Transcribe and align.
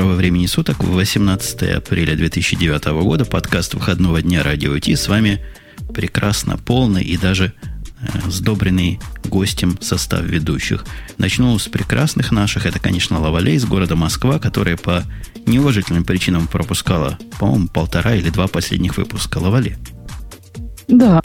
доброго 0.00 0.16
времени 0.16 0.46
суток. 0.46 0.82
18 0.82 1.62
апреля 1.76 2.16
2009 2.16 2.86
года. 3.02 3.26
Подкаст 3.26 3.74
выходного 3.74 4.22
дня 4.22 4.42
Радио 4.42 4.78
Ти. 4.78 4.96
С 4.96 5.08
вами 5.08 5.44
прекрасно 5.92 6.56
полный 6.56 7.04
и 7.04 7.18
даже 7.18 7.52
э, 8.00 8.30
сдобренный 8.30 8.98
гостем 9.24 9.76
состав 9.82 10.22
ведущих. 10.22 10.86
Начну 11.18 11.58
с 11.58 11.68
прекрасных 11.68 12.32
наших. 12.32 12.64
Это, 12.64 12.78
конечно, 12.78 13.20
Лавалей 13.20 13.56
из 13.56 13.66
города 13.66 13.94
Москва, 13.94 14.38
которая 14.38 14.78
по 14.78 15.04
неуважительным 15.44 16.04
причинам 16.04 16.46
пропускала, 16.46 17.18
по-моему, 17.38 17.68
полтора 17.68 18.14
или 18.14 18.30
два 18.30 18.46
последних 18.46 18.96
выпуска. 18.96 19.36
Лавале. 19.36 19.76
Да, 20.88 21.20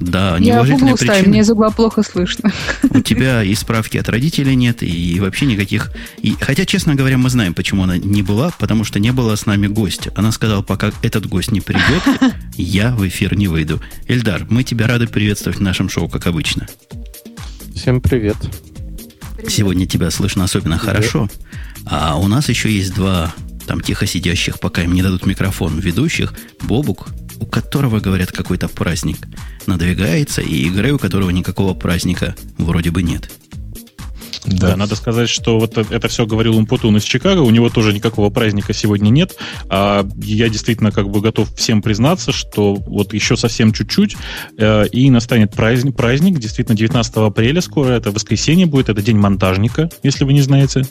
Да, 0.00 0.38
я 0.38 0.62
углу 0.62 0.76
ставлю, 0.78 0.96
причины. 0.96 1.28
мне 1.28 1.40
из 1.40 1.50
угла 1.50 1.70
плохо 1.70 2.02
слышно. 2.02 2.50
У 2.82 3.00
тебя 3.00 3.42
и 3.42 3.54
справки 3.54 3.98
от 3.98 4.08
родителей 4.08 4.54
нет, 4.54 4.82
и 4.82 5.20
вообще 5.20 5.44
никаких... 5.44 5.92
И, 6.22 6.34
хотя, 6.40 6.64
честно 6.64 6.94
говоря, 6.94 7.18
мы 7.18 7.28
знаем, 7.28 7.52
почему 7.52 7.84
она 7.84 7.98
не 7.98 8.22
была, 8.22 8.50
потому 8.58 8.84
что 8.84 8.98
не 8.98 9.12
было 9.12 9.36
с 9.36 9.44
нами 9.44 9.66
гостя. 9.66 10.10
Она 10.16 10.32
сказала, 10.32 10.62
пока 10.62 10.90
этот 11.02 11.26
гость 11.26 11.52
не 11.52 11.60
придет, 11.60 12.02
я 12.56 12.94
в 12.94 13.06
эфир 13.06 13.36
не 13.36 13.46
выйду. 13.46 13.80
Эльдар, 14.08 14.46
мы 14.48 14.64
тебя 14.64 14.86
рады 14.86 15.06
приветствовать 15.06 15.58
в 15.58 15.62
нашем 15.62 15.90
шоу, 15.90 16.08
как 16.08 16.26
обычно. 16.26 16.66
Всем 17.74 18.00
привет. 18.00 18.36
Сегодня 19.48 19.86
тебя 19.86 20.10
слышно 20.10 20.44
особенно 20.44 20.78
хорошо. 20.78 21.28
А 21.84 22.16
у 22.18 22.26
нас 22.26 22.48
еще 22.48 22.72
есть 22.72 22.94
два 22.94 23.34
там 23.66 23.82
тихо 23.82 24.06
сидящих, 24.06 24.58
пока 24.60 24.82
им 24.82 24.94
не 24.94 25.02
дадут 25.02 25.26
микрофон, 25.26 25.78
ведущих. 25.78 26.34
Бобук, 26.62 27.08
у 27.38 27.46
которого, 27.46 28.00
говорят, 28.00 28.32
какой-то 28.32 28.68
праздник 28.68 29.18
надвигается, 29.66 30.42
и 30.42 30.68
Грей, 30.68 30.92
у 30.92 30.98
которого 30.98 31.30
никакого 31.30 31.74
праздника 31.74 32.34
вроде 32.58 32.90
бы 32.90 33.02
нет. 33.02 33.30
Да. 34.46 34.76
надо 34.76 34.96
сказать, 34.96 35.28
что 35.28 35.58
вот 35.58 35.76
э- 35.76 35.84
это 35.90 36.08
все 36.08 36.24
говорил 36.24 36.56
Умпутун 36.56 36.96
из 36.96 37.04
Чикаго, 37.04 37.40
у 37.40 37.50
него 37.50 37.68
тоже 37.68 37.92
никакого 37.92 38.30
праздника 38.30 38.72
сегодня 38.72 39.10
нет, 39.10 39.36
а 39.68 40.06
я 40.22 40.48
действительно 40.48 40.92
как 40.92 41.10
бы 41.10 41.20
готов 41.20 41.54
всем 41.54 41.82
признаться, 41.82 42.32
что 42.32 42.74
вот 42.74 43.12
еще 43.12 43.36
совсем 43.36 43.72
чуть-чуть, 43.72 44.16
э, 44.56 44.86
и 44.88 45.10
настанет 45.10 45.52
праздник, 45.52 45.94
праздник, 45.94 46.38
действительно, 46.38 46.76
19 46.76 47.16
апреля 47.18 47.60
скоро, 47.60 47.90
это 47.90 48.10
воскресенье 48.10 48.66
будет, 48.66 48.88
это 48.88 49.02
день 49.02 49.18
монтажника, 49.18 49.90
если 50.02 50.24
вы 50.24 50.32
не 50.32 50.40
знаете. 50.40 50.84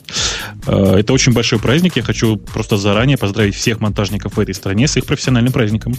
Э, 0.66 0.96
это 0.98 1.12
очень 1.12 1.32
большой 1.32 1.58
праздник, 1.58 1.96
я 1.96 2.02
хочу 2.02 2.36
просто 2.36 2.76
заранее 2.76 3.18
поздравить 3.18 3.56
всех 3.56 3.80
монтажников 3.80 4.36
в 4.36 4.40
этой 4.40 4.54
стране 4.54 4.86
с 4.86 4.96
их 4.96 5.06
профессиональным 5.06 5.52
праздником. 5.52 5.94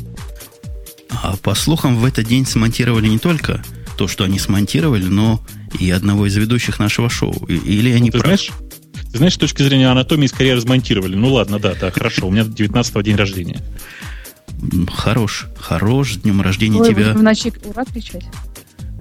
А 1.23 1.35
по 1.37 1.53
слухам, 1.55 1.97
в 1.97 2.05
этот 2.05 2.25
день 2.27 2.45
смонтировали 2.45 3.07
не 3.07 3.19
только 3.19 3.63
то, 3.97 4.07
что 4.07 4.23
они 4.23 4.39
смонтировали, 4.39 5.03
но 5.05 5.41
и 5.79 5.89
одного 5.91 6.25
из 6.25 6.35
ведущих 6.35 6.79
нашего 6.79 7.09
шоу. 7.09 7.33
Или 7.47 7.91
они 7.91 8.09
ты 8.09 8.17
прав- 8.19 8.25
знаешь, 8.25 8.49
ты 9.11 9.17
знаешь, 9.17 9.33
с 9.35 9.37
точки 9.37 9.61
зрения 9.61 9.87
анатомии 9.89 10.27
скорее 10.27 10.55
размонтировали. 10.55 11.15
Ну 11.15 11.33
ладно, 11.33 11.59
да, 11.59 11.75
да, 11.79 11.91
хорошо, 11.91 12.27
у 12.27 12.31
меня 12.31 12.43
19 12.43 13.03
день 13.03 13.15
рождения. 13.15 13.59
Хорош, 14.93 15.47
хорош, 15.57 16.13
с 16.13 16.17
днем 16.17 16.41
рождения 16.41 16.79
Ой, 16.79 16.89
тебя. 16.89 17.05
будем 17.07 17.19
в 17.19 17.23
ночи 17.23 17.51
ура 17.63 17.83
кричать. 17.85 18.23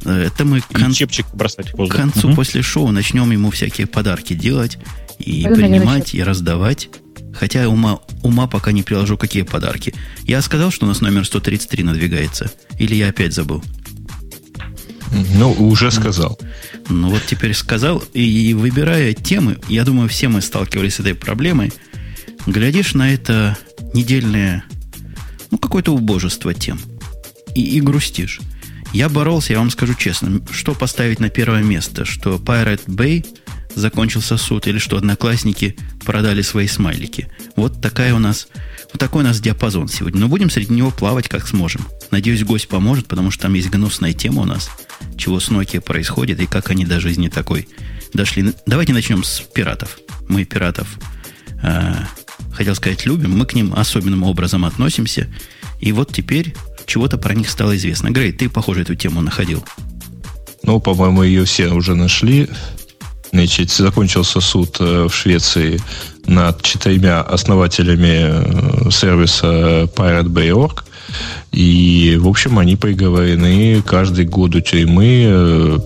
Э, 0.05 0.27
Это 0.27 0.45
мы 0.45 0.61
к, 0.61 0.67
кон- 0.69 0.93
чепчик 0.93 1.27
бросать 1.35 1.73
в 1.75 1.87
к 1.89 1.93
концу 1.95 2.29
Мгм. 2.29 2.37
после 2.37 2.63
шоу 2.63 2.91
начнем 2.91 3.31
ему 3.31 3.51
всякие 3.51 3.87
подарки 3.87 4.33
делать 4.33 4.79
и 5.19 5.43
Пойду, 5.45 5.57
принимать, 5.61 6.15
и 6.15 6.23
раздавать. 6.23 6.89
Хотя 7.35 7.69
ума, 7.69 8.01
ума 8.23 8.47
пока 8.47 8.73
не 8.73 8.83
приложу, 8.83 9.17
какие 9.17 9.43
подарки. 9.43 9.95
Я 10.25 10.43
сказал, 10.43 10.71
что 10.71 10.87
у 10.87 10.89
нас 10.89 11.01
номер 11.01 11.25
133 11.25 11.85
надвигается. 11.85 12.51
Или 12.79 12.95
я 12.95 13.09
опять 13.09 13.33
забыл? 13.33 13.63
Ну, 15.35 15.53
уже 15.53 15.91
сказал. 15.91 16.39
Ну 16.89 17.11
вот 17.11 17.23
теперь 17.27 17.55
сказал, 17.55 17.99
и 18.15 18.55
выбирая 18.55 19.13
темы, 19.13 19.59
я 19.69 19.85
думаю, 19.85 20.09
все 20.09 20.29
мы 20.29 20.41
сталкивались 20.41 20.97
с 20.97 21.01
этой 21.01 21.15
проблемой. 21.15 21.73
Глядишь 22.47 22.95
на 22.95 23.13
это 23.13 23.59
недельное, 23.93 24.65
ну, 25.51 25.59
какое-то 25.59 25.95
убожество 25.95 26.55
тем. 26.55 26.81
И, 27.55 27.77
и 27.77 27.81
грустишь. 27.81 28.41
Я 28.93 29.09
боролся, 29.09 29.53
я 29.53 29.59
вам 29.59 29.71
скажу 29.71 29.95
честно, 29.95 30.41
что 30.51 30.75
поставить 30.75 31.21
на 31.21 31.29
первое 31.29 31.63
место, 31.63 32.05
что 32.05 32.37
Pirate 32.37 32.87
Bay 32.87 33.27
закончился 33.75 34.37
суд, 34.37 34.67
или 34.67 34.79
что 34.79 34.97
одноклассники 34.97 35.77
продали 36.05 36.43
свои 36.43 36.67
смайлики. 36.67 37.29
Вот 37.57 37.81
такая 37.81 38.15
у 38.15 38.19
нас, 38.19 38.49
вот 38.93 38.99
такой 38.99 39.23
у 39.23 39.27
нас 39.27 39.41
диапазон 39.41 39.89
сегодня. 39.89 40.21
Но 40.21 40.29
будем 40.29 40.51
среди 40.51 40.73
него 40.75 40.91
плавать 40.91 41.29
как 41.29 41.47
сможем. 41.47 41.87
Надеюсь, 42.11 42.45
гость 42.45 42.69
поможет, 42.69 43.07
потому 43.07 43.31
что 43.31 43.43
там 43.43 43.55
есть 43.55 43.71
гнусная 43.71 44.13
тема 44.13 44.43
у 44.43 44.45
нас, 44.45 44.71
чего 45.17 45.41
с 45.41 45.49
Nokia 45.49 45.81
происходит 45.81 46.41
и 46.41 46.47
как 46.47 46.71
они 46.71 46.85
до 46.85 47.01
жизни 47.01 47.29
такой 47.29 47.69
дошли. 48.13 48.53
Давайте 48.67 48.93
начнем 48.93 49.25
с 49.25 49.41
пиратов. 49.41 49.99
Мы 50.29 50.45
пиратов, 50.45 50.89
э, 51.63 51.95
хотел 52.53 52.75
сказать, 52.75 53.07
любим. 53.07 53.37
Мы 53.37 53.47
к 53.47 53.55
ним 53.55 53.75
особенным 53.75 54.23
образом 54.23 54.65
относимся. 54.65 55.29
И 55.81 55.93
вот 55.93 56.13
теперь 56.13 56.55
чего-то 56.87 57.19
про 57.19 57.35
них 57.35 57.49
стало 57.49 57.77
известно. 57.77 58.11
Грей, 58.11 58.33
ты, 58.33 58.49
похоже, 58.49 58.83
эту 58.83 58.95
тему 58.95 59.21
находил. 59.21 59.65
Ну, 60.63 60.81
по-моему, 60.81 61.23
ее 61.23 61.45
все 61.45 61.69
уже 61.71 61.95
нашли. 61.95 62.49
Значит, 63.33 63.71
закончился 63.71 64.41
суд 64.41 64.77
э, 64.81 65.07
в 65.09 65.15
Швеции 65.15 65.81
над 66.27 66.63
четырьмя 66.63 67.21
основателями 67.21 68.87
э, 68.87 68.91
сервиса 68.91 69.89
Pirate 69.95 70.29
Bay.org. 70.29 70.85
И, 71.53 72.19
в 72.21 72.27
общем, 72.27 72.59
они 72.59 72.77
приговорены 72.77 73.83
каждый 73.83 74.25
год 74.25 74.57
у 74.57 74.61
тюрьмы, 74.61 75.25
э, 75.27 75.79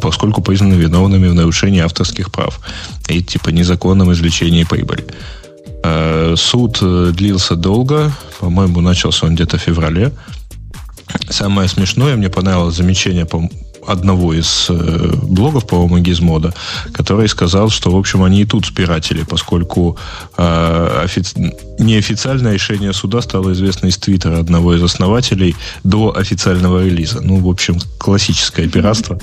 поскольку 0.00 0.40
признаны 0.40 0.74
виновными 0.74 1.28
в 1.28 1.34
нарушении 1.34 1.80
авторских 1.80 2.32
прав 2.32 2.60
и, 3.08 3.22
типа, 3.22 3.50
незаконном 3.50 4.12
извлечении 4.12 4.64
прибыли. 4.64 5.04
Суд 6.36 6.78
длился 7.14 7.56
долго, 7.56 8.12
по-моему, 8.38 8.82
начался 8.82 9.26
он 9.26 9.34
где-то 9.34 9.56
в 9.56 9.62
феврале. 9.62 10.12
Самое 11.30 11.68
смешное, 11.68 12.16
мне 12.16 12.28
понравилось 12.28 12.76
замечание 12.76 13.24
по 13.24 13.48
одного 13.90 14.34
из 14.34 14.66
э, 14.68 15.12
блогов, 15.22 15.66
по-моему, 15.66 15.98
Гизмода, 15.98 16.54
который 16.92 17.28
сказал, 17.28 17.70
что, 17.70 17.90
в 17.90 17.96
общем, 17.96 18.22
они 18.22 18.42
и 18.42 18.44
тут 18.44 18.66
спиратели, 18.66 19.24
поскольку 19.24 19.96
э, 20.36 21.04
офи- 21.04 21.54
неофициальное 21.78 22.54
решение 22.54 22.92
суда 22.92 23.20
стало 23.22 23.52
известно 23.52 23.88
из 23.88 23.96
твиттера 23.96 24.38
одного 24.38 24.74
из 24.74 24.82
основателей 24.82 25.56
до 25.84 26.16
официального 26.16 26.84
релиза. 26.84 27.20
Ну, 27.20 27.40
в 27.40 27.48
общем, 27.48 27.78
классическое 27.98 28.68
пиратство, 28.68 29.18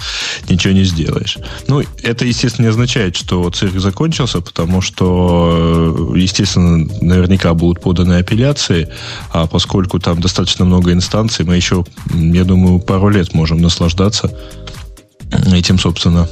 ничего 0.50 0.74
не 0.74 0.84
сделаешь. 0.84 1.38
Ну, 1.68 1.84
это, 2.04 2.26
естественно, 2.26 2.66
не 2.66 2.70
означает, 2.70 3.16
что 3.16 3.50
цирк 3.50 3.80
закончился, 3.80 4.42
потому 4.42 4.82
что, 4.82 6.14
э, 6.14 6.20
естественно, 6.20 6.88
наверняка 7.02 7.54
будут 7.54 7.82
поданы 7.82 8.16
апелляции, 8.16 8.90
а 9.32 9.48
поскольку 9.48 10.00
там 10.00 10.20
достаточно 10.20 10.66
много 10.66 10.92
инстанций, 10.92 11.46
мы 11.46 11.56
еще, 11.56 11.86
я 12.14 12.44
думаю, 12.44 12.80
пару 12.80 13.10
лет 13.10 13.34
можем 13.34 13.62
наслаждаться 13.62 14.32
этим, 15.32 15.80
собственно, 15.80 16.28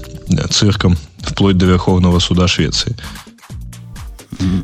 цирком 0.49 0.97
вплоть 1.19 1.57
до 1.57 1.65
Верховного 1.65 2.19
суда 2.19 2.47
Швеции. 2.47 2.95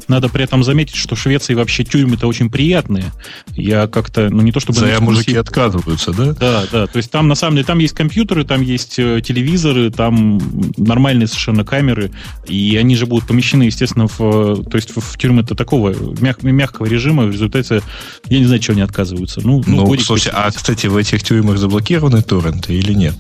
Надо 0.10 0.28
при 0.28 0.44
этом 0.44 0.66
заметить, 0.66 0.96
что 0.96 1.16
в 1.16 1.20
Швеции 1.20 1.54
вообще 1.54 1.86
тюрьмы-то 1.86 2.28
очень 2.28 2.50
приятные. 2.50 3.06
Я 3.56 3.88
как-то, 3.88 4.30
ну 4.30 4.42
не 4.42 4.52
то 4.52 4.60
чтобы... 4.60 4.78
За 4.80 5.00
мужики 5.00 5.32
эксклюзив- 5.32 5.38
отказываются, 5.40 6.12
да? 6.12 6.34
Да, 6.34 6.64
да. 6.70 6.88
То 6.88 6.98
есть 6.98 7.10
там 7.10 7.30
на 7.30 7.36
самом 7.36 7.56
деле 7.56 7.66
там 7.66 7.80
есть 7.80 7.94
компьютеры, 7.96 8.44
там 8.44 8.62
есть 8.62 9.00
э, 9.00 9.22
телевизоры, 9.26 9.90
там 9.90 10.42
нормальные 10.76 11.28
совершенно 11.28 11.64
камеры, 11.64 12.12
и 12.48 12.76
они 12.76 12.98
же 12.98 13.06
будут 13.06 13.28
помещены, 13.28 13.64
естественно, 13.64 14.08
в, 14.10 14.20
э, 14.20 14.64
то 14.70 14.76
есть 14.76 14.92
в, 14.94 15.18
тюрьмы-то 15.18 15.56
такого 15.56 15.92
мяг- 16.20 16.44
мягкого 16.44 16.88
режима. 16.88 17.24
В 17.24 17.32
результате 17.32 17.82
я 18.28 18.40
не 18.40 18.46
знаю, 18.46 18.60
чего 18.60 18.74
они 18.74 18.82
отказываются. 18.82 19.40
Ну, 19.42 19.64
ну, 19.66 19.78
Ну, 19.78 19.86
годик 19.86 20.06
слушай, 20.06 20.32
а, 20.36 20.52
кстати, 20.52 20.88
в 20.88 20.98
этих 20.98 21.24
тюрьмах 21.24 21.58
заблокированы 21.58 22.22
торренты 22.22 22.74
или 22.74 22.92
нет? 22.94 23.16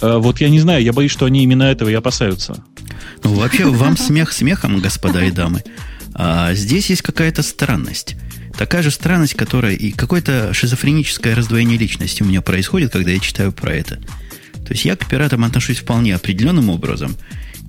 Э, 0.00 0.18
вот 0.18 0.40
я 0.40 0.48
не 0.48 0.60
знаю, 0.60 0.82
я 0.82 0.92
боюсь, 0.92 1.12
что 1.12 1.26
они 1.26 1.42
именно 1.42 1.64
этого 1.64 1.88
и 1.88 1.94
опасаются. 1.94 2.62
Ну, 3.22 3.34
вообще, 3.34 3.66
вам 3.66 3.96
смех 3.96 4.32
смехом, 4.32 4.80
господа 4.80 5.24
и 5.24 5.30
дамы. 5.30 5.62
А 6.14 6.54
здесь 6.54 6.90
есть 6.90 7.02
какая-то 7.02 7.42
странность. 7.42 8.16
Такая 8.56 8.82
же 8.82 8.90
странность, 8.90 9.34
которая 9.34 9.74
и 9.74 9.90
какое-то 9.92 10.52
шизофреническое 10.52 11.34
раздвоение 11.34 11.78
личности 11.78 12.22
у 12.22 12.26
меня 12.26 12.42
происходит, 12.42 12.92
когда 12.92 13.10
я 13.10 13.18
читаю 13.18 13.52
про 13.52 13.74
это. 13.74 13.96
То 14.66 14.74
есть 14.74 14.84
я 14.84 14.96
к 14.96 15.08
пиратам 15.08 15.44
отношусь 15.44 15.78
вполне 15.78 16.14
определенным 16.14 16.68
образом. 16.68 17.16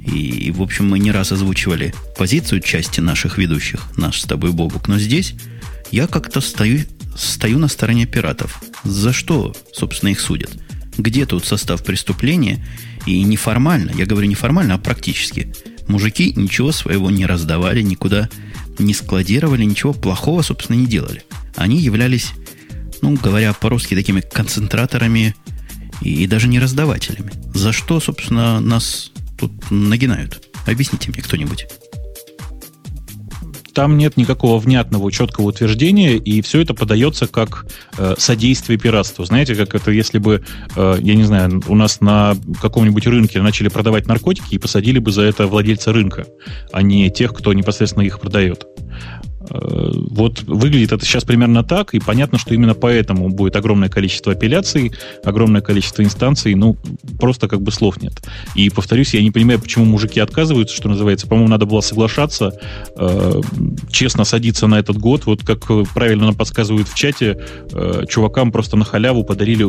И, 0.06 0.51
в 0.51 0.61
общем, 0.61 0.89
мы 0.89 1.00
не 1.00 1.11
раз 1.11 1.31
озвучивали 1.31 1.94
позицию 2.17 2.59
части 2.61 3.00
наших 3.00 3.38
ведущих, 3.38 3.83
наш 3.97 4.19
с 4.21 4.25
тобой 4.25 4.51
Бобук. 4.51 4.88
Но 4.88 4.97
здесь 4.97 5.35
я 5.91 6.07
как-то 6.07 6.41
стою, 6.41 6.81
стою 7.15 7.59
на 7.59 7.67
стороне 7.67 8.06
пиратов. 8.06 8.61
За 8.83 9.13
что, 9.13 9.56
собственно, 9.73 10.09
их 10.09 10.19
судят? 10.19 10.51
Где 10.97 11.25
тут 11.25 11.45
состав 11.45 11.83
преступления? 11.83 12.65
И 13.05 13.23
неформально, 13.23 13.91
я 13.95 14.05
говорю 14.05 14.27
неформально, 14.27 14.75
а 14.75 14.77
практически. 14.77 15.53
Мужики 15.88 16.33
ничего 16.35 16.71
своего 16.71 17.09
не 17.09 17.25
раздавали, 17.25 17.81
никуда 17.81 18.29
не 18.77 18.93
складировали, 18.93 19.63
ничего 19.63 19.93
плохого, 19.93 20.41
собственно, 20.41 20.77
не 20.77 20.85
делали. 20.85 21.23
Они 21.55 21.79
являлись, 21.79 22.31
ну, 23.01 23.15
говоря 23.15 23.53
по-русски, 23.53 23.95
такими 23.95 24.21
концентраторами 24.21 25.35
и, 26.01 26.27
даже 26.27 26.47
не 26.47 26.59
раздавателями. 26.59 27.31
За 27.53 27.73
что, 27.73 27.99
собственно, 27.99 28.59
нас 28.59 29.11
тут 29.37 29.51
нагинают? 29.71 30.47
Объясните 30.65 31.09
мне 31.11 31.21
кто-нибудь. 31.21 31.67
Там 33.73 33.97
нет 33.97 34.18
никакого 34.18 34.59
внятного, 34.59 35.12
четкого 35.12 35.47
утверждения, 35.47 36.15
и 36.15 36.41
все 36.41 36.62
это 36.62 36.73
подается 36.73 37.27
как 37.27 37.65
э, 37.97 38.15
содействие 38.18 38.77
пиратству. 38.77 39.25
Знаете, 39.25 39.56
как 39.56 39.75
это, 39.75 39.91
если 39.91 40.18
бы, 40.18 40.44
э, 40.75 40.97
я 41.00 41.15
не 41.15 41.23
знаю, 41.23 41.62
у 41.68 41.75
нас 41.75 42.01
на 42.01 42.35
каком-нибудь 42.62 43.07
рынке 43.07 43.41
начали 43.41 43.68
продавать 43.69 44.07
наркотики 44.07 44.56
и 44.56 44.57
посадили 44.57 45.00
бы 45.00 45.12
за 45.12 45.23
это 45.23 45.47
владельца 45.47 45.94
рынка, 45.94 46.25
а 46.71 46.81
не 46.81 47.09
тех, 47.09 47.33
кто 47.33 47.53
непосредственно 47.53 48.03
их 48.03 48.19
продает. 48.19 48.65
Э, 49.53 49.92
вот 50.09 50.44
выглядит 50.44 50.92
это 50.92 51.06
сейчас 51.06 51.24
примерно 51.24 51.63
так, 51.63 51.94
и 51.94 52.00
понятно, 52.00 52.38
что 52.38 52.53
именно 52.53 52.74
поэтому 52.74 53.30
будет 53.30 53.56
огромное 53.56 53.89
количество 53.89 54.33
апелляций, 54.33 54.92
огромное 55.24 55.62
количество 55.62 56.03
инстанций, 56.03 56.56
ну, 56.56 56.77
просто 57.19 57.48
как 57.48 57.62
бы 57.62 57.71
слов 57.71 58.01
нет. 58.01 58.13
И, 58.56 58.69
повторюсь, 58.69 59.13
я 59.13 59.21
не 59.21 59.31
понимаю, 59.31 59.59
почему 59.59 59.86
мужики 59.86 60.19
отказываются, 60.19 60.75
что 60.75 60.89
называется. 60.89 61.27
По-моему, 61.27 61.50
надо 61.50 61.65
было 61.65 61.81
соглашаться, 61.81 62.53
э, 62.98 63.42
честно 63.92 64.24
садиться 64.24 64.68
на 64.68 64.80
этот 64.80 64.98
год, 64.98 65.25
вот 65.25 65.44
как 65.44 65.65
правильно 65.94 66.25
нам 66.25 66.36
подсказывают 66.36 66.88
в 66.88 66.95
чате, 66.95 67.38
э, 67.71 68.04
чувакам 68.09 68.51
просто 68.51 68.77
на 68.77 68.86
халяву 68.86 69.24
подарили 69.24 69.65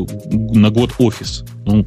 на 0.56 0.70
год 0.70 0.92
офис. 0.98 1.44
Ну, 1.64 1.86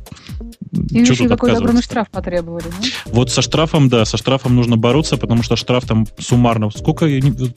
им 0.75 1.03
еще 1.03 1.27
какой-то 1.27 1.57
огромный 1.57 1.81
штраф 1.81 2.09
потребовали, 2.09 2.65
да? 2.65 2.87
Вот 3.05 3.31
со 3.31 3.41
штрафом, 3.41 3.89
да, 3.89 4.05
со 4.05 4.17
штрафом 4.17 4.55
нужно 4.55 4.77
бороться, 4.77 5.17
потому 5.17 5.43
что 5.43 5.55
штраф 5.55 5.85
там 5.85 6.07
суммарно... 6.19 6.69
Сколько, 6.69 7.07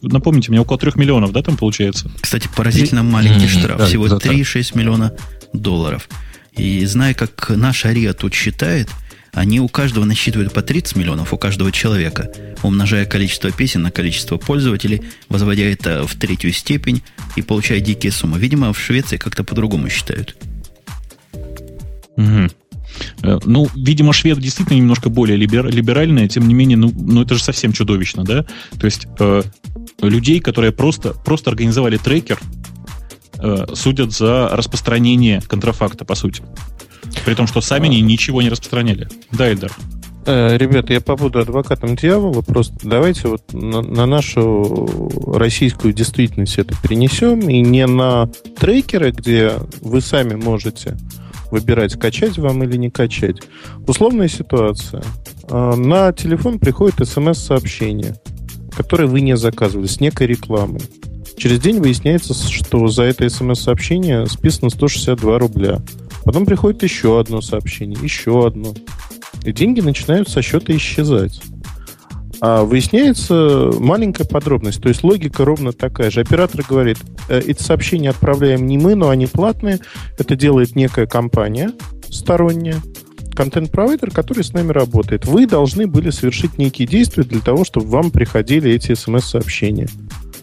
напомните 0.03 0.51
мне, 0.51 0.61
около 0.61 0.79
трех 0.79 0.97
миллионов, 0.97 1.33
да, 1.33 1.43
там 1.43 1.57
получается? 1.57 2.11
Кстати, 2.21 2.49
поразительно 2.55 3.03
маленький 3.03 3.47
mm-hmm, 3.47 3.61
штраф, 3.61 3.79
да, 3.79 3.87
всего 3.87 4.07
3,6 4.07 4.77
миллиона 4.77 5.15
долларов. 5.53 6.09
И 6.57 6.85
зная, 6.87 7.15
как 7.15 7.51
наш 7.51 7.85
АРИА 7.85 8.15
тут 8.15 8.35
считает, 8.35 8.89
они 9.33 9.61
у 9.61 9.69
каждого 9.69 10.05
насчитывают 10.05 10.53
по 10.53 10.63
30 10.63 10.97
миллионов, 10.97 11.33
у 11.33 11.39
каждого 11.39 11.71
человека, 11.71 12.33
умножая 12.63 13.05
количество 13.05 13.51
песен 13.51 13.83
на 13.83 13.91
количество 13.91 14.37
пользователей, 14.37 15.03
возводя 15.29 15.65
это 15.65 16.07
в 16.07 16.15
третью 16.17 16.53
степень 16.53 17.03
и 17.37 17.43
получая 17.43 17.81
дикие 17.81 18.11
суммы. 18.11 18.39
Видимо, 18.39 18.73
в 18.73 18.81
Швеции 18.81 19.17
как-то 19.17 19.45
по-другому 19.45 19.89
считают. 19.89 20.37
Угу. 22.17 22.49
Э, 23.23 23.39
ну, 23.45 23.69
видимо, 23.75 24.13
швед 24.13 24.39
действительно 24.39 24.77
немножко 24.77 25.09
более 25.09 25.37
либер, 25.37 25.67
либеральные, 25.67 26.29
тем 26.29 26.47
не 26.49 26.55
менее, 26.55 26.77
ну, 26.77 26.93
ну 26.95 27.23
это 27.23 27.35
же 27.35 27.43
совсем 27.43 27.73
чудовищно, 27.73 28.25
да? 28.25 28.45
То 28.79 28.85
есть 28.85 29.07
э, 29.19 29.43
людей, 30.03 30.41
которые 30.41 30.73
просто, 30.73 31.15
просто 31.25 31.51
организовали 31.51 31.97
трекер, 31.97 32.39
э, 33.39 33.67
судят 33.75 34.13
за 34.13 34.49
распространение 34.53 35.41
контрафакта, 35.47 36.05
по 36.05 36.15
сути. 36.15 36.43
При 37.25 37.35
том, 37.35 37.47
что 37.47 37.61
сами 37.61 37.87
они 37.87 38.01
ничего 38.01 38.43
не 38.43 38.49
распространяли. 38.49 39.09
Да, 39.33 39.51
Эльдар? 39.51 39.73
Э, 40.27 40.59
ребята, 40.59 40.93
я 40.93 41.01
побуду 41.01 41.39
адвокатом 41.39 41.97
дьявола. 41.97 42.43
Просто 42.43 42.75
давайте 42.83 43.29
вот 43.29 43.43
на, 43.53 43.81
на 43.81 44.05
нашу 44.05 44.89
российскую 45.27 45.95
действительность 45.95 46.59
это 46.59 46.75
перенесем. 46.83 47.49
И 47.49 47.61
не 47.61 47.87
на 47.87 48.29
трекеры, 48.59 49.11
где 49.13 49.55
вы 49.81 50.01
сами 50.03 50.35
можете 50.35 50.99
выбирать, 51.51 51.99
качать 51.99 52.39
вам 52.39 52.63
или 52.65 52.77
не 52.77 52.91
качать. 52.91 53.37
Условная 53.87 54.29
ситуация. 54.29 55.03
А, 55.51 55.75
на 55.77 56.13
телефон 56.13 56.59
приходит 56.59 57.07
смс-сообщение, 57.07 58.17
которое 58.77 59.07
вы 59.07 59.21
не 59.21 59.37
заказывали, 59.37 59.87
с 59.87 60.01
некой 60.01 60.27
рекламой. 60.27 60.83
Через 61.37 61.61
день 61.61 61.79
выясняется, 61.79 62.35
что 62.35 62.89
за 62.89 63.05
это 63.05 63.29
смс-сообщение 63.29 64.27
списано 64.27 64.71
162 64.71 65.39
рубля. 65.39 65.81
Потом 66.25 66.45
приходит 66.45 66.83
еще 66.83 67.21
одно 67.21 67.41
сообщение, 67.41 67.99
еще 68.03 68.47
одно. 68.47 68.75
И 69.45 69.53
деньги 69.53 69.81
начинают 69.81 70.29
со 70.29 70.43
счета 70.43 70.77
исчезать. 70.77 71.41
А 72.41 72.65
выясняется 72.65 73.71
маленькая 73.79 74.25
подробность. 74.25 74.81
То 74.81 74.89
есть 74.89 75.03
логика 75.03 75.45
ровно 75.45 75.73
такая 75.73 76.11
же. 76.11 76.21
Оператор 76.21 76.65
говорит, 76.69 76.99
«Э, 77.29 77.41
эти 77.41 77.63
сообщения 77.63 78.11
отправляем 78.11 78.67
не 78.67 78.79
мы, 78.79 78.95
но 78.95 79.09
они 79.09 79.27
платные. 79.27 79.81
Это 80.19 80.37
делает 80.37 80.77
некая 80.77 81.07
компания 81.07 81.73
сторонняя, 82.11 82.81
контент-провайдер, 83.35 84.11
который 84.11 84.45
с 84.45 84.53
нами 84.53 84.73
работает. 84.73 85.27
Вы 85.27 85.47
должны 85.47 85.87
были 85.87 86.11
совершить 86.11 86.59
некие 86.59 86.89
действия 86.89 87.23
для 87.23 87.41
того, 87.41 87.65
чтобы 87.65 87.87
вам 87.89 88.11
приходили 88.11 88.71
эти 88.71 88.95
смс-сообщения. 88.95 89.89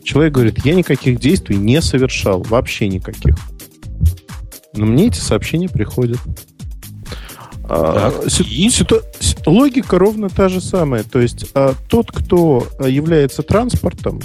Человек 0.03 0.33
говорит, 0.33 0.65
я 0.65 0.75
никаких 0.75 1.19
действий 1.19 1.57
не 1.57 1.81
совершал, 1.81 2.44
вообще 2.44 2.88
никаких. 2.88 3.36
Но 4.74 4.86
мне 4.86 5.07
эти 5.07 5.18
сообщения 5.18 5.69
приходят. 5.69 6.19
А, 7.69 8.12
так, 8.12 8.29
Си- 8.29 8.69
ситу- 8.69 9.01
логика 9.45 9.97
ровно 9.97 10.29
та 10.29 10.50
же 10.50 10.62
самая. 10.62 11.03
То 11.03 11.19
есть 11.19 11.47
а, 11.53 11.73
тот, 11.89 12.12
кто 12.12 12.67
а, 12.79 12.88
является 12.88 13.41
транспортом, 13.44 14.21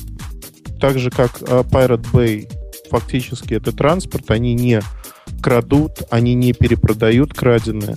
так 0.81 0.99
же 0.99 1.11
как 1.11 1.43
а, 1.43 1.63
Pirate 1.63 2.07
Bay 2.13 2.49
фактически 2.91 3.55
это 3.55 3.73
транспорт, 3.73 4.31
они 4.31 4.55
не 4.55 4.83
крадут, 5.41 6.03
они 6.11 6.35
не 6.35 6.53
перепродают 6.53 7.35
краденое. 7.35 7.97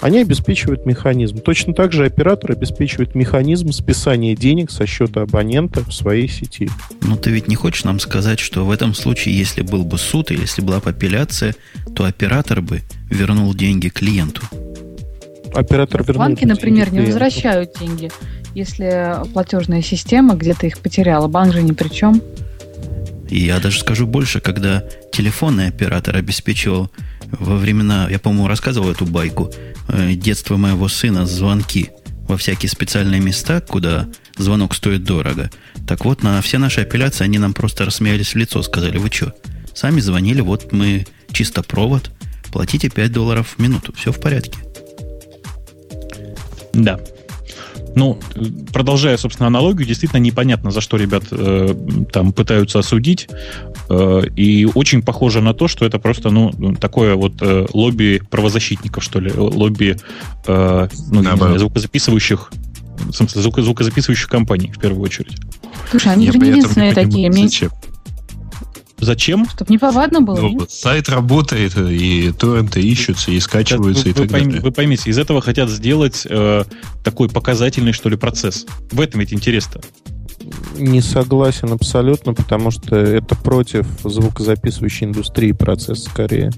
Они 0.00 0.20
обеспечивают 0.20 0.86
механизм. 0.86 1.38
Точно 1.38 1.74
так 1.74 1.92
же 1.92 2.04
оператор 2.04 2.52
обеспечивает 2.52 3.14
механизм 3.14 3.72
списания 3.72 4.36
денег 4.36 4.70
со 4.70 4.86
счета 4.86 5.22
абонента 5.22 5.82
в 5.84 5.92
своей 5.92 6.28
сети. 6.28 6.70
Но 7.02 7.16
ты 7.16 7.30
ведь 7.30 7.48
не 7.48 7.56
хочешь 7.56 7.84
нам 7.84 7.98
сказать, 7.98 8.38
что 8.38 8.64
в 8.64 8.70
этом 8.70 8.94
случае, 8.94 9.36
если 9.36 9.62
был 9.62 9.84
бы 9.84 9.98
суд 9.98 10.30
или 10.30 10.42
если 10.42 10.62
была 10.62 10.80
бы 10.80 10.90
апелляция, 10.90 11.54
то 11.96 12.04
оператор 12.04 12.60
бы 12.60 12.82
вернул 13.10 13.52
деньги 13.54 13.88
клиенту? 13.88 14.42
оператор 15.54 16.02
вернул. 16.02 16.26
Банки, 16.26 16.44
например, 16.44 16.92
не 16.92 17.00
возвращают 17.00 17.72
деньги, 17.78 18.10
если 18.54 19.16
платежная 19.32 19.82
система 19.82 20.34
где-то 20.34 20.66
их 20.66 20.78
потеряла. 20.78 21.28
Банк 21.28 21.52
же 21.52 21.62
ни 21.62 21.72
при 21.72 21.88
чем. 21.88 22.22
И 23.28 23.40
я 23.40 23.60
даже 23.60 23.80
скажу 23.80 24.06
больше, 24.06 24.40
когда 24.40 24.84
телефонный 25.12 25.68
оператор 25.68 26.16
обеспечивал 26.16 26.90
во 27.32 27.56
времена, 27.56 28.08
я, 28.10 28.18
по-моему, 28.18 28.48
рассказывал 28.48 28.90
эту 28.90 29.06
байку, 29.06 29.52
э, 29.88 30.14
детства 30.14 30.56
моего 30.56 30.88
сына 30.88 31.26
звонки 31.26 31.90
во 32.26 32.36
всякие 32.36 32.68
специальные 32.68 33.20
места, 33.20 33.60
куда 33.60 34.08
звонок 34.36 34.74
стоит 34.74 35.04
дорого. 35.04 35.50
Так 35.86 36.04
вот, 36.04 36.22
на 36.22 36.40
все 36.42 36.58
наши 36.58 36.82
апелляции 36.82 37.24
они 37.24 37.38
нам 37.38 37.54
просто 37.54 37.84
рассмеялись 37.84 38.34
в 38.34 38.36
лицо, 38.36 38.62
сказали, 38.62 38.98
вы 38.98 39.10
что, 39.10 39.34
сами 39.74 40.00
звонили, 40.00 40.40
вот 40.40 40.72
мы 40.72 41.06
чисто 41.32 41.62
провод, 41.62 42.10
платите 42.52 42.90
5 42.90 43.12
долларов 43.12 43.54
в 43.56 43.62
минуту, 43.62 43.92
все 43.94 44.12
в 44.12 44.20
порядке. 44.20 44.58
Да. 46.74 47.00
Ну, 47.98 48.16
продолжая, 48.72 49.16
собственно, 49.16 49.48
аналогию, 49.48 49.84
действительно 49.84 50.20
непонятно, 50.20 50.70
за 50.70 50.80
что 50.80 50.96
ребят 50.96 51.24
э, 51.32 51.74
там 52.12 52.32
пытаются 52.32 52.78
осудить. 52.78 53.28
Э, 53.90 54.22
и 54.36 54.66
очень 54.66 55.02
похоже 55.02 55.40
на 55.40 55.52
то, 55.52 55.66
что 55.66 55.84
это 55.84 55.98
просто, 55.98 56.30
ну, 56.30 56.76
такое 56.80 57.16
вот 57.16 57.34
э, 57.40 57.66
лобби 57.72 58.22
правозащитников, 58.30 59.02
что 59.02 59.18
ли, 59.18 59.32
лобби 59.32 59.96
э, 60.46 60.88
ну, 61.10 61.22
знаю, 61.22 61.58
звукозаписывающих 61.58 62.52
в 62.98 63.12
смысле, 63.12 63.42
звук, 63.42 63.60
звукозаписывающих 63.60 64.28
компаний, 64.28 64.72
в 64.74 64.78
первую 64.78 65.02
очередь. 65.02 65.36
Слушай, 65.90 66.12
они 66.12 66.26
Я 66.26 66.32
же 66.32 66.38
не 66.38 66.50
единственные 66.50 66.94
такие. 66.94 67.32
Зачем? 67.32 67.70
Зачем? 69.00 69.48
Чтобы 69.48 69.72
неповадно 69.72 70.20
было. 70.20 70.40
Ну, 70.40 70.66
сайт 70.68 71.08
работает, 71.08 71.76
и 71.76 72.32
торренты 72.32 72.80
ищутся, 72.80 73.30
и 73.30 73.38
скачиваются, 73.38 74.04
вы, 74.04 74.10
и 74.10 74.12
так 74.12 74.22
вы 74.22 74.28
далее. 74.28 74.60
Вы 74.60 74.72
поймите, 74.72 75.10
из 75.10 75.18
этого 75.18 75.40
хотят 75.40 75.70
сделать 75.70 76.26
э, 76.28 76.64
такой 77.04 77.28
показательный, 77.28 77.92
что 77.92 78.08
ли, 78.08 78.16
процесс. 78.16 78.66
В 78.90 79.00
этом 79.00 79.20
ведь 79.20 79.32
интерес-то. 79.32 79.80
Не 80.76 81.00
согласен 81.00 81.72
абсолютно, 81.72 82.34
потому 82.34 82.70
что 82.70 82.96
это 82.96 83.34
против 83.36 83.86
звукозаписывающей 84.02 85.06
индустрии 85.06 85.52
процесс 85.52 86.04
скорее. 86.04 86.50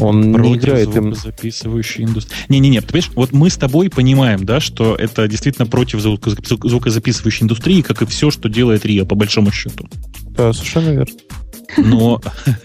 Он 0.00 0.32
Против 0.32 0.50
не 0.50 0.56
играет 0.56 0.92
звукозаписывающей 0.92 2.04
индустрии. 2.04 2.34
Не-не-не, 2.48 2.80
понимаешь, 2.80 3.10
вот 3.14 3.32
мы 3.32 3.50
с 3.50 3.56
тобой 3.56 3.90
понимаем, 3.90 4.46
да, 4.46 4.58
что 4.58 4.96
это 4.96 5.28
действительно 5.28 5.66
против 5.66 6.00
звукозаписывающей 6.00 7.44
индустрии, 7.44 7.82
как 7.82 8.00
и 8.00 8.06
все, 8.06 8.30
что 8.30 8.48
делает 8.48 8.86
РИА, 8.86 9.04
по 9.04 9.14
большому 9.14 9.52
счету. 9.52 9.88
Да, 10.30 10.54
совершенно 10.54 10.90
верно. 10.90 11.14
Но, 11.76 12.20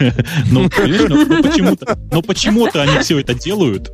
но, 0.50 0.62
но, 0.62 0.68
почему-то, 0.70 1.98
но 2.10 2.22
почему-то 2.22 2.82
они 2.82 2.98
все 3.00 3.18
это 3.18 3.34
делают. 3.34 3.90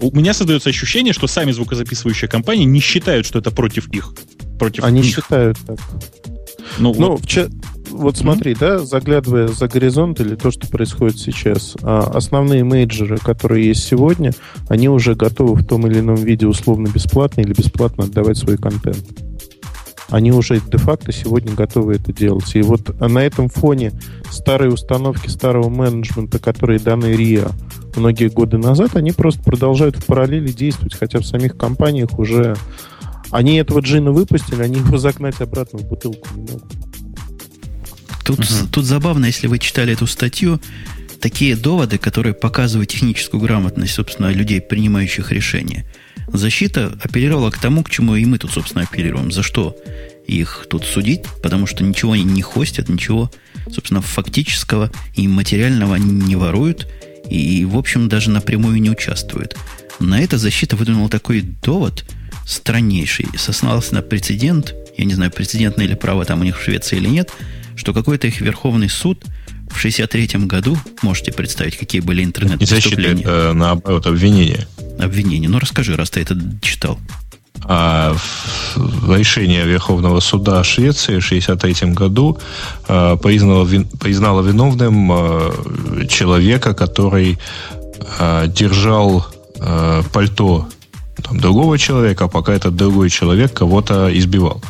У 0.00 0.10
меня 0.16 0.32
создается 0.32 0.70
ощущение, 0.70 1.12
что 1.12 1.26
сами 1.26 1.52
звукозаписывающие 1.52 2.28
компании 2.28 2.64
не 2.64 2.80
считают, 2.80 3.26
что 3.26 3.40
это 3.40 3.50
против 3.50 3.88
их. 3.88 4.14
Против 4.58 4.84
они 4.84 5.02
них. 5.02 5.14
считают 5.14 5.58
так. 5.66 5.78
Ну, 6.78 6.94
ну 6.96 7.10
вот. 7.10 7.26
в, 7.26 7.50
вот 7.90 8.16
смотри, 8.16 8.52
mm-hmm. 8.52 8.58
да, 8.58 8.78
заглядывая 8.78 9.48
за 9.48 9.68
горизонт 9.68 10.20
или 10.20 10.34
то, 10.34 10.50
что 10.50 10.68
происходит 10.68 11.18
сейчас, 11.18 11.76
а, 11.82 12.10
основные 12.14 12.64
мейджеры, 12.64 13.18
которые 13.18 13.66
есть 13.68 13.84
сегодня, 13.84 14.32
они 14.68 14.88
уже 14.88 15.14
готовы 15.14 15.54
в 15.54 15.66
том 15.66 15.86
или 15.86 16.00
ином 16.00 16.16
виде 16.16 16.46
условно 16.46 16.88
бесплатно 16.88 17.40
или 17.40 17.52
бесплатно 17.52 18.04
отдавать 18.04 18.38
свой 18.38 18.56
контент. 18.56 19.04
Они 20.10 20.32
уже 20.32 20.60
де-факто 20.60 21.12
сегодня 21.12 21.52
готовы 21.52 21.96
это 21.96 22.12
делать. 22.12 22.54
И 22.54 22.62
вот 22.62 22.98
на 22.98 23.18
этом 23.18 23.48
фоне 23.48 23.92
старые 24.30 24.72
установки 24.72 25.28
старого 25.28 25.68
менеджмента, 25.68 26.38
которые 26.38 26.78
даны 26.78 27.14
РИА 27.14 27.50
многие 27.94 28.28
годы 28.28 28.56
назад, 28.56 28.96
они 28.96 29.12
просто 29.12 29.42
продолжают 29.42 29.96
в 29.96 30.06
параллели 30.06 30.50
действовать, 30.50 30.94
хотя 30.94 31.18
в 31.18 31.26
самих 31.26 31.56
компаниях 31.56 32.18
уже 32.18 32.56
Они 33.30 33.56
этого 33.56 33.80
джина 33.80 34.10
выпустили, 34.10 34.62
они 34.62 34.76
его 34.76 34.96
загнать 34.96 35.40
обратно 35.42 35.78
в 35.80 35.86
бутылку 35.86 36.26
не 36.34 36.42
могут. 36.42 36.87
Тут, 38.28 38.40
угу. 38.40 38.68
тут 38.70 38.84
забавно, 38.84 39.24
если 39.24 39.46
вы 39.46 39.58
читали 39.58 39.94
эту 39.94 40.06
статью, 40.06 40.60
такие 41.18 41.56
доводы, 41.56 41.96
которые 41.96 42.34
показывают 42.34 42.90
техническую 42.90 43.40
грамотность, 43.40 43.94
собственно, 43.94 44.30
людей, 44.30 44.60
принимающих 44.60 45.32
решения. 45.32 45.86
Защита 46.30 46.92
апеллировала 47.02 47.50
к 47.50 47.56
тому, 47.56 47.82
к 47.82 47.88
чему 47.88 48.16
и 48.16 48.26
мы 48.26 48.36
тут, 48.36 48.50
собственно, 48.50 48.84
апеллируем. 48.84 49.32
За 49.32 49.42
что 49.42 49.74
их 50.26 50.66
тут 50.68 50.84
судить? 50.84 51.22
Потому 51.42 51.66
что 51.66 51.82
ничего 51.82 52.12
они 52.12 52.24
не 52.24 52.42
хостят, 52.42 52.90
ничего, 52.90 53.30
собственно, 53.72 54.02
фактического 54.02 54.92
и 55.14 55.26
материального 55.26 55.94
они 55.94 56.12
не 56.12 56.36
воруют, 56.36 56.86
и, 57.30 57.64
в 57.64 57.78
общем, 57.78 58.10
даже 58.10 58.28
напрямую 58.28 58.78
не 58.78 58.90
участвуют. 58.90 59.56
На 60.00 60.20
это 60.20 60.36
защита 60.36 60.76
выдвинула 60.76 61.08
такой 61.08 61.40
довод 61.40 62.04
страннейший, 62.46 63.24
сослался 63.38 63.94
на 63.94 64.02
прецедент, 64.02 64.74
я 64.98 65.06
не 65.06 65.14
знаю, 65.14 65.30
прецедентное 65.30 65.86
или 65.86 65.94
право 65.94 66.26
там 66.26 66.42
у 66.42 66.44
них 66.44 66.58
в 66.58 66.62
Швеции 66.62 66.96
или 66.98 67.08
нет, 67.08 67.30
что 67.78 67.94
какой-то 67.94 68.26
их 68.26 68.40
Верховный 68.40 68.88
суд 68.90 69.24
в 69.70 69.84
63-м 69.84 70.48
году, 70.48 70.76
можете 71.02 71.32
представить, 71.32 71.76
какие 71.76 72.00
были 72.00 72.24
интернет-преступления. 72.24 73.14
Не 73.14 73.14
защита, 73.14 73.30
э, 73.30 73.52
наоборот, 73.52 74.06
обвинения. 74.06 74.66
Обвинения. 74.98 75.48
Ну, 75.48 75.58
расскажи, 75.58 75.96
раз 75.96 76.10
ты 76.10 76.20
это 76.20 76.36
читал. 76.60 76.98
А 77.64 78.16
решение 79.08 79.64
Верховного 79.66 80.20
суда 80.20 80.64
Швеции 80.64 81.20
в 81.20 81.26
1963 81.26 81.92
году 81.92 82.38
э, 82.88 83.16
признало, 83.22 83.68
признало 84.00 84.42
виновным 84.42 85.12
э, 85.12 86.06
человека, 86.08 86.74
который 86.74 87.38
э, 88.18 88.46
держал 88.48 89.26
э, 89.60 90.02
пальто 90.12 90.68
там, 91.22 91.40
другого 91.40 91.78
человека, 91.78 92.28
пока 92.28 92.52
этот 92.52 92.76
другой 92.76 93.10
человек 93.10 93.52
кого-то 93.52 94.08
избивал. 94.18 94.62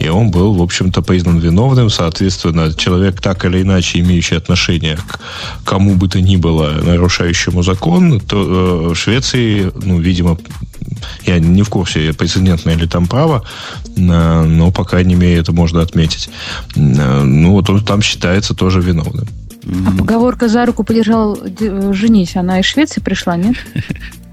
И 0.00 0.08
он 0.08 0.30
был, 0.30 0.54
в 0.54 0.62
общем-то, 0.62 1.02
признан 1.02 1.38
виновным. 1.38 1.90
Соответственно, 1.90 2.72
человек, 2.72 3.20
так 3.20 3.44
или 3.44 3.62
иначе 3.62 4.00
имеющий 4.00 4.36
отношение 4.36 4.96
к 4.96 5.20
кому 5.64 5.94
бы 5.94 6.08
то 6.08 6.20
ни 6.20 6.36
было, 6.36 6.70
нарушающему 6.82 7.62
закон, 7.62 8.20
то 8.20 8.36
э, 8.36 8.88
в 8.92 8.94
Швеции, 8.94 9.72
ну, 9.82 9.98
видимо, 9.98 10.38
я 11.24 11.38
не 11.38 11.62
в 11.62 11.68
курсе, 11.68 12.12
прецедентное 12.12 12.76
ли 12.76 12.86
там 12.86 13.06
право, 13.06 13.44
э, 13.96 14.00
но, 14.00 14.70
по 14.70 14.84
крайней 14.84 15.14
мере, 15.14 15.38
это 15.38 15.52
можно 15.52 15.80
отметить. 15.80 16.30
Э, 16.76 17.22
ну, 17.22 17.52
вот 17.52 17.70
он 17.70 17.84
там 17.84 18.02
считается 18.02 18.54
тоже 18.54 18.80
виновным. 18.80 19.26
А 19.86 19.90
поговорка 19.98 20.48
«за 20.48 20.64
руку 20.64 20.84
подержал, 20.84 21.38
женись», 21.92 22.36
она 22.36 22.60
из 22.60 22.66
Швеции 22.66 23.00
пришла, 23.00 23.36
нет? 23.36 23.56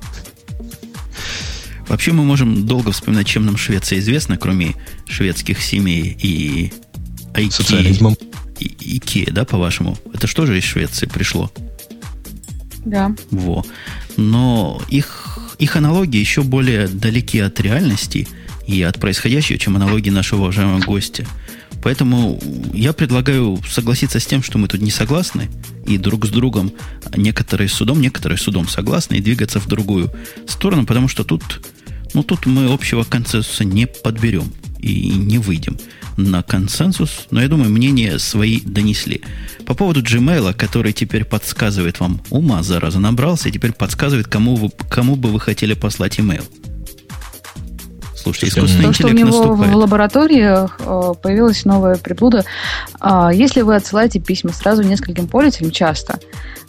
Вообще 1.87 2.11
мы 2.11 2.23
можем 2.23 2.65
долго 2.65 2.91
вспоминать, 2.91 3.27
чем 3.27 3.45
нам 3.45 3.57
Швеция 3.57 3.99
известна, 3.99 4.37
кроме 4.37 4.73
шведских 5.07 5.61
семей 5.61 6.17
и 6.19 6.73
Айки. 7.33 7.51
Социализмом. 7.51 8.15
И, 8.59 8.97
Икея, 8.97 9.31
да, 9.31 9.45
по-вашему? 9.45 9.97
Это 10.13 10.27
что 10.27 10.45
же 10.45 10.57
из 10.57 10.63
Швеции 10.63 11.05
пришло? 11.05 11.51
Да. 12.85 13.13
Во. 13.31 13.65
Но 14.17 14.81
их, 14.89 15.55
их 15.59 15.75
аналогии 15.75 16.19
еще 16.19 16.43
более 16.43 16.87
далеки 16.87 17.39
от 17.39 17.59
реальности 17.59 18.27
и 18.65 18.81
от 18.81 18.99
происходящего, 18.99 19.59
чем 19.59 19.75
аналогии 19.75 20.09
нашего 20.09 20.41
уважаемого 20.41 20.79
гостя. 20.79 21.25
Поэтому 21.83 22.39
я 22.73 22.93
предлагаю 22.93 23.59
согласиться 23.69 24.19
с 24.19 24.25
тем, 24.25 24.41
что 24.41 24.57
мы 24.57 24.67
тут 24.67 24.81
не 24.81 24.89
согласны, 24.89 25.49
и 25.85 25.97
друг 25.97 26.25
с 26.25 26.29
другом 26.29 26.71
некоторые 27.15 27.69
с 27.69 27.73
судом, 27.73 28.01
некоторые 28.01 28.39
с 28.39 28.41
судом 28.41 28.67
согласны, 28.67 29.15
и 29.15 29.21
двигаться 29.21 29.59
в 29.59 29.67
другую 29.67 30.11
сторону, 30.47 30.85
потому 30.85 31.07
что 31.07 31.23
тут 31.23 31.43
ну, 32.15 32.23
тут 32.23 32.45
мы 32.45 32.71
общего 32.71 33.03
консенсуса 33.03 33.65
не 33.65 33.87
подберем 33.87 34.51
и 34.79 35.11
не 35.11 35.37
выйдем 35.37 35.77
на 36.15 36.43
консенсус, 36.43 37.27
но 37.29 37.41
я 37.41 37.49
думаю, 37.49 37.69
мнения 37.69 38.19
свои 38.19 38.61
донесли. 38.61 39.21
По 39.65 39.73
поводу 39.73 40.01
Gmail, 40.01 40.53
который 40.53 40.93
теперь 40.93 41.25
подсказывает 41.25 41.99
вам, 41.99 42.21
ума, 42.29 42.63
зараза, 42.63 42.99
набрался, 42.99 43.49
и 43.49 43.51
теперь 43.51 43.73
подсказывает, 43.73 44.27
кому, 44.27 44.55
вы, 44.55 44.69
кому 44.89 45.17
бы 45.17 45.27
вы 45.27 45.41
хотели 45.41 45.73
послать 45.73 46.17
email. 46.17 46.45
Слушайте, 48.15 48.47
искусственный 48.47 48.85
То, 48.85 48.93
что 48.93 49.07
у 49.07 49.11
него 49.11 49.27
наступает. 49.27 49.73
в 49.73 49.75
лаборатории 49.75 50.65
э, 50.65 51.13
появилась 51.21 51.65
новая 51.65 51.97
приблуда. 51.97 52.45
А, 53.01 53.29
если 53.33 53.61
вы 53.61 53.75
отсылаете 53.75 54.21
письма 54.21 54.53
сразу 54.53 54.83
нескольким 54.83 55.27
пользователям, 55.27 55.71
часто, 55.71 56.19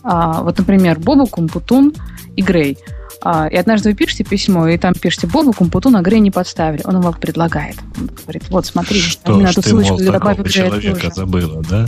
а, 0.02 0.42
вот, 0.42 0.58
например, 0.58 0.98
Бобу, 0.98 1.26
Кумпутун 1.28 1.94
и 2.34 2.42
Грей– 2.42 2.78
а, 3.22 3.48
и 3.48 3.56
однажды 3.56 3.90
вы 3.90 3.94
пишете 3.94 4.24
письмо, 4.24 4.68
и 4.68 4.78
там 4.78 4.94
пишете 4.94 5.26
Бобу, 5.26 5.52
Компуту 5.52 5.90
на 5.90 6.02
Грей 6.02 6.20
не 6.20 6.30
подставили. 6.30 6.82
Он 6.84 7.00
вам 7.00 7.14
предлагает. 7.14 7.76
Он 7.98 8.10
говорит, 8.22 8.44
вот 8.50 8.66
смотри, 8.66 9.00
что 9.00 9.32
именно 9.32 9.48
эту 9.48 9.62
ссылочку 9.62 9.94
мол, 9.94 10.12
добавил 10.12 10.44
человека 10.44 11.10
забыла, 11.14 11.62
да? 11.68 11.86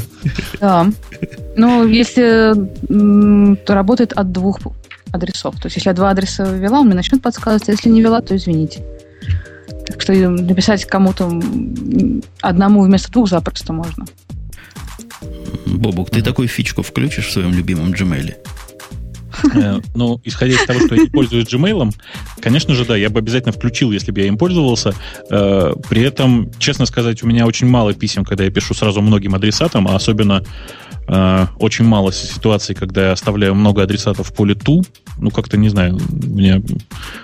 Да. 0.60 0.86
Ну, 1.56 1.86
если 1.86 2.54
то 3.64 3.74
работает 3.74 4.12
от 4.12 4.32
двух 4.32 4.58
адресов. 5.12 5.54
То 5.56 5.66
есть, 5.66 5.76
если 5.76 5.90
я 5.90 5.94
два 5.94 6.10
адреса 6.10 6.44
ввела, 6.44 6.80
он 6.80 6.86
мне 6.86 6.94
начнет 6.94 7.22
подсказывать, 7.22 7.68
а 7.68 7.72
если 7.72 7.88
не 7.88 8.00
ввела, 8.00 8.20
то 8.20 8.36
извините. 8.36 8.82
Так 9.86 10.02
что 10.02 10.12
написать 10.12 10.84
кому-то 10.84 11.40
одному 12.40 12.82
вместо 12.82 13.10
двух 13.10 13.28
запросто 13.28 13.72
можно. 13.72 14.06
Бобук, 15.66 16.10
ты 16.10 16.22
такую 16.22 16.48
фичку 16.48 16.82
включишь 16.82 17.28
в 17.28 17.32
своем 17.32 17.52
любимом 17.52 17.92
Gmail? 17.92 18.34
Э, 19.54 19.80
ну, 19.94 20.20
исходя 20.24 20.54
из 20.54 20.66
того, 20.66 20.80
что 20.80 20.94
я 20.94 21.02
не 21.02 21.08
пользуюсь 21.08 21.46
Gmail, 21.46 21.92
конечно 22.40 22.74
же, 22.74 22.84
да, 22.84 22.96
я 22.96 23.10
бы 23.10 23.18
обязательно 23.18 23.52
включил, 23.52 23.92
если 23.92 24.12
бы 24.12 24.20
я 24.20 24.26
им 24.26 24.38
пользовался. 24.38 24.94
Э, 25.30 25.72
при 25.88 26.02
этом, 26.02 26.50
честно 26.58 26.86
сказать, 26.86 27.22
у 27.22 27.26
меня 27.26 27.46
очень 27.46 27.68
мало 27.68 27.94
писем, 27.94 28.24
когда 28.24 28.44
я 28.44 28.50
пишу 28.50 28.74
сразу 28.74 29.00
многим 29.00 29.34
адресатам, 29.34 29.88
а 29.88 29.94
особенно 29.94 30.42
э, 31.08 31.46
очень 31.58 31.84
мало 31.84 32.12
ситуаций, 32.12 32.74
когда 32.74 33.06
я 33.06 33.12
оставляю 33.12 33.54
много 33.54 33.82
адресатов 33.82 34.28
в 34.28 34.34
поле 34.34 34.54
ту. 34.54 34.82
Ну, 35.18 35.30
как-то, 35.30 35.56
не 35.56 35.68
знаю, 35.68 35.98
мне 36.10 36.62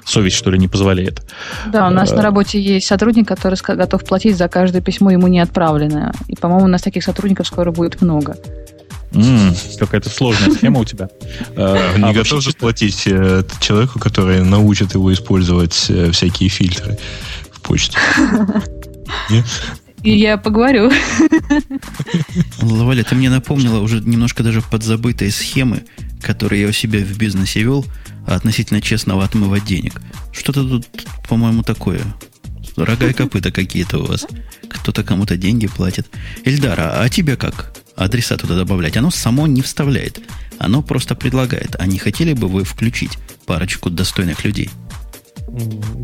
совесть, 0.04 0.37
что 0.37 0.50
ли, 0.50 0.59
не 0.59 0.68
позволяет. 0.68 1.23
Да, 1.66 1.87
у 1.87 1.90
нас 1.90 2.11
на 2.11 2.23
работе 2.23 2.61
есть 2.61 2.87
сотрудник, 2.87 3.28
который 3.28 3.56
готов 3.76 4.04
платить 4.04 4.37
за 4.37 4.49
каждое 4.49 4.83
письмо 4.83 5.11
ему 5.11 5.28
не 5.28 5.40
отправленное. 5.40 6.12
И, 6.28 6.35
по-моему, 6.35 6.64
у 6.64 6.68
нас 6.68 6.83
таких 6.83 7.04
сотрудников 7.04 7.47
скоро 7.47 7.71
будет 7.71 8.00
много. 8.02 8.37
Mm, 9.14 9.78
какая-то 9.78 10.11
сложная 10.11 10.50
схема 10.50 10.80
у 10.80 10.85
тебя. 10.85 11.09
А, 11.56 11.97
не 11.99 12.11
а 12.11 12.12
готов 12.12 12.42
же 12.42 12.52
платить 12.52 13.04
э, 13.06 13.44
человеку, 13.61 13.99
который 13.99 14.42
научит 14.42 14.94
его 14.94 15.12
использовать 15.12 15.87
э, 15.88 16.11
всякие 16.11 16.49
фильтры 16.49 16.99
в 17.52 17.61
почте. 17.61 17.97
И 20.02 20.18
я 20.18 20.37
поговорю. 20.37 20.92
Лаваля, 22.61 23.04
ты 23.04 23.14
мне 23.14 23.30
напомнила 23.30 23.80
уже 23.80 24.00
немножко 24.00 24.42
даже 24.42 24.61
подзабытые 24.61 25.30
схемы, 25.30 25.85
которые 26.21 26.62
я 26.62 26.68
у 26.68 26.73
себя 26.73 26.99
в 27.00 27.16
бизнесе 27.16 27.61
вел 27.62 27.87
относительно 28.26 28.83
честного 28.83 29.25
отмыва 29.25 29.61
денег. 29.61 30.02
Что-то 30.30 30.68
тут, 30.68 30.87
по-моему, 31.26 31.62
такое. 31.62 32.02
Рога 32.76 33.06
и 33.06 33.12
копыта 33.14 33.50
какие-то 33.50 33.99
у 33.99 34.06
вас. 34.06 34.26
Кто-то 34.68 35.04
кому-то 35.04 35.38
деньги 35.38 35.68
платит. 35.68 36.06
Эльдара, 36.44 37.00
а 37.00 37.09
тебе 37.09 37.37
как? 37.37 37.73
Адреса 37.97 38.37
туда 38.37 38.57
добавлять. 38.57 38.97
Оно 38.97 39.11
само 39.11 39.47
не 39.47 39.63
вставляет. 39.63 40.21
Оно 40.59 40.83
просто 40.83 41.15
предлагает. 41.15 41.77
А 41.79 41.87
не 41.87 41.99
хотели 41.99 42.33
бы 42.33 42.49
вы 42.49 42.65
включить 42.65 43.19
парочку 43.47 43.91
достойных 43.91 44.45
людей? 44.45 44.71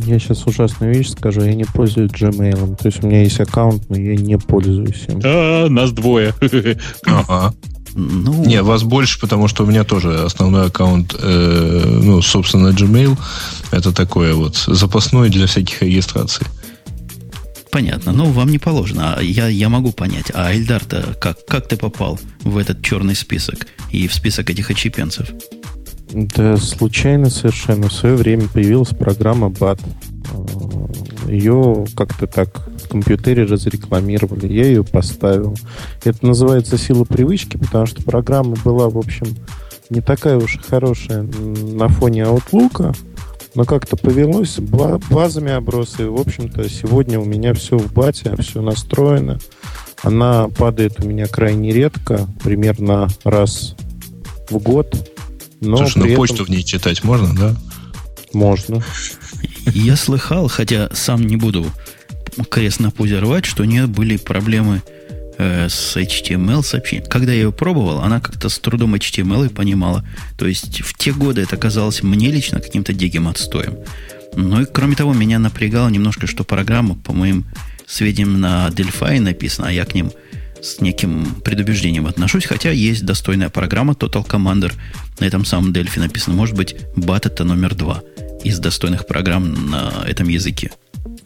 Я 0.06 0.18
сейчас 0.18 0.46
ужасную 0.46 0.94
вещь 0.94 1.10
скажу. 1.10 1.42
Я 1.42 1.54
не 1.54 1.64
пользуюсь 1.64 2.10
Gmail. 2.10 2.76
То 2.76 2.86
есть 2.86 3.02
у 3.02 3.06
меня 3.06 3.22
есть 3.22 3.40
аккаунт, 3.40 3.88
но 3.88 3.98
я 3.98 4.16
не 4.16 4.38
пользуюсь 4.38 5.04
им. 5.08 5.20
А, 5.24 5.68
нас 5.68 5.92
двое. 5.92 6.34
Ага. 7.06 7.54
Ну... 7.94 8.44
Не, 8.44 8.62
вас 8.62 8.84
больше, 8.84 9.18
потому 9.18 9.48
что 9.48 9.64
у 9.64 9.66
меня 9.66 9.82
тоже 9.82 10.22
основной 10.22 10.66
аккаунт, 10.66 11.14
э, 11.18 12.00
ну, 12.02 12.22
собственно, 12.22 12.68
Gmail. 12.68 13.18
Это 13.72 13.92
такое 13.92 14.34
вот 14.34 14.56
запасной 14.56 15.28
для 15.28 15.46
всяких 15.46 15.82
регистраций. 15.82 16.46
Понятно. 17.70 18.12
Ну, 18.12 18.26
вам 18.26 18.50
не 18.50 18.58
положено. 18.58 19.14
А 19.16 19.22
я, 19.22 19.48
я 19.48 19.68
могу 19.68 19.92
понять. 19.92 20.30
А 20.34 20.52
Эльдар-то 20.52 21.14
как, 21.20 21.44
как 21.46 21.68
ты 21.68 21.76
попал 21.76 22.18
в 22.42 22.58
этот 22.58 22.82
черный 22.82 23.14
список 23.14 23.66
и 23.90 24.08
в 24.08 24.14
список 24.14 24.50
этих 24.50 24.70
отщепенцев? 24.70 25.28
Да, 26.12 26.56
случайно 26.56 27.30
совершенно. 27.30 27.88
В 27.88 27.92
свое 27.92 28.16
время 28.16 28.48
появилась 28.48 28.88
программа 28.88 29.48
BAT. 29.48 29.80
А, 30.32 31.30
ее 31.30 31.86
как-то 31.94 32.26
так 32.26 32.68
в 32.84 32.88
компьютере 32.88 33.44
разрекламировали. 33.44 34.52
Я 34.52 34.64
ее 34.64 34.82
поставил. 34.82 35.56
Это 36.04 36.26
называется 36.26 36.76
сила 36.76 37.04
привычки, 37.04 37.56
потому 37.56 37.86
что 37.86 38.02
программа 38.02 38.56
была, 38.64 38.88
в 38.88 38.98
общем, 38.98 39.28
не 39.90 40.00
такая 40.00 40.36
уж 40.36 40.58
хорошая 40.58 41.22
на 41.22 41.88
фоне 41.88 42.22
Outlook. 42.22 42.96
Но 43.54 43.64
как-то 43.64 43.96
повелось, 43.96 44.58
базами 44.58 45.52
оброс, 45.52 45.98
и, 45.98 46.04
в 46.04 46.20
общем-то, 46.20 46.68
сегодня 46.68 47.18
у 47.18 47.24
меня 47.24 47.52
все 47.54 47.76
в 47.76 47.92
бате, 47.92 48.34
все 48.38 48.62
настроено. 48.62 49.38
Она 50.02 50.48
падает 50.48 51.02
у 51.04 51.06
меня 51.06 51.26
крайне 51.26 51.72
редко, 51.72 52.28
примерно 52.42 53.08
раз 53.24 53.74
в 54.48 54.58
год. 54.58 55.12
Но 55.60 55.78
Слушай, 55.78 55.98
ну 55.98 56.04
этом... 56.06 56.16
почту 56.16 56.44
в 56.44 56.48
ней 56.48 56.62
читать 56.62 57.04
можно, 57.04 57.34
да? 57.34 57.56
Можно. 58.32 58.82
Я 59.66 59.96
слыхал, 59.96 60.48
хотя 60.48 60.88
сам 60.94 61.26
не 61.26 61.36
буду 61.36 61.66
крест 62.48 62.80
на 62.80 62.90
пузе 62.90 63.18
рвать, 63.18 63.44
что 63.44 63.62
у 63.62 63.66
нее 63.66 63.86
были 63.86 64.16
проблемы 64.16 64.82
э, 65.40 65.68
с 65.68 65.96
HTML 65.96 66.62
сообщением. 66.62 67.08
Когда 67.08 67.32
я 67.32 67.38
ее 67.38 67.52
пробовал, 67.52 68.00
она 68.00 68.20
как-то 68.20 68.48
с 68.48 68.58
трудом 68.58 68.94
HTML 68.94 69.46
и 69.46 69.48
понимала. 69.48 70.04
То 70.36 70.46
есть 70.46 70.82
в 70.82 70.94
те 70.96 71.12
годы 71.12 71.40
это 71.40 71.56
казалось 71.56 72.02
мне 72.02 72.30
лично 72.30 72.60
каким-то 72.60 72.92
диким 72.92 73.26
отстоем. 73.26 73.78
Ну 74.36 74.62
и 74.62 74.66
кроме 74.66 74.96
того, 74.96 75.12
меня 75.14 75.38
напрягало 75.38 75.88
немножко, 75.88 76.26
что 76.26 76.44
программа, 76.44 76.94
по 76.94 77.12
моим 77.12 77.46
сведениям, 77.86 78.40
на 78.40 78.68
Delphi 78.68 79.18
написана, 79.20 79.68
а 79.68 79.72
я 79.72 79.84
к 79.84 79.94
ним 79.94 80.12
с 80.62 80.80
неким 80.80 81.36
предубеждением 81.42 82.06
отношусь, 82.06 82.44
хотя 82.44 82.70
есть 82.70 83.04
достойная 83.06 83.48
программа 83.48 83.94
Total 83.94 84.26
Commander 84.26 84.72
на 85.18 85.24
этом 85.24 85.46
самом 85.46 85.72
Delphi 85.72 86.00
написано. 86.00 86.36
Может 86.36 86.54
быть, 86.54 86.76
BAT 86.96 87.26
это 87.26 87.44
номер 87.44 87.74
два 87.74 88.02
из 88.44 88.58
достойных 88.58 89.06
программ 89.06 89.70
на 89.70 90.04
этом 90.06 90.28
языке. 90.28 90.70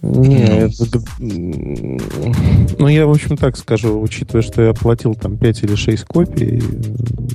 Не, 0.04 0.68
это, 0.68 1.00
ну 1.18 2.88
я, 2.88 3.06
в 3.06 3.10
общем, 3.10 3.38
так 3.38 3.56
скажу, 3.56 3.98
учитывая, 4.00 4.42
что 4.42 4.60
я 4.62 4.70
оплатил 4.70 5.14
там 5.14 5.38
5 5.38 5.62
или 5.62 5.74
6 5.74 6.04
копий, 6.04 6.62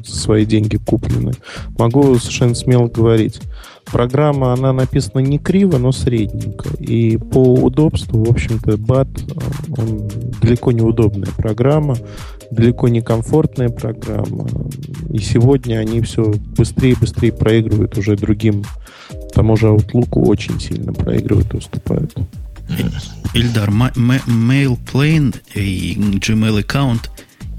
свои 0.06 0.46
деньги 0.46 0.78
куплены, 0.78 1.32
могу 1.78 2.16
совершенно 2.20 2.54
смело 2.54 2.88
говорить. 2.88 3.42
Программа, 3.86 4.54
она 4.54 4.72
написана 4.72 5.22
не 5.22 5.40
криво, 5.40 5.80
но 5.80 5.92
средненько. 5.92 6.70
И 6.78 7.18
по 7.18 7.56
удобству, 7.56 8.24
в 8.24 8.30
общем-то, 8.30 8.74
BAT, 8.74 9.34
он 9.76 10.08
далеко 10.40 10.72
не 10.72 10.82
удобная 10.82 11.32
программа, 11.36 11.96
далеко 12.52 12.88
не 12.88 13.02
комфортная 13.02 13.70
программа. 13.70 14.48
И 15.12 15.18
сегодня 15.18 15.78
они 15.80 16.02
все 16.02 16.36
быстрее 16.56 16.92
и 16.92 17.00
быстрее 17.00 17.32
проигрывают 17.32 17.98
уже 17.98 18.16
другим. 18.16 18.64
Тому 19.34 19.56
же 19.56 19.68
Outlook 19.68 20.20
очень 20.20 20.60
сильно 20.60 20.94
проигрывают 20.94 21.52
и 21.56 21.58
уступают. 21.58 22.16
Ильдар, 23.34 23.70
mail 23.70 24.78
plane 24.92 25.36
и 25.54 25.94
Gmail 25.96 26.60
аккаунт 26.60 27.10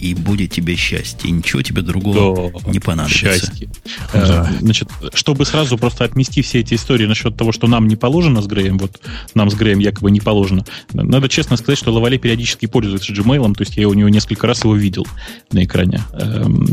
и 0.01 0.15
будет 0.15 0.51
тебе 0.51 0.77
счастье. 0.77 1.31
Ничего 1.31 1.63
тебе 1.63 1.83
другого 1.83 2.51
да, 2.53 2.71
не 2.71 2.81
понадобится. 2.81 3.19
Счастье. 3.19 3.69
Да. 4.13 4.49
Э, 4.51 4.59
значит, 4.61 4.89
чтобы 5.13 5.45
сразу 5.45 5.77
просто 5.77 6.05
отмести 6.05 6.43
все 6.43 6.61
эти 6.61 6.75
истории 6.75 7.07
насчет 7.07 7.37
того, 7.37 7.53
что 7.53 7.67
нам 7.67 7.87
не 7.87 7.97
положено 7.97 8.41
с 8.43 8.47
Греем, 8.47 8.79
вот 8.79 9.01
нам 9.35 9.51
с 9.51 9.55
Греем 9.55 9.79
якобы 9.79 10.11
не 10.11 10.21
положено, 10.21 10.65
надо 10.93 11.29
честно 11.29 11.57
сказать, 11.57 11.79
что 11.79 11.93
Лавале 11.93 12.19
периодически 12.19 12.67
пользуется 12.67 13.13
Gmail, 13.13 13.55
то 13.55 13.63
есть 13.63 13.77
я 13.77 13.89
у 13.89 13.95
него 13.95 14.09
несколько 14.09 14.47
раз 14.47 14.65
его 14.65 14.75
видел 14.75 15.07
на 15.53 15.65
экране. 15.65 16.03
Эм, 16.13 16.67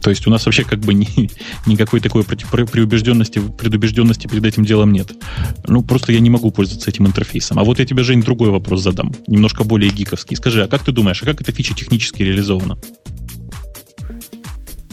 то 0.00 0.10
есть 0.10 0.26
у 0.26 0.30
нас 0.30 0.46
вообще 0.46 0.64
как 0.64 0.80
бы 0.80 0.94
ни, 0.94 1.30
никакой 1.66 2.00
такой 2.00 2.24
предубежденности, 2.24 3.40
предубежденности 3.40 4.26
перед 4.26 4.44
этим 4.44 4.64
делом 4.64 4.92
нет. 4.92 5.12
Ну, 5.66 5.82
просто 5.82 6.12
я 6.12 6.20
не 6.20 6.30
могу 6.30 6.50
пользоваться 6.50 6.90
этим 6.90 7.06
интерфейсом. 7.06 7.58
А 7.58 7.64
вот 7.64 7.78
я 7.78 7.86
тебе, 7.86 8.02
Жень, 8.02 8.22
другой 8.22 8.50
вопрос 8.50 8.82
задам, 8.82 9.12
немножко 9.26 9.64
более 9.64 9.90
гиковский. 9.90 10.36
Скажи, 10.36 10.62
а 10.62 10.68
как 10.68 10.84
ты 10.84 10.92
думаешь, 10.92 11.22
а 11.22 11.26
как 11.26 11.40
эта 11.40 11.52
фича 11.52 11.74
технически 11.74 12.22
реализована? 12.22 12.67
Сделано? 12.68 12.78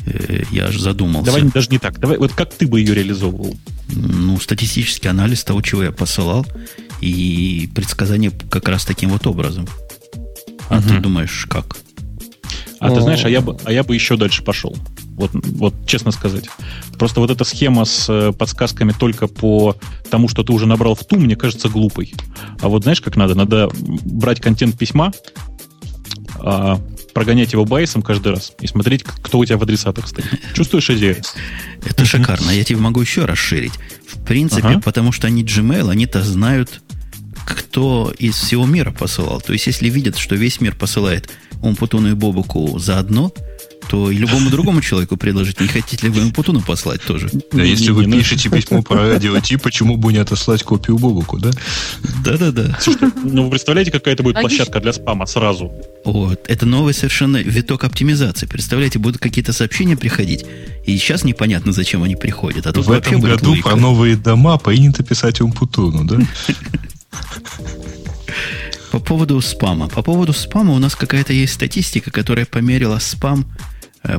Э, 0.06 0.44
я 0.52 0.66
аж 0.68 0.78
задумался. 0.78 1.32
Давай 1.32 1.44
даже 1.52 1.70
не 1.70 1.80
так. 1.80 2.00
Давай, 2.00 2.18
вот 2.18 2.34
как 2.34 2.54
ты 2.54 2.68
бы 2.68 2.80
ее 2.80 2.94
реализовывал? 2.94 3.56
Ну, 3.90 4.40
статистический 4.40 5.10
анализ 5.10 5.44
того, 5.44 5.62
чего 5.62 5.84
я 5.84 5.92
посылал, 5.92 6.46
и 7.02 7.70
предсказание 7.76 8.32
как 8.50 8.68
раз 8.68 8.86
таким 8.86 9.10
вот 9.10 9.28
образом. 9.28 9.68
А 10.70 10.78
угу. 10.78 10.90
ты 10.90 11.00
думаешь, 11.00 11.46
как? 11.50 11.78
А 12.80 12.92
О. 12.92 12.96
ты 12.96 13.02
знаешь, 13.02 13.24
а 13.26 13.30
я 13.30 13.42
бы, 13.42 13.58
а 13.64 13.72
я 13.72 13.84
бы 13.84 13.96
еще 13.96 14.18
дальше 14.18 14.44
пошел. 14.44 14.76
Вот, 15.16 15.32
вот 15.34 15.74
честно 15.88 16.12
сказать. 16.12 16.46
Просто 17.00 17.22
вот 17.22 17.32
эта 17.32 17.46
схема 17.46 17.86
с 17.86 18.08
э, 18.10 18.34
подсказками 18.34 18.92
только 18.92 19.28
по 19.28 19.78
тому, 20.10 20.28
что 20.28 20.44
ты 20.44 20.52
уже 20.52 20.66
набрал 20.66 20.94
в 20.94 21.06
ту, 21.06 21.18
мне 21.18 21.36
кажется 21.36 21.70
глупой. 21.70 22.14
А 22.62 22.68
вот 22.68 22.84
знаешь, 22.84 23.00
как 23.00 23.16
надо? 23.16 23.34
Надо 23.34 23.70
брать 23.74 24.42
контент 24.42 24.78
письма, 24.78 25.14
а, 26.40 26.80
прогонять 27.16 27.54
его 27.54 27.64
байсом 27.64 28.02
каждый 28.02 28.34
раз 28.34 28.52
и 28.60 28.68
смотреть, 28.68 29.04
кто 29.04 29.40
у 29.40 29.46
тебя 29.46 29.58
в 29.58 29.64
адресатах 29.64 30.10
стоит. 30.10 30.28
Чувствуешь 30.54 30.90
идею? 30.90 31.16
Это 31.86 32.04
шикарно. 32.04 32.52
Я 32.52 32.66
тебе 32.66 32.80
могу 32.80 33.00
еще 33.00 33.24
расширить. 33.24 33.72
В 34.06 34.22
принципе, 34.26 34.68
ага. 34.68 34.82
потому 34.82 35.14
что 35.14 35.28
они 35.28 35.42
Gmail, 35.42 35.90
они-то 35.90 36.22
знают, 36.22 36.82
кто 37.46 38.14
из 38.20 38.36
всего 38.36 38.66
мира 38.66 38.92
посылал. 38.92 39.40
То 39.40 39.54
есть, 39.54 39.66
если 39.66 39.90
видят, 39.90 40.18
что 40.18 40.36
весь 40.36 40.60
мир 40.60 40.76
посылает 40.76 41.30
Умпутуну 41.62 42.10
и 42.10 42.14
Бобуку 42.14 42.78
заодно, 42.80 43.32
то 43.88 44.12
и 44.12 44.18
любому 44.18 44.50
другому 44.50 44.82
человеку 44.82 45.18
предложить, 45.18 45.60
не 45.62 45.68
хотите 45.68 46.08
ли 46.08 46.12
вы 46.12 46.32
Путуну 46.32 46.62
послать 46.62 47.02
тоже. 47.02 47.30
Да, 47.52 47.64
если 47.64 47.92
вы 47.92 48.06
пишете 48.06 48.50
письмо 48.50 48.82
по 48.82 48.96
радио 48.96 49.40
Ти, 49.46 49.58
почему 49.58 49.98
бы 49.98 50.12
не 50.12 50.20
отослать 50.20 50.64
копию 50.64 50.98
Бобуку, 50.98 51.38
да? 51.38 51.52
Да-да-да. 52.24 52.78
Ну, 53.24 53.44
вы 53.46 53.50
представляете, 53.52 53.92
какая 53.92 54.14
это 54.14 54.24
будет 54.24 54.40
площадка 54.40 54.80
для 54.80 54.94
спама 54.94 55.26
сразу? 55.26 55.72
Вот. 56.04 56.46
Это 56.48 56.66
новый 56.66 56.94
совершенно 56.94 57.38
виток 57.38 57.84
оптимизации. 57.84 58.46
Представляете, 58.46 59.00
будут 59.00 59.22
какие-то 59.22 59.54
сообщения 59.54 59.98
приходить, 59.98 60.46
и 60.86 60.98
сейчас 60.98 61.24
непонятно, 61.24 61.72
зачем 61.72 62.04
они 62.04 62.16
приходят. 62.16 62.68
А 62.68 62.74
тут 62.74 62.86
В 62.86 62.92
этом 62.92 63.22
году 63.22 63.50
логика. 63.50 63.70
про 63.70 63.76
новые 63.78 64.16
дома 64.16 64.58
принято 64.58 65.04
писать 65.04 65.42
Умпутуну, 65.42 66.06
да? 66.06 66.20
По 68.92 69.00
поводу 69.00 69.42
спама. 69.42 69.90
По 69.90 70.02
поводу 70.02 70.32
спама 70.34 70.74
у 70.74 70.80
нас 70.80 70.96
какая-то 70.96 71.34
есть 71.34 71.54
статистика, 71.54 72.12
которая 72.12 72.46
померила 72.46 72.98
спам 73.00 73.46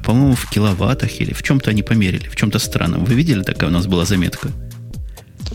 по-моему, 0.00 0.34
в 0.34 0.48
киловаттах 0.50 1.20
или 1.20 1.32
в 1.32 1.42
чем-то 1.42 1.70
они 1.70 1.82
померили, 1.82 2.28
в 2.28 2.36
чем-то 2.36 2.58
странном. 2.58 3.04
Вы 3.04 3.14
видели, 3.14 3.42
такая 3.42 3.70
у 3.70 3.72
нас 3.72 3.86
была 3.86 4.04
заметка? 4.04 4.50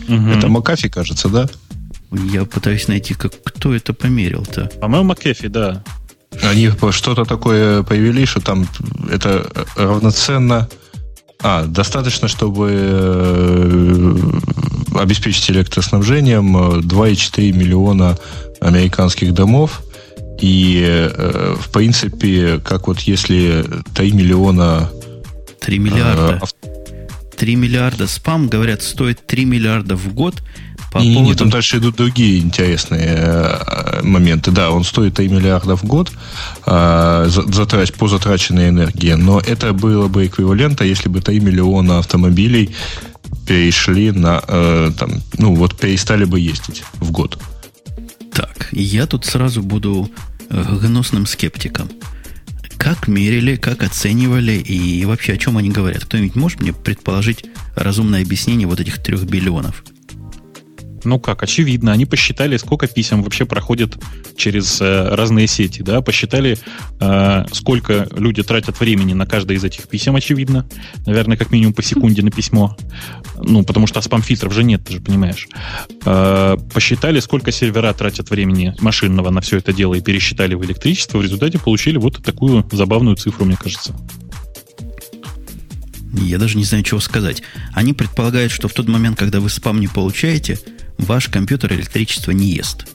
Угу. 0.08 0.28
Это 0.28 0.48
Макафи, 0.48 0.88
кажется, 0.88 1.28
да? 1.28 1.48
Я 2.10 2.44
пытаюсь 2.44 2.88
найти, 2.88 3.14
как, 3.14 3.32
кто 3.42 3.74
это 3.74 3.92
померил-то. 3.92 4.70
По-моему, 4.80 5.08
Макафи, 5.08 5.48
да. 5.48 5.82
Они 6.42 6.70
что-то 6.90 7.24
такое 7.24 7.82
появили, 7.82 8.24
что 8.24 8.40
там 8.40 8.66
это 9.10 9.50
равноценно... 9.76 10.68
А, 11.44 11.64
достаточно, 11.64 12.28
чтобы 12.28 12.70
э, 12.72 14.14
обеспечить 14.94 15.50
электроснабжением 15.50 16.56
2,4 16.56 17.52
миллиона 17.52 18.16
американских 18.60 19.34
домов– 19.34 19.82
и, 20.42 20.82
э, 20.84 21.54
в 21.56 21.70
принципе, 21.70 22.58
как 22.58 22.88
вот 22.88 22.98
если 23.00 23.64
3 23.94 24.12
миллиона... 24.12 24.90
3 25.60 25.78
миллиарда. 25.78 26.40
Э, 26.62 26.68
3 27.36 27.56
миллиарда 27.56 28.08
спам, 28.08 28.48
говорят, 28.48 28.82
стоит 28.82 29.24
3 29.24 29.44
миллиарда 29.44 29.94
в 29.96 30.12
год. 30.12 30.42
По 30.92 30.98
не, 30.98 31.14
поводу... 31.14 31.30
не, 31.30 31.36
там 31.36 31.48
дальше 31.48 31.78
идут 31.78 31.94
другие 31.94 32.40
интересные 32.40 33.14
э, 33.18 34.02
моменты. 34.02 34.50
Да, 34.50 34.72
он 34.72 34.82
стоит 34.82 35.14
3 35.14 35.28
миллиарда 35.28 35.76
в 35.76 35.84
год 35.84 36.10
э, 36.66 37.26
затрать, 37.28 37.94
по 37.94 38.08
затраченной 38.08 38.70
энергии, 38.70 39.12
но 39.12 39.38
это 39.38 39.72
было 39.72 40.08
бы 40.08 40.26
эквивалента, 40.26 40.82
если 40.84 41.08
бы 41.08 41.20
3 41.20 41.38
миллиона 41.38 42.00
автомобилей 42.00 42.74
перешли 43.46 44.10
на, 44.10 44.42
э, 44.48 44.90
там, 44.98 45.22
ну 45.38 45.54
вот 45.54 45.78
перестали 45.78 46.24
бы 46.24 46.40
ездить 46.40 46.82
в 46.94 47.12
год. 47.12 47.38
Так, 48.34 48.68
я 48.72 49.06
тут 49.06 49.24
сразу 49.26 49.62
буду 49.62 50.10
гнусным 50.52 51.26
скептикам. 51.26 51.90
Как 52.76 53.08
мерили, 53.08 53.56
как 53.56 53.82
оценивали 53.82 54.52
и 54.52 55.04
вообще 55.04 55.34
о 55.34 55.38
чем 55.38 55.56
они 55.56 55.70
говорят? 55.70 56.04
Кто-нибудь 56.04 56.34
может 56.34 56.60
мне 56.60 56.72
предположить 56.72 57.44
разумное 57.74 58.22
объяснение 58.22 58.66
вот 58.66 58.80
этих 58.80 59.02
трех 59.02 59.24
биллионов? 59.24 59.84
Ну 61.04 61.18
как, 61.18 61.42
очевидно, 61.42 61.92
они 61.92 62.06
посчитали, 62.06 62.56
сколько 62.56 62.86
писем 62.86 63.22
вообще 63.22 63.44
проходит 63.44 63.96
через 64.36 64.80
э, 64.80 65.14
разные 65.14 65.46
сети, 65.46 65.82
да, 65.82 66.00
посчитали, 66.00 66.56
э, 67.00 67.44
сколько 67.52 68.08
люди 68.16 68.42
тратят 68.42 68.78
времени 68.78 69.12
на 69.12 69.26
каждое 69.26 69.56
из 69.56 69.64
этих 69.64 69.88
писем, 69.88 70.14
очевидно, 70.14 70.66
наверное, 71.04 71.36
как 71.36 71.50
минимум 71.50 71.74
по 71.74 71.82
секунде 71.82 72.22
на 72.22 72.30
письмо, 72.30 72.76
ну, 73.36 73.64
потому 73.64 73.86
что 73.86 74.00
спам-фильтров 74.00 74.52
же 74.52 74.62
нет, 74.62 74.84
ты 74.84 74.94
же 74.94 75.00
понимаешь. 75.00 75.48
Э, 76.04 76.56
посчитали, 76.72 77.20
сколько 77.20 77.50
сервера 77.50 77.92
тратят 77.92 78.30
времени 78.30 78.74
машинного 78.80 79.30
на 79.30 79.40
все 79.40 79.58
это 79.58 79.72
дело 79.72 79.94
и 79.94 80.00
пересчитали 80.00 80.54
в 80.54 80.64
электричество, 80.64 81.18
в 81.18 81.22
результате 81.22 81.58
получили 81.58 81.96
вот 81.96 82.22
такую 82.22 82.66
забавную 82.70 83.16
цифру, 83.16 83.44
мне 83.44 83.56
кажется. 83.56 83.94
Я 86.12 86.38
даже 86.38 86.58
не 86.58 86.64
знаю, 86.64 86.84
чего 86.84 87.00
сказать. 87.00 87.42
Они 87.72 87.94
предполагают, 87.94 88.52
что 88.52 88.68
в 88.68 88.74
тот 88.74 88.86
момент, 88.86 89.18
когда 89.18 89.40
вы 89.40 89.48
спам 89.48 89.80
не 89.80 89.88
получаете, 89.88 90.58
ваш 91.02 91.28
компьютер 91.28 91.72
электричество 91.74 92.30
не 92.30 92.52
ест. 92.52 92.86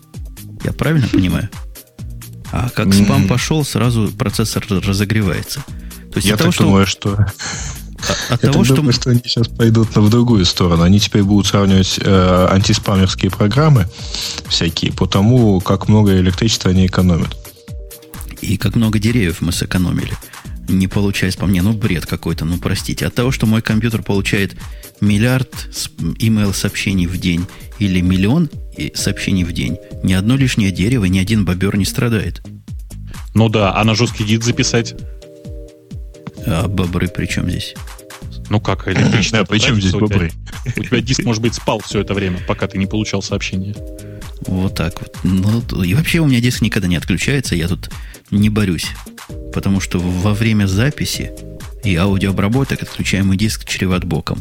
Я 0.63 0.73
правильно 0.73 1.07
понимаю? 1.07 1.49
А 2.51 2.69
как 2.69 2.93
спам 2.93 3.27
пошел, 3.27 3.63
сразу 3.65 4.09
процессор 4.09 4.65
разогревается. 4.69 5.63
То 6.11 6.17
есть 6.17 6.27
Я 6.27 6.37
так 6.37 6.55
того, 6.55 6.69
думаю, 6.69 6.87
что... 6.87 7.13
А, 7.13 8.33
от 8.33 8.43
Я 8.43 8.51
того, 8.51 8.63
что... 8.63 8.75
думаю, 8.75 8.93
что 8.93 9.09
они 9.09 9.21
сейчас 9.23 9.47
пойдут 9.47 9.95
в 9.95 10.09
другую 10.09 10.45
сторону. 10.45 10.83
Они 10.83 10.99
теперь 10.99 11.23
будут 11.23 11.47
сравнивать 11.47 11.99
э, 12.01 12.47
антиспамерские 12.49 13.31
программы 13.31 13.87
всякие 14.47 14.93
по 14.93 15.07
тому, 15.07 15.59
как 15.59 15.89
много 15.89 16.17
электричества 16.17 16.71
они 16.71 16.85
экономят. 16.85 17.35
И 18.41 18.57
как 18.57 18.75
много 18.75 18.99
деревьев 18.99 19.41
мы 19.41 19.51
сэкономили 19.51 20.13
не 20.67 20.87
получаясь 20.87 21.35
по 21.35 21.45
мне, 21.45 21.61
ну, 21.61 21.73
бред 21.73 22.05
какой-то, 22.05 22.45
ну, 22.45 22.57
простите. 22.57 23.05
От 23.05 23.15
того, 23.15 23.31
что 23.31 23.45
мой 23.45 23.61
компьютер 23.61 24.03
получает 24.03 24.55
миллиард 24.99 25.53
email 25.99 26.53
сообщений 26.53 27.07
в 27.07 27.17
день 27.17 27.45
или 27.79 28.01
миллион 28.01 28.49
сообщений 28.93 29.43
в 29.43 29.53
день, 29.53 29.77
ни 30.03 30.13
одно 30.13 30.35
лишнее 30.35 30.71
дерево, 30.71 31.05
ни 31.05 31.19
один 31.19 31.45
бобер 31.45 31.77
не 31.77 31.85
страдает. 31.85 32.41
Ну 33.33 33.49
да, 33.49 33.75
а 33.75 33.83
на 33.83 33.95
жесткий 33.95 34.23
диск 34.23 34.43
записать? 34.43 34.95
А 36.45 36.67
бобры 36.67 37.07
при 37.07 37.25
чем 37.25 37.49
здесь? 37.49 37.75
Ну 38.49 38.61
как, 38.61 38.87
электричество? 38.87 39.39
Да, 39.39 39.45
при 39.45 39.59
чем 39.59 39.79
здесь 39.79 39.91
бобры? 39.91 40.31
У 40.75 40.83
тебя 40.83 41.01
диск, 41.01 41.23
может 41.23 41.41
быть, 41.41 41.53
спал 41.53 41.79
все 41.79 42.01
это 42.01 42.13
время, 42.13 42.39
пока 42.47 42.67
ты 42.67 42.77
не 42.77 42.85
получал 42.85 43.21
сообщение. 43.21 43.75
Вот 44.45 44.75
так 44.75 45.01
вот. 45.01 45.17
Ну, 45.23 45.83
и 45.83 45.93
вообще 45.93 46.19
у 46.19 46.27
меня 46.27 46.39
диск 46.39 46.61
никогда 46.61 46.87
не 46.87 46.95
отключается, 46.95 47.55
я 47.55 47.67
тут 47.67 47.89
не 48.31 48.49
борюсь. 48.49 48.87
Потому 49.53 49.81
что 49.81 49.99
во 49.99 50.33
время 50.33 50.67
записи 50.67 51.31
и 51.83 51.95
аудиообработок 51.95 52.81
отключаемый 52.83 53.37
диск 53.37 53.65
чреват 53.65 54.05
боком. 54.05 54.39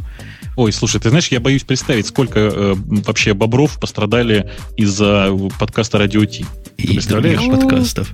Ой, 0.56 0.72
слушай, 0.72 0.98
ты 0.98 1.10
знаешь, 1.10 1.28
я 1.28 1.38
боюсь 1.38 1.64
представить, 1.64 2.06
сколько 2.06 2.40
э, 2.40 2.74
вообще 2.76 3.34
бобров 3.34 3.78
пострадали 3.78 4.50
из-за 4.78 5.30
подкаста 5.58 5.98
Радио 5.98 6.24
Ти. 6.24 6.46
И 6.78 6.98
других 7.00 7.40
подкастов. 7.50 8.10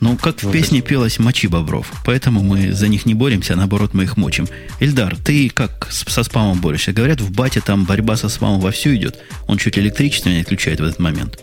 Ну, 0.00 0.16
как 0.16 0.42
в 0.42 0.50
песне 0.50 0.80
пелось 0.80 1.18
«Мочи 1.18 1.46
бобров». 1.46 1.90
Поэтому 2.04 2.42
мы 2.42 2.72
за 2.72 2.88
них 2.88 3.06
не 3.06 3.14
боремся, 3.14 3.54
а 3.54 3.56
наоборот 3.56 3.94
мы 3.94 4.04
их 4.04 4.16
мочим. 4.16 4.48
Ильдар, 4.80 5.16
ты 5.16 5.48
как 5.50 5.88
со 5.90 6.22
спамом 6.22 6.60
борешься? 6.60 6.92
Говорят, 6.92 7.20
в 7.20 7.30
бате 7.30 7.60
там 7.60 7.84
борьба 7.84 8.16
со 8.16 8.28
спамом 8.28 8.60
вовсю 8.60 8.94
идет. 8.94 9.18
Он 9.46 9.56
чуть 9.56 9.78
электричество 9.78 10.30
не 10.30 10.40
отключает 10.40 10.80
в 10.80 10.84
этот 10.84 10.98
момент. 10.98 11.38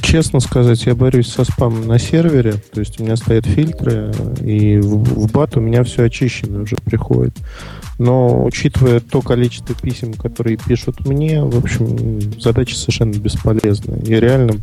Честно 0.00 0.40
сказать, 0.40 0.84
я 0.86 0.94
борюсь 0.94 1.28
со 1.28 1.44
спамом 1.44 1.86
на 1.86 1.98
сервере. 1.98 2.54
То 2.72 2.80
есть 2.80 3.00
у 3.00 3.04
меня 3.04 3.16
стоят 3.16 3.46
фильтры, 3.46 4.12
и 4.40 4.78
в, 4.78 5.26
в 5.26 5.32
бат 5.32 5.56
у 5.56 5.60
меня 5.60 5.84
все 5.84 6.04
очищено 6.04 6.62
уже 6.62 6.76
приходит. 6.76 7.36
Но 7.98 8.44
учитывая 8.44 9.00
то 9.00 9.22
количество 9.22 9.74
писем, 9.74 10.14
которые 10.14 10.56
пишут 10.56 11.06
мне, 11.06 11.42
в 11.42 11.56
общем, 11.56 12.20
задача 12.40 12.76
совершенно 12.76 13.14
бесполезная. 13.14 14.00
Я 14.04 14.20
реально 14.20 14.56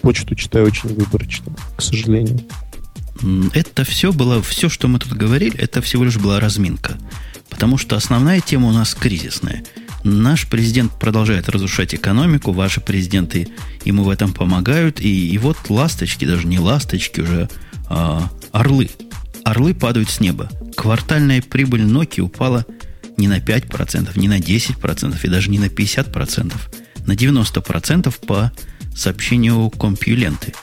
почту 0.00 0.34
читаю 0.34 0.66
очень 0.66 0.94
выборочно, 0.94 1.52
к 1.76 1.82
сожалению. 1.82 2.40
Это 3.52 3.84
все 3.84 4.12
было, 4.12 4.40
все, 4.42 4.68
что 4.68 4.86
мы 4.86 4.98
тут 4.98 5.12
говорили, 5.12 5.58
это 5.58 5.82
всего 5.82 6.04
лишь 6.04 6.18
была 6.18 6.38
разминка. 6.38 6.96
Потому 7.50 7.76
что 7.76 7.96
основная 7.96 8.40
тема 8.40 8.68
у 8.68 8.72
нас 8.72 8.94
кризисная. 8.94 9.64
Наш 10.08 10.46
президент 10.46 10.92
продолжает 10.98 11.50
разрушать 11.50 11.94
экономику, 11.94 12.52
ваши 12.52 12.80
президенты 12.80 13.48
ему 13.84 14.04
в 14.04 14.10
этом 14.10 14.32
помогают, 14.32 15.00
и, 15.00 15.28
и 15.28 15.36
вот 15.38 15.58
ласточки, 15.68 16.24
даже 16.24 16.46
не 16.46 16.58
ласточки 16.58 17.20
уже, 17.20 17.48
а 17.88 18.30
орлы. 18.52 18.90
Орлы 19.44 19.74
падают 19.74 20.08
с 20.08 20.20
неба. 20.20 20.50
Квартальная 20.76 21.42
прибыль 21.42 21.82
Nokia 21.82 22.22
упала 22.22 22.64
не 23.18 23.28
на 23.28 23.38
5%, 23.38 24.18
не 24.18 24.28
на 24.28 24.38
10% 24.38 25.18
и 25.22 25.28
даже 25.28 25.50
не 25.50 25.58
на 25.58 25.66
50%, 25.66 26.54
на 27.06 27.12
90% 27.12 28.26
по 28.26 28.50
сообщению 28.96 29.68
компьюленты. 29.70 30.54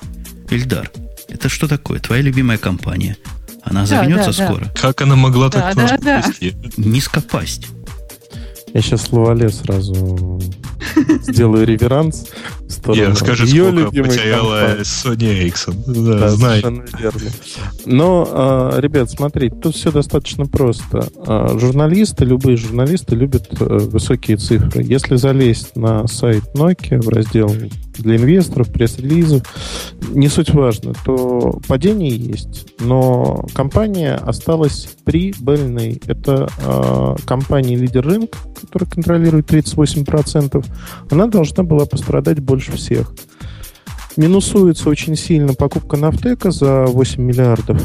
Ильдар, 0.49 0.91
это 1.29 1.49
что 1.49 1.67
такое? 1.67 1.99
Твоя 1.99 2.23
любимая 2.23 2.58
компания. 2.58 3.15
Она 3.63 3.86
загнется 3.86 4.31
да, 4.31 4.38
да, 4.38 4.45
скоро. 4.47 4.65
Да. 4.65 4.71
Как 4.81 5.01
она 5.01 5.15
могла 5.15 5.49
да, 5.49 5.73
так 5.73 5.75
да, 5.75 5.97
да. 5.97 6.34
Низко 6.77 7.21
пасть. 7.21 7.67
Я 8.75 8.81
сейчас 8.81 9.09
Лавале 9.13 9.47
сразу 9.47 10.38
сделаю 11.21 11.65
реверанс. 11.65 12.27
Я 12.88 13.15
скажу, 13.15 13.47
сколько 13.47 13.85
потеряла 13.89 14.81
Sony 14.81 15.47
Ericsson. 15.47 15.75
Да, 15.88 16.19
да 16.19 16.29
совершенно 16.31 16.83
верно. 16.99 17.21
Но, 17.85 18.27
а, 18.29 18.77
ребят, 18.81 19.09
смотрите, 19.09 19.55
тут 19.55 19.77
все 19.77 19.93
достаточно 19.93 20.45
просто. 20.45 21.07
А, 21.25 21.57
журналисты, 21.57 22.25
любые 22.25 22.57
журналисты 22.57 23.15
любят 23.15 23.47
э, 23.57 23.63
высокие 23.63 24.35
цифры. 24.35 24.83
Если 24.83 25.15
залезть 25.15 25.77
на 25.77 26.05
сайт 26.07 26.43
Nokia 26.53 27.01
в 27.01 27.07
раздел 27.07 27.55
для 27.97 28.17
инвесторов, 28.17 28.71
пресс-релизов, 28.71 29.43
не 30.10 30.27
суть 30.27 30.53
важно, 30.53 30.93
то 31.05 31.60
падение 31.67 32.15
есть, 32.15 32.67
но 32.79 33.45
компания 33.53 34.15
осталась 34.15 34.89
прибыльной. 35.03 36.01
Это 36.08 36.49
э, 36.58 37.15
компания 37.25 37.75
лидер 37.75 38.05
рынка, 38.05 38.38
которая 38.62 38.89
контролирует 38.89 39.51
38%. 39.51 40.65
Она 41.10 41.27
должна 41.27 41.63
была 41.63 41.86
пострадать 41.86 42.39
больше 42.39 42.73
всех. 42.73 43.13
Минусуется 44.17 44.89
очень 44.89 45.15
сильно 45.17 45.53
покупка 45.53 45.97
Нафтека 45.97 46.51
за 46.51 46.86
8 46.86 47.21
миллиардов. 47.21 47.81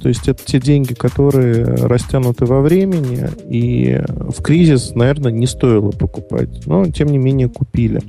То 0.00 0.08
есть 0.08 0.28
это 0.28 0.44
те 0.44 0.60
деньги, 0.60 0.94
которые 0.94 1.64
растянуты 1.64 2.44
во 2.44 2.60
времени, 2.60 3.28
и 3.48 4.00
в 4.08 4.42
кризис, 4.42 4.94
наверное, 4.94 5.32
не 5.32 5.46
стоило 5.46 5.90
покупать. 5.90 6.66
Но, 6.66 6.86
тем 6.90 7.08
не 7.08 7.18
менее, 7.18 7.48
купили. 7.48 8.00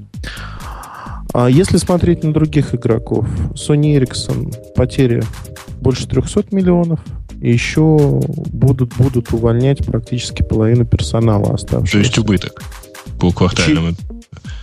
А 1.34 1.50
если 1.50 1.78
смотреть 1.78 2.24
на 2.24 2.32
других 2.32 2.76
игроков, 2.76 3.28
Sony 3.54 3.98
Ericsson 3.98 4.74
потери 4.76 5.24
больше 5.82 6.08
300 6.08 6.46
миллионов, 6.52 7.00
и 7.42 7.52
еще 7.52 8.22
будут, 8.54 8.96
будут 8.96 9.34
увольнять 9.34 9.86
практически 9.86 10.44
половину 10.44 10.86
персонала 10.86 11.56
оставшегося. 11.56 11.92
То 11.92 11.98
есть 11.98 12.18
убыток 12.18 12.64
по 13.20 13.32
квартальному? 13.32 13.96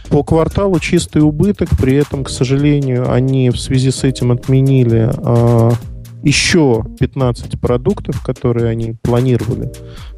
По 0.09 0.23
кварталу 0.25 0.79
чистый 0.81 1.23
убыток, 1.23 1.69
при 1.79 1.95
этом, 1.95 2.25
к 2.25 2.31
сожалению, 2.31 3.13
они 3.13 3.51
в 3.51 3.59
связи 3.59 3.91
с 3.91 4.03
этим 4.03 4.33
отменили 4.33 5.11
а, 5.17 5.73
еще 6.23 6.85
15 6.99 7.61
продуктов, 7.61 8.23
которые 8.23 8.69
они 8.69 8.95
планировали 9.03 9.73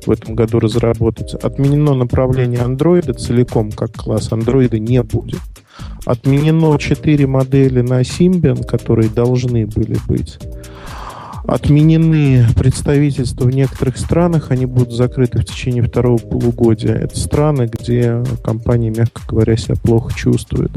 в 0.04 0.10
этом 0.10 0.34
году 0.34 0.60
разработать. 0.60 1.34
Отменено 1.34 1.94
направление 1.94 2.60
андроида 2.60 3.14
целиком, 3.14 3.70
как 3.70 3.92
класс 3.92 4.32
андроида 4.32 4.78
не 4.78 5.02
будет. 5.02 5.40
Отменено 6.04 6.76
4 6.76 7.26
модели 7.26 7.80
на 7.80 8.00
Symbian, 8.00 8.64
которые 8.66 9.08
должны 9.08 9.66
были 9.66 9.96
быть. 10.08 10.38
Отменены 11.44 12.46
представительства 12.56 13.44
в 13.44 13.54
некоторых 13.54 13.96
странах, 13.98 14.50
они 14.50 14.66
будут 14.66 14.92
закрыты 14.92 15.40
в 15.40 15.44
течение 15.44 15.82
второго 15.82 16.18
полугодия. 16.18 16.94
Это 16.94 17.18
страны, 17.18 17.68
где 17.70 18.22
компания, 18.44 18.90
мягко 18.90 19.22
говоря, 19.26 19.56
себя 19.56 19.74
плохо 19.74 20.14
чувствует. 20.14 20.70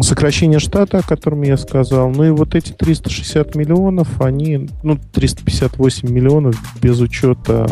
Сокращение 0.00 0.58
штата, 0.58 0.98
о 0.98 1.02
котором 1.02 1.42
я 1.42 1.56
сказал, 1.56 2.10
ну 2.10 2.24
и 2.24 2.30
вот 2.30 2.56
эти 2.56 2.72
360 2.72 3.54
миллионов, 3.54 4.20
они, 4.20 4.68
ну, 4.82 4.98
358 5.12 6.10
миллионов 6.10 6.56
без 6.82 7.00
учета 7.00 7.68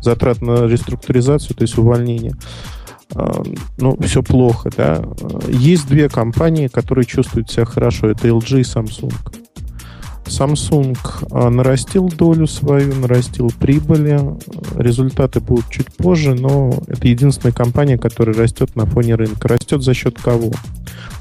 затрат 0.00 0.40
на 0.40 0.66
реструктуризацию, 0.66 1.54
то 1.54 1.62
есть 1.62 1.76
увольнение. 1.76 2.34
А, 3.14 3.42
ну, 3.78 3.96
все 4.02 4.22
плохо, 4.22 4.70
да. 4.76 5.04
Есть 5.48 5.88
две 5.88 6.08
компании, 6.08 6.68
которые 6.68 7.04
чувствуют 7.04 7.50
себя 7.50 7.64
хорошо. 7.64 8.08
Это 8.08 8.28
LG 8.28 8.60
и 8.60 8.62
Samsung. 8.62 9.12
Samsung 10.24 10.96
а, 11.30 11.50
нарастил 11.50 12.08
долю 12.08 12.46
свою, 12.46 12.94
нарастил 12.94 13.50
прибыли. 13.58 14.20
Результаты 14.76 15.40
будут 15.40 15.68
чуть 15.70 15.92
позже, 15.94 16.34
но 16.34 16.72
это 16.86 17.06
единственная 17.08 17.52
компания, 17.52 17.98
которая 17.98 18.34
растет 18.34 18.74
на 18.74 18.86
фоне 18.86 19.14
рынка. 19.16 19.48
Растет 19.48 19.82
за 19.82 19.94
счет 19.94 20.18
кого? 20.20 20.50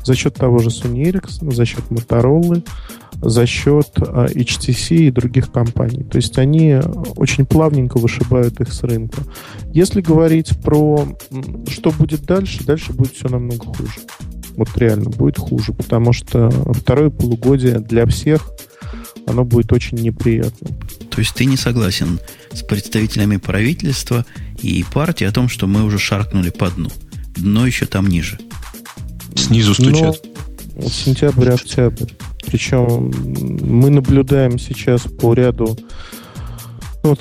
За 0.04 0.16
счет 0.16 0.36
того 0.36 0.60
же 0.60 0.70
Sony 0.70 1.04
Ericsson, 1.04 1.54
за 1.54 1.66
счет 1.66 1.84
Motorola, 1.90 2.64
за 3.24 3.46
счет 3.46 3.90
а, 3.98 4.26
HTC 4.26 4.96
и 4.96 5.12
других 5.12 5.52
компаний. 5.52 6.04
То 6.04 6.18
есть 6.18 6.38
они 6.38 6.80
очень 7.16 7.46
плавненько 7.46 7.98
вышибают 7.98 8.60
их 8.60 8.74
с 8.74 8.84
рынка. 8.84 9.22
Если 9.74 10.02
говорить 10.02 10.60
про 10.62 11.08
что 11.70 11.92
будет 11.92 12.24
дальше, 12.26 12.64
дальше 12.64 12.94
будет 12.94 13.14
все 13.14 13.30
намного 13.30 13.66
хуже. 13.66 13.94
Вот 14.56 14.70
реально 14.78 15.10
будет 15.10 15.38
хуже, 15.38 15.74
потому 15.74 16.14
что 16.14 16.50
второе 16.74 17.10
полугодие 17.10 17.80
для 17.80 18.06
всех 18.06 18.52
оно 19.26 19.46
будет 19.46 19.72
очень 19.72 19.98
неприятным. 19.98 20.76
То 21.10 21.20
есть 21.20 21.34
ты 21.34 21.46
не 21.46 21.58
согласен 21.58 22.20
с 22.52 22.62
представителями 22.62 23.38
правительства 23.38 24.26
и 24.62 24.84
партии 24.94 25.26
о 25.26 25.32
том, 25.32 25.48
что 25.48 25.66
мы 25.66 25.84
уже 25.84 25.98
шаркнули 25.98 26.50
по 26.50 26.70
дну. 26.70 26.90
Дно 27.36 27.66
еще 27.66 27.86
там 27.86 28.08
ниже. 28.08 28.38
Снизу 29.36 29.74
стучат. 29.74 30.22
Но 30.76 30.90
сентябрь, 30.90 31.50
октябрь. 31.50 32.10
Причем 32.54 33.12
мы 33.64 33.90
наблюдаем 33.90 34.60
сейчас 34.60 35.02
по 35.02 35.34
ряду 35.34 35.76
вот 37.02 37.20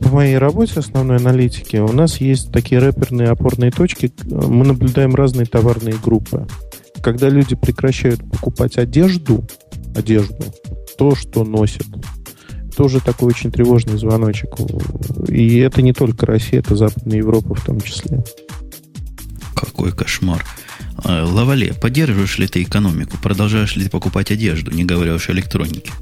по 0.00 0.08
моей 0.08 0.36
работе 0.38 0.80
основной 0.80 1.18
аналитики 1.18 1.76
у 1.76 1.92
нас 1.92 2.16
есть 2.20 2.50
такие 2.50 2.80
рэперные 2.80 3.28
опорные 3.28 3.70
точки. 3.70 4.12
Мы 4.24 4.66
наблюдаем 4.66 5.14
разные 5.14 5.46
товарные 5.46 5.94
группы. 6.02 6.48
Когда 7.00 7.28
люди 7.28 7.54
прекращают 7.54 8.28
покупать 8.28 8.76
одежду, 8.76 9.46
одежду, 9.94 10.42
то, 10.98 11.14
что 11.14 11.44
носят, 11.44 11.86
тоже 12.76 12.98
такой 12.98 13.28
очень 13.28 13.52
тревожный 13.52 13.98
звоночек. 13.98 14.50
И 15.28 15.58
это 15.58 15.80
не 15.80 15.92
только 15.92 16.26
Россия, 16.26 16.58
это 16.58 16.74
Западная 16.74 17.18
Европа 17.18 17.54
в 17.54 17.64
том 17.64 17.80
числе. 17.80 18.24
Какой 19.54 19.92
кошмар. 19.92 20.44
А, 21.04 21.24
Лавале, 21.24 21.74
поддерживаешь 21.74 22.38
ли 22.38 22.46
ты 22.46 22.62
экономику? 22.62 23.16
Продолжаешь 23.22 23.76
ли 23.76 23.84
ты 23.84 23.90
покупать 23.90 24.30
одежду, 24.30 24.70
не 24.70 24.84
говоря 24.84 25.14
уж 25.14 25.28
о 25.28 25.32
электронике? 25.32 25.92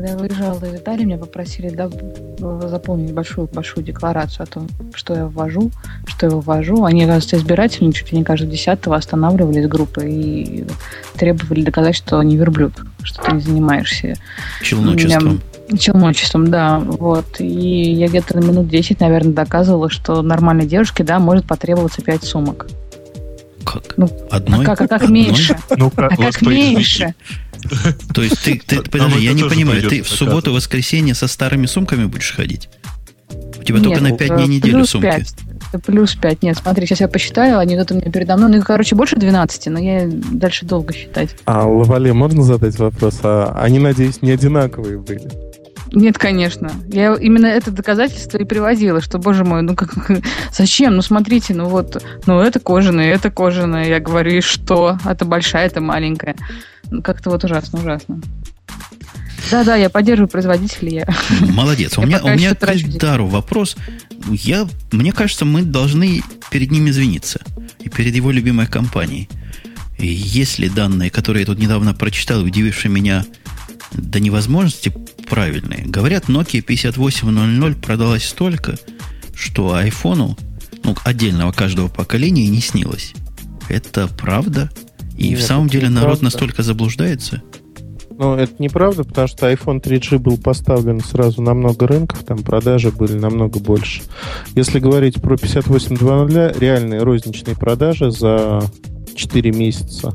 когда 0.00 0.12
я 0.12 0.16
выезжала 0.16 0.64
из 0.64 0.80
Италии, 0.80 1.04
меня 1.04 1.18
попросили 1.18 1.68
да, 1.68 1.90
заполнить 2.68 3.12
большую-большую 3.12 3.84
декларацию 3.84 4.44
о 4.44 4.46
том, 4.46 4.68
что 4.94 5.14
я 5.14 5.26
ввожу, 5.26 5.70
что 6.06 6.26
я 6.26 6.32
вывожу. 6.32 6.84
Они, 6.84 7.02
оказывается, 7.02 7.36
избирательно 7.36 7.92
чуть 7.92 8.10
ли 8.10 8.18
не 8.18 8.24
каждый 8.24 8.48
десятого 8.48 8.96
останавливались 8.96 9.68
группы 9.68 10.08
и 10.08 10.64
требовали 11.16 11.62
доказать, 11.62 11.96
что 11.96 12.22
не 12.22 12.38
верблюд, 12.38 12.72
что 13.02 13.22
ты 13.22 13.32
не 13.32 13.40
занимаешься 13.42 14.14
челночеством. 14.62 15.42
Челночеством, 15.78 16.50
да. 16.50 16.78
Вот. 16.78 17.38
И 17.38 17.92
я 17.92 18.08
где-то 18.08 18.38
на 18.38 18.44
минут 18.44 18.68
10, 18.68 19.00
наверное, 19.00 19.34
доказывала, 19.34 19.90
что 19.90 20.22
нормальной 20.22 20.66
девушке, 20.66 21.04
да, 21.04 21.18
может 21.18 21.44
потребоваться 21.44 22.00
5 22.00 22.24
сумок. 22.24 22.68
Как? 23.64 23.94
Ну, 23.96 24.08
Одной? 24.30 24.64
А 24.64 24.64
как, 24.64 24.80
а 24.80 24.88
как 24.88 25.08
меньше? 25.08 25.56
Ну, 25.76 25.92
а 25.96 26.16
как 26.16 26.42
меньше? 26.42 27.14
То 28.14 28.22
есть 28.22 28.42
ты, 28.42 28.60
ты 28.66 28.82
подожди, 28.82 29.24
я 29.24 29.32
не 29.32 29.44
понимаю, 29.44 29.82
ты 29.88 30.02
в 30.02 30.08
субботу, 30.08 30.52
воскресенье 30.52 31.14
со 31.14 31.26
старыми 31.26 31.66
сумками 31.66 32.06
будешь 32.06 32.32
ходить? 32.34 32.68
У 33.58 33.62
тебя 33.62 33.80
только 33.80 34.00
на 34.00 34.16
5 34.16 34.36
дней 34.36 34.46
недели 34.46 34.82
сумки. 34.84 35.24
Плюс 35.86 36.16
5. 36.16 36.42
Нет, 36.42 36.58
смотри, 36.60 36.86
сейчас 36.86 37.00
я 37.00 37.08
посчитаю, 37.08 37.58
они 37.58 37.76
тут 37.76 37.92
у 37.92 37.94
меня 37.94 38.10
передо 38.10 38.36
мной. 38.36 38.50
Ну, 38.50 38.62
короче, 38.62 38.96
больше 38.96 39.16
12, 39.16 39.66
но 39.66 39.78
я 39.78 40.08
дальше 40.08 40.66
долго 40.66 40.92
считать. 40.92 41.36
А, 41.44 41.64
Лавале, 41.66 42.12
можно 42.12 42.42
задать 42.42 42.76
вопрос? 42.78 43.20
А 43.22 43.56
они, 43.60 43.78
надеюсь, 43.78 44.20
не 44.22 44.32
одинаковые 44.32 44.98
были? 44.98 45.30
Нет, 45.92 46.18
конечно. 46.18 46.70
Я 46.88 47.14
именно 47.14 47.46
это 47.46 47.70
доказательство 47.70 48.38
и 48.38 48.44
приводила, 48.44 49.00
что, 49.00 49.18
боже 49.18 49.44
мой, 49.44 49.62
ну 49.62 49.74
как, 49.74 49.90
зачем? 50.52 50.96
Ну 50.96 51.02
смотрите, 51.02 51.54
ну 51.54 51.68
вот, 51.68 52.02
ну 52.26 52.40
это 52.40 52.60
кожаное, 52.60 53.12
это 53.12 53.30
кожаное. 53.30 53.88
Я 53.88 54.00
говорю, 54.00 54.32
и 54.32 54.40
что? 54.40 54.98
Это 55.04 55.24
большая, 55.24 55.66
это 55.66 55.80
маленькая. 55.80 56.36
Ну 56.90 57.02
как-то 57.02 57.30
вот 57.30 57.44
ужасно, 57.44 57.80
ужасно. 57.80 58.20
Да-да, 59.50 59.74
я 59.74 59.90
поддерживаю 59.90 60.28
производителей. 60.28 60.94
Я... 60.96 61.08
Молодец. 61.40 61.98
У 61.98 62.02
меня, 62.02 62.20
у 62.22 62.28
меня 62.28 62.54
к 62.54 62.98
Дару 62.98 63.26
вопрос. 63.26 63.76
Я, 64.30 64.68
мне 64.92 65.12
кажется, 65.12 65.44
мы 65.44 65.62
должны 65.62 66.22
перед 66.50 66.70
ним 66.70 66.88
извиниться. 66.88 67.40
И 67.80 67.88
перед 67.88 68.14
его 68.14 68.30
любимой 68.30 68.66
компанией. 68.66 69.28
И 69.98 70.06
если 70.06 70.68
данные, 70.68 71.10
которые 71.10 71.42
я 71.42 71.46
тут 71.46 71.58
недавно 71.58 71.94
прочитал, 71.94 72.42
удивившие 72.42 72.92
меня 72.92 73.24
до 73.92 74.20
невозможности 74.20 74.92
правильные. 75.30 75.84
Говорят, 75.86 76.28
Nokia 76.28 76.60
5800 76.60 77.80
продалась 77.80 78.24
столько, 78.24 78.74
что 79.34 79.74
айфону, 79.74 80.36
ну, 80.82 80.94
отдельного 81.04 81.52
каждого 81.52 81.88
поколения 81.88 82.48
не 82.48 82.60
снилось. 82.60 83.14
Это 83.68 84.08
правда? 84.08 84.70
И 85.16 85.30
Нет, 85.30 85.38
в 85.38 85.42
самом 85.42 85.68
деле 85.68 85.88
народ 85.88 86.18
правда. 86.18 86.24
настолько 86.24 86.62
заблуждается? 86.62 87.42
Ну, 88.18 88.34
это 88.34 88.52
неправда, 88.58 89.04
потому 89.04 89.28
что 89.28 89.50
iPhone 89.50 89.80
3G 89.80 90.18
был 90.18 90.36
поставлен 90.36 91.00
сразу 91.00 91.40
на 91.40 91.54
много 91.54 91.86
рынков, 91.86 92.22
там 92.24 92.42
продажи 92.42 92.90
были 92.90 93.14
намного 93.14 93.60
больше. 93.60 94.02
Если 94.54 94.78
говорить 94.78 95.22
про 95.22 95.36
58.2.0, 95.36 96.58
реальные 96.58 97.02
розничные 97.02 97.56
продажи 97.56 98.10
за 98.10 98.62
4 99.14 99.52
месяца 99.52 100.12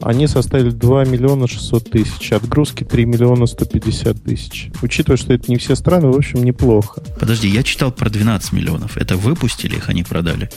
они 0.00 0.26
составили 0.26 0.70
2 0.70 1.04
миллиона 1.04 1.46
600 1.46 1.90
тысяч, 1.90 2.32
отгрузки 2.32 2.84
3 2.84 3.04
миллиона 3.04 3.46
150 3.46 4.22
тысяч. 4.22 4.70
Учитывая, 4.82 5.16
что 5.16 5.32
это 5.32 5.50
не 5.50 5.56
все 5.56 5.74
страны, 5.74 6.08
в 6.08 6.16
общем, 6.16 6.44
неплохо. 6.44 7.02
Подожди, 7.18 7.48
я 7.48 7.62
читал 7.62 7.90
про 7.90 8.08
12 8.08 8.52
миллионов. 8.52 8.96
Это 8.96 9.16
выпустили 9.16 9.76
их, 9.76 9.88
они 9.88 10.04
продали? 10.04 10.48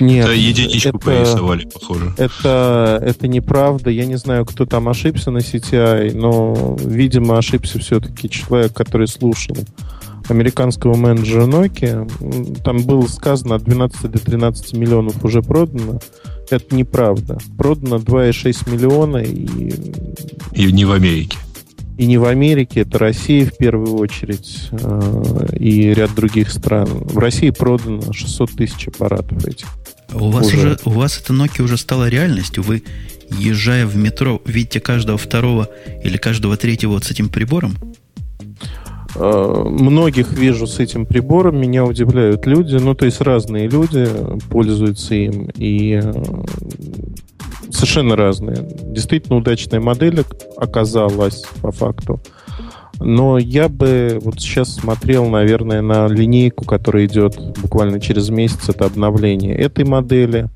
Нет. 0.00 0.24
Это 0.24 0.34
единичку 0.34 0.88
это, 0.88 0.98
порисовали, 0.98 1.64
похоже. 1.66 2.12
Это, 2.16 2.98
это 3.04 3.28
неправда. 3.28 3.90
Я 3.90 4.06
не 4.06 4.16
знаю, 4.16 4.44
кто 4.44 4.66
там 4.66 4.88
ошибся 4.88 5.30
на 5.30 5.38
CTI, 5.38 6.14
но, 6.14 6.76
видимо, 6.80 7.38
ошибся 7.38 7.78
все-таки 7.78 8.28
человек, 8.28 8.72
который 8.72 9.06
слушал 9.06 9.56
американского 10.28 10.96
менеджера 10.96 11.46
Nokia. 11.46 12.62
Там 12.62 12.82
было 12.82 13.06
сказано 13.06 13.56
от 13.56 13.64
12 13.64 14.10
до 14.10 14.18
13 14.18 14.72
миллионов 14.74 15.24
уже 15.24 15.42
продано. 15.42 16.00
Это 16.52 16.76
неправда. 16.76 17.38
Продано 17.56 17.96
2,6 17.96 18.70
миллиона 18.70 19.16
и... 19.16 19.72
И 20.52 20.70
не 20.70 20.84
в 20.84 20.92
Америке. 20.92 21.38
И 21.96 22.04
не 22.04 22.18
в 22.18 22.24
Америке, 22.26 22.80
это 22.80 22.98
Россия 22.98 23.46
в 23.46 23.56
первую 23.56 23.94
очередь 23.96 24.68
э, 24.70 25.56
и 25.58 25.94
ряд 25.94 26.14
других 26.14 26.50
стран. 26.50 26.86
В 26.88 27.16
России 27.16 27.48
продано 27.48 28.12
600 28.12 28.50
тысяч 28.50 28.88
аппаратов 28.88 29.46
этих. 29.46 29.66
У 30.12 30.30
вас, 30.30 30.48
уже. 30.48 30.58
Уже, 30.58 30.78
у 30.84 30.90
вас 30.90 31.18
это 31.18 31.32
Nokia 31.32 31.62
уже 31.62 31.78
стало 31.78 32.10
реальностью. 32.10 32.62
Вы, 32.62 32.82
езжая 33.30 33.86
в 33.86 33.96
метро, 33.96 34.42
видите 34.44 34.80
каждого 34.80 35.16
второго 35.16 35.70
или 36.04 36.18
каждого 36.18 36.58
третьего 36.58 36.92
вот 36.92 37.04
с 37.04 37.10
этим 37.10 37.30
прибором? 37.30 37.76
Э, 39.14 39.64
многих 39.66 40.32
вижу 40.32 40.66
с 40.66 40.78
этим 40.78 41.06
прибором, 41.06 41.60
меня 41.60 41.84
удивляют 41.84 42.46
люди, 42.46 42.76
ну, 42.76 42.94
то 42.94 43.04
есть 43.04 43.20
разные 43.20 43.68
люди 43.68 44.08
пользуются 44.50 45.14
им, 45.14 45.50
и 45.56 46.00
э, 46.02 46.12
совершенно 47.70 48.16
разные. 48.16 48.56
Действительно 48.82 49.36
удачная 49.36 49.80
модель 49.80 50.24
оказалась 50.56 51.44
по 51.60 51.72
факту. 51.72 52.20
Но 53.00 53.36
я 53.38 53.68
бы 53.68 54.18
вот 54.22 54.40
сейчас 54.40 54.76
смотрел, 54.76 55.26
наверное, 55.26 55.82
на 55.82 56.06
линейку, 56.06 56.64
которая 56.64 57.06
идет 57.06 57.36
буквально 57.60 58.00
через 58.00 58.30
месяц, 58.30 58.68
это 58.68 58.84
обновление 58.84 59.56
этой 59.56 59.84
модели. 59.84 60.48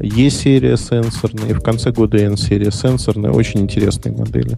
E-серия 0.00 0.76
сенсорная, 0.76 1.48
и 1.50 1.52
в 1.54 1.60
конце 1.60 1.90
года 1.90 2.18
N-серия 2.18 2.70
сенсорная. 2.70 3.32
Очень 3.32 3.60
интересные 3.60 4.14
модели. 4.14 4.56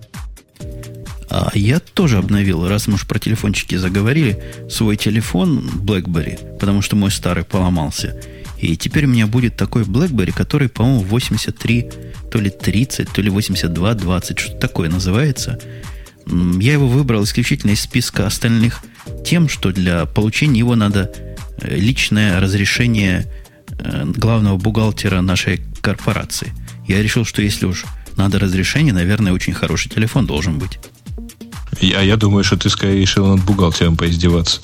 А 1.31 1.53
я 1.55 1.79
тоже 1.79 2.19
обновил, 2.19 2.67
раз 2.67 2.89
мы 2.89 2.95
уж 2.95 3.07
про 3.07 3.21
телефончики 3.21 3.77
заговорили, 3.77 4.43
свой 4.69 4.97
телефон 4.97 5.61
BlackBerry, 5.61 6.59
потому 6.59 6.83
что 6.83 6.97
мой 6.97 7.13
старый 7.13 7.45
поломался. 7.45 8.21
И 8.59 8.77
теперь 8.77 9.07
у 9.07 9.09
меня 9.09 9.29
будет 9.29 9.57
такой 9.57 9.85
BlackBerry, 9.85 10.33
который, 10.33 10.69
по-моему, 10.69 11.03
83, 11.03 11.89
то 12.33 12.41
ли 12.41 12.51
30, 12.51 13.09
то 13.11 13.23
ли 13.23 13.31
82, 13.31 13.95
20, 13.95 14.39
что-то 14.39 14.59
такое 14.59 14.91
называется. 14.91 15.61
Я 16.27 16.73
его 16.73 16.89
выбрал 16.89 17.23
исключительно 17.23 17.71
из 17.71 17.81
списка 17.81 18.27
остальных 18.27 18.81
тем, 19.25 19.49
что 19.49 19.73
для 19.73 20.07
получения 20.07 20.59
его 20.59 20.75
надо 20.75 21.13
э, 21.61 21.77
личное 21.77 22.41
разрешение 22.41 23.27
э, 23.69 24.05
главного 24.05 24.57
бухгалтера 24.57 25.21
нашей 25.21 25.61
корпорации. 25.81 26.53
Я 26.89 27.03
решил, 27.03 27.25
что 27.25 27.41
если 27.41 27.67
уж 27.67 27.85
надо 28.17 28.39
разрешение, 28.41 28.93
наверное, 28.93 29.33
очень 29.33 29.55
хороший 29.55 29.89
телефон 29.89 30.27
должен 30.27 30.59
быть. 30.59 30.79
А 31.81 32.03
я 32.03 32.17
думаю, 32.17 32.45
что 32.45 32.57
ты 32.57 32.69
скорее 32.69 33.01
решил 33.01 33.27
над 33.27 33.45
бухгалтером 33.45 33.97
поиздеваться. 33.97 34.61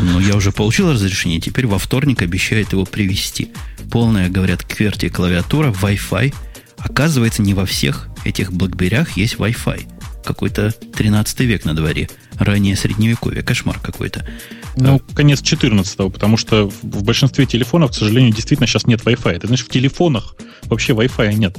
Ну, 0.00 0.20
я 0.20 0.34
уже 0.34 0.52
получил 0.52 0.92
разрешение, 0.92 1.40
теперь 1.40 1.66
во 1.66 1.78
вторник 1.78 2.22
обещают 2.22 2.72
его 2.72 2.84
привезти. 2.84 3.52
Полная, 3.90 4.28
говорят, 4.28 4.64
кверти 4.64 5.08
клавиатура, 5.08 5.70
Wi-Fi. 5.70 6.34
Оказывается, 6.78 7.42
не 7.42 7.54
во 7.54 7.64
всех 7.66 8.08
этих 8.24 8.50
BlackBerry 8.50 9.08
есть 9.16 9.36
Wi-Fi. 9.36 9.86
Какой-то 10.24 10.72
13 10.72 11.40
век 11.40 11.64
на 11.64 11.74
дворе. 11.74 12.08
Ранее 12.38 12.76
средневековье. 12.76 13.42
Кошмар 13.42 13.78
какой-то. 13.78 14.26
Ну, 14.76 15.00
конец 15.14 15.40
14-го, 15.40 16.10
потому 16.10 16.36
что 16.36 16.68
в 16.82 17.04
большинстве 17.04 17.46
телефонов, 17.46 17.92
к 17.92 17.94
сожалению, 17.94 18.32
действительно 18.32 18.66
сейчас 18.66 18.86
нет 18.86 19.02
Wi-Fi. 19.02 19.32
Это 19.32 19.46
значит, 19.46 19.66
в 19.68 19.70
телефонах 19.70 20.34
вообще 20.64 20.92
Wi-Fi 20.92 21.34
нет. 21.34 21.56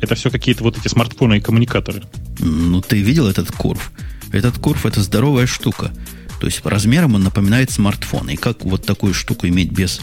Это 0.00 0.14
все 0.14 0.30
какие-то 0.30 0.62
вот 0.62 0.78
эти 0.78 0.88
смартфоны 0.88 1.38
и 1.38 1.40
коммуникаторы. 1.40 2.02
Ну, 2.38 2.80
ты 2.80 3.00
видел 3.00 3.26
этот 3.26 3.50
курв? 3.50 3.92
Этот 4.32 4.58
курв– 4.58 4.84
это 4.86 5.02
здоровая 5.02 5.46
штука. 5.46 5.92
То 6.40 6.46
есть 6.46 6.60
размером 6.64 7.14
он 7.14 7.22
напоминает 7.22 7.70
смартфон. 7.70 8.30
И 8.30 8.36
как 8.36 8.64
вот 8.64 8.84
такую 8.84 9.14
штуку 9.14 9.46
иметь 9.46 9.72
без, 9.72 10.00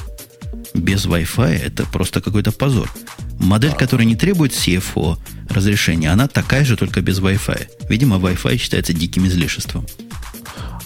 без 0.74 1.06
Wi-Fi, 1.06 1.60
это 1.64 1.86
просто 1.86 2.22
какой-то 2.22 2.52
позор. 2.52 2.92
Модель, 3.40 3.74
которая 3.74 4.08
не 4.08 4.16
требует 4.16 4.52
CFO 4.52 5.18
разрешения, 5.50 6.12
она 6.12 6.28
такая 6.28 6.66
же, 6.66 6.78
только 6.78 7.02
без 7.02 7.20
Wi-Fi. 7.20 7.68
Видимо, 7.90 8.18
Wi-Fi 8.18 8.58
считается 8.58 8.94
диким 8.94 9.28
излишеством. 9.28 9.86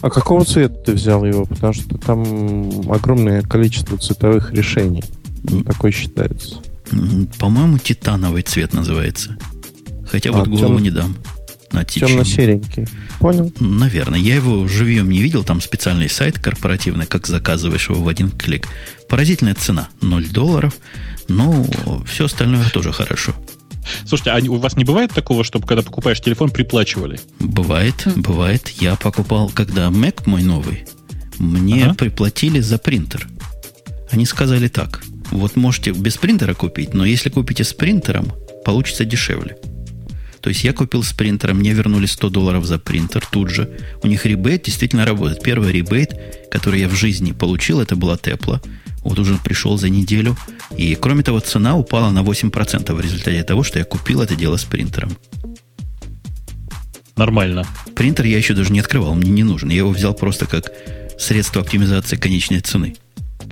А 0.02 0.10
какого 0.10 0.46
цвета 0.46 0.76
ты 0.76 0.92
взял 0.94 1.26
его? 1.26 1.46
Потому 1.46 1.74
что 1.74 1.98
там 1.98 2.92
огромное 2.92 3.42
количество 3.42 3.98
цветовых 3.98 4.52
решений. 4.54 5.04
Такой 5.66 5.92
считается. 5.92 6.58
По-моему, 7.40 7.78
титановый 7.78 8.44
цвет 8.44 8.74
называется. 8.74 9.38
Хотя 10.10 10.30
а, 10.30 10.34
вот 10.34 10.48
голову 10.48 10.76
тем... 10.76 10.84
не 10.84 10.92
дам. 10.92 11.16
На 11.72 11.84
Темно-серенький. 11.84 12.88
Понял. 13.20 13.52
Наверное. 13.60 14.20
Я 14.20 14.36
его 14.36 14.68
живьем 14.68 15.10
не 15.10 15.22
видел. 15.22 15.44
Там 15.44 15.60
специальный 15.60 16.10
сайт 16.10 16.40
корпоративный, 16.40 17.06
как 17.06 17.28
заказываешь 17.28 17.90
его 17.90 18.02
в 18.02 18.08
один 18.08 18.32
клик. 18.32 18.68
Поразительная 19.10 19.56
цена. 19.56 19.90
0 20.02 20.28
долларов. 20.30 20.76
Но 21.28 21.66
все 22.06 22.26
остальное 22.26 22.70
тоже 22.70 22.94
хорошо. 22.94 23.36
Слушайте, 24.06 24.32
а 24.32 24.52
у 24.52 24.58
вас 24.58 24.76
не 24.76 24.84
бывает 24.84 25.12
такого, 25.14 25.44
чтобы 25.44 25.68
когда 25.68 25.82
покупаешь 25.82 26.22
телефон, 26.22 26.50
приплачивали? 26.50 27.20
Бывает, 27.40 27.96
mm. 28.06 28.22
бывает. 28.22 28.70
Я 28.70 28.96
покупал, 28.96 29.50
когда 29.50 29.88
Mac 29.88 30.24
мой 30.26 30.44
новый, 30.44 30.86
мне 31.38 31.86
ага. 31.86 31.96
приплатили 31.96 32.60
за 32.60 32.78
принтер. 32.78 33.28
Они 34.12 34.26
сказали 34.26 34.68
так. 34.68 35.04
Вот 35.32 35.56
можете 35.56 35.92
без 35.92 36.18
принтера 36.18 36.54
купить, 36.54 36.94
но 36.94 37.06
если 37.06 37.30
купите 37.30 37.64
с 37.64 37.74
принтером, 37.74 38.32
получится 38.66 39.06
дешевле. 39.06 39.58
То 40.42 40.50
есть 40.50 40.64
я 40.64 40.72
купил 40.72 41.04
с 41.04 41.14
принтера, 41.14 41.54
мне 41.54 41.74
вернули 41.74 42.06
100 42.06 42.30
долларов 42.30 42.66
за 42.66 42.80
принтер 42.80 43.26
тут 43.30 43.50
же. 43.50 43.70
У 44.04 44.08
них 44.08 44.26
ребейт 44.26 44.64
действительно 44.64 45.06
работает. 45.06 45.44
Первый 45.44 45.74
ребейт, 45.74 46.14
который 46.52 46.80
я 46.80 46.88
в 46.88 46.96
жизни 46.96 47.32
получил, 47.32 47.82
это 47.82 47.96
была 47.96 48.18
тепла. 48.18 48.62
Вот 49.00 49.20
уже 49.20 49.38
пришел 49.38 49.78
за 49.78 49.90
неделю. 49.90 50.38
И 50.78 50.96
кроме 50.96 51.24
того, 51.24 51.40
цена 51.40 51.76
упала 51.76 52.12
на 52.12 52.20
8% 52.20 52.94
в 52.94 53.02
результате 53.02 53.44
того, 53.44 53.64
что 53.64 53.80
я 53.80 53.86
купил 53.86 54.22
это 54.22 54.36
дело 54.36 54.58
с 54.58 54.64
принтером. 54.64 55.18
Нормально. 57.16 57.66
Принтер 57.96 58.26
я 58.26 58.38
еще 58.38 58.54
даже 58.54 58.72
не 58.72 58.80
открывал, 58.80 59.16
мне 59.16 59.32
не 59.32 59.44
нужен. 59.44 59.70
Я 59.70 59.78
его 59.78 59.90
взял 59.90 60.14
просто 60.14 60.46
как 60.46 60.72
средство 61.18 61.62
оптимизации 61.62 62.16
конечной 62.16 62.60
цены. 62.60 62.96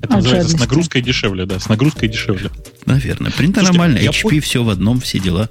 Это 0.06 0.16
называется 0.18 0.50
жадности. 0.50 0.58
с 0.58 0.70
нагрузкой 0.70 1.02
дешевле, 1.02 1.46
да, 1.46 1.60
с 1.60 1.70
нагрузкой 1.70 2.10
дешевле. 2.10 2.50
Наверное. 2.86 3.32
Принтер 3.32 3.66
Слушайте, 3.66 3.80
нормально, 3.80 3.98
HP, 3.98 4.22
пон... 4.22 4.42
все 4.42 4.64
в 4.64 4.70
одном, 4.70 5.00
все 5.00 5.20
дела. 5.20 5.50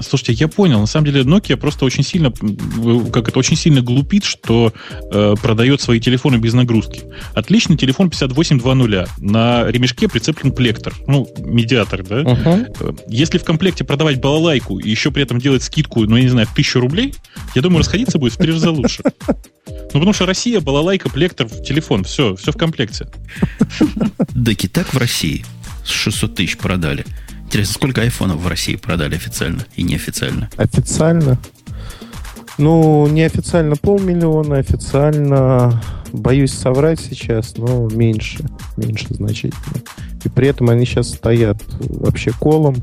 Слушайте, 0.00 0.32
я 0.34 0.48
понял. 0.48 0.80
На 0.80 0.86
самом 0.86 1.06
деле 1.06 1.22
Nokia 1.22 1.56
просто 1.56 1.84
очень 1.84 2.02
сильно, 2.02 2.32
как 3.10 3.28
это, 3.28 3.38
очень 3.38 3.56
сильно 3.56 3.80
глупит, 3.80 4.24
что 4.24 4.72
э, 5.12 5.34
продает 5.40 5.80
свои 5.80 6.00
телефоны 6.00 6.36
без 6.36 6.52
нагрузки. 6.54 7.02
Отличный 7.34 7.76
телефон 7.76 8.10
5820. 8.10 9.18
На 9.22 9.66
ремешке 9.70 10.08
прицеплен 10.08 10.52
плектор. 10.52 10.94
Ну, 11.06 11.28
медиатор, 11.38 12.02
да? 12.02 12.20
Uh-huh. 12.22 13.00
Если 13.08 13.38
в 13.38 13.44
комплекте 13.44 13.84
продавать 13.84 14.20
балалайку 14.20 14.78
и 14.78 14.90
еще 14.90 15.10
при 15.10 15.22
этом 15.22 15.38
делать 15.38 15.62
скидку, 15.62 16.04
ну, 16.04 16.16
я 16.16 16.22
не 16.22 16.28
знаю, 16.28 16.46
в 16.46 16.54
тысячу 16.54 16.80
рублей, 16.80 17.14
я 17.54 17.62
думаю, 17.62 17.78
расходиться 17.78 18.18
будет 18.18 18.34
в 18.34 18.36
три 18.36 18.52
раза 18.52 18.70
лучше. 18.70 19.02
Ну, 19.66 20.00
потому 20.00 20.12
что 20.12 20.26
Россия, 20.26 20.60
балалайка, 20.60 21.08
плектор, 21.08 21.48
телефон. 21.48 22.04
Все, 22.04 22.36
все 22.36 22.52
в 22.52 22.56
комплекте. 22.56 23.06
Да 24.34 24.52
так 24.72 24.92
в 24.92 24.98
России. 24.98 25.44
600 25.84 26.34
тысяч 26.34 26.56
продали. 26.56 27.04
Интересно, 27.46 27.74
сколько 27.74 28.02
айфонов 28.02 28.38
в 28.38 28.48
России 28.48 28.74
продали 28.74 29.14
официально 29.14 29.64
и 29.76 29.84
неофициально? 29.84 30.50
Официально? 30.56 31.38
Ну, 32.58 33.06
неофициально 33.06 33.76
полмиллиона, 33.76 34.58
официально, 34.58 35.80
боюсь 36.12 36.52
соврать 36.52 36.98
сейчас, 36.98 37.56
но 37.56 37.88
меньше, 37.88 38.44
меньше 38.76 39.14
значительно. 39.14 39.80
И 40.24 40.28
при 40.28 40.48
этом 40.48 40.70
они 40.70 40.84
сейчас 40.84 41.10
стоят 41.10 41.62
вообще 41.78 42.32
колом, 42.32 42.74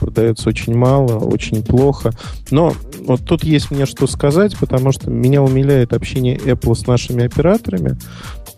продается 0.00 0.48
очень 0.48 0.74
мало, 0.74 1.18
очень 1.18 1.62
плохо. 1.62 2.10
Но 2.50 2.74
вот 3.06 3.24
тут 3.24 3.44
есть 3.44 3.70
мне 3.70 3.86
что 3.86 4.08
сказать, 4.08 4.58
потому 4.58 4.90
что 4.90 5.10
меня 5.10 5.42
умиляет 5.42 5.92
общение 5.92 6.36
Apple 6.38 6.74
с 6.74 6.88
нашими 6.88 7.24
операторами 7.24 7.96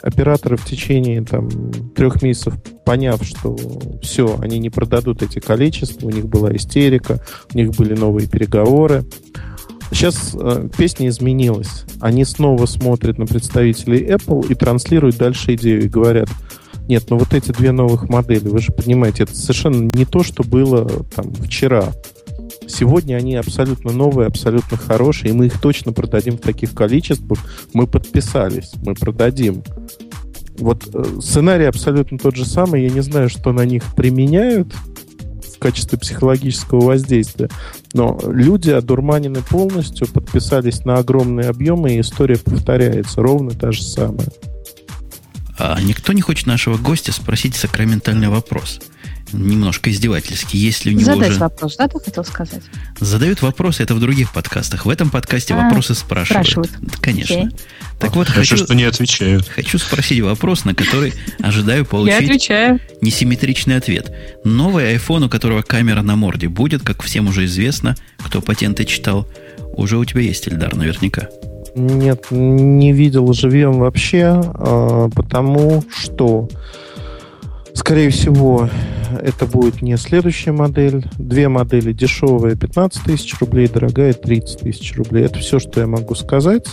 операторы 0.02 0.56
в 0.56 0.64
течение 0.64 1.22
там, 1.22 1.48
трех 1.94 2.22
месяцев, 2.22 2.54
поняв, 2.84 3.22
что 3.22 3.56
все, 4.02 4.38
они 4.40 4.58
не 4.58 4.70
продадут 4.70 5.22
эти 5.22 5.38
количества, 5.38 6.06
у 6.06 6.10
них 6.10 6.26
была 6.26 6.54
истерика, 6.54 7.22
у 7.52 7.56
них 7.56 7.70
были 7.70 7.94
новые 7.94 8.28
переговоры. 8.28 9.04
Сейчас 9.92 10.34
э, 10.34 10.68
песня 10.76 11.08
изменилась. 11.08 11.84
Они 12.00 12.24
снова 12.24 12.66
смотрят 12.66 13.18
на 13.18 13.26
представителей 13.26 14.06
Apple 14.06 14.46
и 14.48 14.54
транслируют 14.54 15.16
дальше 15.16 15.54
идею 15.54 15.84
и 15.84 15.88
говорят, 15.88 16.28
нет, 16.88 17.04
ну 17.08 17.18
вот 17.18 17.34
эти 17.34 17.52
две 17.52 17.72
новых 17.72 18.08
модели, 18.08 18.48
вы 18.48 18.60
же 18.60 18.72
понимаете, 18.72 19.24
это 19.24 19.36
совершенно 19.36 19.88
не 19.94 20.04
то, 20.04 20.22
что 20.22 20.42
было 20.42 20.88
там 21.14 21.32
вчера. 21.34 21.92
Сегодня 22.70 23.16
они 23.16 23.37
абсолютно 23.37 23.92
новые, 23.92 24.26
абсолютно 24.26 24.76
хорошие, 24.76 25.30
и 25.30 25.35
мы 25.35 25.46
их 25.46 25.61
точно 25.61 25.92
продадим 25.92 26.37
в 26.37 26.40
таких 26.40 26.72
количествах. 26.72 27.38
Мы 27.72 27.87
подписались, 27.87 28.72
мы 28.83 28.94
продадим. 28.94 29.62
Вот 30.59 30.88
э, 30.94 31.20
сценарий 31.20 31.64
абсолютно 31.64 32.18
тот 32.18 32.37
же 32.37 32.44
самый. 32.44 32.83
Я 32.83 32.90
не 32.90 33.00
знаю, 33.00 33.28
что 33.28 33.52
на 33.52 33.64
них 33.64 33.83
применяют 33.94 34.72
в 34.74 35.59
качестве 35.59 35.98
психологического 35.98 36.80
воздействия. 36.80 37.48
Но 37.92 38.18
люди 38.26 38.70
одурманены 38.70 39.42
полностью, 39.42 40.06
подписались 40.06 40.85
на 40.85 40.94
огромные 40.94 41.48
объемы, 41.48 41.94
и 41.94 42.00
история 42.00 42.38
повторяется. 42.38 43.20
Ровно 43.20 43.50
та 43.50 43.72
же 43.72 43.83
самая. 43.83 44.28
А 45.59 45.78
никто 45.83 46.12
не 46.12 46.22
хочет 46.22 46.46
нашего 46.46 46.78
гостя 46.78 47.12
спросить 47.12 47.54
сакраментальный 47.54 48.28
вопрос 48.28 48.80
немножко 49.33 49.90
издевательски. 49.90 50.57
Если 50.57 50.90
у 50.90 50.93
него 50.93 51.14
Задать 51.14 51.31
уже... 51.31 51.40
вопрос, 51.40 51.77
да, 51.77 51.88
ты 51.88 51.99
хотел 52.01 52.25
сказать? 52.25 52.62
Задают 52.99 53.43
вопросы, 53.43 53.83
это 53.83 53.95
в 53.95 54.01
других 54.01 54.33
подкастах. 54.33 54.87
В 54.87 54.90
этом 54.90 55.11
подкасте 55.11 55.55
а, 55.55 55.64
вопросы 55.64 55.95
спрашивают. 55.95 56.47
спрашивают. 56.47 56.97
Конечно. 57.01 57.35
Okay. 57.35 57.61
Так 57.99 58.16
вот, 58.16 58.29
Хорошо, 58.29 58.55
хочу, 58.55 58.64
что 58.64 58.75
не 58.75 58.85
отвечают. 58.85 59.47
Хочу 59.49 59.79
спросить 59.79 60.21
вопрос, 60.23 60.64
на 60.64 60.75
который 60.75 61.12
ожидаю 61.40 61.85
получить 61.85 62.49
несимметричный 63.01 63.77
ответ. 63.77 64.11
Новый 64.45 64.95
iPhone, 64.95 65.27
у 65.27 65.29
которого 65.29 65.62
камера 65.62 66.03
на 66.03 66.16
морде, 66.16 66.49
будет, 66.49 66.83
как 66.83 67.03
всем 67.03 67.29
уже 67.29 67.45
известно, 67.45 67.97
кто 68.19 68.40
патенты 68.40 68.85
читал, 68.85 69.29
уже 69.75 69.99
у 69.99 70.05
тебя 70.05 70.23
есть, 70.23 70.49
Эльдар, 70.49 70.75
наверняка. 70.75 71.29
Нет, 71.75 72.27
не 72.31 72.93
видел 72.93 73.33
живьем 73.33 73.79
вообще, 73.79 74.40
а, 74.43 75.09
потому 75.14 75.85
что 75.95 76.49
Скорее 77.74 78.11
всего, 78.11 78.68
это 79.20 79.46
будет 79.46 79.83
не 79.83 79.96
следующая 79.96 80.52
модель. 80.52 81.04
Две 81.18 81.48
модели 81.48 81.92
дешевая 81.92 82.56
15 82.56 83.04
тысяч 83.04 83.38
рублей, 83.40 83.68
дорогая 83.68 84.12
30 84.12 84.61
тысяч 84.61 84.96
рублей. 84.96 85.24
Это 85.24 85.38
все, 85.38 85.59
что 85.59 85.80
я 85.80 85.87
могу 85.87 86.14
сказать. 86.14 86.66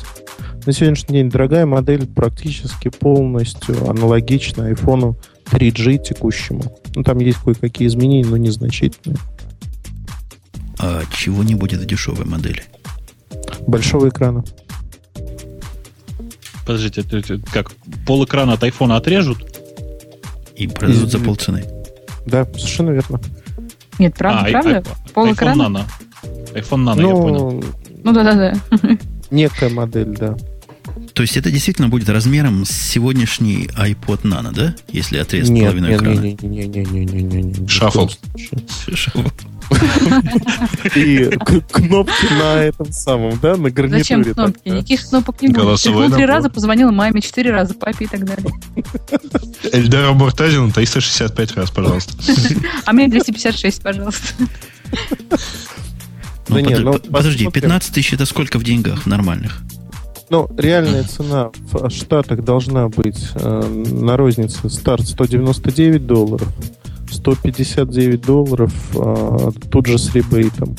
На 0.65 0.73
сегодняшний 0.73 1.19
день 1.19 1.29
дорогая 1.29 1.65
модель 1.65 2.05
практически 2.07 2.89
полностью 2.89 3.89
аналогична 3.89 4.71
iPhone 4.71 5.15
3G 5.45 6.03
текущему. 6.03 6.63
Ну, 6.95 7.03
там 7.03 7.19
есть 7.19 7.39
кое-какие 7.39 7.87
изменения, 7.87 8.27
но 8.27 8.37
незначительные. 8.37 9.17
А 10.79 11.01
чего 11.11 11.43
не 11.43 11.55
будет 11.55 11.79
в 11.79 11.85
дешевой 11.85 12.25
модели? 12.25 12.63
Большого 13.65 14.09
экрана. 14.09 14.43
Подождите, 16.65 17.03
как? 17.51 17.71
Пол 18.05 18.25
экрана 18.25 18.53
от 18.53 18.63
iPhone 18.63 18.95
отрежут? 18.95 19.37
И 20.57 20.67
продадут 20.67 21.11
за 21.11 21.19
полцены. 21.19 21.63
Да, 22.25 22.45
совершенно 22.45 22.89
верно. 22.91 23.19
Нет, 23.99 24.15
правда, 24.17 24.41
а, 24.41 24.51
правда? 24.51 24.77
I, 24.77 25.13
Пол 25.13 25.27
iPhone 25.27 25.55
Nano. 25.55 25.85
iPhone 26.53 26.83
Nano, 26.83 26.95
ну, 27.01 27.09
я 27.09 27.15
понял. 27.15 27.63
Ну 28.03 28.11
да-да-да. 28.11 28.53
Некая 29.31 29.69
модель, 29.69 30.15
да. 30.17 30.35
То 31.17 31.23
есть 31.23 31.35
это 31.35 31.49
действительно 31.49 31.89
будет 31.89 32.09
размером 32.09 32.63
с 32.63 32.69
сегодняшний 32.69 33.65
iPod 33.75 34.21
Nano, 34.21 34.53
да? 34.53 34.75
Если 34.91 35.17
отрезать 35.17 35.49
нет, 35.49 35.63
половину 35.63 35.87
нет, 35.87 35.99
экрана. 35.99 36.19
Нет, 36.19 36.43
нет, 36.43 36.67
нет, 36.67 36.91
нет, 36.91 37.11
нет, 37.11 37.33
нет, 37.33 37.59
нет. 37.59 37.69
Шаффл. 37.71 38.07
Шаффл. 38.93 39.23
И 40.93 41.31
кнопки 41.71 42.33
на 42.39 42.61
этом 42.61 42.91
самом, 42.91 43.39
да, 43.41 43.57
на 43.57 43.71
гарнитуре. 43.71 44.03
Зачем 44.03 44.23
кнопки? 44.25 44.69
Никаких 44.69 45.09
кнопок 45.09 45.41
не 45.41 45.47
будет. 45.47 45.81
Ты 45.81 46.11
три 46.11 46.25
раза 46.27 46.51
позвонила 46.51 46.91
маме, 46.91 47.19
четыре 47.19 47.49
раза 47.49 47.73
папе 47.73 48.05
и 48.05 48.07
так 48.07 48.23
далее. 48.23 48.53
Эльдар 49.73 50.13
Муртазин 50.13 50.71
365 50.71 51.53
раз, 51.53 51.71
пожалуйста. 51.71 52.13
А 52.85 52.93
мне 52.93 53.07
256, 53.07 53.81
пожалуйста. 53.81 54.27
Ну, 54.39 54.47
да 56.47 56.55
под, 56.61 56.67
нет, 56.67 56.79
ну, 56.81 56.99
подожди, 56.99 57.49
15 57.49 57.91
тысяч 57.91 58.13
это 58.13 58.27
сколько 58.27 58.59
в 58.59 58.63
деньгах 58.63 59.07
нормальных? 59.07 59.63
Ну, 60.29 60.49
реальная 60.57 61.03
цена 61.03 61.51
в 61.71 61.89
Штатах 61.89 62.43
должна 62.43 62.89
быть 62.89 63.29
э, 63.35 63.83
на 63.91 64.17
рознице 64.17 64.69
старт 64.69 65.07
199 65.07 66.05
долларов, 66.05 66.47
159 67.09 68.21
долларов, 68.21 68.73
а, 68.95 69.51
тут 69.71 69.87
же 69.87 69.97
с 69.97 70.13
ребейтом. 70.13 70.75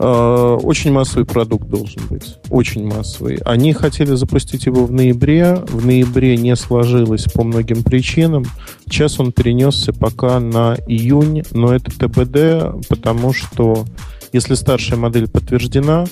А, 0.00 0.56
очень 0.56 0.92
массовый 0.92 1.26
продукт 1.26 1.68
должен 1.68 2.02
быть. 2.08 2.36
Очень 2.50 2.86
массовый. 2.86 3.36
Они 3.44 3.72
хотели 3.72 4.14
запустить 4.14 4.66
его 4.66 4.86
в 4.86 4.92
ноябре. 4.92 5.56
В 5.66 5.84
ноябре 5.84 6.36
не 6.36 6.54
сложилось 6.56 7.24
по 7.24 7.42
многим 7.42 7.82
причинам. 7.82 8.44
Сейчас 8.86 9.18
он 9.18 9.32
перенесся 9.32 9.92
пока 9.92 10.38
на 10.40 10.76
июнь, 10.86 11.42
но 11.52 11.74
это 11.74 11.90
ТБД, 11.90 12.88
потому 12.88 13.32
что 13.32 13.84
если 14.32 14.54
старшая 14.54 14.98
модель 14.98 15.28
подтверждена, 15.28 16.06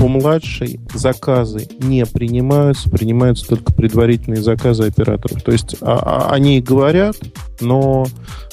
по 0.00 0.08
младшей 0.08 0.80
заказы 0.94 1.68
не 1.78 2.06
принимаются, 2.06 2.88
принимаются 2.88 3.46
только 3.46 3.70
предварительные 3.74 4.40
заказы 4.40 4.84
операторов. 4.84 5.42
То 5.42 5.52
есть 5.52 5.76
а, 5.82 6.28
а, 6.30 6.32
они 6.32 6.62
говорят, 6.62 7.16
но 7.60 8.06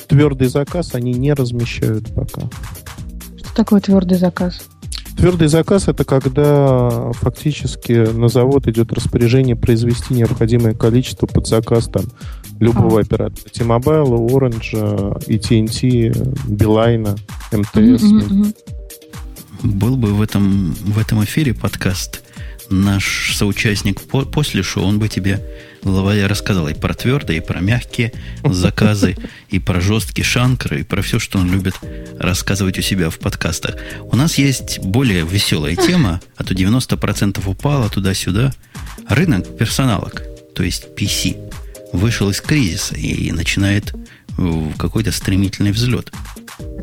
твердый 0.09 0.49
заказ 0.49 0.93
они 0.93 1.13
не 1.13 1.33
размещают 1.33 2.13
пока. 2.13 2.41
Что 3.37 3.55
такое 3.55 3.79
твердый 3.79 4.17
заказ? 4.17 4.59
Твердый 5.15 5.47
заказ 5.47 5.87
это 5.87 6.03
когда 6.03 7.13
фактически 7.13 7.93
на 7.93 8.27
завод 8.27 8.67
идет 8.67 8.91
распоряжение 8.91 9.55
произвести 9.55 10.15
необходимое 10.15 10.73
количество 10.73 11.27
под 11.27 11.47
заказ 11.47 11.87
там 11.87 12.03
любого 12.59 12.99
а. 12.99 13.03
оператора. 13.03 13.49
T-Mobile, 13.53 14.27
Orange, 14.27 15.23
AT&T, 15.27 16.11
Билайна, 16.49 17.15
МТС. 17.53 18.03
Mm-hmm, 18.03 18.29
mm-hmm. 18.29 18.76
Был 19.63 19.97
бы 19.97 20.13
в 20.13 20.21
этом, 20.21 20.71
в 20.73 20.97
этом 20.99 21.23
эфире 21.23 21.53
подкаст 21.53 22.23
наш 22.69 23.33
соучастник 23.35 24.01
по 24.01 24.23
после 24.23 24.61
шоу, 24.61 24.85
он 24.85 24.99
бы 24.99 25.07
тебе, 25.07 25.41
главаря, 25.83 26.27
рассказал 26.27 26.67
и 26.67 26.73
про 26.73 26.93
твердые, 26.93 27.37
и 27.37 27.41
про 27.41 27.59
мягкие 27.59 28.13
заказы, 28.43 29.15
и 29.49 29.59
про 29.59 29.81
жесткие 29.81 30.25
шанкры, 30.25 30.81
и 30.81 30.83
про 30.83 31.01
все, 31.01 31.19
что 31.19 31.39
он 31.39 31.51
любит 31.51 31.75
рассказывать 32.19 32.77
у 32.77 32.81
себя 32.81 33.09
в 33.09 33.19
подкастах. 33.19 33.75
У 34.11 34.15
нас 34.15 34.37
есть 34.37 34.79
более 34.79 35.25
веселая 35.25 35.75
тема, 35.75 36.21
а 36.35 36.43
то 36.43 36.53
90% 36.53 37.41
упало 37.47 37.89
туда-сюда. 37.89 38.53
Рынок 39.07 39.57
персоналок, 39.57 40.23
то 40.53 40.63
есть 40.63 40.87
PC, 40.97 41.37
вышел 41.93 42.29
из 42.29 42.41
кризиса 42.41 42.95
и 42.95 43.31
начинает 43.31 43.93
какой-то 44.77 45.11
стремительный 45.11 45.71
взлет. 45.71 46.11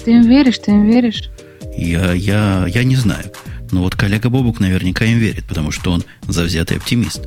Ты 0.04 0.12
им 0.12 0.22
веришь, 0.22 0.58
ты 0.58 0.70
им 0.70 0.90
веришь? 0.90 1.30
Я, 1.76 2.12
я, 2.12 2.66
я 2.66 2.84
не 2.84 2.96
знаю. 2.96 3.30
Но 3.70 3.82
вот 3.82 3.96
коллега 3.96 4.28
Бобук 4.28 4.60
наверняка 4.60 5.04
им 5.04 5.18
верит, 5.18 5.44
потому 5.44 5.70
что 5.70 5.90
он 5.90 6.04
завзятый 6.28 6.76
оптимист. 6.76 7.22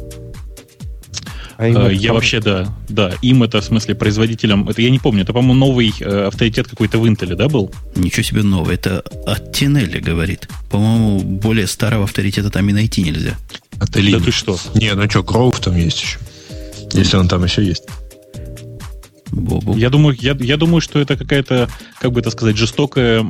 А 1.57 1.67
им 1.67 1.89
я 1.89 2.13
вообще, 2.13 2.39
да, 2.39 2.73
да, 2.87 3.13
им 3.23 3.41
это, 3.41 3.61
в 3.61 3.65
смысле, 3.65 3.95
производителям, 3.95 4.69
это 4.69 4.79
я 4.83 4.91
не 4.91 4.99
помню, 4.99 5.23
это, 5.23 5.33
по-моему, 5.33 5.55
новый 5.55 5.91
э, 5.99 6.27
авторитет 6.27 6.67
какой-то 6.67 6.99
в 6.99 7.05
Intel, 7.05 7.35
да, 7.35 7.49
был? 7.49 7.71
Ничего 7.95 8.21
себе 8.21 8.43
новый, 8.43 8.75
это 8.75 8.99
от 9.25 9.53
Тинелли 9.53 9.97
говорит. 9.97 10.47
По-моему, 10.69 11.19
более 11.19 11.65
старого 11.65 12.03
авторитета 12.03 12.51
там 12.51 12.69
и 12.69 12.73
найти 12.73 13.01
нельзя. 13.01 13.35
От 13.79 13.89
Да 13.89 14.19
ты 14.19 14.31
что? 14.31 14.59
Не, 14.75 14.93
ну 14.93 15.09
что, 15.09 15.23
Гроув 15.23 15.59
там 15.59 15.75
есть 15.75 15.99
еще. 16.01 16.19
Если 16.93 17.17
он 17.17 17.27
там 17.27 17.43
еще 17.43 17.65
есть. 17.65 17.85
Бобу. 19.31 19.75
Я 19.75 19.89
думаю, 19.89 20.17
я, 20.19 20.35
я 20.39 20.57
думаю, 20.57 20.81
что 20.81 20.99
это 20.99 21.17
какая-то, 21.17 21.69
как 21.99 22.11
бы 22.11 22.19
это 22.19 22.29
сказать, 22.31 22.57
жестокая 22.57 23.25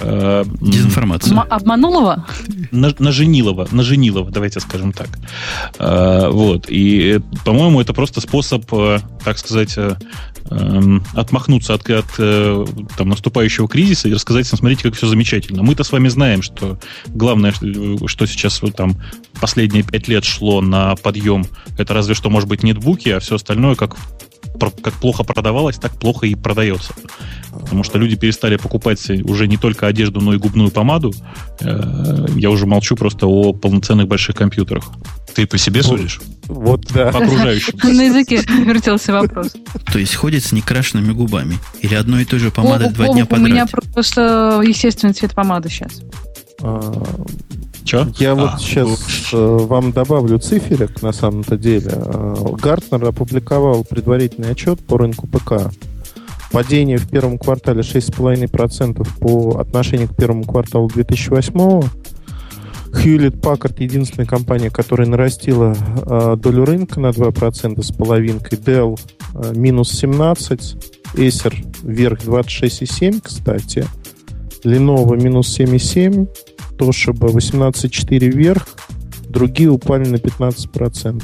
э, 0.00 0.44
дезинформация. 0.60 1.32
М- 1.32 1.46
обманулова? 1.48 2.26
На, 2.70 2.94
наженилова, 2.98 3.68
наженилова, 3.70 4.30
давайте 4.30 4.60
скажем 4.60 4.92
так. 4.92 5.08
Э, 5.78 6.28
вот. 6.30 6.66
И, 6.68 7.20
по-моему, 7.44 7.80
это 7.80 7.92
просто 7.92 8.20
способ, 8.20 8.64
э, 8.72 9.00
так 9.24 9.38
сказать, 9.38 9.74
э, 9.76 9.96
э, 10.50 10.98
отмахнуться 11.14 11.74
от, 11.74 11.88
от 11.88 12.06
э, 12.18 12.66
там, 12.96 13.08
наступающего 13.08 13.68
кризиса 13.68 14.08
и 14.08 14.14
рассказать 14.14 14.46
всем, 14.46 14.58
смотрите, 14.58 14.82
как 14.84 14.94
все 14.94 15.06
замечательно. 15.06 15.62
Мы-то 15.62 15.84
с 15.84 15.92
вами 15.92 16.08
знаем, 16.08 16.42
что 16.42 16.78
главное, 17.08 17.52
что, 17.52 18.08
что 18.08 18.26
сейчас 18.26 18.62
вот, 18.62 18.76
там 18.76 18.96
последние 19.40 19.82
пять 19.82 20.08
лет 20.08 20.24
шло 20.24 20.60
на 20.60 20.96
подъем, 20.96 21.46
это 21.78 21.94
разве 21.94 22.14
что, 22.14 22.30
может 22.30 22.48
быть, 22.48 22.62
нетбуки, 22.62 23.08
а 23.10 23.20
все 23.20 23.36
остальное, 23.36 23.74
как 23.74 23.96
как 24.58 24.94
плохо 24.94 25.24
продавалось, 25.24 25.76
так 25.76 25.92
плохо 25.98 26.26
и 26.26 26.34
продается. 26.34 26.92
Потому 27.50 27.82
что 27.82 27.98
люди 27.98 28.16
перестали 28.16 28.56
покупать 28.56 29.10
уже 29.24 29.48
не 29.48 29.56
только 29.56 29.86
одежду, 29.86 30.20
но 30.20 30.34
и 30.34 30.38
губную 30.38 30.70
помаду. 30.70 31.12
Э, 31.60 32.26
я 32.36 32.50
уже 32.50 32.66
молчу 32.66 32.96
просто 32.96 33.26
о 33.26 33.52
полноценных 33.52 34.06
больших 34.06 34.36
компьютерах. 34.36 34.84
Ты 35.34 35.46
по 35.46 35.58
себе 35.58 35.82
судишь? 35.82 36.20
Вот, 36.46 36.86
да. 36.92 37.12
По 37.12 37.18
окружающим. 37.18 37.78
На 37.82 38.02
языке 38.02 38.42
вертелся 38.64 39.12
вопрос. 39.12 39.54
То 39.92 39.98
есть 39.98 40.14
ходит 40.14 40.44
с 40.44 40.52
некрашенными 40.52 41.12
губами? 41.12 41.58
Или 41.80 41.94
одной 41.94 42.22
и 42.22 42.24
той 42.24 42.38
же 42.38 42.50
помадой 42.50 42.90
два 42.90 43.08
дня 43.08 43.26
подряд? 43.26 43.48
У 43.48 43.50
меня 43.50 43.66
просто 43.66 44.62
естественный 44.64 45.14
цвет 45.14 45.34
помады 45.34 45.68
сейчас. 45.68 46.02
Че? 47.84 48.06
Я 48.18 48.32
а, 48.32 48.34
вот 48.34 48.60
сейчас 48.60 49.32
э, 49.32 49.36
вам 49.36 49.92
добавлю 49.92 50.38
циферок 50.38 51.02
на 51.02 51.12
самом-то 51.12 51.56
деле. 51.56 51.92
Э, 51.92 52.34
Гартнер 52.60 53.04
опубликовал 53.04 53.84
предварительный 53.84 54.50
отчет 54.50 54.80
по 54.80 54.98
рынку 54.98 55.26
ПК. 55.26 55.72
Падение 56.52 56.98
в 56.98 57.08
первом 57.08 57.38
квартале 57.38 57.80
6,5% 57.80 59.06
по 59.20 59.60
отношению 59.60 60.08
к 60.08 60.16
первому 60.16 60.44
кварталу 60.44 60.88
2008 60.88 61.82
Hewlett 62.92 63.40
Packard 63.40 63.76
единственная 63.78 64.26
компания, 64.26 64.70
которая 64.70 65.08
нарастила 65.08 65.74
э, 66.06 66.36
долю 66.36 66.64
рынка 66.64 67.00
на 67.00 67.10
2% 67.10 67.82
с 67.82 67.92
половинкой. 67.92 68.58
Dell 68.58 68.98
э, 69.34 69.52
минус 69.54 69.92
17. 69.92 70.76
Acer 71.14 71.54
вверх 71.82 72.20
26,7, 72.20 73.20
кстати. 73.22 73.86
Lenovo 74.64 75.16
минус 75.16 75.58
7,7. 75.58 76.28
Toshiba 76.80 77.28
18,4 77.30 78.30
вверх, 78.30 78.66
другие 79.28 79.68
упали 79.68 80.08
на 80.08 80.16
15%. 80.16 81.22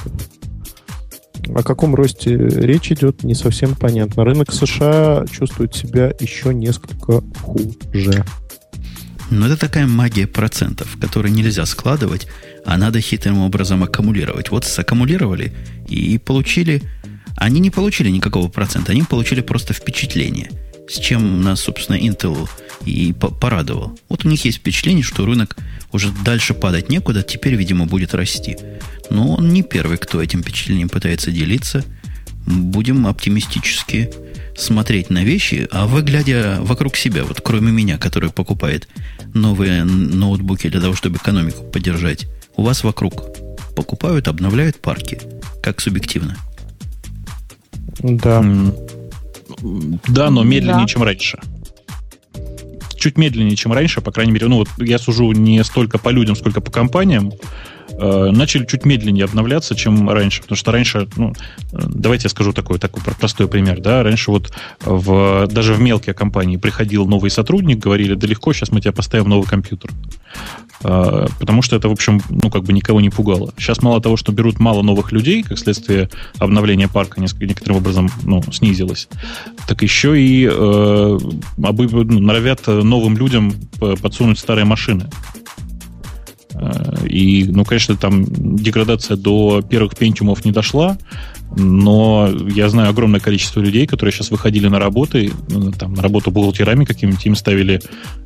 О 1.54 1.62
каком 1.62 1.94
росте 1.94 2.36
речь 2.36 2.92
идет, 2.92 3.22
не 3.24 3.34
совсем 3.34 3.74
понятно. 3.74 4.24
Рынок 4.24 4.52
США 4.52 5.24
чувствует 5.30 5.74
себя 5.74 6.12
еще 6.20 6.52
несколько 6.52 7.22
хуже. 7.40 8.24
Но 9.30 9.46
это 9.46 9.56
такая 9.56 9.86
магия 9.86 10.26
процентов, 10.26 10.98
которую 11.00 11.32
нельзя 11.32 11.64
складывать, 11.64 12.26
а 12.66 12.76
надо 12.76 13.00
хитрым 13.00 13.38
образом 13.38 13.82
аккумулировать. 13.82 14.50
Вот 14.50 14.64
саккумулировали 14.64 15.52
и 15.88 16.18
получили... 16.18 16.82
Они 17.36 17.60
не 17.60 17.70
получили 17.70 18.08
никакого 18.10 18.48
процента, 18.48 18.92
они 18.92 19.02
получили 19.02 19.40
просто 19.40 19.72
впечатление– 19.72 20.50
с 20.88 20.98
чем 20.98 21.42
нас, 21.42 21.60
собственно, 21.60 21.96
Intel 21.96 22.48
и 22.84 23.12
порадовал. 23.12 23.98
Вот 24.08 24.24
у 24.24 24.28
них 24.28 24.44
есть 24.44 24.58
впечатление, 24.58 25.02
что 25.02 25.24
рынок 25.24 25.56
уже 25.92 26.12
дальше 26.24 26.54
падать 26.54 26.88
некуда, 26.88 27.22
теперь, 27.22 27.54
видимо, 27.54 27.86
будет 27.86 28.14
расти. 28.14 28.56
Но 29.10 29.34
он 29.34 29.52
не 29.52 29.62
первый, 29.62 29.98
кто 29.98 30.22
этим 30.22 30.42
впечатлением 30.42 30.88
пытается 30.88 31.30
делиться. 31.30 31.84
Будем 32.46 33.06
оптимистически 33.06 34.10
смотреть 34.56 35.10
на 35.10 35.24
вещи, 35.24 35.68
а 35.70 35.86
вы, 35.86 36.02
глядя 36.02 36.58
вокруг 36.60 36.96
себя, 36.96 37.24
вот 37.24 37.40
кроме 37.40 37.72
меня, 37.72 37.98
который 37.98 38.30
покупает 38.30 38.88
новые 39.34 39.84
ноутбуки 39.84 40.68
для 40.68 40.80
того, 40.80 40.94
чтобы 40.94 41.16
экономику 41.16 41.64
поддержать, 41.64 42.26
у 42.56 42.62
вас 42.62 42.84
вокруг 42.84 43.14
покупают, 43.74 44.28
обновляют 44.28 44.80
парки. 44.80 45.20
Как 45.62 45.80
субъективно? 45.80 46.36
Да. 47.98 48.42
Да, 50.08 50.30
но 50.30 50.42
медленнее, 50.42 50.82
да. 50.82 50.86
чем 50.86 51.02
раньше. 51.02 51.38
Чуть 52.96 53.18
медленнее, 53.18 53.56
чем 53.56 53.72
раньше, 53.72 54.00
по 54.00 54.12
крайней 54.12 54.32
мере. 54.32 54.48
Ну, 54.48 54.56
вот 54.56 54.68
я 54.78 54.98
сужу 54.98 55.32
не 55.32 55.62
столько 55.64 55.98
по 55.98 56.08
людям, 56.08 56.36
сколько 56.36 56.60
по 56.60 56.70
компаниям. 56.70 57.32
Э, 57.92 58.30
начали 58.32 58.64
чуть 58.64 58.84
медленнее 58.84 59.24
обновляться, 59.24 59.74
чем 59.74 60.08
раньше. 60.10 60.42
Потому 60.42 60.56
что 60.56 60.72
раньше, 60.72 61.08
ну, 61.16 61.32
э, 61.72 61.78
давайте 61.86 62.24
я 62.24 62.30
скажу 62.30 62.52
такой, 62.52 62.78
такой 62.78 63.02
простой 63.02 63.48
пример. 63.48 63.80
Да? 63.80 64.02
Раньше 64.02 64.30
вот 64.30 64.52
в, 64.80 65.46
даже 65.46 65.74
в 65.74 65.80
мелкие 65.80 66.14
компании 66.14 66.56
приходил 66.56 67.06
новый 67.06 67.30
сотрудник, 67.30 67.78
говорили, 67.78 68.14
да 68.14 68.26
легко, 68.26 68.52
сейчас 68.52 68.70
мы 68.70 68.80
тебе 68.80 68.92
поставим 68.92 69.28
новый 69.28 69.46
компьютер. 69.46 69.90
Э, 70.82 71.26
потому 71.38 71.62
что 71.62 71.76
это, 71.76 71.88
в 71.88 71.92
общем, 71.92 72.20
ну, 72.28 72.50
как 72.50 72.64
бы 72.64 72.72
никого 72.72 73.00
не 73.00 73.10
пугало. 73.10 73.52
Сейчас 73.56 73.82
мало 73.82 74.00
того, 74.00 74.16
что 74.16 74.32
берут 74.32 74.58
мало 74.58 74.82
новых 74.82 75.12
людей, 75.12 75.42
как 75.42 75.58
следствие 75.58 76.10
обновления 76.38 76.88
парка 76.88 77.20
некоторым 77.20 77.76
образом 77.76 78.10
ну, 78.24 78.42
снизилось, 78.52 79.08
так 79.68 79.82
еще 79.82 80.20
и 80.20 80.46
э, 80.50 81.18
обы, 81.62 81.88
ну, 82.04 82.20
норовят 82.20 82.66
новым 82.66 83.16
людям 83.16 83.54
подсунуть 83.78 84.38
старые 84.38 84.64
машины. 84.64 85.08
И, 87.06 87.44
ну, 87.44 87.64
конечно, 87.64 87.96
там 87.96 88.24
деградация 88.56 89.16
до 89.16 89.62
первых 89.62 89.96
пентиумов 89.96 90.44
не 90.44 90.52
дошла, 90.52 90.96
но 91.56 92.30
я 92.48 92.68
знаю 92.68 92.90
огромное 92.90 93.20
количество 93.20 93.60
людей, 93.60 93.86
которые 93.86 94.12
сейчас 94.12 94.30
выходили 94.30 94.68
на 94.68 94.78
работы, 94.78 95.32
ну, 95.48 95.70
там, 95.72 95.94
на 95.94 96.02
работу 96.02 96.30
бухгалтерами 96.30 96.84
какими-то, 96.84 97.20
им 97.24 97.36
ставили, 97.36 97.80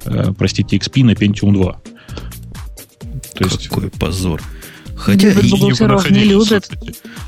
э, 0.05 0.33
простите, 0.39 0.77
XP 0.77 1.05
на 1.05 1.13
Pentium 1.13 1.53
2. 1.53 1.81
То 3.35 3.45
есть... 3.45 3.69
Какой 3.69 3.91
позор. 3.91 4.41
Хотя 4.97 5.31
и 5.31 6.13
не 6.13 6.25
любят. 6.25 6.71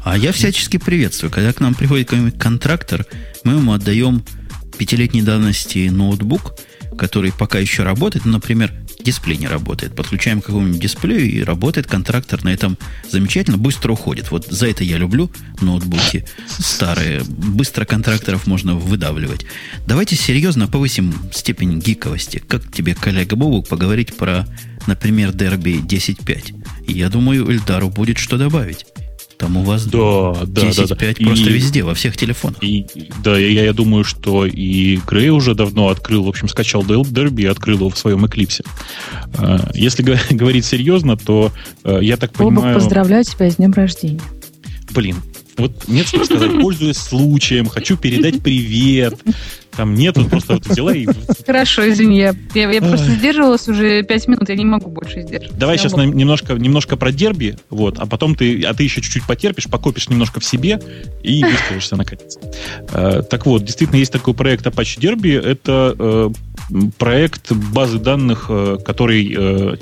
А 0.05 0.17
я 0.17 0.33
всячески 0.33 0.77
приветствую. 0.77 1.31
Когда 1.31 1.53
к 1.53 1.61
нам 1.61 1.75
приходит 1.75 2.09
какой-нибудь 2.09 2.39
контрактор, 2.39 3.07
мы 3.45 3.55
ему 3.55 3.73
отдаем 3.73 4.23
пятилетней 4.77 5.23
давности 5.23 5.89
ноутбук, 5.89 6.55
который 6.99 7.33
пока 7.33 7.59
еще 7.59 7.83
работает, 7.83 8.25
ну, 8.25 8.33
например, 8.33 8.73
дисплей 9.03 9.37
не 9.37 9.47
работает. 9.47 9.95
Подключаем 9.95 10.41
к 10.41 10.47
какому-нибудь 10.47 10.81
дисплею, 10.81 11.31
и 11.31 11.43
работает 11.43 11.87
контрактор 11.87 12.43
на 12.45 12.49
этом 12.49 12.79
замечательно, 13.11 13.59
быстро 13.59 13.93
уходит. 13.93 14.31
Вот 14.31 14.47
за 14.47 14.69
это 14.69 14.85
я 14.85 14.99
люблю 14.99 15.31
ноутбуки 15.61 16.27
старые. 16.59 17.23
Быстро 17.25 17.85
контракторов 17.85 18.47
можно 18.47 18.75
выдавливать. 18.75 19.47
Давайте 19.87 20.17
серьезно 20.17 20.67
повысим 20.67 21.15
степень 21.33 21.79
гиковости. 21.79 22.43
Как 22.47 22.71
тебе, 22.73 22.95
коллега 22.95 23.37
Бобук, 23.37 23.69
поговорить 23.69 24.17
про, 24.17 24.47
например, 24.87 25.31
Derby 25.31 25.85
10.5? 25.85 26.65
Я 26.89 27.09
думаю, 27.09 27.51
Эльдару 27.51 27.89
будет 27.91 28.19
что 28.19 28.39
добавить. 28.39 28.87
Там 29.43 29.57
у 29.57 29.63
вас 29.65 29.87
да, 29.87 30.35
да, 30.47 30.63
10.5 30.63 30.87
да, 30.87 30.97
да. 30.97 31.27
просто 31.27 31.51
и, 31.51 31.53
везде, 31.53 31.83
во 31.83 31.95
всех 31.95 32.17
телефонах. 32.17 32.63
И, 32.63 32.87
да, 33.25 33.37
я, 33.37 33.65
я 33.65 33.73
думаю, 33.73 34.05
что 34.05 34.47
и 34.47 34.99
Грей 35.05 35.31
уже 35.31 35.57
давно 35.57 35.89
открыл, 35.89 36.23
в 36.23 36.29
общем, 36.29 36.47
скачал 36.47 36.85
Derby 36.85 37.43
и 37.43 37.47
открыл 37.47 37.79
его 37.79 37.91
в 37.91 37.99
своем 37.99 38.25
Эклипсе. 38.25 38.63
А, 39.37 39.69
если 39.75 40.05
говорить 40.31 40.65
серьезно, 40.65 41.17
то 41.17 41.51
э, 41.83 41.99
я 42.03 42.19
так 42.19 42.31
Бобок, 42.35 42.55
понимаю... 42.55 42.75
поздравляю 42.77 43.25
тебя 43.25 43.51
с 43.51 43.57
днем 43.57 43.73
рождения. 43.73 44.21
Блин, 44.93 45.17
вот 45.57 45.89
нет 45.89 46.07
что 46.07 46.25
сказать, 46.25 46.61
пользуясь 46.61 46.99
случаем, 46.99 47.67
хочу 47.67 47.97
передать 47.97 48.41
привет. 48.45 49.15
Там 49.77 49.95
нет, 49.95 50.17
вот 50.17 50.29
просто 50.29 50.55
вот 50.55 50.67
взяла 50.67 50.95
и... 50.95 51.07
Хорошо, 51.47 51.89
извини, 51.89 52.19
я, 52.19 52.35
я, 52.55 52.71
я 52.71 52.81
просто 52.81 53.11
сдерживалась 53.11 53.67
уже 53.69 54.03
пять 54.03 54.29
минут, 54.29 54.49
я 54.49 54.57
не 54.57 54.65
могу 54.65 54.91
больше 54.91 55.23
сдерживать. 55.23 55.59
Давай 55.59 55.79
сейчас 55.79 55.97
на, 55.97 56.03
немножко, 56.03 56.55
немножко 56.55 56.97
про 56.97 57.11
дерби, 57.11 57.57
вот, 57.71 57.99
а 57.99 58.07
потом 58.07 58.35
ты, 58.35 58.63
а 58.65 58.75
ты 58.75 58.85
еще 58.85 59.01
чуть-чуть 59.01 59.27
потерпишь, 59.27 59.69
покопишь 59.69 60.09
немножко 60.09 60.41
в 60.41 60.45
себе 60.45 60.81
и 61.23 61.43
выскажешься 61.43 61.97
наконец. 61.97 62.39
Э, 62.93 63.23
так 63.29 63.47
вот, 63.47 63.65
действительно 63.65 63.99
есть 63.99 64.13
такой 64.13 64.35
проект 64.35 64.67
Apache 64.67 65.01
Derby, 65.01 65.41
это 65.41 65.97
э, 65.99 66.31
проект 66.99 67.53
базы 67.53 67.99
данных, 67.99 68.47
э, 68.49 68.79
который, 68.85 69.35
э, 69.37 69.77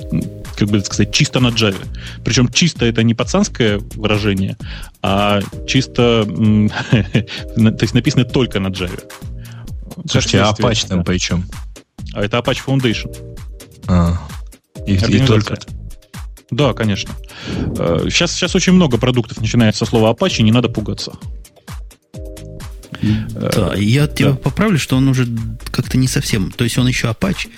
как 0.56 0.68
бы 0.68 0.80
сказать, 0.80 1.12
чисто 1.12 1.40
на 1.40 1.48
Java. 1.48 1.84
Причем 2.24 2.48
чисто 2.48 2.86
это 2.86 3.02
не 3.02 3.14
пацанское 3.14 3.80
выражение, 3.94 4.56
а 5.02 5.40
чисто, 5.66 6.24
то 7.54 7.78
есть 7.80 7.94
написано 7.94 8.24
только 8.24 8.60
на 8.60 8.68
Java. 8.68 9.00
Слушайте, 10.08 10.40
а 10.40 10.52
Apache 10.52 10.88
там 10.88 11.04
по 11.04 11.18
чем? 11.18 11.44
А 12.14 12.22
это 12.22 12.38
Apache 12.38 12.60
Foundation. 12.66 13.14
А, 13.86 14.16
и, 14.86 14.94
и 14.94 15.26
только 15.26 15.58
Да, 16.50 16.72
конечно. 16.72 17.14
Сейчас, 18.06 18.32
э, 18.32 18.36
сейчас 18.36 18.54
очень 18.54 18.72
много 18.72 18.98
продуктов 18.98 19.40
начинается 19.40 19.84
со 19.84 19.90
слова 19.90 20.12
Apache, 20.12 20.42
не 20.42 20.52
надо 20.52 20.68
пугаться. 20.68 21.12
Да, 23.02 23.74
я 23.76 24.06
тебя 24.06 24.34
поправлю, 24.34 24.78
что 24.78 24.96
он 24.96 25.08
уже 25.08 25.26
как-то 25.70 25.96
не 25.96 26.06
совсем... 26.06 26.50
То 26.50 26.64
есть 26.64 26.76
он 26.76 26.86
еще 26.86 27.08
Apache, 27.08 27.48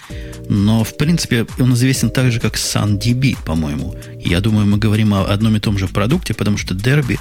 но, 0.49 0.85
в 0.85 0.97
принципе, 0.97 1.47
он 1.59 1.75
известен 1.75 2.11
так 2.11 2.31
же, 2.31 2.39
как 2.39 2.55
SunDB, 2.55 3.37
по-моему. 3.45 3.97
Я 4.21 4.41
думаю, 4.41 4.67
мы 4.67 4.79
говорим 4.79 5.15
о 5.15 5.25
одном 5.25 5.57
и 5.57 5.61
том 5.61 5.79
же 5.79 5.89
продукте, 5.89 6.35
потому 6.35 6.59
что 6.59 6.75
Derby 6.75 7.19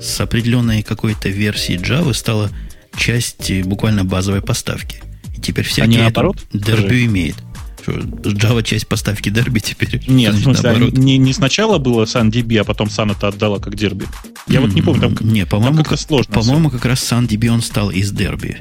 с 0.00 0.20
определенной 0.20 0.82
какой-то 0.82 1.28
версией 1.28 1.78
Java 1.78 2.12
стала 2.12 2.50
часть 2.96 3.62
буквально 3.64 4.04
базовой 4.04 4.42
поставки. 4.42 5.02
И 5.36 5.40
теперь. 5.40 5.66
А 5.78 5.86
не 5.86 5.98
наоборот? 5.98 6.36
Derby 6.52 7.06
имеет. 7.06 7.36
Что, 7.82 7.92
Java 7.92 8.62
часть 8.62 8.86
поставки 8.86 9.28
Derby 9.28 9.60
теперь? 9.60 10.02
Нет, 10.08 10.34
в 10.34 10.42
смысле, 10.42 10.70
а 10.70 10.78
не, 10.78 11.18
не 11.18 11.32
сначала 11.34 11.76
было 11.76 12.04
SunDB, 12.04 12.58
а 12.58 12.64
потом 12.64 12.88
Sun 12.88 13.12
это 13.12 13.28
отдала 13.28 13.58
как 13.58 13.74
Derby. 13.74 14.06
Я 14.46 14.62
вот 14.62 14.72
не 14.72 14.80
помню, 14.80 15.14
там, 15.14 15.30
не, 15.30 15.44
по-моему, 15.44 15.78
как-то 15.78 15.96
сложно. 15.98 16.32
По-моему, 16.32 16.70
как 16.70 16.86
раз 16.86 17.00
SunDB 17.00 17.48
он 17.48 17.60
стал 17.60 17.90
из 17.90 18.10
Derby. 18.12 18.56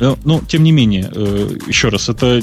Но, 0.00 0.18
ну, 0.24 0.40
тем 0.40 0.62
не 0.62 0.72
менее, 0.72 1.10
э, 1.14 1.58
еще 1.66 1.90
раз, 1.90 2.08
это 2.08 2.42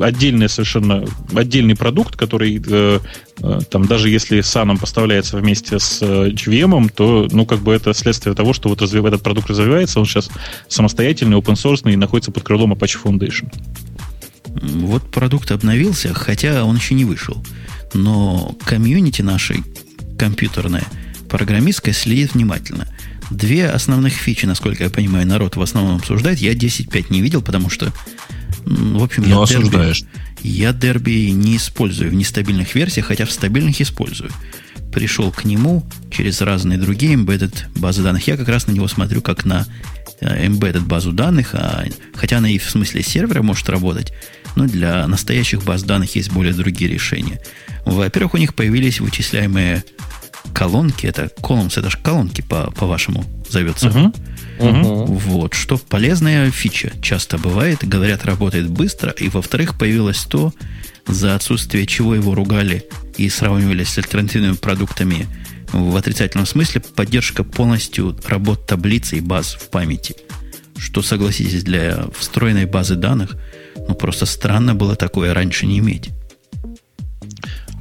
отдельный 0.00 0.48
совершенно 0.48 1.04
отдельный 1.34 1.76
продукт, 1.76 2.16
который 2.16 2.62
э, 2.66 3.00
э, 3.38 3.60
там 3.70 3.86
даже 3.86 4.08
если 4.08 4.38
SAN 4.38 4.78
поставляется 4.78 5.36
вместе 5.36 5.78
с 5.78 6.00
GVM, 6.02 6.90
то 6.94 7.28
ну 7.30 7.44
как 7.44 7.60
бы 7.60 7.74
это 7.74 7.92
следствие 7.92 8.34
того, 8.34 8.54
что 8.54 8.70
вот 8.70 8.80
развив, 8.80 9.04
этот 9.04 9.22
продукт 9.22 9.50
развивается, 9.50 10.00
он 10.00 10.06
сейчас 10.06 10.30
самостоятельный, 10.68 11.36
open 11.36 11.54
source 11.54 11.90
и 11.92 11.96
находится 11.96 12.32
под 12.32 12.42
крылом 12.42 12.72
Apache 12.72 12.96
Foundation. 13.04 13.52
Вот 14.46 15.10
продукт 15.10 15.50
обновился, 15.50 16.14
хотя 16.14 16.64
он 16.64 16.76
еще 16.76 16.94
не 16.94 17.04
вышел. 17.04 17.44
Но 17.92 18.56
комьюнити 18.64 19.20
нашей 19.20 19.62
компьютерное, 20.18 20.84
программистское 21.28 21.92
следит 21.92 22.34
внимательно. 22.34 22.88
Две 23.30 23.68
основных 23.68 24.12
фичи, 24.12 24.46
насколько 24.46 24.84
я 24.84 24.90
понимаю, 24.90 25.26
народ 25.26 25.56
в 25.56 25.62
основном 25.62 25.96
обсуждает. 25.96 26.38
Я 26.38 26.52
10.5 26.52 27.06
не 27.10 27.20
видел, 27.20 27.42
потому 27.42 27.70
что, 27.70 27.92
в 28.64 29.02
общем, 29.02 29.22
Но 29.22 29.28
я 29.28 29.42
осуждаешь. 29.42 30.00
Дерби, 30.00 30.24
я 30.42 30.72
дерби 30.72 31.30
не 31.30 31.56
использую 31.56 32.10
в 32.10 32.14
нестабильных 32.14 32.74
версиях, 32.74 33.06
хотя 33.06 33.24
в 33.24 33.32
стабильных 33.32 33.80
использую. 33.80 34.30
Пришел 34.92 35.32
к 35.32 35.44
нему 35.44 35.84
через 36.10 36.40
разные 36.40 36.78
другие 36.78 37.14
embedded 37.14 37.54
базы 37.76 38.02
данных. 38.02 38.26
Я 38.28 38.36
как 38.36 38.48
раз 38.48 38.66
на 38.66 38.72
него 38.72 38.86
смотрю 38.86 39.22
как 39.22 39.44
на 39.44 39.66
э, 40.20 40.46
embedded 40.46 40.82
базу 40.82 41.12
данных, 41.12 41.54
а, 41.54 41.84
хотя 42.14 42.38
она 42.38 42.50
и 42.50 42.58
в 42.58 42.70
смысле 42.70 43.02
сервера 43.02 43.42
может 43.42 43.68
работать, 43.68 44.12
но 44.54 44.66
для 44.66 45.06
настоящих 45.08 45.64
баз 45.64 45.82
данных 45.82 46.14
есть 46.14 46.30
более 46.30 46.52
другие 46.52 46.90
решения. 46.90 47.40
Во-первых, 47.84 48.34
у 48.34 48.38
них 48.38 48.54
появились 48.54 49.00
вычисляемые 49.00 49.82
колонки, 50.54 51.06
это 51.06 51.30
columns, 51.42 51.78
это 51.78 51.90
же 51.90 51.98
колонки 51.98 52.40
по, 52.40 52.70
по-вашему 52.70 53.24
зовется. 53.50 53.88
Uh-huh. 53.88 54.16
Uh-huh. 54.58 55.04
Вот, 55.06 55.54
что 55.54 55.76
полезная 55.76 56.50
фича 56.50 56.92
часто 57.02 57.38
бывает. 57.38 57.80
Говорят, 57.82 58.24
работает 58.24 58.70
быстро. 58.70 59.10
И, 59.10 59.28
во-вторых, 59.28 59.76
появилось 59.76 60.24
то, 60.24 60.54
за 61.06 61.34
отсутствие 61.34 61.86
чего 61.86 62.14
его 62.14 62.34
ругали 62.34 62.86
и 63.16 63.28
сравнивали 63.28 63.84
с 63.84 63.98
альтернативными 63.98 64.54
продуктами 64.54 65.26
в 65.72 65.96
отрицательном 65.96 66.46
смысле, 66.46 66.80
поддержка 66.80 67.42
полностью 67.42 68.16
работ 68.26 68.66
таблицы 68.66 69.18
и 69.18 69.20
баз 69.20 69.54
в 69.54 69.70
памяти. 69.70 70.14
Что, 70.76 71.02
согласитесь, 71.02 71.64
для 71.64 72.06
встроенной 72.16 72.66
базы 72.66 72.94
данных, 72.94 73.36
ну, 73.76 73.94
просто 73.94 74.24
странно 74.26 74.74
было 74.74 74.94
такое 74.94 75.34
раньше 75.34 75.66
не 75.66 75.78
иметь. 75.78 76.10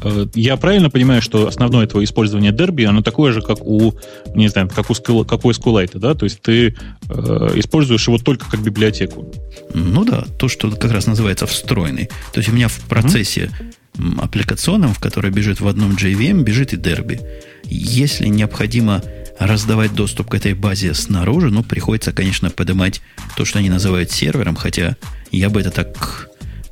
Э, 0.03 0.27
я 0.35 0.57
правильно 0.57 0.89
понимаю, 0.89 1.21
что 1.21 1.47
основное 1.47 1.87
твое 1.87 2.05
использование 2.05 2.51
Derby, 2.51 2.85
оно 2.85 3.01
такое 3.01 3.31
же, 3.31 3.41
как 3.41 3.65
у, 3.65 3.93
не 4.35 4.47
знаю, 4.49 4.69
как 4.69 4.89
у, 4.89 4.93
School, 4.93 5.25
как 5.25 5.45
у 5.45 5.51
SQLite, 5.51 5.97
да? 5.97 6.13
То 6.13 6.25
есть 6.25 6.41
ты 6.41 6.75
э, 7.09 7.51
используешь 7.55 8.07
его 8.07 8.17
только 8.17 8.49
как 8.49 8.61
библиотеку. 8.61 9.31
Ну 9.73 10.03
да, 10.03 10.25
то, 10.37 10.47
что 10.47 10.69
как 10.71 10.91
раз 10.91 11.07
называется 11.07 11.47
встроенный. 11.47 12.09
То 12.33 12.39
есть 12.39 12.49
у 12.49 12.53
меня 12.53 12.67
в 12.67 12.79
процессе 12.81 13.49
mm-hmm. 13.95 14.21
аппликационном, 14.23 14.93
в 14.93 14.99
который 14.99 15.31
бежит 15.31 15.61
в 15.61 15.67
одном 15.67 15.91
JVM, 15.91 16.43
бежит 16.43 16.73
и 16.73 16.77
Derby. 16.77 17.21
Если 17.65 18.27
необходимо 18.27 19.01
раздавать 19.39 19.95
доступ 19.95 20.29
к 20.29 20.35
этой 20.35 20.53
базе 20.53 20.93
снаружи, 20.93 21.49
ну, 21.49 21.63
приходится, 21.63 22.11
конечно, 22.11 22.49
поднимать 22.49 23.01
то, 23.35 23.45
что 23.45 23.59
они 23.59 23.69
называют 23.69 24.11
сервером, 24.11 24.55
хотя 24.55 24.95
я 25.31 25.49
бы 25.49 25.61
это 25.61 25.71
так, 25.71 26.29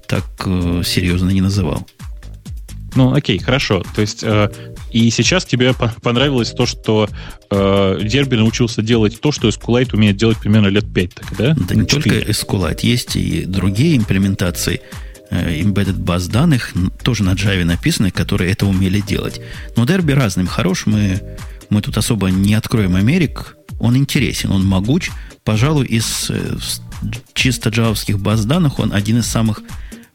так 0.07 0.25
э, 0.45 0.83
серьезно 0.85 1.29
не 1.29 1.41
называл. 1.41 1.87
Ну, 2.95 3.13
окей, 3.13 3.39
хорошо. 3.39 3.83
То 3.95 4.01
есть, 4.01 4.23
э, 4.23 4.49
и 4.91 5.09
сейчас 5.11 5.45
тебе 5.45 5.73
понравилось 5.73 6.51
то, 6.51 6.65
что 6.65 7.09
э, 7.49 7.99
Дерби 8.03 8.35
научился 8.35 8.81
делать 8.81 9.21
то, 9.21 9.31
что 9.31 9.47
SQLite 9.47 9.95
умеет 9.95 10.17
делать 10.17 10.37
примерно 10.37 10.67
лет 10.67 10.93
5, 10.93 11.13
так, 11.13 11.37
да? 11.37 11.55
Да 11.55 11.75
не 11.75 11.85
только 11.85 12.09
SQLite, 12.09 12.79
есть 12.83 13.15
и 13.15 13.45
другие 13.45 13.95
имплементации 13.95 14.81
э, 15.29 15.61
embedded 15.61 15.99
баз 15.99 16.27
данных, 16.27 16.73
тоже 17.03 17.23
на 17.23 17.33
Java 17.33 17.63
написаны, 17.63 18.11
которые 18.11 18.51
это 18.51 18.65
умели 18.65 18.99
делать. 18.99 19.39
Но 19.77 19.85
Derby 19.85 20.13
разным 20.13 20.47
хорош, 20.47 20.85
мы, 20.85 21.21
мы 21.69 21.81
тут 21.81 21.97
особо 21.97 22.29
не 22.29 22.55
откроем 22.55 22.95
Америк, 22.95 23.55
он 23.79 23.95
интересен, 23.95 24.51
он 24.51 24.65
могуч, 24.65 25.11
пожалуй, 25.45 25.85
из 25.85 26.29
э, 26.29 26.57
чисто 27.33 27.69
джавовских 27.69 28.19
баз 28.19 28.43
данных 28.43 28.79
он 28.79 28.91
один 28.91 29.19
из 29.19 29.27
самых 29.27 29.61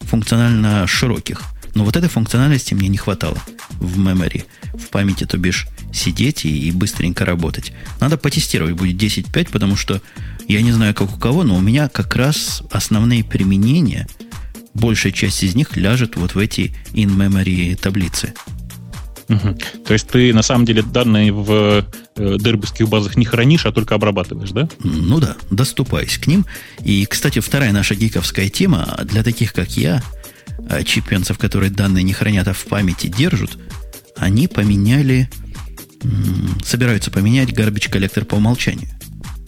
функционально 0.01 0.85
широких– 0.85 1.41
но 1.77 1.83
вот 1.83 1.95
этой 1.95 2.09
функциональности 2.09 2.73
мне 2.73 2.87
не 2.87 2.97
хватало 2.97 3.37
в 3.79 3.99
memory, 3.99 4.45
в 4.73 4.89
памяти, 4.89 5.25
то 5.25 5.37
бишь 5.37 5.67
сидеть 5.93 6.43
и, 6.43 6.67
и 6.67 6.71
быстренько 6.71 7.23
работать. 7.23 7.71
Надо 7.99 8.17
потестировать 8.17 8.73
будет 8.73 9.01
10.5, 9.01 9.49
потому 9.51 9.75
что 9.75 10.01
я 10.47 10.61
не 10.63 10.71
знаю, 10.71 10.95
как 10.95 11.13
у 11.13 11.19
кого, 11.19 11.43
но 11.43 11.55
у 11.55 11.61
меня 11.61 11.87
как 11.87 12.15
раз 12.15 12.63
основные 12.71 13.23
применения, 13.23 14.07
большая 14.73 15.11
часть 15.11 15.43
из 15.43 15.53
них 15.53 15.77
ляжет 15.77 16.15
вот 16.15 16.33
в 16.33 16.39
эти 16.39 16.75
in-memory 16.93 17.75
таблицы. 17.75 18.33
Угу. 19.29 19.57
То 19.85 19.93
есть 19.93 20.07
ты 20.07 20.33
на 20.33 20.41
самом 20.41 20.65
деле 20.65 20.81
данные 20.81 21.31
в 21.31 21.85
э, 22.15 22.37
дербовских 22.39 22.89
базах 22.89 23.17
не 23.17 23.25
хранишь, 23.25 23.67
а 23.67 23.71
только 23.71 23.93
обрабатываешь, 23.93 24.51
да? 24.51 24.67
Ну 24.79 25.19
да, 25.19 25.35
доступаюсь 25.51 26.17
к 26.17 26.25
ним. 26.25 26.45
И, 26.83 27.05
кстати, 27.05 27.39
вторая 27.39 27.71
наша 27.71 27.93
гиковская 27.93 28.49
тема 28.49 28.99
для 29.03 29.21
таких, 29.23 29.53
как 29.53 29.77
я– 29.77 30.01
чипенцев, 30.85 31.37
которые 31.37 31.71
данные 31.71 32.03
не 32.03 32.13
хранят, 32.13 32.47
а 32.47 32.53
в 32.53 32.65
памяти 32.65 33.07
держат, 33.07 33.57
они 34.15 34.47
поменяли, 34.47 35.29
собираются 36.63 37.11
поменять 37.11 37.49
garbage 37.49 37.89
коллектор 37.89 38.25
по 38.25 38.35
умолчанию. 38.35 38.89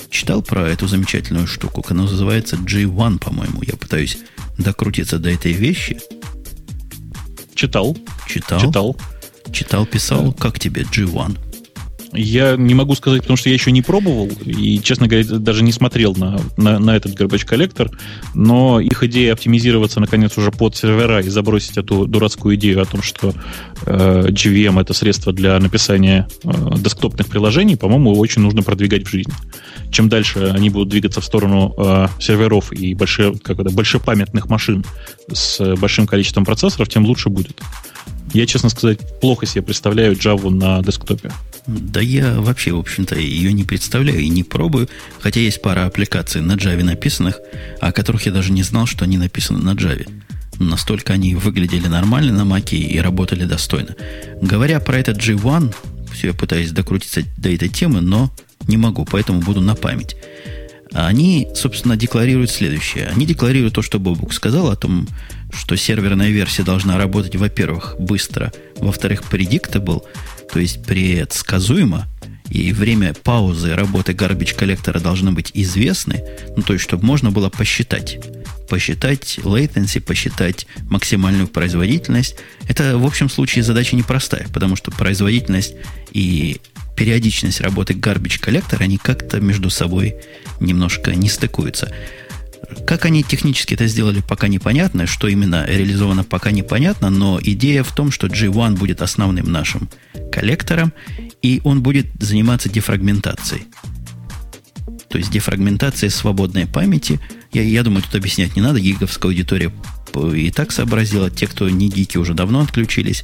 Читал 0.10 0.42
про 0.42 0.68
эту 0.68 0.88
замечательную 0.88 1.48
штуку, 1.48 1.86
она 1.90 2.04
называется 2.04 2.56
G1, 2.56 3.20
по-моему. 3.20 3.62
Я 3.62 3.76
пытаюсь 3.76 4.18
докрутиться 4.58 5.20
до 5.20 5.30
этой 5.30 5.54
вещи. 5.54 6.00
Читал. 7.54 7.98
Читал. 8.28 8.60
Читал. 8.60 8.98
Читал, 9.52 9.86
писал. 9.86 10.34
Как 10.34 10.60
тебе 10.60 10.84
G1? 10.84 11.49
Я 12.14 12.56
не 12.56 12.74
могу 12.74 12.96
сказать, 12.96 13.22
потому 13.22 13.38
что 13.38 13.50
я 13.50 13.54
еще 13.54 13.72
не 13.72 13.82
пробовал 13.82 14.30
и, 14.46 14.80
честно 14.80 15.08
говоря, 15.08 15.26
даже 15.38 15.64
не 15.64 15.72
смотрел 15.72 16.16
на, 16.16 16.40
на, 16.58 16.80
на 16.80 16.96
этот 16.96 17.20
garbage 17.20 17.46
коллектор, 17.46 17.90
но 18.34 18.80
их 18.80 19.04
идея 19.04 19.34
оптимизироваться, 19.34 20.00
наконец, 20.00 20.38
уже 20.38 20.52
под 20.52 20.76
сервера 20.76 21.22
и 21.22 21.30
забросить 21.30 21.78
эту 21.78 22.06
дурацкую 22.08 22.56
идею 22.56 22.82
о 22.82 22.86
том, 22.86 23.04
что 23.04 23.34
э, 23.86 24.28
GVM— 24.30 24.82
это 24.82 24.94
средство 24.94 25.34
для 25.34 25.60
написания 25.60 26.28
э, 26.44 26.52
десктопных 26.78 27.28
приложений, 27.28 27.76
по-моему, 27.76 28.18
очень 28.18 28.42
нужно 28.42 28.64
продвигать 28.64 29.06
в 29.06 29.12
жизнь. 29.12 29.32
Чем 29.92 30.10
дальше 30.10 30.52
они 30.56 30.70
будут 30.70 30.90
двигаться 30.90 31.22
в 31.22 31.26
сторону 31.26 31.76
э, 31.78 32.08
серверов 32.20 32.74
и 32.74 32.96
больше, 32.96 33.34
как 33.44 33.60
это, 33.60 33.70
большепамятных 33.70 34.50
машин 34.50 34.84
с 35.32 35.76
большим 35.76 36.08
количеством 36.08 36.44
процессоров, 36.44 36.90
тем 36.90 37.06
лучше 37.06 37.30
будет. 37.30 37.62
Я, 38.34 38.46
честно 38.46 38.70
сказать, 38.70 39.00
плохо 39.20 39.46
себе 39.46 39.64
представляю 39.64 40.14
Java 40.14 40.50
на 40.50 40.82
десктопе. 40.82 41.32
Да 41.70 42.02
я 42.02 42.42
вообще, 42.42 42.72
в 42.72 42.80
общем-то, 42.80 43.16
ее 43.16 43.54
не 43.54 43.64
представляю 43.64 44.20
и 44.20 44.30
не 44.30 44.44
пробую, 44.44 44.90
хотя 45.20 45.40
есть 45.40 45.62
пара 45.62 45.86
аппликаций 45.86 46.42
на 46.42 46.54
Java 46.54 46.84
написанных, 46.84 47.40
о 47.80 47.92
которых 47.92 48.26
я 48.26 48.32
даже 48.32 48.52
не 48.52 48.64
знал, 48.64 48.88
что 48.88 49.06
они 49.06 49.18
написаны 49.18 49.60
на 49.60 49.76
Java. 49.76 50.10
Настолько 50.58 51.14
они 51.14 51.36
выглядели 51.36 51.88
нормально 51.88 52.34
на 52.34 52.46
Маке 52.46 52.78
и 52.78 53.00
работали 53.00 53.46
достойно. 53.46 53.96
Говоря 54.42 54.80
про 54.80 54.98
этот 54.98 55.18
G1, 55.18 55.74
все 56.14 56.28
я 56.28 56.34
пытаюсь 56.34 56.72
докрутиться 56.72 57.22
до 57.38 57.54
этой 57.54 57.70
темы, 57.70 58.02
но 58.02 58.34
не 58.68 58.78
могу, 58.78 59.06
поэтому 59.06 59.42
буду 59.42 59.62
на 59.62 59.76
память. 59.76 60.16
Они, 60.92 61.48
собственно, 61.56 61.96
декларируют 61.96 62.50
следующее. 62.50 63.08
Они 63.08 63.26
декларируют 63.26 63.76
то, 63.76 63.82
что 63.82 64.00
Бобук 64.00 64.34
сказал 64.34 64.72
о 64.72 64.76
том, 64.76 65.08
что 65.54 65.76
серверная 65.76 66.30
версия 66.30 66.64
должна 66.64 66.98
работать, 66.98 67.36
во-первых, 67.36 67.96
быстро, 68.00 68.52
во-вторых, 68.78 69.24
predictable, 69.30 70.04
то 70.52 70.60
есть 70.60 70.84
предсказуемо, 70.86 72.08
и 72.50 72.74
время 72.74 73.14
паузы 73.14 73.76
работы 73.76 74.14
garbage 74.14 74.56
коллектора 74.56 75.00
должны 75.00 75.32
быть 75.32 75.52
известны, 75.54 76.24
ну, 76.56 76.64
то 76.64 76.74
есть, 76.74 76.84
чтобы 76.84 77.06
можно 77.06 77.32
было 77.32 77.50
посчитать. 77.50 78.18
Посчитать 78.68 79.40
latency, 79.44 80.00
посчитать 80.00 80.68
максимальную 80.90 81.48
производительность. 81.48 82.36
Это, 82.68 82.98
в 82.98 83.06
общем 83.06 83.30
случае, 83.30 83.64
задача 83.64 83.96
непростая, 83.96 84.48
потому 84.54 84.76
что 84.76 84.92
производительность 84.92 85.76
и 86.12 86.58
периодичность 86.96 87.62
работы 87.62 87.94
garbage 87.94 88.40
коллектора, 88.40 88.84
они 88.84 88.98
как-то 88.98 89.40
между 89.40 89.70
собой 89.70 90.16
немножко 90.60 91.12
не 91.16 91.30
стыкуются. 91.30 91.94
Как 92.86 93.06
они 93.06 93.24
технически 93.24 93.74
это 93.74 93.88
сделали, 93.88 94.22
пока 94.22 94.48
непонятно. 94.48 95.08
Что 95.08 95.28
именно 95.28 95.66
реализовано, 95.68 96.24
пока 96.24 96.52
непонятно. 96.52 97.10
Но 97.10 97.40
идея 97.42 97.84
в 97.84 97.94
том, 97.94 98.12
что 98.12 98.28
G1 98.28 98.78
будет 98.78 99.02
основным 99.02 99.52
нашим 99.52 99.90
коллектором, 100.32 100.94
и 101.42 101.62
он 101.64 101.82
будет 101.82 102.08
заниматься 102.20 102.70
дефрагментацией. 102.70 103.64
То 105.10 105.18
есть 105.18 105.32
дефрагментацией 105.32 106.12
свободной 106.12 106.68
памяти. 106.68 107.20
Я, 107.52 107.64
я 107.64 107.84
думаю, 107.84 108.04
тут 108.04 108.16
объяснять 108.16 108.56
не 108.56 108.62
надо. 108.62 108.80
Гиговская 108.80 109.32
аудитория 109.32 109.72
и 110.34 110.52
так 110.52 110.72
сообразила. 110.72 111.30
Те, 111.30 111.48
кто 111.48 111.68
не 111.70 111.90
гики, 111.90 112.18
уже 112.18 112.34
давно 112.34 112.62
отключились. 112.62 113.24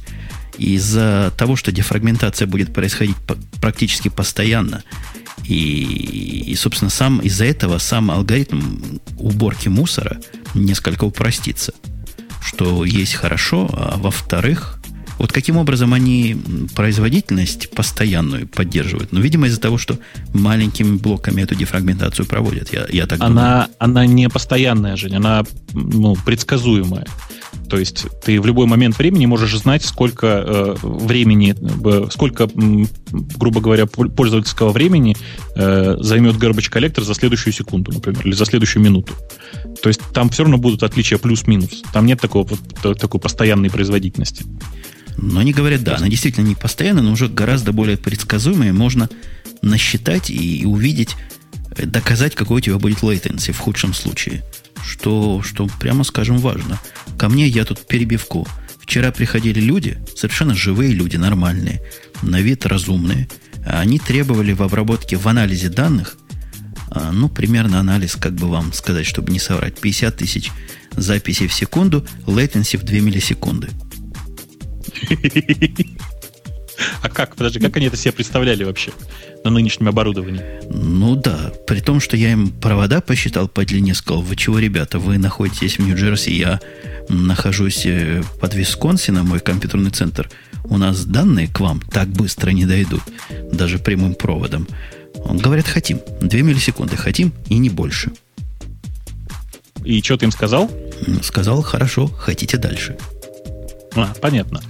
Из-за 0.58 1.32
того, 1.36 1.54
что 1.54 1.70
дефрагментация 1.70 2.46
будет 2.46 2.72
происходить 2.72 3.16
практически 3.60 4.08
постоянно, 4.08 4.82
и, 5.48 6.44
и 6.46 6.54
собственно, 6.54 6.90
сам 6.90 7.20
из-за 7.20 7.44
этого 7.44 7.78
сам 7.78 8.10
алгоритм 8.10 8.98
уборки 9.18 9.68
мусора 9.68 10.18
несколько 10.54 11.04
упростится. 11.04 11.72
Что 12.40 12.84
есть 12.84 13.14
хорошо, 13.14 13.68
а 13.72 13.96
во-вторых, 13.96 14.80
вот 15.18 15.32
каким 15.32 15.56
образом 15.56 15.94
они 15.94 16.36
производительность 16.74 17.70
постоянную 17.70 18.46
поддерживают? 18.46 19.12
Ну, 19.12 19.20
видимо, 19.20 19.46
из-за 19.46 19.60
того, 19.60 19.78
что 19.78 19.98
маленькими 20.34 20.96
блоками 20.96 21.42
эту 21.42 21.54
дефрагментацию 21.54 22.26
проводят. 22.26 22.72
Я, 22.72 22.86
я 22.90 23.06
так 23.06 23.20
она, 23.20 23.28
думаю. 23.28 23.68
Она 23.78 24.06
не 24.06 24.28
постоянная, 24.28 24.96
Жень, 24.96 25.16
она 25.16 25.44
ну, 25.72 26.16
предсказуемая. 26.16 27.06
То 27.68 27.78
есть 27.78 28.06
ты 28.24 28.40
в 28.40 28.46
любой 28.46 28.66
момент 28.66 28.98
времени 28.98 29.26
можешь 29.26 29.56
знать, 29.56 29.84
сколько 29.84 30.26
э, 30.26 30.76
времени, 30.82 31.54
сколько, 32.10 32.48
грубо 32.54 33.60
говоря, 33.60 33.86
пользовательского 33.86 34.70
времени 34.70 35.16
э, 35.56 35.96
займет 35.98 36.36
garbage 36.36 36.70
коллектор 36.70 37.02
за 37.02 37.14
следующую 37.14 37.52
секунду, 37.52 37.92
например, 37.92 38.24
или 38.24 38.34
за 38.34 38.44
следующую 38.44 38.82
минуту. 38.82 39.12
То 39.82 39.88
есть 39.88 40.00
там 40.12 40.30
все 40.30 40.44
равно 40.44 40.58
будут 40.58 40.82
отличия 40.82 41.18
плюс-минус. 41.18 41.82
Там 41.92 42.06
нет 42.06 42.20
такого, 42.20 42.48
такой 42.94 43.20
постоянной 43.20 43.70
производительности. 43.70 44.44
Но 45.16 45.40
они 45.40 45.52
говорят, 45.52 45.82
да, 45.82 45.96
она 45.96 46.08
действительно 46.08 46.46
не 46.46 46.54
постоянная, 46.54 47.02
но 47.02 47.12
уже 47.12 47.28
гораздо 47.28 47.72
более 47.72 47.96
предсказуемая. 47.96 48.72
Можно 48.72 49.08
насчитать 49.62 50.30
и 50.30 50.64
увидеть, 50.66 51.16
э, 51.76 51.86
доказать, 51.86 52.34
какой 52.34 52.58
у 52.58 52.60
тебя 52.60 52.78
будет 52.78 52.98
latency 52.98 53.52
в 53.52 53.58
худшем 53.58 53.94
случае. 53.94 54.42
Что, 54.86 55.42
что 55.42 55.68
прямо 55.80 56.04
скажем, 56.04 56.38
важно. 56.38 56.78
Ко 57.18 57.28
мне 57.28 57.48
я 57.48 57.64
тут 57.64 57.86
перебивку. 57.86 58.46
Вчера 58.80 59.10
приходили 59.10 59.60
люди, 59.60 59.98
совершенно 60.16 60.54
живые 60.54 60.92
люди, 60.92 61.16
нормальные, 61.16 61.82
на 62.22 62.40
вид 62.40 62.66
разумные. 62.66 63.28
Они 63.66 63.98
требовали 63.98 64.52
в 64.52 64.62
обработке, 64.62 65.16
в 65.16 65.26
анализе 65.26 65.68
данных, 65.68 66.16
а, 66.90 67.10
ну, 67.10 67.28
примерно 67.28 67.80
анализ, 67.80 68.14
как 68.14 68.34
бы 68.34 68.48
вам 68.48 68.72
сказать, 68.72 69.06
чтобы 69.06 69.32
не 69.32 69.40
соврать, 69.40 69.80
50 69.80 70.16
тысяч 70.16 70.52
записей 70.92 71.48
в 71.48 71.52
секунду, 71.52 72.06
latency 72.26 72.78
в 72.78 72.84
2 72.84 73.00
миллисекунды. 73.00 73.68
А 77.02 77.08
как, 77.08 77.36
подожди, 77.36 77.58
как 77.58 77.76
они 77.76 77.86
это 77.86 77.96
себе 77.96 78.12
представляли 78.12 78.64
вообще 78.64 78.92
на 79.44 79.50
нынешнем 79.50 79.88
оборудовании? 79.88 80.42
Ну 80.70 81.16
да, 81.16 81.52
при 81.66 81.80
том, 81.80 82.00
что 82.00 82.16
я 82.16 82.32
им 82.32 82.50
провода 82.50 83.00
посчитал 83.00 83.48
по 83.48 83.64
длине, 83.64 83.94
сказал, 83.94 84.22
вы 84.22 84.36
чего, 84.36 84.58
ребята, 84.58 84.98
вы 84.98 85.18
находитесь 85.18 85.78
в 85.78 85.82
Нью-Джерси, 85.82 86.32
я 86.34 86.60
нахожусь 87.08 87.86
э, 87.86 88.22
под 88.40 88.54
Висконсином, 88.54 89.28
мой 89.28 89.40
компьютерный 89.40 89.90
центр. 89.90 90.28
У 90.64 90.76
нас 90.78 91.04
данные 91.04 91.48
к 91.48 91.60
вам 91.60 91.80
так 91.80 92.08
быстро 92.08 92.50
не 92.50 92.64
дойдут, 92.64 93.02
даже 93.52 93.78
прямым 93.78 94.14
проводом. 94.14 94.66
Говорят, 95.14 95.66
хотим. 95.66 96.00
Две 96.20 96.42
миллисекунды 96.42 96.96
хотим 96.96 97.32
и 97.48 97.58
не 97.58 97.70
больше. 97.70 98.12
И 99.84 100.02
что 100.02 100.16
ты 100.16 100.24
им 100.26 100.32
сказал? 100.32 100.70
Сказал, 101.22 101.62
хорошо, 101.62 102.08
хотите 102.08 102.56
дальше. 102.56 102.96
А, 103.94 104.12
понятно. 104.20 104.60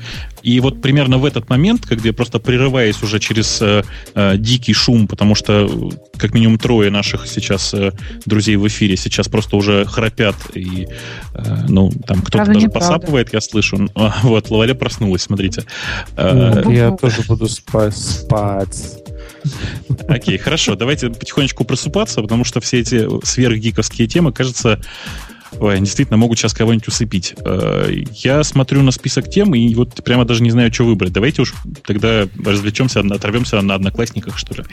И 0.47 0.61
вот 0.61 0.81
примерно 0.81 1.19
в 1.19 1.25
этот 1.25 1.51
момент, 1.51 1.85
когда 1.85 2.07
я 2.07 2.13
просто 2.13 2.39
прерываясь 2.39 3.03
уже 3.03 3.19
через 3.19 3.61
э, 3.61 3.83
э, 4.15 4.37
дикий 4.39 4.75
шум, 4.75 5.09
потому 5.09 5.35
что 5.35 5.67
э, 5.69 6.19
как 6.19 6.35
минимум 6.35 6.57
трое 6.57 6.89
наших 6.89 7.27
сейчас 7.27 7.75
э, 7.75 7.91
друзей 8.27 8.55
в 8.55 8.65
эфире 8.69 8.97
сейчас 8.97 9.27
просто 9.27 9.57
уже 9.57 9.85
храпят, 9.87 10.37
и 10.55 10.87
э, 11.35 11.67
ну, 11.69 11.91
там 12.07 12.23
кто-то 12.23 12.53
даже 12.53 12.69
посапывает, 12.69 13.33
я 13.33 13.41
слышу. 13.41 13.89
Вот, 14.23 14.51
Лаваля 14.51 14.75
проснулась, 14.75 15.23
смотрите. 15.23 15.65
Э, 16.17 16.63
я 16.69 16.93
тоже 16.93 17.23
буду 17.27 17.49
спать. 17.49 17.97
спать. 17.97 18.99
Окей, 20.09 20.39
хорошо, 20.39 20.77
давайте 20.77 21.09
потихонечку 21.11 21.65
просыпаться, 21.65 22.23
потому 22.23 22.45
что 22.45 22.61
все 22.61 22.79
эти 22.79 23.09
сверхгиковские 23.25 24.07
темы, 24.07 24.33
кажется, 24.33 24.81
Ой, 25.59 25.77
они 25.77 25.85
действительно 25.85 26.17
могут 26.17 26.39
сейчас 26.39 26.53
кого-нибудь 26.53 26.89
усыпить. 26.89 27.35
Э, 27.45 27.91
я 28.13 28.45
смотрю 28.45 28.83
на 28.83 28.91
список 28.91 29.31
тем 29.31 29.55
и 29.55 29.75
вот 29.75 30.03
прямо 30.05 30.25
даже 30.25 30.43
не 30.43 30.51
знаю, 30.51 30.73
что 30.73 30.85
выбрать. 30.85 31.13
Давайте 31.13 31.43
уж 31.43 31.55
тогда 31.85 32.29
развлечемся, 32.45 33.01
оторвемся 33.01 33.61
на 33.61 33.75
одноклассниках, 33.75 34.39
что 34.39 34.55
ли. 34.55 34.65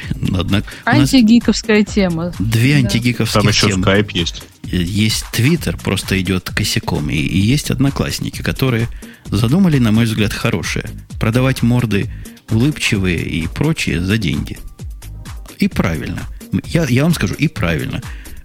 Антигиковская 0.86 1.84
тема. 1.84 2.34
Две 2.40 2.74
да. 2.74 2.80
антигиковские 2.80 3.42
Там 3.42 3.50
еще 3.50 3.68
темы. 3.68 3.84
скайп 3.84 4.12
есть. 4.12 4.44
Есть 4.64 5.26
Твиттер, 5.32 5.78
просто 5.78 6.20
идет 6.20 6.50
косяком, 6.50 7.10
и, 7.10 7.16
и 7.16 7.38
есть 7.38 7.70
одноклассники, 7.70 8.42
которые 8.42 8.88
задумали, 9.26 9.78
на 9.78 9.92
мой 9.92 10.06
взгляд, 10.06 10.34
хорошее. 10.34 10.86
Продавать 11.20 11.62
морды 11.62 12.10
улыбчивые 12.50 13.24
и 13.24 13.48
прочие 13.48 14.02
за 14.02 14.18
деньги. 14.18 14.58
И 15.60 15.68
правильно. 15.68 16.22
Я, 16.66 16.86
я 16.86 17.04
вам 17.04 17.14
скажу, 17.14 17.34
и 17.36 17.48
правильно. 17.48 18.02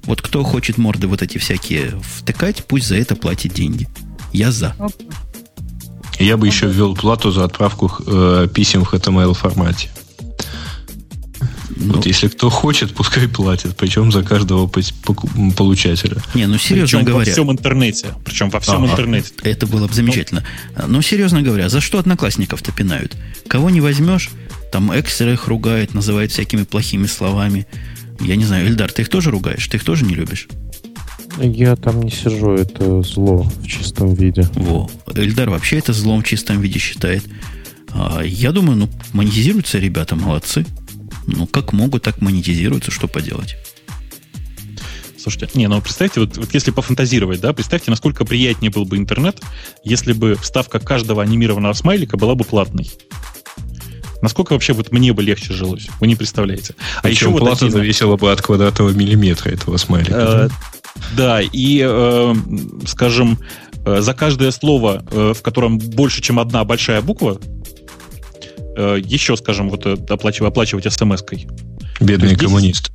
Вот 0.08 0.22
кто 0.22 0.42
хочет 0.42 0.78
морды 0.78 1.06
вот 1.06 1.20
эти 1.20 1.36
всякие 1.36 2.00
втыкать, 2.00 2.64
пусть 2.64 2.88
за 2.88 2.96
это 2.96 3.14
платит 3.14 3.52
деньги. 3.52 3.86
Я 4.32 4.50
за. 4.50 4.74
Я 6.18 6.38
бы 6.38 6.46
еще 6.46 6.66
ввел 6.66 6.96
плату 6.96 7.30
за 7.30 7.44
отправку 7.44 7.92
э, 8.06 8.48
писем 8.52 8.86
в 8.86 8.94
HTML 8.94 9.34
формате. 9.34 9.90
Ну, 11.76 11.96
вот 11.96 12.06
если 12.06 12.28
кто 12.28 12.48
хочет, 12.48 12.94
пускай 12.94 13.28
платит, 13.28 13.76
причем 13.76 14.10
за 14.10 14.22
каждого 14.22 14.66
получателя. 14.66 16.16
Не, 16.32 16.46
ну 16.46 16.56
серьезно 16.56 17.00
причем 17.00 17.04
говоря. 17.04 17.26
во 17.26 17.32
всем 17.32 17.52
интернете. 17.52 18.06
Причем 18.24 18.48
во 18.48 18.60
всем 18.60 18.84
а, 18.84 18.86
интернете. 18.86 19.34
Это 19.42 19.66
было 19.66 19.88
бы 19.88 19.92
замечательно. 19.92 20.42
Ну, 20.74 20.84
Но 20.88 21.02
серьезно 21.02 21.42
говоря, 21.42 21.68
за 21.68 21.82
что 21.82 21.98
одноклассников-то 21.98 22.72
пинают? 22.72 23.14
Кого 23.46 23.68
не 23.68 23.82
возьмешь, 23.82 24.30
там 24.72 24.90
экстра 24.98 25.34
их 25.34 25.48
ругает, 25.48 25.92
называет 25.92 26.32
всякими 26.32 26.62
плохими 26.62 27.06
словами. 27.06 27.66
Я 28.20 28.36
не 28.36 28.44
знаю, 28.44 28.66
Эльдар, 28.66 28.90
ты 28.92 29.02
их 29.02 29.08
тоже 29.08 29.30
ругаешь? 29.30 29.66
Ты 29.68 29.76
их 29.76 29.84
тоже 29.84 30.04
не 30.04 30.14
любишь? 30.14 30.48
Я 31.40 31.76
там 31.76 32.02
не 32.02 32.10
сижу, 32.10 32.52
это 32.52 33.02
зло 33.02 33.42
в 33.42 33.66
чистом 33.66 34.14
виде. 34.14 34.42
Во. 34.54 34.90
Эльдар 35.14 35.50
вообще 35.50 35.78
это 35.78 35.92
злом 35.92 36.22
в 36.22 36.24
чистом 36.24 36.60
виде 36.60 36.78
считает. 36.78 37.24
А, 37.90 38.22
я 38.22 38.52
думаю, 38.52 38.76
ну, 38.76 38.88
монетизируются 39.12 39.78
ребята, 39.78 40.16
молодцы. 40.16 40.66
Ну, 41.26 41.46
как 41.46 41.72
могут, 41.72 42.02
так 42.02 42.20
монетизируются, 42.20 42.90
что 42.90 43.06
поделать. 43.06 43.56
Слушайте, 45.16 45.58
не, 45.58 45.68
ну 45.68 45.80
представьте, 45.82 46.20
вот, 46.20 46.38
вот 46.38 46.54
если 46.54 46.70
пофантазировать, 46.70 47.40
да, 47.40 47.52
представьте, 47.52 47.90
насколько 47.90 48.24
приятнее 48.24 48.70
был 48.70 48.84
бы 48.84 48.96
интернет, 48.96 49.42
если 49.84 50.12
бы 50.12 50.36
вставка 50.36 50.78
каждого 50.78 51.22
анимированного 51.22 51.72
смайлика 51.72 52.16
была 52.16 52.34
бы 52.34 52.44
платной. 52.44 52.90
Насколько 54.22 54.52
вообще 54.52 54.72
вот 54.72 54.90
мне 54.92 55.12
бы 55.12 55.22
легче 55.22 55.52
жилось? 55.52 55.88
Вы 56.00 56.08
не 56.08 56.16
представляете. 56.16 56.74
А 56.98 57.02
Причем 57.02 57.30
еще 57.30 57.38
плата 57.38 57.64
вот 57.64 57.72
зависела 57.72 58.16
бы 58.16 58.32
от 58.32 58.42
квадратного 58.42 58.90
миллиметра 58.90 59.50
этого 59.50 59.76
смайлика. 59.76 60.12
Э, 60.14 60.48
да, 61.16 61.40
и, 61.40 61.82
э, 61.84 62.34
скажем, 62.86 63.38
э, 63.84 64.00
за 64.00 64.14
каждое 64.14 64.50
слово, 64.50 65.04
э, 65.10 65.32
в 65.36 65.42
котором 65.42 65.78
больше, 65.78 66.20
чем 66.20 66.40
одна 66.40 66.64
большая 66.64 67.00
буква, 67.00 67.40
э, 68.76 69.00
еще, 69.04 69.36
скажем, 69.36 69.70
вот 69.70 69.86
оплачивать, 69.86 70.50
оплачивать 70.50 70.92
смс-кой. 70.92 71.46
Бедные 72.00 72.36
коммунисты. 72.36 72.90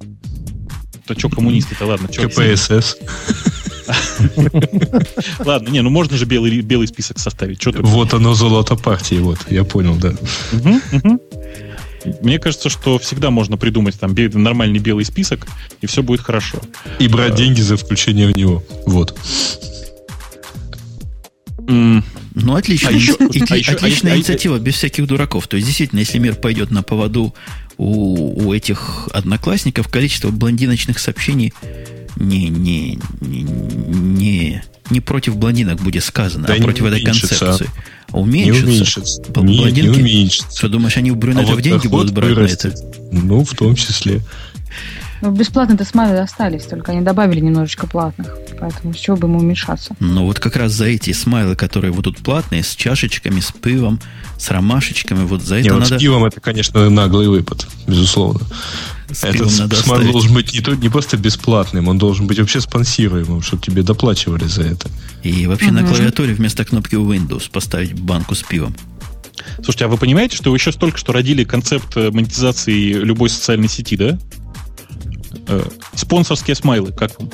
Да 1.07 1.15
что 1.15 1.29
коммунисты-то, 1.29 1.85
ладно. 1.85 2.07
Чё, 2.09 2.29
КПСС. 2.29 2.97
Ладно, 5.39 5.69
не, 5.69 5.81
ну 5.81 5.89
можно 5.89 6.17
же 6.17 6.25
белый, 6.25 6.61
белый 6.61 6.87
список 6.87 7.19
составить. 7.19 7.61
Что 7.61 7.71
вот 7.81 8.13
оно 8.13 8.33
золото 8.33 8.75
партии, 8.75 9.15
вот, 9.15 9.39
я 9.49 9.63
понял, 9.63 9.95
да. 9.95 10.13
Мне 12.21 12.39
кажется, 12.39 12.69
что 12.69 12.99
всегда 12.99 13.29
можно 13.31 13.57
придумать 13.57 13.99
там 13.99 14.13
нормальный 14.33 14.79
белый 14.79 15.05
список, 15.05 15.47
и 15.81 15.87
все 15.87 16.03
будет 16.03 16.21
хорошо. 16.21 16.59
И 16.99 17.07
брать 17.07 17.33
а, 17.33 17.35
деньги 17.37 17.61
за 17.61 17.77
включение 17.77 18.27
в 18.27 18.35
него. 18.35 18.63
Вот. 18.85 19.17
Ну, 22.35 22.55
отлично. 22.55 22.89
А 22.89 22.91
еще, 22.91 23.15
а 23.19 23.55
еще, 23.55 23.71
отличная 23.71 24.13
а, 24.13 24.17
инициатива, 24.17 24.59
без 24.59 24.75
всяких 24.75 25.07
дураков. 25.07 25.47
То 25.47 25.55
есть, 25.55 25.67
действительно, 25.67 25.99
если 25.99 26.17
мир 26.17 26.35
пойдет 26.35 26.71
на 26.71 26.83
поводу 26.83 27.33
у, 27.77 28.47
у 28.47 28.53
этих 28.53 29.07
одноклассников, 29.13 29.87
количество 29.87 30.29
блондиночных 30.29 30.99
сообщений 30.99 31.53
не, 32.15 32.49
не, 32.49 32.99
не, 33.21 33.41
не, 33.41 34.63
не 34.89 35.01
против 35.01 35.37
блондинок 35.37 35.81
будет 35.81 36.03
сказано, 36.03 36.47
да 36.47 36.53
а 36.53 36.61
против 36.61 36.85
этой 36.85 37.01
концепции. 37.01 37.69
А 38.11 38.19
уменьшится. 38.19 38.65
Не 38.65 38.71
уменьшится. 38.71 39.21
Нет, 39.41 39.73
не 39.73 39.89
уменьшится. 39.89 40.57
Что, 40.57 40.69
думаешь, 40.69 40.97
они 40.97 41.11
у 41.11 41.15
брюнетов 41.15 41.49
а 41.49 41.53
вот 41.55 41.61
деньги 41.61 41.87
будут 41.87 42.13
брать 42.13 42.29
вырастет. 42.31 42.75
на 42.75 42.77
это? 42.77 43.25
Ну, 43.25 43.43
в 43.43 43.53
том 43.55 43.75
числе. 43.75 44.21
Ну, 45.23 45.31
бесплатные-то 45.31 45.85
смайлы 45.85 46.19
остались, 46.19 46.63
только 46.63 46.91
они 46.91 46.99
добавили 46.99 47.39
немножечко 47.39 47.87
платных. 47.87 48.35
Поэтому 48.59 48.93
с 48.93 48.97
чего 48.97 49.15
бы 49.15 49.29
ему 49.29 49.39
уменьшаться? 49.39 49.95
Ну, 50.01 50.25
вот 50.25 50.41
как 50.41 50.57
раз 50.57 50.73
за 50.73 50.87
эти 50.87 51.13
смайлы, 51.13 51.55
которые 51.55 51.93
вот 51.93 52.03
тут 52.03 52.17
платные, 52.17 52.61
с 52.61 52.75
чашечками, 52.75 53.39
с 53.39 53.53
пивом, 53.53 54.01
с 54.37 54.51
ромашечками, 54.51 55.23
вот 55.23 55.41
за 55.41 55.55
это 55.55 55.63
Не, 55.63 55.69
надо... 55.69 55.91
Вот 55.91 55.97
с 55.97 56.01
пивом 56.01 56.25
это, 56.25 56.41
конечно, 56.41 56.89
наглый 56.89 57.29
выпад, 57.29 57.65
безусловно. 57.87 58.41
С 59.09 59.23
Этот 59.23 59.49
смайл 59.49 60.11
должен 60.11 60.33
быть 60.33 60.51
не, 60.51 60.59
то, 60.59 60.75
не 60.75 60.89
просто 60.89 61.15
бесплатным, 61.15 61.87
он 61.87 61.97
должен 61.97 62.27
быть 62.27 62.39
вообще 62.39 62.59
спонсируемым, 62.59 63.41
чтобы 63.41 63.63
тебе 63.63 63.81
доплачивали 63.81 64.43
за 64.43 64.63
это. 64.63 64.89
И 65.23 65.47
вообще 65.47 65.67
угу. 65.67 65.75
на 65.75 65.87
клавиатуре 65.87 66.33
вместо 66.33 66.65
кнопки 66.65 66.95
Windows 66.95 67.49
поставить 67.49 67.93
банку 67.93 68.35
с 68.35 68.43
пивом. 68.43 68.75
Слушайте, 69.55 69.85
а 69.85 69.87
вы 69.87 69.95
понимаете, 69.95 70.35
что 70.35 70.51
вы 70.51 70.59
сейчас 70.59 70.75
только 70.75 70.97
что 70.97 71.13
родили 71.13 71.45
концепт 71.45 71.95
э, 71.95 72.11
монетизации 72.11 72.91
любой 72.91 73.29
социальной 73.29 73.69
сети, 73.69 73.95
да? 73.95 74.19
Э, 75.47 75.63
спонсорские 75.95 76.55
смайлы, 76.55 76.91
как 76.91 77.11
вам? 77.19 77.29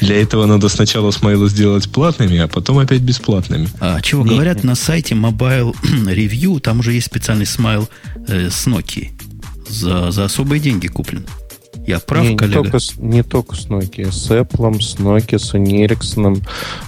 Для 0.00 0.20
этого 0.20 0.46
надо 0.46 0.68
сначала 0.68 1.10
смайлы 1.10 1.48
сделать 1.48 1.90
платными, 1.90 2.38
а 2.38 2.48
потом 2.48 2.78
опять 2.78 3.02
бесплатными. 3.02 3.68
А 3.80 4.00
чего 4.00 4.22
нет, 4.22 4.32
говорят 4.32 4.56
нет. 4.56 4.64
на 4.64 4.74
сайте 4.74 5.14
Mobile 5.14 5.74
Review, 5.82 6.60
там 6.60 6.80
уже 6.80 6.92
есть 6.92 7.06
специальный 7.06 7.46
смайл 7.46 7.88
э, 8.28 8.50
с 8.50 8.66
Nokia. 8.66 9.10
За, 9.68 10.10
за 10.10 10.24
особые 10.24 10.60
деньги 10.60 10.86
куплен. 10.88 11.26
Я 11.86 11.98
прав, 11.98 12.24
не, 12.24 12.36
коллега? 12.36 12.62
Не 12.62 12.70
только, 12.70 12.78
не 12.98 13.22
только 13.22 13.56
с 13.56 13.66
Nokia, 13.66 14.10
с 14.10 14.30
Apple, 14.30 14.80
с 14.80 14.96
Nokia, 14.96 15.38
с 15.38 15.54
Ericsson. 15.54 16.42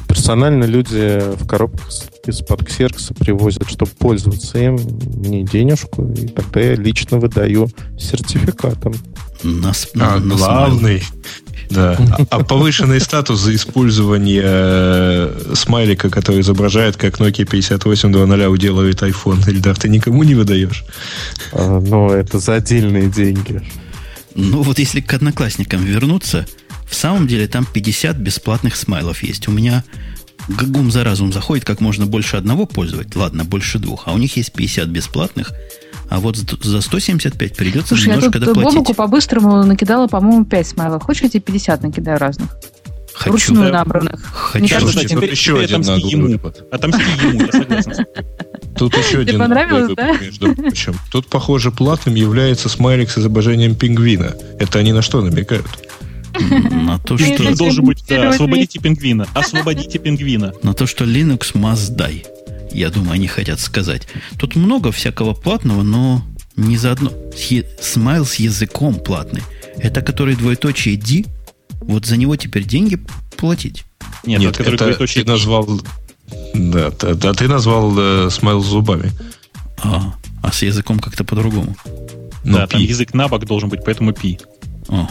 Персонально 0.09 0.65
люди 0.65 1.23
в 1.37 1.47
коробках 1.47 1.91
из-под 2.27 2.65
ксеркса 2.65 3.15
привозят, 3.15 3.69
чтобы 3.69 3.91
пользоваться 3.99 4.59
им, 4.59 4.77
мне 4.77 5.43
денежку, 5.43 6.05
и 6.05 6.27
тогда 6.29 6.61
я 6.61 6.75
лично 6.75 7.19
выдаю 7.19 7.69
сертификатом. 7.99 8.95
На, 9.43 9.73
на, 9.95 10.15
а 10.15 10.19
на 10.19 10.35
главный, 10.35 11.03
да. 11.71 11.97
А, 12.31 12.39
а 12.39 12.45
повышенный 12.45 13.01
статус 13.01 13.41
за 13.41 13.55
использование 13.55 14.43
э, 14.45 15.53
смайлика, 15.55 16.11
который 16.11 16.41
изображает, 16.41 16.97
как 16.97 17.21
Nokia 17.21 17.45
5820 17.45 18.49
уделывает 18.49 19.03
iPhone, 19.03 19.49
Ильдар, 19.49 19.77
ты 19.77 19.89
никому 19.89 20.23
не 20.23 20.35
выдаешь? 20.35 20.85
А, 21.53 21.81
ну, 21.81 22.11
это 22.11 22.39
за 22.39 22.55
отдельные 22.55 23.09
деньги. 23.09 23.63
Ну, 24.37 24.63
вот 24.63 24.79
если 24.79 25.01
к 25.01 25.13
одноклассникам 25.15 25.83
вернуться, 25.83 26.47
в 26.89 26.95
самом 26.95 27.27
деле 27.27 27.49
там 27.49 27.65
50 27.65 28.17
бесплатных 28.17 28.77
смайлов 28.77 29.23
есть. 29.23 29.49
У 29.49 29.51
меня 29.51 29.83
гум 30.49 30.91
за 30.91 31.05
разум 31.05 31.33
заходит, 31.33 31.65
как 31.65 31.81
можно 31.81 32.07
больше 32.07 32.37
одного 32.37 32.67
пользовать. 32.67 33.17
Ладно, 33.17 33.45
больше 33.45 33.79
двух. 33.79 34.07
А 34.07 34.13
у 34.13 34.19
них 34.19 34.37
есть 34.37 34.53
50 34.53 34.89
бесплатных. 34.89 35.53
А 36.09 36.21
вот 36.21 36.37
за 36.37 36.81
175 36.81 37.57
придется 37.57 37.89
Слушай, 37.89 38.09
немножко 38.09 38.39
я 38.39 38.45
тут 38.45 38.55
доплатить. 38.55 38.75
Бобуку 38.75 38.95
по-быстрому 38.95 39.65
накидала, 39.65 40.07
по-моему, 40.07 40.45
5 40.45 40.67
смайлов. 40.67 41.03
Хочешь, 41.03 41.23
я 41.23 41.29
тебе 41.31 41.41
50 41.41 41.83
накидаю 41.83 42.19
разных? 42.19 42.57
Хочу. 43.17 43.33
Ручную 43.33 43.73
да. 43.73 43.79
набранных. 43.79 44.21
Хочу. 44.33 44.59
Мне 44.59 44.69
кажется, 44.69 44.93
Слушайте, 44.93 45.15
теперь, 45.17 45.31
еще 45.31 45.53
теперь 45.53 45.65
один 45.65 45.81
наглый 45.81 46.13
ему. 46.13 46.53
Отомсти 46.71 47.03
ему, 47.03 47.47
я 47.47 47.53
согласен. 47.53 48.07
Тут 48.77 48.95
еще 48.95 49.21
один 49.21 49.39
понравилось, 49.39 49.95
да? 49.97 50.13
между 50.19 50.55
прочим. 50.55 50.95
Тут, 51.11 51.29
похоже, 51.29 51.71
платным 51.71 52.15
является 52.15 52.69
смайлик 52.69 53.09
с 53.11 53.17
изображением 53.17 53.75
пингвина. 53.75 54.37
Это 54.59 54.79
они 54.81 54.93
на 54.93 55.01
что 55.01 55.23
намекают? 55.23 55.67
На 56.39 56.99
то, 56.99 57.17
что... 57.17 57.57
Должен 57.57 57.87
быть, 57.87 58.05
да, 58.07 58.29
освободите 58.29 58.79
пингвина. 58.79 59.27
Освободите 59.35 59.99
пингвина. 59.99 60.53
На 60.63 60.75
то, 60.75 60.87
что 60.87 61.05
Linux 61.05 61.55
must 61.55 61.97
die. 61.97 62.27
Я 62.71 62.91
думаю, 62.91 63.13
они 63.13 63.29
хотят 63.29 63.61
сказать. 63.61 64.07
Тут 64.39 64.57
много 64.57 64.93
всякого 64.93 65.33
платного, 65.33 65.83
но 65.83 66.23
не 66.57 66.77
заодно. 66.77 67.11
Смайл 67.81 68.27
с 68.27 68.35
языком 68.35 68.97
платный. 68.97 69.43
Это 69.79 70.03
который 70.03 70.37
двоеточие 70.37 70.99
D. 70.99 71.25
Вот 71.87 72.07
за 72.07 72.17
него 72.17 72.37
теперь 72.37 72.65
деньги 72.65 72.99
платить. 73.37 73.85
Нет, 74.25 74.41
Нет 74.41 74.61
это 74.61 75.07
ты 75.07 75.25
назвал 75.25 75.81
да, 76.55 76.91
да, 76.91 77.15
да 77.15 77.33
ты 77.33 77.49
назвал 77.49 77.95
э, 77.97 78.31
смайл 78.31 78.63
с 78.63 78.67
зубами. 78.67 79.13
А, 79.83 80.15
а 80.43 80.53
с 80.53 80.63
языком 80.63 80.99
как-то 80.99 81.25
по-другому. 81.25 81.77
Ну, 82.45 82.59
да, 82.59 82.67
пи. 82.67 82.73
там 82.73 82.83
язык 82.83 83.15
на 83.15 83.29
бок 83.29 83.45
должен 83.45 83.69
быть, 83.69 83.85
поэтому 83.85 84.13
пи. 84.13 84.39
Ага. 84.89 85.09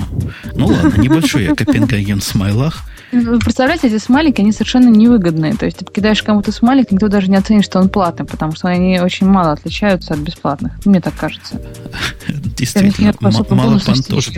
Ну 0.56 0.68
ладно, 0.68 1.02
небольшой 1.02 1.44
я 1.44 1.56
Копенгаген 1.56 2.22
в 2.22 2.24
смайлах. 2.24 2.84
Вы 3.12 3.40
представляете, 3.40 3.88
эти 3.88 3.98
смайлики, 3.98 4.42
они 4.42 4.52
совершенно 4.52 4.90
невыгодные. 4.90 5.54
То 5.56 5.66
есть 5.66 5.78
ты 5.78 5.86
кидаешь 5.86 6.24
кому-то 6.24 6.52
смайлик, 6.52 6.92
никто 6.92 7.08
даже 7.08 7.30
не 7.30 7.36
оценит, 7.36 7.66
что 7.66 7.80
он 7.80 7.90
платный, 7.90 8.26
потому 8.26 8.54
что 8.56 8.68
они 8.70 9.00
очень 9.00 9.28
мало 9.28 9.52
отличаются 9.52 10.14
от 10.14 10.20
бесплатных. 10.22 10.74
Мне 10.86 11.02
так 11.02 11.16
кажется. 11.16 11.62
Действительно, 12.28 13.14
мало 13.20 13.44
понтов. 13.84 14.30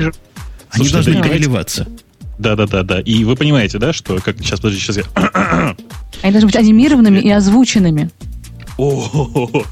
Они 0.72 0.90
должны 0.90 1.22
переливаться. 1.22 1.88
Да, 2.38 2.56
да, 2.56 2.68
да, 2.68 2.84
да. 2.84 3.00
И 3.00 3.24
вы 3.24 3.36
понимаете, 3.36 3.80
да, 3.80 3.94
что 3.94 4.20
как 4.20 4.38
сейчас, 4.40 4.60
подожди, 4.60 4.80
сейчас 4.80 4.98
я. 4.98 5.76
Они 6.22 6.32
должны 6.32 6.48
быть 6.48 6.56
анимированными 6.56 7.20
и 7.20 7.30
озвученными. 7.30 8.10
О, 8.78 9.64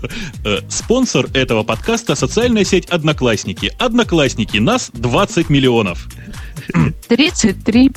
э, 0.44 0.60
спонсор 0.68 1.28
этого 1.34 1.64
подкаста 1.64 2.16
социальная 2.16 2.64
сеть 2.64 2.88
Одноклассники. 2.88 3.72
Одноклассники 3.78 4.58
нас 4.58 4.90
20 4.94 5.50
миллионов. 5.50 6.08
33 7.08 7.92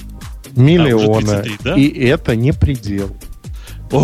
миллиона. 0.54 1.38
А, 1.38 1.42
33, 1.42 1.58
да? 1.64 1.74
И 1.76 1.88
это 2.04 2.36
не 2.36 2.52
предел. 2.52 3.16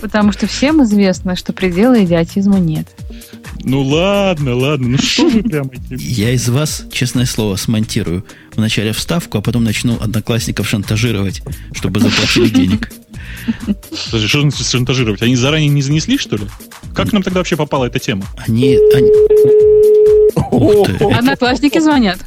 Потому 0.00 0.32
что 0.32 0.46
всем 0.46 0.82
известно, 0.82 1.36
что 1.36 1.52
предела 1.52 2.02
идиотизма 2.02 2.58
нет. 2.58 2.88
Ну 3.62 3.82
ладно, 3.82 4.54
ладно, 4.54 4.88
ну 4.88 4.98
что 4.98 5.28
вы 5.28 5.42
прям... 5.42 5.70
Я 5.90 6.32
из 6.32 6.48
вас, 6.48 6.84
честное 6.92 7.26
слово, 7.26 7.56
смонтирую 7.56 8.24
вначале 8.54 8.92
вставку, 8.92 9.38
а 9.38 9.42
потом 9.42 9.64
начну 9.64 9.98
одноклассников 10.00 10.68
шантажировать, 10.68 11.42
чтобы 11.72 12.00
заплатили 12.00 12.48
денег. 12.48 12.92
Подожди, 14.06 14.28
что 14.28 14.40
значит 14.40 14.66
шантажировать? 14.66 15.22
Они 15.22 15.36
заранее 15.36 15.68
не 15.68 15.82
занесли, 15.82 16.18
что 16.18 16.36
ли? 16.36 16.46
Как 16.94 17.12
нам 17.12 17.22
тогда 17.22 17.40
вообще 17.40 17.56
попала 17.56 17.86
эта 17.86 17.98
тема? 17.98 18.24
Они... 18.46 18.78
они... 18.94 19.10
Одноклассники 21.14 21.78
звонят. 21.78 22.18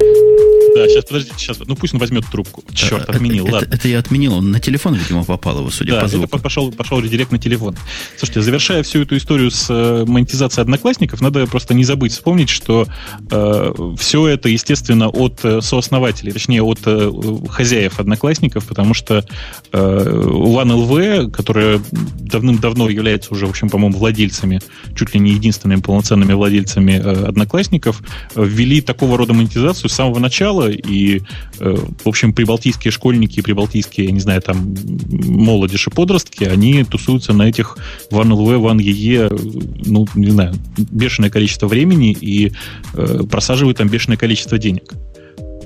А, 0.00 0.76
да, 0.76 0.88
сейчас, 0.88 1.04
подождите, 1.06 1.34
сейчас. 1.38 1.58
Ну, 1.64 1.74
пусть 1.74 1.94
он 1.94 2.00
возьмет 2.00 2.24
трубку. 2.30 2.62
Черт, 2.74 3.08
отменил, 3.08 3.46
это, 3.46 3.54
ладно. 3.54 3.66
Это, 3.66 3.76
это 3.76 3.88
я 3.88 3.98
отменил, 3.98 4.34
он 4.34 4.50
на 4.50 4.60
телефон, 4.60 4.94
видимо, 4.94 5.24
попал 5.24 5.60
его, 5.60 5.70
судя 5.70 5.92
да, 5.94 6.02
по 6.02 6.08
звуку. 6.08 6.26
это 6.26 6.38
пошел, 6.38 6.70
пошел 6.70 7.00
директ 7.00 7.32
на 7.32 7.38
телефон. 7.38 7.76
Слушайте, 8.18 8.42
завершая 8.42 8.82
всю 8.82 9.02
эту 9.02 9.16
историю 9.16 9.50
с 9.50 9.66
э, 9.70 10.04
монетизацией 10.06 10.62
одноклассников, 10.62 11.22
надо 11.22 11.46
просто 11.46 11.72
не 11.72 11.84
забыть 11.84 12.12
вспомнить, 12.12 12.50
что 12.50 12.86
э, 13.30 13.72
все 13.98 14.26
это, 14.28 14.50
естественно, 14.50 15.08
от 15.08 15.40
э, 15.44 15.60
сооснователей, 15.62 16.32
точнее, 16.32 16.62
от 16.62 16.80
э, 16.84 17.10
хозяев 17.48 17.98
одноклассников, 17.98 18.66
потому 18.66 18.92
что 18.92 19.24
э, 19.72 19.78
OneLV, 19.78 21.30
которая 21.30 21.80
давным-давно 21.92 22.90
является 22.90 23.32
уже, 23.32 23.46
в 23.46 23.50
общем, 23.50 23.70
по-моему, 23.70 23.96
владельцами, 23.96 24.60
чуть 24.94 25.14
ли 25.14 25.20
не 25.20 25.32
единственными 25.32 25.80
полноценными 25.80 26.34
владельцами 26.34 26.92
э, 26.92 27.28
одноклассников, 27.28 28.02
ввели 28.34 28.82
такого 28.82 29.16
рода 29.16 29.32
монетизацию 29.32 29.85
с 29.88 29.94
самого 29.94 30.18
начала, 30.18 30.70
и, 30.70 31.20
э, 31.58 31.76
в 32.04 32.08
общем, 32.08 32.32
прибалтийские 32.32 32.90
школьники, 32.92 33.40
прибалтийские, 33.40 34.06
я 34.06 34.12
не 34.12 34.20
знаю, 34.20 34.42
там, 34.42 34.74
молодежи, 35.08 35.90
подростки, 35.90 36.44
они 36.44 36.84
тусуются 36.84 37.32
на 37.32 37.48
этих 37.48 37.78
OneLV, 38.10 38.60
OneEE, 38.60 39.82
ну, 39.86 40.06
не 40.14 40.30
знаю, 40.30 40.54
бешеное 40.76 41.30
количество 41.30 41.66
времени 41.68 42.12
и 42.12 42.52
э, 42.94 43.22
просаживают 43.30 43.78
там 43.78 43.88
бешеное 43.88 44.16
количество 44.16 44.58
денег. 44.58 44.92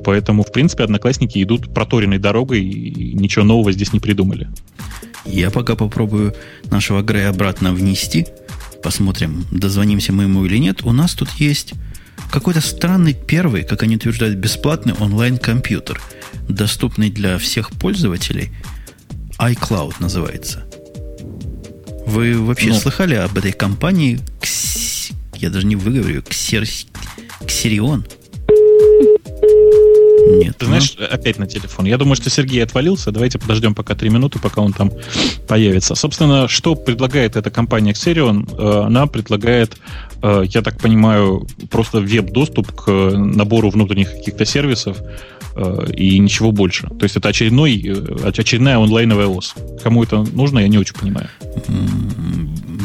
Поэтому, 0.04 0.42
в 0.42 0.52
принципе, 0.52 0.84
одноклассники 0.84 1.42
идут 1.42 1.74
проторенной 1.74 2.18
дорогой 2.18 2.62
и 2.62 3.12
ничего 3.14 3.44
нового 3.44 3.72
здесь 3.72 3.92
не 3.92 4.00
придумали. 4.00 4.48
Я 5.26 5.50
пока 5.50 5.76
попробую 5.76 6.34
нашего 6.70 7.02
Грея 7.02 7.28
обратно 7.28 7.72
внести. 7.72 8.26
Посмотрим, 8.82 9.44
дозвонимся 9.50 10.12
мы 10.12 10.22
ему 10.24 10.46
или 10.46 10.56
нет. 10.56 10.82
У 10.84 10.92
нас 10.92 11.12
тут 11.12 11.28
есть 11.32 11.74
какой-то 12.31 12.61
странный 12.61 13.14
первый, 13.14 13.64
как 13.64 13.83
они 13.83 13.97
утверждают, 13.97 14.37
бесплатный 14.37 14.95
онлайн-компьютер, 14.95 16.01
доступный 16.49 17.11
для 17.11 17.39
всех 17.39 17.70
пользователей. 17.72 18.51
iCloud 19.39 19.97
называется. 20.01 20.64
Вы 22.07 22.41
вообще 22.41 22.68
ну, 22.68 22.74
слыхали 22.74 23.14
об 23.14 23.37
этой 23.37 23.53
компании? 23.53 24.20
Кс... 24.41 25.11
Я 25.37 25.51
даже 25.51 25.66
не 25.66 25.76
выговорю. 25.76 26.22
Ксер... 26.22 26.64
Ксерион? 27.47 28.05
Нет. 30.20 30.56
Ты 30.58 30.66
знаешь, 30.66 30.96
ну... 30.98 31.04
опять 31.04 31.38
на 31.38 31.46
телефон. 31.46 31.86
Я 31.86 31.96
думаю, 31.96 32.16
что 32.16 32.30
Сергей 32.30 32.62
отвалился. 32.62 33.10
Давайте 33.10 33.38
подождем 33.38 33.74
пока 33.74 33.94
три 33.94 34.10
минуты, 34.10 34.38
пока 34.38 34.60
он 34.60 34.72
там 34.72 34.90
появится. 35.48 35.94
Собственно, 35.94 36.48
что 36.48 36.74
предлагает 36.74 37.36
эта 37.36 37.50
компания 37.50 37.92
Xerion? 37.92 38.48
Э, 38.56 38.86
она 38.86 39.06
предлагает, 39.06 39.76
э, 40.22 40.44
я 40.46 40.62
так 40.62 40.78
понимаю, 40.78 41.46
просто 41.70 42.00
веб-доступ 42.00 42.72
к 42.72 42.90
набору 42.90 43.70
внутренних 43.70 44.10
каких-то 44.10 44.44
сервисов 44.44 44.98
и 45.92 46.18
ничего 46.20 46.52
больше. 46.52 46.86
То 46.88 47.02
есть 47.02 47.16
это 47.16 47.28
очередной, 47.28 47.74
очередная 48.22 48.78
онлайновая 48.78 49.26
ОС. 49.26 49.54
Кому 49.82 50.04
это 50.04 50.22
нужно, 50.22 50.60
я 50.60 50.68
не 50.68 50.78
очень 50.78 50.94
понимаю. 50.94 51.28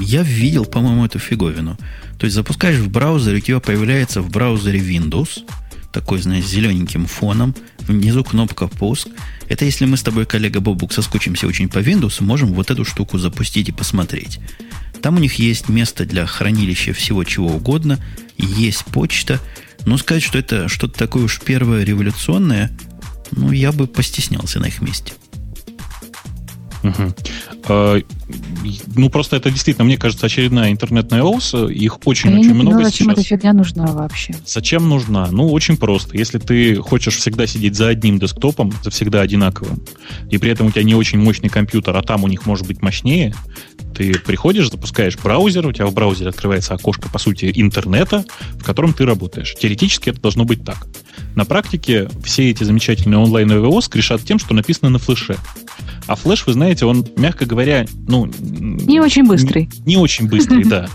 Я 0.01 0.23
видел, 0.23 0.65
по-моему, 0.65 1.05
эту 1.05 1.19
фиговину. 1.19 1.77
То 2.17 2.25
есть 2.25 2.36
запускаешь 2.36 2.77
в 2.77 2.89
браузере, 2.89 3.38
у 3.38 3.39
тебя 3.39 3.59
появляется 3.59 4.21
в 4.21 4.31
браузере 4.31 4.79
Windows– 4.79 5.43
такой, 5.96 6.22
знаешь, 6.22 6.46
зелененьким 6.46 7.06
фоном. 7.06 7.56
Внизу 7.80 8.24
кнопка 8.26 8.68
«Пуск». 8.68 9.08
Это 9.48 9.64
если 9.64 9.86
мы 9.86 9.96
с 9.96 10.04
тобой, 10.04 10.26
коллега 10.26 10.60
Бобук, 10.60 10.91
соскучимся 10.91 11.48
очень 11.48 11.70
по 11.70 11.80
Windows, 11.80 12.22
можем 12.22 12.54
вот 12.54 12.70
эту 12.70 12.84
штуку 12.84 13.18
запустить 13.18 13.70
и 13.70 13.72
посмотреть. 13.72 14.39
Там 15.02 15.16
у 15.16 15.20
них 15.20 15.36
есть 15.36 15.70
место 15.70 16.06
для 16.06 16.26
хранилища 16.26 16.91
всего 16.91 17.24
чего 17.24 17.48
угодно, 17.48 17.98
есть 18.38 18.84
почта. 18.86 19.39
Но 19.86 19.98
сказать, 19.98 20.24
что 20.24 20.38
это 20.38 20.68
что-то 20.68 21.00
такое 21.00 21.24
уж 21.24 21.39
первое 21.39 21.86
революционное, 21.86 22.72
ну, 23.32 23.52
я 23.52 23.72
бы 23.72 23.88
постеснялся 23.88 24.60
на 24.60 24.66
их 24.66 24.82
месте. 24.82 25.14
Угу. 26.84 27.16
Ну, 27.68 29.09
просто 29.09 29.36
это 29.36 29.49
действительно, 29.49 29.86
мне 29.86 29.97
кажется, 29.97 30.26
очередная 30.26 30.72
интернетная 30.72 31.24
ОС. 31.24 31.53
Их 31.53 31.99
очень-очень 32.05 32.39
очень 32.39 32.53
много 32.53 32.72
поняла, 32.72 32.84
зачем 32.86 33.09
эта 33.09 33.24
фигня 33.24 33.53
нужна 33.53 33.88
вообще? 33.88 34.36
Зачем 34.45 34.88
нужна? 34.89 35.28
Ну, 35.32 35.51
очень 35.51 35.78
просто. 35.78 36.18
Если 36.18 36.38
ты 36.38 36.76
хочешь 36.76 37.18
всегда 37.18 37.47
сидеть 37.47 37.76
за 37.76 37.88
одним 37.88 38.20
десктопом, 38.20 38.74
за 38.84 38.89
всегда 38.89 39.22
одинаковым, 39.22 39.82
и 40.30 40.38
при 40.38 40.51
этом 40.51 40.68
у 40.68 40.72
тебя 40.72 40.84
не 40.84 40.95
очень 40.95 41.20
мощный 41.20 41.49
компьютер, 41.49 41.95
а 41.95 42.01
там 42.01 42.24
у 42.24 42.28
них 42.28 42.45
может 42.45 42.68
быть 42.68 42.82
мощнее, 42.82 43.34
ты 43.95 44.13
приходишь, 44.20 44.70
запускаешь 44.70 45.18
браузер, 45.18 45.66
у 45.66 45.72
тебя 45.72 45.88
в 45.88 45.93
браузере 45.93 46.30
открывается 46.30 46.74
окошко, 46.74 47.09
по 47.09 47.18
сути, 47.18 47.51
интернета, 47.55 48.26
в 48.55 48.63
котором 48.63 48.93
ты 48.93 49.05
работаешь. 49.05 49.55
Теоретически 49.55 50.09
это 50.09 50.22
должно 50.22 50.43
быть 50.43 50.63
так. 50.63 50.88
На 51.36 51.45
практике 51.45 52.09
все 52.24 52.49
эти 52.49 52.63
замечательные 52.63 53.20
онлайн 53.20 53.51
ОС 53.51 53.89
решат 53.93 54.22
тем, 54.24 54.39
что 54.39 54.53
написано 54.53 54.89
на 54.89 54.99
флеше. 54.99 55.38
А 56.08 56.16
флеш, 56.16 56.45
вы 56.45 56.53
знаете, 56.53 56.86
он, 56.86 57.06
мягко 57.18 57.45
говоря, 57.45 57.86
ну... 58.08 58.26
Не 58.28 58.99
очень 58.99 59.26
быстрый. 59.26 59.70
Не, 59.86 59.95
не 59.95 59.97
очень 59.97 60.28
быстрый, 60.28 60.64
да. 60.64 60.88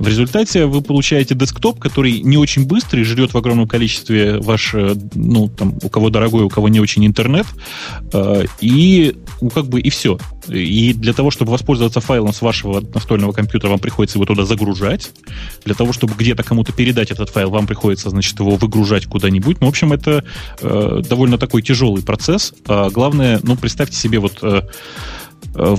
В 0.00 0.08
результате 0.08 0.64
вы 0.64 0.80
получаете 0.80 1.34
десктоп, 1.34 1.78
который 1.78 2.20
не 2.20 2.38
очень 2.38 2.66
быстрый, 2.66 3.04
жрет 3.04 3.34
в 3.34 3.36
огромном 3.36 3.68
количестве 3.68 4.38
ваш, 4.38 4.74
э, 4.74 4.94
ну, 5.14 5.48
там, 5.48 5.74
у 5.82 5.90
кого 5.90 6.08
дорогой, 6.08 6.42
у 6.44 6.48
кого 6.48 6.70
не 6.70 6.80
очень 6.80 7.04
интернет, 7.06 7.44
э, 8.14 8.44
и, 8.62 9.14
ну, 9.42 9.50
как 9.50 9.66
бы, 9.66 9.78
и 9.78 9.90
все. 9.90 10.18
И 10.48 10.94
для 10.94 11.12
того, 11.12 11.30
чтобы 11.30 11.52
воспользоваться 11.52 12.00
файлом 12.00 12.32
с 12.32 12.40
вашего 12.40 12.80
настольного 12.80 13.32
компьютера, 13.32 13.68
вам 13.68 13.78
приходится 13.78 14.16
его 14.16 14.24
туда 14.24 14.46
загружать. 14.46 15.10
Для 15.66 15.74
того, 15.74 15.92
чтобы 15.92 16.14
где-то 16.14 16.44
кому-то 16.44 16.72
передать 16.72 17.10
этот 17.10 17.28
файл, 17.28 17.50
вам 17.50 17.66
приходится, 17.66 18.08
значит, 18.08 18.40
его 18.40 18.56
выгружать 18.56 19.04
куда-нибудь. 19.04 19.60
Ну, 19.60 19.66
в 19.66 19.68
общем, 19.68 19.92
это 19.92 20.24
э, 20.62 21.02
довольно 21.06 21.36
такой 21.36 21.60
тяжелый 21.60 22.02
процесс. 22.02 22.54
А 22.66 22.88
главное, 22.88 23.38
ну, 23.42 23.54
представьте 23.54 23.96
себе 23.96 24.18
вот... 24.18 24.38
Э, 24.40 24.62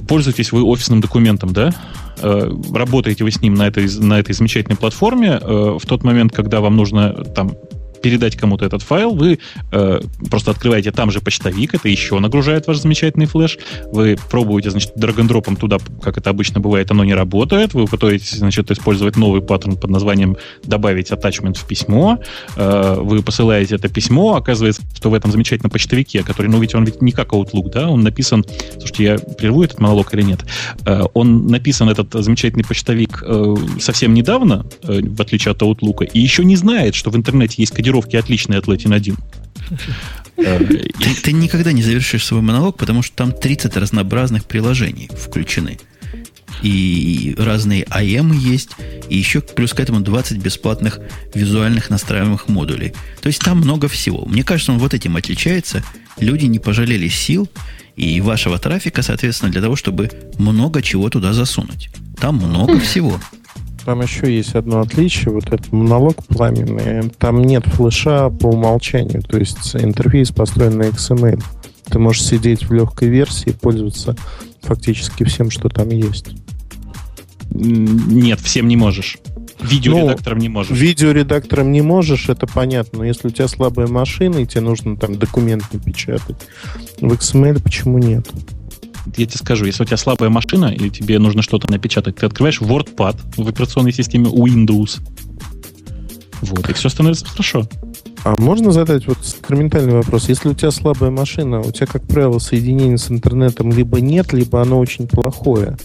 пользуетесь 0.08 0.52
вы 0.52 0.64
офисным 0.64 1.02
документом, 1.02 1.54
да? 1.54 1.74
Э, 2.22 2.52
работаете 2.74 3.24
вы 3.24 3.32
с 3.32 3.42
ним 3.42 3.56
на 3.56 3.68
этой, 3.68 3.88
на 4.00 4.20
этой 4.20 4.34
замечательной 4.34 4.78
платформе, 4.78 5.40
э, 5.42 5.78
в 5.80 5.86
тот 5.88 6.04
момент, 6.04 6.34
когда 6.34 6.62
вам 6.62 6.76
нужно 6.76 7.14
там 7.14 7.54
передать 8.02 8.36
кому-то 8.36 8.66
этот 8.66 8.82
файл, 8.82 9.14
вы 9.14 9.40
э, 9.72 10.00
просто 10.30 10.52
открываете 10.52 10.92
там 10.92 11.12
же 11.12 11.22
почтовик, 11.22 11.74
это 11.74 11.88
еще 11.88 12.20
нагружает 12.20 12.68
ваш 12.68 12.78
замечательный 12.78 13.26
флеш, 13.26 13.58
вы 13.92 14.18
пробуете, 14.30 14.72
значит, 14.72 14.94
драгондропом 14.96 15.56
туда, 15.56 15.78
как 16.02 16.18
это 16.18 16.30
обычно 16.30 16.60
бывает, 16.60 16.92
оно 16.92 17.04
не 17.04 17.14
работает, 17.14 17.74
вы 17.74 17.86
пытаетесь, 17.86 18.32
значит, 18.32 18.72
использовать 18.72 19.16
новый 19.16 19.42
паттерн 19.42 19.78
под 19.78 19.90
названием 19.90 20.38
добавить 20.64 21.12
attachment 21.12 21.58
в 21.58 21.66
письмо, 21.66 22.20
э, 22.56 22.96
вы 23.00 23.22
посылаете 23.22 23.76
это 23.76 23.88
письмо, 23.88 24.36
оказывается, 24.36 24.82
что 24.96 25.10
в 25.10 25.14
этом 25.14 25.32
замечательном 25.32 25.72
почтовике, 25.72 26.24
который, 26.24 26.48
ну, 26.48 26.60
ведь 26.60 26.76
он 26.76 26.86
ведь 26.86 27.02
не 27.02 27.12
как 27.12 27.30
Outlook, 27.34 27.72
да, 27.72 27.90
он 27.90 28.02
написан, 28.02 28.46
слушайте, 28.78 29.04
я 29.04 29.18
прерву 29.18 29.64
этот 29.64 29.80
монолог 29.80 30.14
или 30.14 30.24
нет, 30.24 30.40
э, 30.86 31.04
он 31.14 31.48
написан, 31.48 31.90
этот 31.90 32.14
замечательный 32.14 32.64
почтовик, 32.64 33.24
э, 33.26 33.56
совсем 33.80 34.14
недавно, 34.14 34.66
э, 34.84 35.02
в 35.04 35.22
отличие 35.22 35.52
от 35.52 35.62
Outlook, 35.62 36.06
и 36.06 36.20
еще 36.20 36.44
не 36.44 36.56
знает, 36.56 36.96
что 36.96 37.12
в 37.12 37.16
интернете 37.16 37.56
есть 37.58 37.74
кодировка 37.74 37.91
кодировки 37.92 38.16
отличные 38.16 38.60
от 38.60 38.68
Latin 38.68 38.96
1. 38.96 39.18
Э, 40.38 40.60
ты, 40.60 41.16
ты 41.22 41.32
никогда 41.34 41.72
не 41.72 41.84
завершишь 41.84 42.26
свой 42.26 42.42
монолог, 42.42 42.78
потому 42.78 43.02
что 43.02 43.16
там 43.16 43.32
30 43.32 43.76
разнообразных 43.78 44.46
приложений 44.46 45.10
включены. 45.18 45.78
И 46.64 47.36
разные 47.38 47.84
АМ 47.90 48.32
есть, 48.34 48.72
и 49.10 49.18
еще 49.18 49.42
плюс 49.42 49.74
к 49.74 49.80
этому 49.80 50.00
20 50.00 50.38
бесплатных 50.38 51.00
визуальных 51.34 51.90
настраиваемых 51.90 52.48
модулей. 52.48 52.94
То 53.22 53.28
есть 53.28 53.42
там 53.42 53.58
много 53.58 53.88
всего. 53.88 54.26
Мне 54.26 54.44
кажется, 54.44 54.72
он 54.72 54.78
вот 54.78 54.94
этим 54.94 55.16
отличается. 55.16 55.84
Люди 56.18 56.46
не 56.46 56.60
пожалели 56.60 57.10
сил 57.10 57.50
и 57.96 58.22
вашего 58.22 58.58
трафика, 58.58 59.02
соответственно, 59.02 59.52
для 59.52 59.62
того, 59.62 59.76
чтобы 59.76 60.12
много 60.38 60.82
чего 60.82 61.10
туда 61.10 61.34
засунуть. 61.34 61.90
Там 62.20 62.38
много 62.38 62.80
всего. 62.88 63.20
Там 63.86 64.02
еще 64.02 64.36
есть 64.36 64.56
одно 64.56 64.82
отличие, 64.82 65.34
вот 65.34 65.48
этот 65.48 65.72
монолог 65.72 66.24
пламенный. 66.28 67.10
Там 67.18 67.42
нет 67.42 67.66
флеша 67.66 68.30
по 68.30 68.48
умолчанию, 68.48 69.24
то 69.24 69.38
есть 69.38 69.76
интерфейс 69.76 70.32
построен 70.32 70.78
на 70.78 70.84
XML. 70.84 71.42
Ты 71.86 72.00
можешь 72.00 72.24
сидеть 72.24 72.70
в 72.70 72.74
легкой 72.74 73.10
версии 73.10 73.50
и 73.50 73.54
пользоваться 73.54 74.16
фактически 74.62 75.24
всем, 75.24 75.50
что 75.50 75.68
там 75.70 75.90
есть. 75.90 76.32
Нет, 77.50 78.40
всем 78.40 78.68
не 78.68 78.78
можешь. 78.78 79.18
Видеоредактором 79.62 80.38
ну, 80.38 80.44
не 80.44 80.50
можешь. 80.50 80.78
Видеоредактором 80.78 81.72
не 81.72 81.82
можешь, 81.82 82.30
это 82.30 82.48
понятно. 82.48 83.00
Но 83.00 83.06
если 83.06 83.28
у 83.28 83.32
тебя 83.32 83.48
слабая 83.48 83.88
машина, 83.88 84.38
и 84.38 84.46
тебе 84.46 84.62
нужно 84.62 84.98
там 84.98 85.18
документ 85.18 85.64
напечатать, 85.72 86.38
в 87.00 87.12
XML 87.12 87.62
почему 87.62 87.98
нет? 87.98 88.28
Я 89.18 89.26
тебе 89.26 89.38
скажу, 89.38 89.66
если 89.66 89.84
у 89.84 89.86
тебя 89.86 89.98
слабая 89.98 90.30
машина, 90.30 90.68
и 90.68 90.90
тебе 90.90 91.20
нужно 91.20 91.42
что-то 91.42 91.70
напечатать, 91.72 92.18
ты 92.18 92.26
открываешь 92.26 92.62
WordPad 92.62 93.18
в 93.38 93.48
операционной 93.48 93.94
системе 93.94 94.30
Windows. 94.30 95.00
Вот, 96.42 96.70
и 96.70 96.74
все 96.74 96.90
становится 96.90 97.26
хорошо. 97.26 97.68
А 98.24 98.36
можно 98.40 98.72
задать 98.72 99.08
вот 99.08 99.18
сакраментальный 99.24 99.94
вопрос? 99.94 100.30
Если 100.30 100.50
у 100.50 100.54
тебя 100.54 100.72
слабая 100.72 101.10
машина, 101.10 101.60
у 101.62 101.72
тебя, 101.72 101.88
как 101.88 102.08
правило, 102.08 102.40
соединение 102.40 102.98
с 102.98 103.10
интернетом 103.10 103.72
либо 103.72 104.00
нет, 104.00 104.34
либо 104.34 104.62
оно 104.62 104.80
очень 104.80 105.08
плохое. 105.08 105.78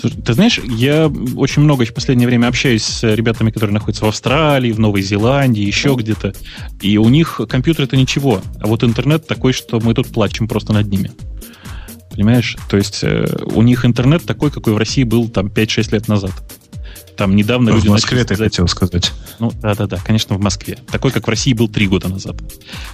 Ты 0.00 0.32
знаешь, 0.32 0.60
я 0.64 1.10
очень 1.36 1.62
много 1.62 1.84
в 1.84 1.92
последнее 1.92 2.28
время 2.28 2.46
общаюсь 2.46 2.84
с 2.84 3.02
ребятами, 3.14 3.50
которые 3.50 3.74
находятся 3.74 4.04
в 4.04 4.08
Австралии, 4.08 4.70
в 4.70 4.78
Новой 4.78 5.02
Зеландии, 5.02 5.62
еще 5.62 5.96
где-то. 5.96 6.34
И 6.80 6.98
у 6.98 7.08
них 7.08 7.40
компьютер 7.48 7.84
это 7.84 7.96
ничего. 7.96 8.40
А 8.60 8.68
вот 8.68 8.84
интернет 8.84 9.26
такой, 9.26 9.52
что 9.52 9.80
мы 9.80 9.94
тут 9.94 10.08
плачем 10.08 10.46
просто 10.46 10.72
над 10.72 10.86
ними. 10.86 11.10
Понимаешь? 12.18 12.56
То 12.68 12.76
есть 12.76 13.04
э, 13.04 13.26
у 13.44 13.62
них 13.62 13.84
интернет 13.84 14.24
такой, 14.24 14.50
какой 14.50 14.72
в 14.72 14.76
России 14.76 15.04
был 15.04 15.28
там 15.28 15.46
5-6 15.46 15.92
лет 15.92 16.08
назад. 16.08 16.32
Там 17.16 17.36
недавно 17.36 17.70
в 17.70 17.76
люди... 17.76 17.86
В 17.86 17.92
Москве 17.92 18.24
ты 18.24 18.34
хотел 18.34 18.66
сказать. 18.66 19.12
Ну, 19.38 19.52
да-да-да, 19.62 19.98
конечно, 20.04 20.34
в 20.34 20.40
Москве. 20.40 20.80
Такой, 20.90 21.12
как 21.12 21.28
в 21.28 21.30
России 21.30 21.52
был 21.52 21.68
3 21.68 21.86
года 21.86 22.08
назад. 22.08 22.36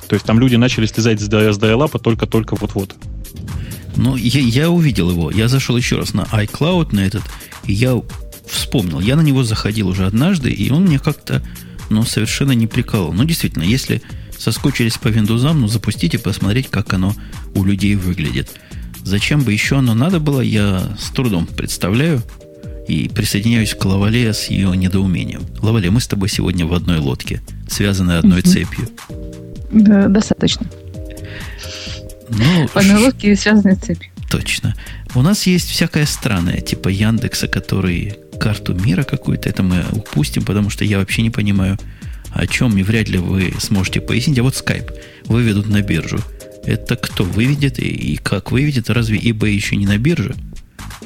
То 0.09 0.15
есть 0.15 0.27
там 0.27 0.39
люди 0.39 0.57
начали 0.57 0.85
слезать 0.85 1.23
с 1.23 1.29
dial 1.31 1.99
только-только 2.03 2.55
вот-вот. 2.57 2.95
Ну, 3.97 4.15
я, 4.17 4.41
я 4.41 4.69
увидел 4.69 5.11
его. 5.11 5.31
Я 5.31 5.49
зашел 5.49 5.75
еще 5.79 5.97
раз 5.97 6.13
на 6.13 6.25
iCloud, 6.25 6.95
на 6.95 7.01
этот, 7.01 7.23
и 7.65 7.73
я 7.73 7.99
вспомнил. 8.47 9.01
Я 9.01 9.17
на 9.17 9.23
него 9.23 9.43
заходил 9.43 9.89
уже 9.89 10.05
однажды, 10.05 10.51
и 10.51 10.71
он 10.71 10.83
мне 10.83 10.99
как-то, 10.99 11.43
ну, 11.89 12.03
совершенно 12.03 12.53
не 12.53 12.67
приколол. 12.67 13.15
Ну, 13.15 13.25
действительно, 13.25 13.63
если 13.63 14.03
соскучились 14.37 14.99
по 14.99 15.09
Windows, 15.09 15.51
ну, 15.55 15.67
запустите, 15.67 16.19
посмотреть, 16.19 16.69
как 16.69 16.93
оно 16.93 17.15
у 17.55 17.65
людей 17.65 17.95
выглядит. 17.95 18.51
Зачем 19.05 19.43
бы 19.43 19.53
еще 19.53 19.79
оно 19.79 19.95
надо 19.95 20.19
было, 20.19 20.41
я 20.41 20.83
с 20.99 21.11
трудом 21.11 21.47
представляю 21.47 22.23
и 22.89 23.09
присоединяюсь 23.09 23.75
к 23.75 23.85
Лавале 23.85 24.33
с 24.33 24.47
ее 24.47 24.75
недоумением. 24.77 25.43
Лавале, 25.61 25.91
мы 25.91 26.01
с 26.01 26.07
тобой 26.07 26.29
сегодня 26.29 26.67
в 26.67 26.75
одной 26.75 26.99
лодке, 26.99 27.43
связанной 27.69 28.19
одной 28.19 28.43
цепью. 28.43 28.89
Да, 29.71 30.09
достаточно. 30.09 30.67
Ну, 32.31 32.69
Подноготки 32.73 33.35
связаны 33.35 33.75
цепью. 33.77 34.11
Точно. 34.31 34.75
У 35.15 35.23
нас 35.23 35.47
есть 35.47 35.69
всякое 35.69 36.07
странное, 36.07 36.61
типа 36.61 36.89
Яндекса, 36.89 37.47
который 37.47 38.17
карту 38.41 38.75
мира 38.75 39.05
какую-то, 39.05 39.49
это 39.49 39.63
мы 39.63 39.85
упустим, 39.93 40.45
потому 40.45 40.71
что 40.71 40.85
я 40.85 40.99
вообще 40.99 41.23
не 41.23 41.31
понимаю, 41.31 41.79
о 42.33 42.47
чем, 42.47 42.77
и 42.77 42.83
вряд 42.83 43.09
ли 43.09 43.19
вы 43.19 43.55
сможете 43.61 44.01
пояснить. 44.01 44.39
А 44.39 44.43
вот 44.43 44.55
Skype 44.55 44.93
выведут 45.27 45.69
на 45.69 45.83
биржу. 45.83 46.19
Это 46.67 46.97
кто 46.97 47.25
выведет 47.25 47.79
и, 47.79 47.87
и 47.89 48.17
как 48.17 48.51
выведет? 48.53 48.89
Разве 48.91 49.19
eBay 49.19 49.51
еще 49.51 49.77
не 49.77 49.87
на 49.87 49.99
бирже? 49.99 50.35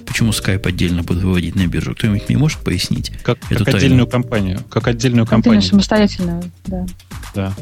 Почему 0.07 0.31
Skype 0.31 0.67
отдельно 0.67 1.03
будут 1.03 1.23
выводить 1.25 1.55
на 1.55 1.67
биржу? 1.67 1.95
Кто-нибудь 1.95 2.29
мне 2.29 2.39
может 2.39 2.59
пояснить? 2.61 3.13
Как, 3.23 3.39
Эту 3.51 3.65
как 3.65 3.67
тайну? 3.67 3.79
отдельную 3.79 4.07
компанию. 4.07 4.61
Как 4.71 4.87
отдельную 4.89 5.25
Отдельно 5.25 5.27
компанию. 5.27 5.63
самостоятельную, 5.63 6.43
да. 6.67 6.87
Да. 7.35 7.55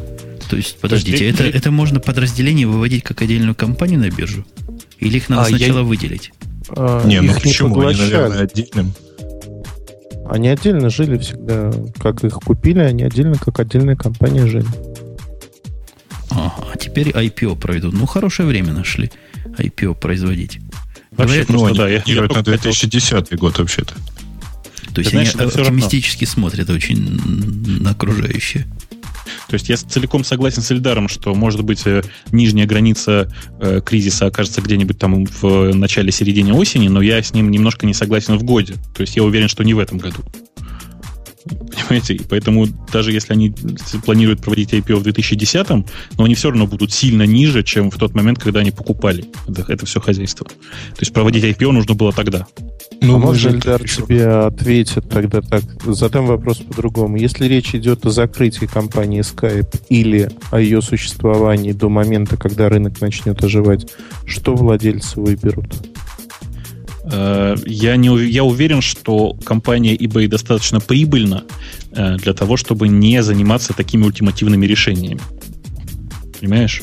То 0.49 0.57
есть, 0.57 0.79
подождите, 0.79 1.25
есть, 1.27 1.35
это, 1.41 1.49
для- 1.51 1.59
это 1.59 1.71
можно 1.71 1.99
подразделение 1.99 2.67
выводить 2.67 3.03
как 3.03 3.21
отдельную 3.23 3.55
компанию 3.55 3.99
на 3.99 4.11
биржу? 4.11 4.45
Или 5.01 5.17
их 5.17 5.29
надо 5.29 5.43
А, 5.47 5.51
я- 5.51 5.57
сначала 5.57 5.83
выделить? 5.83 6.33
А, 6.71 7.05
Не, 7.07 7.21
ну 7.21 7.33
их 7.33 7.43
почему? 7.43 7.69
Они, 7.69 7.75
поглощали. 7.75 8.13
наверное, 8.13 8.41
отдельным. 8.43 8.93
Они 10.29 10.49
отдельно 10.49 10.91
жили 10.91 11.19
всегда. 11.19 11.73
Как 11.99 12.23
их 12.25 12.35
купили, 12.35 12.81
они 12.81 13.03
отдельно, 13.05 13.37
как 13.37 13.59
отдельная 13.61 13.97
компания 13.97 14.47
жили. 14.47 14.67
Ага, 16.37 16.68
а 16.72 16.76
теперь 16.76 17.09
IPO 17.11 17.57
проведут. 17.59 17.95
Ну, 17.95 18.07
хорошее 18.07 18.49
время 18.49 18.72
нашли 18.72 19.11
IPO 19.59 19.95
производить. 19.99 20.59
Вообще 21.12 21.45
Говорят, 21.45 21.49
Ну, 21.49 21.64
они 21.66 21.78
да. 21.78 21.89
Я, 21.89 22.03
я 22.07 22.22
на 22.22 22.28
только 22.28 22.51
хотел- 22.51 22.72
2010 22.72 23.37
год 23.39 23.59
вообще-то. 23.59 23.95
То 24.95 25.01
есть 25.01 25.11
Ты 25.11 25.16
знаешь, 25.16 25.34
они 25.34 25.45
равно. 25.51 25.62
оптимистически 25.62 26.24
смотрят 26.24 26.70
очень 26.70 27.18
на 27.82 27.91
окружающее. 27.91 28.66
То 29.49 29.55
есть 29.55 29.68
я 29.68 29.76
целиком 29.76 30.24
согласен 30.24 30.62
с 30.62 30.70
Эльдаром, 30.72 31.09
что, 31.09 31.34
может 31.34 31.62
быть, 31.62 31.82
э, 31.87 32.03
нижняя 32.32 32.66
граница 32.66 33.32
э, 33.61 33.80
кризиса 33.84 34.26
окажется 34.26 34.61
где-нибудь 34.61 34.99
там 34.99 35.24
в 35.24 35.72
начале-середине 35.74 36.53
осени, 36.53 36.89
но 36.89 37.01
я 37.01 37.22
с 37.22 37.32
ним 37.32 37.51
немножко 37.51 37.87
не 37.87 37.95
согласен 37.95 38.37
в 38.39 38.43
годе. 38.43 38.74
То 38.95 39.03
есть 39.03 39.16
я 39.16 39.22
уверен, 39.22 39.49
что 39.49 39.62
не 39.62 39.74
в 39.74 39.78
этом 39.78 39.99
году. 39.99 40.22
Понимаете? 41.89 42.14
И 42.14 42.22
поэтому 42.22 42.66
даже 42.93 43.12
если 43.12 43.32
они 43.32 43.55
планируют 44.05 44.41
проводить 44.41 44.72
IPO 44.72 44.97
в 44.97 45.03
2010, 45.03 45.68
но 45.68 45.84
они 46.18 46.34
все 46.34 46.51
равно 46.51 46.66
будут 46.66 46.93
сильно 46.93 47.22
ниже, 47.22 47.62
чем 47.62 47.91
в 47.91 47.97
тот 47.97 48.14
момент, 48.14 48.39
когда 48.39 48.61
они 48.61 48.70
покупали 48.70 49.26
это, 49.47 49.64
это 49.68 49.87
все 49.87 50.01
хозяйство. 50.01 50.47
То 50.47 51.01
есть 51.01 51.12
проводить 51.12 51.45
IPO 51.45 51.70
нужно 51.70 51.95
было 51.95 52.12
тогда. 52.12 52.47
Ну, 53.01 53.18
мы 53.18 53.26
может, 53.26 53.43
же 53.43 53.51
Эльдар 53.51 53.82
тебе 53.89 54.26
ответит 54.26 55.09
тогда 55.09 55.41
так. 55.43 55.62
Задам 55.84 56.26
вопрос 56.26 56.59
по-другому. 56.59 57.16
Если 57.16 57.47
речь 57.47 57.74
идет 57.74 58.07
о 58.07 58.11
закрытии 58.11 58.66
компании 58.66 59.20
Skype 59.20 59.82
или 59.89 60.30
о 60.51 60.61
ее 60.61 60.80
существовании 60.80 61.72
до 61.72 61.89
момента, 61.89 62.37
когда 62.37 62.68
рынок 62.68 63.01
начнет 63.01 63.43
оживать, 63.45 63.87
что 64.26 64.55
владельцы 64.55 65.20
выберут? 65.20 65.74
Э, 67.11 67.57
Я, 67.67 67.97
не, 67.97 68.09
я 68.29 68.45
уверен, 68.45 68.83
что 68.83 69.35
компания 69.45 69.97
eBay 69.97 70.29
достаточно 70.29 70.81
прибыльна 70.81 71.45
э, 71.93 72.17
для 72.17 72.33
того, 72.33 72.57
чтобы 72.57 72.89
не 72.89 73.23
заниматься 73.23 73.73
такими 73.73 74.05
ультимативными 74.05 74.67
решениями. 74.67 75.21
Понимаешь? 76.41 76.83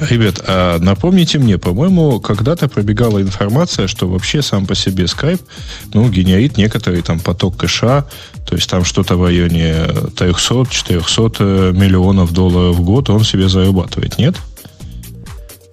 Ребят, 0.00 0.40
а 0.46 0.78
напомните 0.78 1.38
мне, 1.38 1.58
по-моему, 1.58 2.20
когда-то 2.20 2.68
пробегала 2.68 3.20
информация, 3.20 3.86
что 3.86 4.08
вообще 4.08 4.40
сам 4.40 4.66
по 4.66 4.74
себе 4.74 5.04
Skype, 5.04 5.42
ну, 5.92 6.08
генерит 6.08 6.56
некоторый 6.56 7.02
там 7.02 7.20
поток 7.20 7.58
кэша, 7.58 8.06
то 8.46 8.56
есть 8.56 8.70
там 8.70 8.84
что-то 8.84 9.16
в 9.16 9.24
районе 9.24 9.74
300-400 10.16 11.72
миллионов 11.72 12.32
долларов 12.32 12.76
в 12.76 12.80
год 12.80 13.10
он 13.10 13.24
себе 13.24 13.48
зарабатывает, 13.48 14.16
нет? 14.16 14.36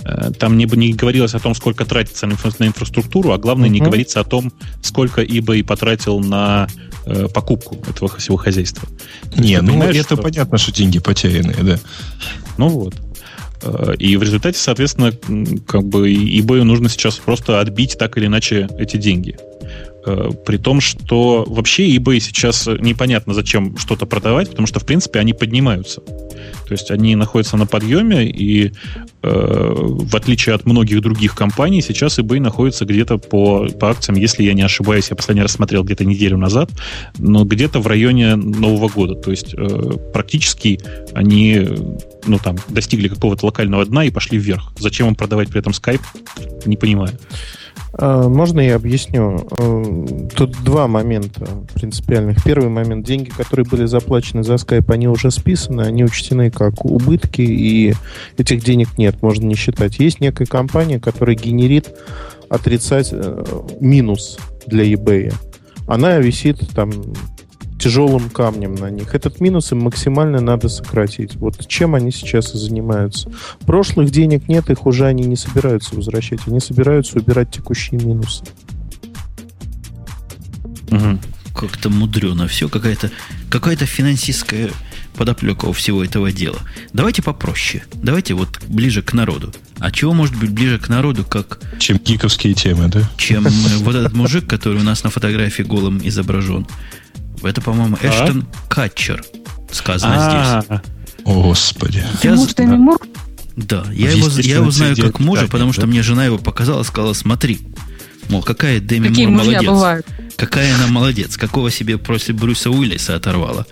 Э, 0.07 0.31
Там 0.39 0.57
не, 0.57 0.65
не 0.65 0.93
говорилось 0.93 1.33
о 1.35 1.39
том, 1.39 1.53
сколько 1.55 1.85
тратится 1.85 2.27
на, 2.27 2.33
инфра- 2.33 2.55
на 2.59 2.67
инфраструктуру, 2.67 3.31
а 3.31 3.37
главное, 3.37 3.69
не 3.69 3.79
Мгм. 3.79 3.85
говорится 3.89 4.19
о 4.21 4.23
том, 4.23 4.51
сколько 4.81 5.21
eBay 5.21 5.63
потратил 5.63 6.19
на 6.19 6.67
э, 7.05 7.27
покупку 7.33 7.77
этого 7.89 8.09
всего 8.17 8.37
хозяйства. 8.37 8.87
Не, 9.37 9.61
ну 9.61 9.81
это 9.81 10.03
что- 10.03 10.17
понятно, 10.17 10.57
что 10.57 10.71
деньги 10.73 10.99
потерянные, 10.99 11.55
да. 11.63 11.79
Ну 12.57 12.67
вот. 12.69 12.95
Э, 13.63 13.93
И 13.97 14.15
в 14.17 14.23
результате, 14.23 14.57
соответственно, 14.59 15.11
как 15.65 15.83
бы 15.83 16.11
eBay 16.11 16.63
нужно 16.63 16.89
сейчас 16.89 17.15
просто 17.15 17.59
отбить 17.59 17.97
так 17.97 18.17
или 18.17 18.25
иначе 18.27 18.67
эти 18.77 18.97
деньги. 18.97 19.37
Э, 20.07 20.29
При 20.45 20.57
том, 20.57 20.79
что 20.79 21.43
вообще 21.47 21.95
eBay 21.95 22.19
сейчас 22.19 22.67
непонятно 22.67 23.33
зачем 23.33 23.77
что-то 23.77 24.05
продавать, 24.05 24.49
потому 24.49 24.65
что, 24.65 24.79
в 24.79 24.85
принципе, 24.85 25.19
они 25.19 25.33
поднимаются. 25.33 26.01
То 26.01 26.71
есть 26.71 26.91
они 26.91 27.15
находятся 27.15 27.57
на 27.57 27.65
подъеме, 27.65 28.25
и 28.25 28.71
э, 29.21 29.73
в 29.73 30.15
отличие 30.15 30.55
от 30.55 30.65
многих 30.65 31.01
других 31.01 31.35
компаний, 31.35 31.81
сейчас 31.81 32.19
eBay 32.19 32.39
находится 32.39 32.85
где-то 32.85 33.17
по, 33.17 33.67
по 33.67 33.89
акциям, 33.89 34.17
если 34.17 34.43
я 34.43 34.53
не 34.53 34.61
ошибаюсь, 34.61 35.09
я 35.09 35.15
последний 35.15 35.41
раз 35.41 35.51
смотрел 35.51 35.83
где-то 35.83 36.05
неделю 36.05 36.37
назад, 36.37 36.69
но 37.17 37.43
где-то 37.43 37.79
в 37.79 37.87
районе 37.87 38.35
Нового 38.35 38.87
года. 38.87 39.15
То 39.15 39.31
есть 39.31 39.53
э, 39.57 39.91
практически 40.13 40.79
они 41.13 41.55
э, 41.57 41.75
ну, 42.25 42.37
там, 42.37 42.57
достигли 42.69 43.09
какого-то 43.09 43.45
локального 43.45 43.85
дна 43.85 44.05
и 44.05 44.11
пошли 44.11 44.37
вверх. 44.37 44.71
Зачем 44.79 45.07
им 45.07 45.15
продавать 45.15 45.49
при 45.49 45.59
этом 45.59 45.73
Skype, 45.73 46.01
не 46.65 46.77
понимаю. 46.77 47.17
А, 47.93 48.27
Можно 48.27 48.61
я 48.61 48.75
объясню? 48.75 49.47
Э, 49.57 50.27
Тут 50.35 50.63
два 50.63 50.87
момента 50.87 51.47
принципиальных. 51.73 52.43
Первый 52.43 52.69
момент. 52.69 53.05
Деньги, 53.05 53.29
которые 53.29 53.65
были 53.65 53.85
заплачены 53.85 54.43
за 54.43 54.55
Skype, 54.55 54.91
они 54.91 55.07
уже 55.07 55.31
списаны, 55.31 55.81
они 55.81 56.03
учтены 56.03 56.51
как 56.51 56.85
убытки, 56.85 57.41
и 57.41 57.93
этих 58.37 58.63
денег 58.63 58.97
нет, 58.97 59.21
можно 59.21 59.45
не 59.45 59.55
считать. 59.55 59.99
Есть 59.99 60.21
некая 60.21 60.45
компания, 60.45 60.99
которая 60.99 61.35
генерит 61.35 61.95
отрицать 62.49 63.09
э, 63.11 63.43
минус 63.79 64.37
для 64.65 64.83
eBay. 64.85 65.33
Она 65.87 66.17
висит 66.17 66.59
там 66.75 66.91
тяжелым 67.79 68.29
камнем 68.29 68.75
на 68.75 68.89
них. 68.89 69.13
Этот 69.15 69.39
минус 69.39 69.71
им 69.71 69.79
максимально 69.81 70.41
надо 70.41 70.69
сократить. 70.69 71.35
Вот 71.35 71.67
чем 71.67 71.95
они 71.95 72.11
сейчас 72.11 72.53
и 72.53 72.57
занимаются. 72.57 73.31
Прошлых 73.65 74.09
денег 74.09 74.47
нет, 74.47 74.69
их 74.69 74.85
уже 74.85 75.05
они 75.05 75.25
не 75.25 75.35
собираются 75.35 75.95
возвращать. 75.95 76.39
Они 76.47 76.59
собираются 76.59 77.19
убирать 77.19 77.51
текущие 77.51 77.99
минусы. 77.99 78.43
Мгм. 80.89 81.19
Как-то 81.53 81.89
мудрено 81.89 82.47
все, 82.47 82.69
какая-то 82.69 83.09
какая 83.49 83.75
финансистская 83.77 84.69
подоплека 85.17 85.65
у 85.65 85.71
всего 85.73 86.03
этого 86.03 86.31
дела. 86.31 86.59
Давайте 86.93 87.21
попроще. 87.23 87.83
Давайте 87.95 88.35
вот 88.35 88.59
ближе 88.67 89.01
к 89.01 89.13
народу. 89.13 89.51
А 89.79 89.91
чего 89.91 90.13
может 90.13 90.35
быть 90.35 90.51
ближе 90.51 90.79
к 90.79 90.89
народу, 90.89 91.25
как 91.25 91.59
Чем 91.79 91.97
гиковские 91.97 92.53
темы, 92.53 92.87
да? 92.87 93.01
чем 93.17 93.45
э, 93.47 93.49
вот 93.79 93.95
этот 93.95 94.13
мужик, 94.13 94.47
который 94.47 94.79
у 94.79 94.83
нас 94.83 95.03
на 95.03 95.09
фотографии 95.09 95.63
голым 95.63 95.99
изображен? 96.03 96.67
Это, 97.43 97.61
по-моему, 97.61 97.97
А? 98.01 98.07
Эштон 98.07 98.47
Катчер 98.69 99.23
сказано 99.71 100.13
здесь. 100.15 100.65
А, 100.69 100.81
О, 101.25 101.43
Господи. 101.43 102.03
Я 102.23 102.35
муж 102.35 102.53
Тэмми 102.53 102.77
Мур? 102.77 102.99
Да, 103.55 103.85
я 103.91 104.11
его, 104.11 104.27
я 104.39 104.55
его 104.57 104.71
знаю 104.71 104.95
как 104.95 105.19
мужа, 105.19 105.47
потому 105.47 105.73
что 105.73 105.81
да? 105.81 105.87
мне 105.87 106.03
жена 106.03 106.25
его 106.25 106.37
показала, 106.37 106.83
сказала, 106.83 107.13
смотри, 107.13 107.59
мол, 108.29 108.43
какая 108.43 108.79
Какие 108.79 109.25
Мур 109.25 109.43
молодец. 109.43 109.65
бывают? 109.65 110.05
Какая 110.35 110.75
она 110.75 110.87
молодец, 110.87 111.37
какого 111.37 111.71
себе 111.71 111.97
после 111.97 112.35
Брюса 112.35 112.69
Уиллиса 112.69 113.15
оторвала. 113.15 113.65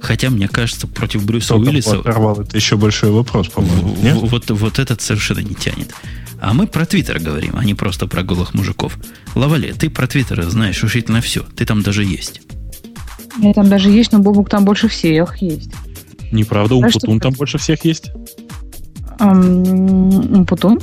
Хотя, 0.00 0.30
мне 0.30 0.48
кажется, 0.48 0.86
против 0.86 1.24
Брюса 1.24 1.54
Кто 1.54 1.58
Уиллиса 1.58 2.00
оторвал? 2.00 2.40
Это 2.40 2.56
еще 2.56 2.76
большой 2.76 3.10
вопрос, 3.10 3.48
по-моему. 3.48 3.94
в- 3.94 4.02
Нет? 4.02 4.16
вот, 4.20 4.50
вот 4.50 4.78
этот 4.78 5.00
совершенно 5.00 5.40
не 5.40 5.54
тянет. 5.54 5.92
А 6.40 6.52
мы 6.54 6.66
про 6.66 6.86
Твиттер 6.86 7.18
говорим, 7.18 7.54
а 7.56 7.64
не 7.64 7.74
просто 7.74 8.06
про 8.06 8.22
голых 8.22 8.54
мужиков. 8.54 8.96
Лавале, 9.34 9.72
ты 9.72 9.90
про 9.90 10.06
Твиттер 10.06 10.42
знаешь 10.48 10.82
решительно 10.82 11.20
все. 11.20 11.42
Ты 11.56 11.64
там 11.64 11.82
даже 11.82 12.04
есть. 12.04 12.40
Я 13.38 13.52
там 13.52 13.68
даже 13.68 13.90
есть, 13.90 14.12
но 14.12 14.18
Бобук 14.20 14.48
там 14.48 14.64
больше 14.64 14.88
всех 14.88 15.36
есть. 15.42 15.70
неправда, 16.32 16.74
А 16.74 16.88
что 16.90 16.98
Умпутун 16.98 17.20
там 17.20 17.32
больше 17.34 17.58
всех 17.58 17.84
есть. 17.84 18.10
Ам, 19.18 20.44
Путун? 20.46 20.78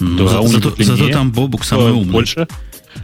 Ну, 0.00 0.18
Да, 0.18 0.28
за- 0.28 0.40
у 0.40 0.46
зато, 0.48 0.74
зато 0.78 1.08
там 1.10 1.30
Бобук 1.32 1.64
самый 1.64 1.88
Э, 1.88 1.92
умный. 1.92 2.12
Больше. 2.12 2.46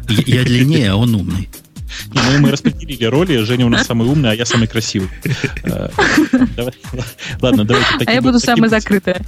Я 0.08 0.42
длиннее, 0.44 0.90
а 0.90 0.96
он 0.96 1.14
умный. 1.14 1.48
Не, 2.14 2.20
ну, 2.32 2.38
мы 2.40 2.50
распределили 2.50 3.04
роли. 3.04 3.36
Женя 3.38 3.66
у 3.66 3.68
нас 3.68 3.86
самый 3.86 4.08
умный, 4.08 4.30
а 4.30 4.34
я 4.34 4.46
самый 4.46 4.66
красивый. 4.68 5.08
Э, 5.64 5.88
давай- 6.56 6.72
Ладно, 7.40 7.64
давайте. 7.64 7.88
А 8.06 8.12
я 8.12 8.22
буду 8.22 8.38
самая 8.38 8.68
закрытая. 8.70 9.20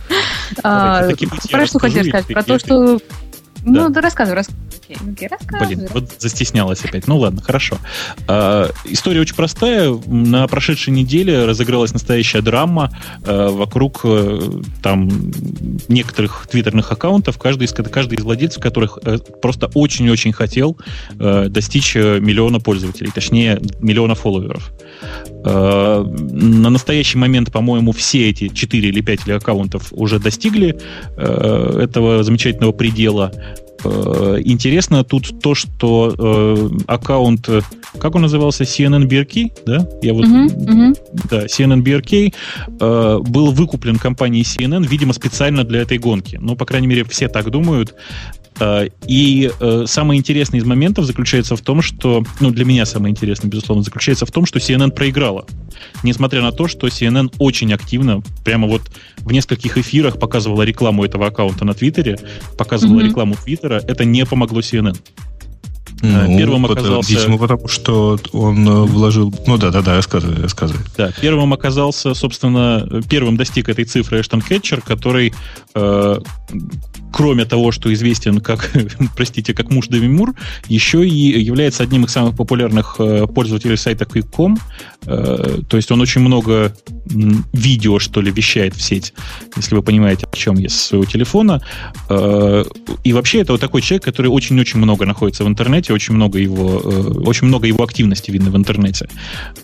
Давайте, 0.62 1.26
А, 1.30 1.36
я 1.50 1.58
Про 1.58 1.66
что 1.66 1.78
хотел 1.78 2.04
и 2.04 2.08
сказать? 2.08 2.26
Про 2.26 2.40
и 2.40 2.44
то, 2.44 2.58
что... 2.58 2.98
Ну, 3.64 3.74
Да. 3.74 3.88
да 3.88 4.00
рассказывай, 4.00 4.36
рассказывай. 4.36 5.12
Окей, 5.12 5.28
рассказывай. 5.28 5.76
Блин, 5.76 5.88
вот 5.92 6.10
застеснялась 6.18 6.84
опять. 6.84 7.06
Ну 7.06 7.18
ладно, 7.18 7.40
хорошо. 7.42 7.78
А, 8.28 8.70
история 8.84 9.20
очень 9.20 9.34
простая. 9.36 9.92
На 10.06 10.46
прошедшей 10.48 10.92
неделе 10.92 11.44
разыгралась 11.44 11.92
настоящая 11.92 12.42
драма 12.42 12.90
а, 13.24 13.50
вокруг 13.50 14.00
а, 14.04 14.40
там 14.82 15.08
некоторых 15.88 16.46
твиттерных 16.50 16.90
аккаунтов, 16.92 17.38
каждый 17.38 17.64
из, 17.64 17.72
каждый 17.72 18.18
из 18.18 18.24
владельцев 18.24 18.62
которых 18.62 18.98
а, 19.04 19.18
просто 19.18 19.70
очень-очень 19.74 20.32
хотел 20.32 20.76
а, 21.18 21.48
достичь 21.48 21.94
миллиона 21.94 22.60
пользователей, 22.60 23.10
точнее, 23.14 23.60
миллиона 23.80 24.14
фолловеров. 24.14 24.72
А, 25.44 26.04
на 26.04 26.70
настоящий 26.70 27.18
момент, 27.18 27.50
по-моему, 27.52 27.92
все 27.92 28.30
эти 28.30 28.48
4 28.48 28.88
или 28.88 29.00
5 29.00 29.28
аккаунтов 29.30 29.88
уже 29.92 30.18
достигли 30.18 30.78
а, 31.16 31.80
этого 31.80 32.22
замечательного 32.22 32.72
предела. 32.72 33.32
Э, 33.84 34.38
интересно 34.44 35.04
тут 35.04 35.40
то, 35.42 35.54
что 35.54 36.14
э, 36.16 36.68
аккаунт, 36.86 37.48
как 37.98 38.14
он 38.14 38.22
назывался, 38.22 38.64
CNN 38.64 39.08
BRK, 39.08 39.52
да? 39.66 39.88
Я 40.02 40.14
вот, 40.14 40.24
uh-huh, 40.24 40.46
uh-huh. 40.46 40.98
да, 41.30 41.46
CNN 41.46 41.82
BRK 41.82 42.34
э, 42.80 43.18
был 43.18 43.50
выкуплен 43.50 43.96
компанией 43.96 44.44
CNN, 44.44 44.86
видимо, 44.86 45.12
специально 45.12 45.64
для 45.64 45.80
этой 45.80 45.98
гонки. 45.98 46.38
Ну, 46.40 46.54
по 46.56 46.64
крайней 46.64 46.86
мере, 46.86 47.04
все 47.04 47.28
так 47.28 47.50
думают. 47.50 47.94
Э, 48.62 48.88
и 49.08 49.50
э, 49.58 49.84
самое 49.86 50.18
интересное 50.18 50.60
из 50.60 50.64
моментов 50.64 51.04
заключается 51.04 51.56
в 51.56 51.60
том, 51.60 51.82
что, 51.82 52.22
ну, 52.38 52.50
для 52.50 52.64
меня 52.64 52.86
самое 52.86 53.10
интересное, 53.10 53.50
безусловно, 53.50 53.82
заключается 53.82 54.24
в 54.24 54.30
том, 54.30 54.46
что 54.46 54.60
CNN 54.60 54.92
проиграла. 54.92 55.46
Несмотря 56.04 56.42
на 56.42 56.52
то, 56.52 56.68
что 56.68 56.86
CNN 56.86 57.34
очень 57.38 57.72
активно, 57.72 58.22
прямо 58.44 58.68
вот 58.68 58.82
в 59.18 59.32
нескольких 59.32 59.78
эфирах 59.78 60.18
показывала 60.18 60.62
рекламу 60.62 61.04
этого 61.04 61.26
аккаунта 61.26 61.64
на 61.64 61.74
Твиттере, 61.74 62.18
показывала 62.56 63.00
mm-hmm. 63.00 63.08
рекламу 63.08 63.34
Твиттера, 63.34 63.82
это 63.86 64.04
не 64.04 64.24
помогло 64.24 64.60
CNN. 64.60 64.96
Э, 66.02 66.26
ну, 66.28 66.38
первым 66.38 66.66
оказался... 66.66 67.10
Видимо, 67.12 67.38
потому 67.38 67.66
что 67.66 68.16
он 68.32 68.64
вложил... 68.86 69.34
Ну 69.48 69.58
да, 69.58 69.70
да, 69.70 69.82
да, 69.82 69.96
рассказывай, 69.96 70.40
рассказывай. 70.40 70.84
Да, 70.96 71.10
первым 71.20 71.52
оказался, 71.52 72.14
собственно, 72.14 73.02
первым 73.08 73.36
достиг 73.36 73.68
этой 73.68 73.84
цифры 73.86 74.20
Эштон 74.20 74.40
Кетчер, 74.40 74.82
который 74.82 75.32
э, 75.74 76.18
кроме 77.12 77.44
того, 77.44 77.72
что 77.72 77.92
известен 77.92 78.40
как, 78.40 78.70
простите, 79.16 79.54
как 79.54 79.70
муж 79.70 79.88
Дэви 79.88 80.08
Мур, 80.08 80.34
еще 80.68 81.06
и 81.06 81.40
является 81.40 81.82
одним 81.82 82.04
из 82.04 82.12
самых 82.12 82.36
популярных 82.36 82.96
э, 82.98 83.26
пользователей 83.26 83.76
сайта 83.76 84.04
Quick.com. 84.04 84.58
Э, 85.06 85.58
то 85.68 85.76
есть 85.76 85.90
он 85.90 86.00
очень 86.00 86.22
много 86.22 86.74
видео, 87.52 87.98
что 87.98 88.20
ли, 88.20 88.30
вещает 88.30 88.74
в 88.74 88.82
сеть, 88.82 89.12
если 89.56 89.74
вы 89.74 89.82
понимаете, 89.82 90.26
о 90.30 90.36
чем 90.36 90.56
я 90.56 90.68
с 90.68 90.74
своего 90.74 91.04
телефона. 91.04 91.60
Э, 92.08 92.64
и 93.04 93.12
вообще 93.12 93.40
это 93.40 93.52
вот 93.52 93.60
такой 93.60 93.82
человек, 93.82 94.04
который 94.04 94.28
очень-очень 94.28 94.78
много 94.78 95.04
находится 95.04 95.44
в 95.44 95.48
интернете, 95.48 95.92
очень 95.92 96.14
много 96.14 96.38
его, 96.38 96.66
очень 97.26 97.46
много 97.46 97.66
его 97.66 97.84
активности 97.84 98.30
видно 98.30 98.50
в 98.50 98.56
интернете. 98.56 99.08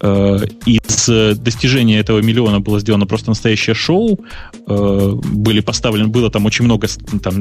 Из 0.00 1.38
достижения 1.38 1.98
этого 1.98 2.20
миллиона 2.20 2.60
было 2.60 2.80
сделано 2.80 3.06
просто 3.06 3.30
настоящее 3.30 3.74
шоу. 3.74 4.20
Были 4.66 5.60
поставлены, 5.60 6.08
было 6.08 6.30
там 6.30 6.46
очень 6.46 6.64
много 6.64 6.88
там, 7.22 7.37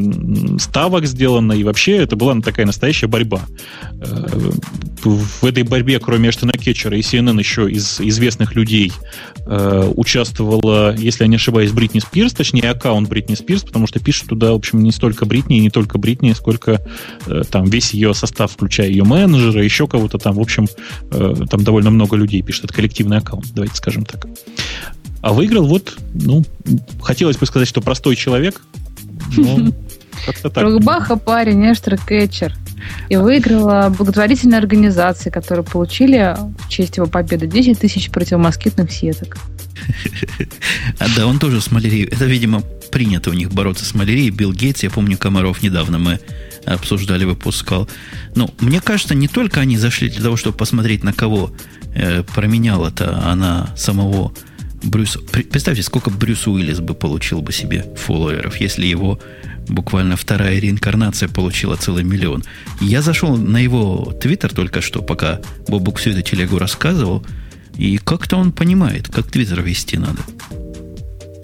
ставок 0.60 1.06
сделано, 1.06 1.54
и 1.54 1.64
вообще 1.64 1.98
это 1.98 2.16
была 2.16 2.40
такая 2.42 2.66
настоящая 2.66 3.08
борьба. 3.08 3.42
Э, 4.02 4.52
в 5.04 5.46
этой 5.46 5.64
борьбе, 5.64 6.00
кроме 6.00 6.30
Эштона 6.30 6.54
Кетчера 6.54 6.98
и 6.98 7.02
CNN, 7.02 7.40
еще 7.40 7.70
из 7.70 8.00
известных 8.00 8.56
людей 8.56 8.92
э, 9.46 9.92
участвовала, 9.96 10.96
если 10.96 11.24
я 11.24 11.28
не 11.28 11.36
ошибаюсь, 11.36 11.72
Бритни 11.72 12.00
Спирс, 12.00 12.34
точнее, 12.34 12.70
аккаунт 12.70 13.08
Бритни 13.08 13.36
Спирс, 13.36 13.64
потому 13.64 13.88
что 13.88 14.00
пишет 14.00 14.28
туда, 14.28 14.52
в 14.52 14.56
общем, 14.56 14.84
не 14.84 14.92
столько 14.92 15.26
Бритни 15.26 15.58
и 15.58 15.62
не 15.62 15.70
только 15.70 15.98
Бритни, 15.98 16.34
сколько 16.34 16.82
э, 17.26 17.44
там 17.50 17.66
весь 17.66 17.94
ее 17.94 18.14
состав, 18.14 18.52
включая 18.52 18.90
ее 18.90 19.04
менеджера, 19.04 19.64
еще 19.64 19.88
кого-то 19.88 20.18
там, 20.18 20.36
в 20.36 20.42
общем, 20.42 20.68
там 21.10 21.64
довольно 21.64 21.90
много 21.90 22.16
людей 22.16 22.42
пишет. 22.42 22.66
Это 22.66 22.74
коллективный 22.74 23.18
аккаунт, 23.18 23.48
давайте 23.54 23.76
скажем 23.76 24.06
так. 24.06 24.28
А 25.22 25.34
выиграл 25.34 25.66
вот, 25.66 25.98
ну, 26.14 26.46
хотелось 27.02 27.38
бы 27.38 27.46
сказать, 27.46 27.68
что 27.68 27.82
простой 27.82 28.16
человек, 28.16 28.62
но. 29.38 29.72
Рухбаха 30.56 31.16
парень, 31.18 31.72
Эштер 31.72 31.98
Кетчер. 31.98 32.54
И 33.10 33.16
выиграла 33.16 33.94
благотворительная 33.96 34.60
организация, 34.60 35.32
которые 35.32 35.66
получили 35.66 36.36
в 36.60 36.70
честь 36.70 36.98
его 36.98 37.08
победы 37.08 37.48
10 37.48 37.80
тысяч 37.80 38.10
противомоскитных 38.10 38.92
сеток. 38.92 39.38
А 41.00 41.06
да, 41.16 41.28
он 41.28 41.40
тоже 41.40 41.62
с 41.62 41.72
малярией. 41.72 42.06
Это, 42.06 42.26
видимо, 42.26 42.62
принято 42.92 43.30
у 43.30 43.34
них 43.34 43.52
бороться 43.52 43.86
с 43.86 43.94
малярией. 43.94 44.30
Билл 44.32 44.52
Гейтс, 44.52 44.84
я 44.84 44.90
помню, 44.90 45.18
Комаров 45.18 45.62
недавно 45.62 46.00
мы 46.00 46.20
обсуждали, 46.66 47.26
выпускал. 47.26 47.88
Ну, 48.36 48.50
мне 48.60 48.82
кажется, 48.82 49.16
не 49.16 49.28
только 49.28 49.62
они 49.62 49.78
зашли 49.78 50.10
для 50.10 50.22
того, 50.22 50.36
чтобы 50.36 50.58
посмотреть, 50.58 51.04
на 51.04 51.14
кого 51.14 51.52
э, 51.94 52.24
променяла-то 52.24 53.22
она 53.26 53.70
самого 53.76 54.34
Брюса. 54.84 55.20
Представьте, 55.20 55.84
сколько 55.84 56.10
Брюс 56.10 56.48
Уиллис 56.48 56.80
бы 56.80 56.94
получил 56.94 57.42
бы 57.42 57.52
себе 57.52 57.86
фолловеров, 57.96 58.58
если 58.58 58.86
его 58.86 59.20
буквально 59.68 60.16
вторая 60.16 60.60
реинкарнация 60.60 61.30
получила 61.30 61.76
целый 61.76 62.04
миллион. 62.04 62.44
Я 62.80 63.02
зашел 63.02 63.38
на 63.38 63.58
его 63.58 64.14
твиттер 64.22 64.54
только 64.54 64.82
что, 64.82 65.02
пока 65.02 65.42
Бобук 65.68 65.98
всю 65.98 66.12
эту 66.12 66.22
телегу 66.22 66.58
рассказывал, 66.58 67.26
и 67.76 67.98
как-то 67.98 68.38
он 68.38 68.52
понимает, 68.52 69.08
как 69.08 69.30
твиттер 69.30 69.62
вести 69.62 69.98
надо. 69.98 70.22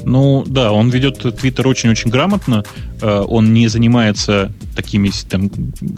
Ну, 0.06 0.44
да, 0.48 0.72
он 0.72 0.90
ведет 0.90 1.20
Твиттер 1.20 1.68
очень-очень 1.68 2.10
грамотно. 2.10 2.64
Э, 3.02 3.24
он 3.28 3.54
не 3.54 3.68
занимается 3.68 4.52
такими 4.76 5.12
там, 5.30 5.50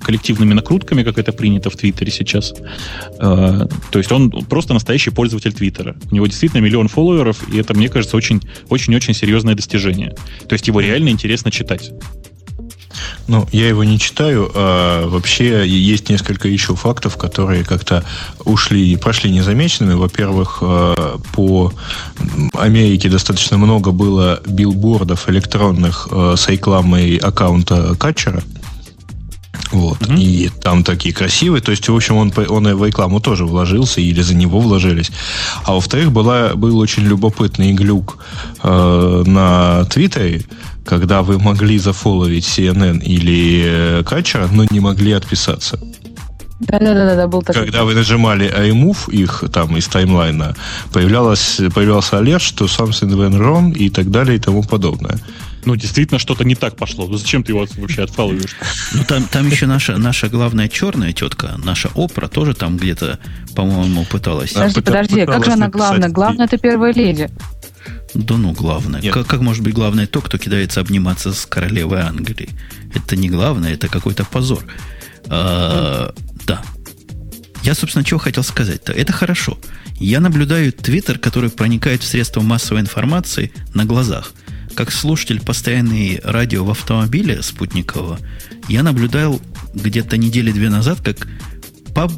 коллективными 0.01 0.53
накрутками, 0.53 1.03
как 1.03 1.17
это 1.17 1.31
принято 1.31 1.69
в 1.69 1.75
Твиттере 1.75 2.11
сейчас. 2.11 2.53
Э, 3.19 3.67
то 3.91 3.99
есть 3.99 4.11
он 4.11 4.31
просто 4.31 4.73
настоящий 4.73 5.11
пользователь 5.11 5.53
Твиттера. 5.53 5.95
У 6.11 6.15
него 6.15 6.27
действительно 6.27 6.61
миллион 6.61 6.87
фолловеров, 6.87 7.37
и 7.51 7.57
это, 7.57 7.73
мне 7.73 7.89
кажется, 7.89 8.17
очень-очень 8.17 9.13
серьезное 9.13 9.55
достижение. 9.55 10.15
То 10.47 10.53
есть 10.53 10.67
его 10.67 10.79
реально 10.79 11.09
интересно 11.09 11.51
читать. 11.51 11.91
Ну, 13.27 13.47
я 13.51 13.67
его 13.67 13.83
не 13.83 13.99
читаю. 13.99 14.51
А 14.53 15.07
вообще 15.07 15.67
есть 15.67 16.09
несколько 16.09 16.47
еще 16.47 16.75
фактов, 16.75 17.17
которые 17.17 17.63
как-то 17.63 18.03
ушли, 18.43 18.95
прошли 18.97 19.31
незамеченными. 19.31 19.95
Во-первых, 19.95 20.59
а, 20.61 21.19
по 21.33 21.73
Америке 22.53 23.09
достаточно 23.09 23.57
много 23.57 23.91
было 23.91 24.41
билбордов 24.45 25.29
электронных 25.29 26.07
а, 26.11 26.35
с 26.35 26.47
рекламой 26.47 27.17
аккаунта 27.17 27.95
Катчера. 27.95 28.41
Вот. 29.71 29.99
Mm-hmm. 30.01 30.19
И 30.19 30.49
там 30.61 30.83
такие 30.83 31.13
красивые. 31.13 31.61
То 31.61 31.71
есть, 31.71 31.87
в 31.87 31.95
общем, 31.95 32.15
он, 32.17 32.33
он 32.49 32.67
и 32.67 32.73
в 32.73 32.85
рекламу 32.85 33.19
тоже 33.19 33.45
вложился, 33.45 34.01
или 34.01 34.21
за 34.21 34.35
него 34.35 34.59
вложились. 34.59 35.11
А 35.63 35.73
во-вторых, 35.73 36.11
была, 36.11 36.53
был 36.55 36.77
очень 36.77 37.03
любопытный 37.03 37.73
глюк 37.73 38.17
э, 38.63 39.23
на 39.25 39.85
Твиттере, 39.85 40.43
когда 40.85 41.21
вы 41.21 41.39
могли 41.39 41.79
зафоловить 41.79 42.45
CNN 42.45 43.01
или 43.01 44.03
Качера, 44.03 44.47
но 44.51 44.65
не 44.69 44.79
могли 44.79 45.13
отписаться. 45.13 45.79
Да-да-да, 46.59 47.15
да, 47.15 47.27
был 47.27 47.41
такой. 47.41 47.63
Когда 47.63 47.83
вы 47.83 47.95
нажимали 47.95 48.49
iMove 48.49 49.11
их 49.11 49.43
там 49.51 49.75
из 49.75 49.87
таймлайна, 49.87 50.55
появлялось, 50.93 51.59
появлялся 51.73 52.17
алерт, 52.17 52.41
что 52.41 52.65
something 52.65 53.11
went 53.11 53.37
wrong 53.37 53.73
и 53.73 53.89
так 53.89 54.09
далее 54.09 54.37
и 54.37 54.39
тому 54.39 54.63
подобное. 54.63 55.19
Ну, 55.65 55.75
действительно, 55.75 56.19
что-то 56.19 56.43
не 56.43 56.55
так 56.55 56.75
пошло. 56.75 57.07
Ну, 57.07 57.17
зачем 57.17 57.43
ты 57.43 57.51
его 57.51 57.65
вообще 57.77 58.03
отфалываешь? 58.03 58.55
Ну, 58.93 59.03
там, 59.03 59.23
там 59.23 59.49
еще 59.49 59.65
наша, 59.65 59.97
наша 59.97 60.29
главная 60.29 60.67
черная 60.69 61.11
тетка, 61.11 61.59
наша 61.63 61.89
Опра, 61.95 62.27
тоже 62.27 62.53
там 62.53 62.77
где-то, 62.77 63.19
по-моему, 63.55 64.05
пыталась. 64.05 64.51
Подожди, 64.51 64.81
подожди, 64.81 65.25
как 65.25 65.43
же 65.43 65.51
она 65.51 65.69
главная? 65.69 66.09
Главная 66.09 66.45
это 66.45 66.57
первая 66.57 66.93
леди. 66.93 67.29
Да 68.13 68.37
ну, 68.37 68.53
главное. 68.53 69.01
Как, 69.11 69.27
как 69.27 69.41
может 69.41 69.63
быть 69.63 69.73
главное 69.73 70.07
то, 70.07 70.21
кто 70.21 70.37
кидается 70.37 70.79
обниматься 70.79 71.33
с 71.33 71.45
королевой 71.45 72.01
Англии? 72.01 72.49
Это 72.93 73.15
не 73.15 73.29
главное, 73.29 73.73
это 73.73 73.87
какой-то 73.87 74.23
позор. 74.23 74.63
А, 75.27 76.13
да. 76.45 76.61
Я, 77.63 77.73
собственно, 77.73 78.05
чего 78.05 78.19
хотел 78.19 78.43
сказать-то. 78.43 78.93
Это 78.93 79.11
хорошо. 79.11 79.57
Я 79.99 80.19
наблюдаю 80.19 80.71
Твиттер, 80.71 81.17
который 81.17 81.49
проникает 81.49 82.03
в 82.03 82.07
средства 82.07 82.41
массовой 82.41 82.81
информации 82.81 83.51
на 83.73 83.85
глазах. 83.85 84.31
Как 84.75 84.91
слушатель 84.91 85.41
постоянной 85.41 86.19
радио 86.23 86.65
в 86.65 86.69
автомобиле 86.69 87.41
спутникового, 87.41 88.19
я 88.67 88.83
наблюдал 88.83 89.41
где-то 89.73 90.17
недели 90.17 90.51
две 90.51 90.69
назад, 90.69 90.99
как 91.01 91.27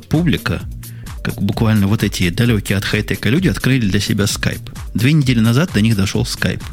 публика 0.10 0.62
как 1.24 1.42
буквально 1.42 1.88
вот 1.88 2.04
эти 2.04 2.30
далекие 2.30 2.78
от 2.78 2.86
хай-тека 2.86 3.28
люди 3.30 3.50
открыли 3.50 3.86
для 3.86 4.00
себя 4.00 4.24
Skype. 4.24 4.74
Две 4.94 5.12
недели 5.12 5.42
назад 5.42 5.72
до 5.74 5.82
них 5.82 5.98
дошел 5.98 6.24
Skype. 6.24 6.64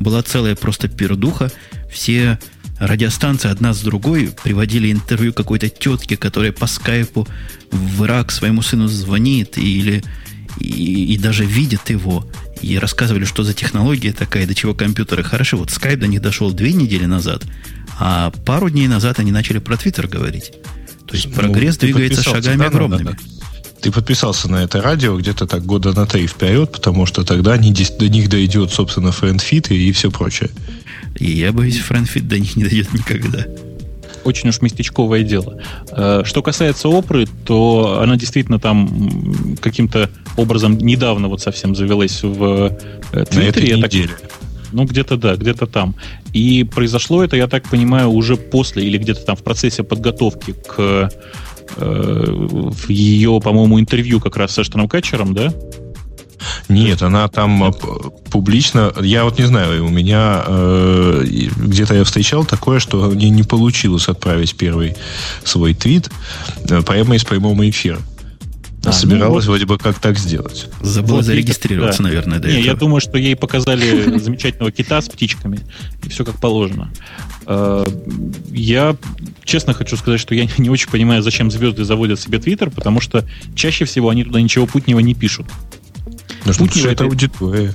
Была 0.00 0.22
целая 0.22 0.56
просто 0.56 0.88
пердуха. 0.88 1.52
Все 1.92 2.38
радиостанции 2.78 3.50
одна 3.50 3.74
с 3.74 3.80
другой 3.80 4.30
приводили 4.42 4.90
интервью 4.90 5.34
какой-то 5.34 5.68
тетки, 5.68 6.16
которая 6.16 6.52
по 6.52 6.66
скайпу 6.66 7.28
в 7.70 8.04
Ирак 8.04 8.32
своему 8.32 8.62
сыну 8.62 8.88
звонит 8.88 9.58
или 9.58 10.02
и, 10.58 11.12
и 11.12 11.18
даже 11.18 11.44
видит 11.44 11.90
его. 11.90 12.26
И 12.62 12.78
рассказывали, 12.78 13.24
что 13.24 13.44
за 13.44 13.54
технология 13.54 14.12
такая, 14.12 14.46
до 14.46 14.54
чего 14.54 14.74
компьютеры 14.74 15.22
хороши. 15.22 15.56
Вот 15.56 15.68
Skype 15.68 15.96
до 15.96 16.06
них 16.06 16.20
дошел 16.20 16.52
две 16.52 16.72
недели 16.72 17.06
назад, 17.06 17.44
а 17.98 18.30
пару 18.44 18.68
дней 18.70 18.88
назад 18.88 19.18
они 19.18 19.32
начали 19.32 19.58
про 19.58 19.76
Твиттер 19.76 20.08
говорить. 20.08 20.52
То 21.06 21.14
есть 21.14 21.32
прогресс 21.32 21.76
ну, 21.80 21.88
двигается 21.88 22.22
шагами 22.22 22.58
да, 22.58 22.66
огромными. 22.66 23.04
Да, 23.04 23.12
да. 23.12 23.18
Ты 23.80 23.92
подписался 23.92 24.50
на 24.50 24.64
это 24.64 24.82
радио 24.82 25.16
где-то 25.16 25.46
так 25.46 25.64
года 25.64 25.92
на 25.92 26.04
три 26.04 26.26
вперед, 26.26 26.72
потому 26.72 27.06
что 27.06 27.24
тогда 27.24 27.52
они, 27.52 27.72
до 27.72 28.08
них 28.08 28.28
дойдет, 28.28 28.72
собственно, 28.72 29.12
FriendFeed 29.12 29.70
и, 29.70 29.88
и 29.88 29.92
все 29.92 30.10
прочее. 30.10 30.50
И 31.16 31.30
я 31.30 31.52
боюсь, 31.52 31.78
FriendFeed 31.78 32.26
до 32.26 32.38
них 32.38 32.56
не 32.56 32.64
дойдет 32.64 32.92
никогда 32.92 33.46
очень 34.28 34.50
уж 34.50 34.60
местечковое 34.60 35.22
дело. 35.22 35.60
Э, 35.90 36.22
что 36.24 36.42
касается 36.42 36.88
Опры, 36.88 37.26
то 37.44 38.00
она 38.02 38.16
действительно 38.16 38.58
там 38.58 39.56
каким-то 39.60 40.10
образом 40.36 40.78
недавно 40.78 41.28
вот 41.28 41.40
совсем 41.40 41.74
завелась 41.74 42.22
в 42.22 42.76
э, 43.12 43.24
Твиттере. 43.24 43.42
На 43.42 43.48
этой 43.48 43.76
неделе. 43.76 44.08
Так, 44.20 44.30
ну, 44.72 44.84
где-то 44.84 45.16
да, 45.16 45.36
где-то 45.36 45.66
там. 45.66 45.94
И 46.32 46.64
произошло 46.64 47.24
это, 47.24 47.36
я 47.36 47.46
так 47.46 47.68
понимаю, 47.68 48.10
уже 48.10 48.36
после 48.36 48.84
или 48.84 48.98
где-то 48.98 49.24
там 49.24 49.36
в 49.36 49.42
процессе 49.42 49.82
подготовки 49.82 50.52
к 50.52 51.10
э, 51.76 52.30
в 52.30 52.88
ее, 52.88 53.40
по-моему, 53.42 53.80
интервью 53.80 54.20
как 54.20 54.36
раз 54.36 54.52
с 54.52 54.58
Эштоном 54.58 54.88
Катчером, 54.88 55.34
да? 55.34 55.52
Нет, 56.68 57.02
она 57.02 57.28
там 57.28 57.64
э, 57.64 57.72
публично. 58.30 58.92
Я 59.00 59.24
вот 59.24 59.38
не 59.38 59.46
знаю, 59.46 59.84
у 59.84 59.88
меня 59.88 60.44
э, 60.46 61.24
где-то 61.56 61.94
я 61.94 62.04
встречал 62.04 62.44
такое, 62.44 62.78
что 62.78 63.10
мне 63.10 63.30
не 63.30 63.42
получилось 63.42 64.08
отправить 64.08 64.56
первый 64.56 64.96
свой 65.44 65.74
твит 65.74 66.10
э, 66.68 66.82
прямо 66.82 67.16
из 67.16 67.24
прямого 67.24 67.68
эфира. 67.68 68.00
А, 68.84 68.92
Собиралась 68.92 69.44
ну, 69.44 69.52
вот, 69.52 69.58
вроде 69.58 69.66
бы 69.66 69.76
как 69.76 69.98
так 69.98 70.18
сделать. 70.18 70.68
Забыла 70.80 71.16
вот, 71.16 71.24
зарегистрироваться, 71.24 72.02
да. 72.02 72.08
наверное, 72.08 72.38
не, 72.38 72.44
этого. 72.44 72.60
Я 72.60 72.74
думаю, 72.74 73.00
что 73.00 73.18
ей 73.18 73.34
показали 73.34 74.18
замечательного 74.18 74.70
кита 74.70 75.00
с 75.00 75.08
птичками, 75.08 75.60
и 76.04 76.08
все 76.08 76.24
как 76.24 76.40
положено. 76.40 76.90
Э, 77.46 77.84
я 78.50 78.96
честно 79.44 79.74
хочу 79.74 79.96
сказать, 79.96 80.20
что 80.20 80.34
я 80.34 80.46
не 80.58 80.70
очень 80.70 80.90
понимаю, 80.90 81.22
зачем 81.22 81.50
звезды 81.50 81.84
заводят 81.84 82.20
себе 82.20 82.38
Твиттер, 82.38 82.70
потому 82.70 83.00
что 83.00 83.24
чаще 83.54 83.84
всего 83.84 84.10
они 84.10 84.24
туда 84.24 84.40
ничего 84.40 84.66
путнего 84.66 85.00
не 85.00 85.14
пишут. 85.14 85.46
Ну, 86.58 86.66
что 86.66 86.80
это, 86.80 86.90
это 86.90 87.04
аудитория. 87.04 87.74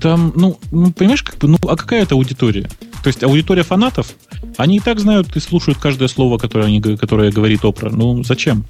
Там, 0.00 0.32
ну, 0.36 0.58
ну, 0.70 0.92
понимаешь, 0.92 1.22
как 1.22 1.38
бы, 1.38 1.48
ну, 1.48 1.58
а 1.68 1.76
какая 1.76 2.02
это 2.02 2.14
аудитория? 2.14 2.68
То 3.02 3.08
есть 3.08 3.22
аудитория 3.22 3.62
фанатов, 3.62 4.08
они 4.56 4.78
и 4.78 4.80
так 4.80 4.98
знают 5.00 5.36
и 5.36 5.40
слушают 5.40 5.78
каждое 5.78 6.08
слово, 6.08 6.38
которое, 6.38 6.66
они, 6.66 6.80
которое 6.80 7.30
говорит 7.30 7.64
Опра. 7.64 7.90
Ну, 7.90 8.22
зачем? 8.24 8.64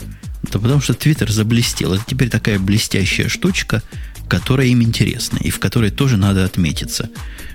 Да 0.53 0.59
потому 0.59 0.81
что 0.81 0.95
Твиттер 0.95 1.31
заблестел. 1.31 1.95
Это 1.95 2.05
теперь 2.07 2.29
такая 2.29 2.59
блестящая 2.59 3.29
штучка, 3.29 3.83
которая 4.29 4.67
им 4.69 4.83
интересна, 4.83 5.39
и 5.39 5.51
в 5.51 5.59
которой 5.59 5.91
тоже 5.91 6.17
надо 6.17 6.45
отметиться. 6.45 7.11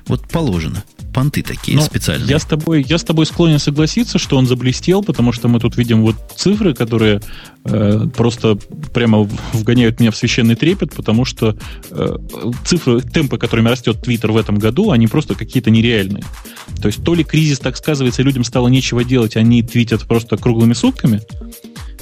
Вот 0.08 0.28
положено. 0.28 0.84
Понты 1.14 1.44
такие 1.44 1.78
Но 1.78 1.84
специальные. 1.84 2.30
Я 2.30 2.40
с, 2.40 2.46
тобой, 2.46 2.86
я 2.88 2.98
с 2.98 3.04
тобой 3.04 3.26
склонен 3.26 3.60
согласиться, 3.60 4.18
что 4.18 4.38
он 4.38 4.48
заблестел, 4.48 5.04
потому 5.04 5.32
что 5.34 5.48
мы 5.48 5.60
тут 5.60 5.76
видим 5.78 6.02
вот 6.04 6.16
цифры, 6.36 6.74
которые 6.74 7.22
э, 7.66 8.08
просто 8.16 8.58
прямо 8.94 9.28
вгоняют 9.54 10.00
меня 10.00 10.12
в 10.12 10.16
священный 10.16 10.56
трепет, 10.56 10.94
потому 10.94 11.26
что 11.26 11.58
э, 11.90 12.18
цифры, 12.66 13.02
темпы, 13.02 13.38
которыми 13.38 13.68
растет 13.70 14.02
Твиттер 14.02 14.32
в 14.32 14.38
этом 14.38 14.58
году, 14.58 14.92
они 14.92 15.08
просто 15.08 15.36
какие-то 15.36 15.70
нереальные. 15.70 16.24
То 16.82 16.88
есть 16.88 17.04
то 17.04 17.14
ли 17.14 17.24
кризис 17.24 17.60
так 17.60 17.76
сказывается, 17.76 18.24
людям 18.24 18.44
стало 18.44 18.70
нечего 18.70 19.04
делать, 19.04 19.36
они 19.36 19.64
твитят 19.64 20.04
просто 20.04 20.38
круглыми 20.38 20.74
сутками, 20.74 21.22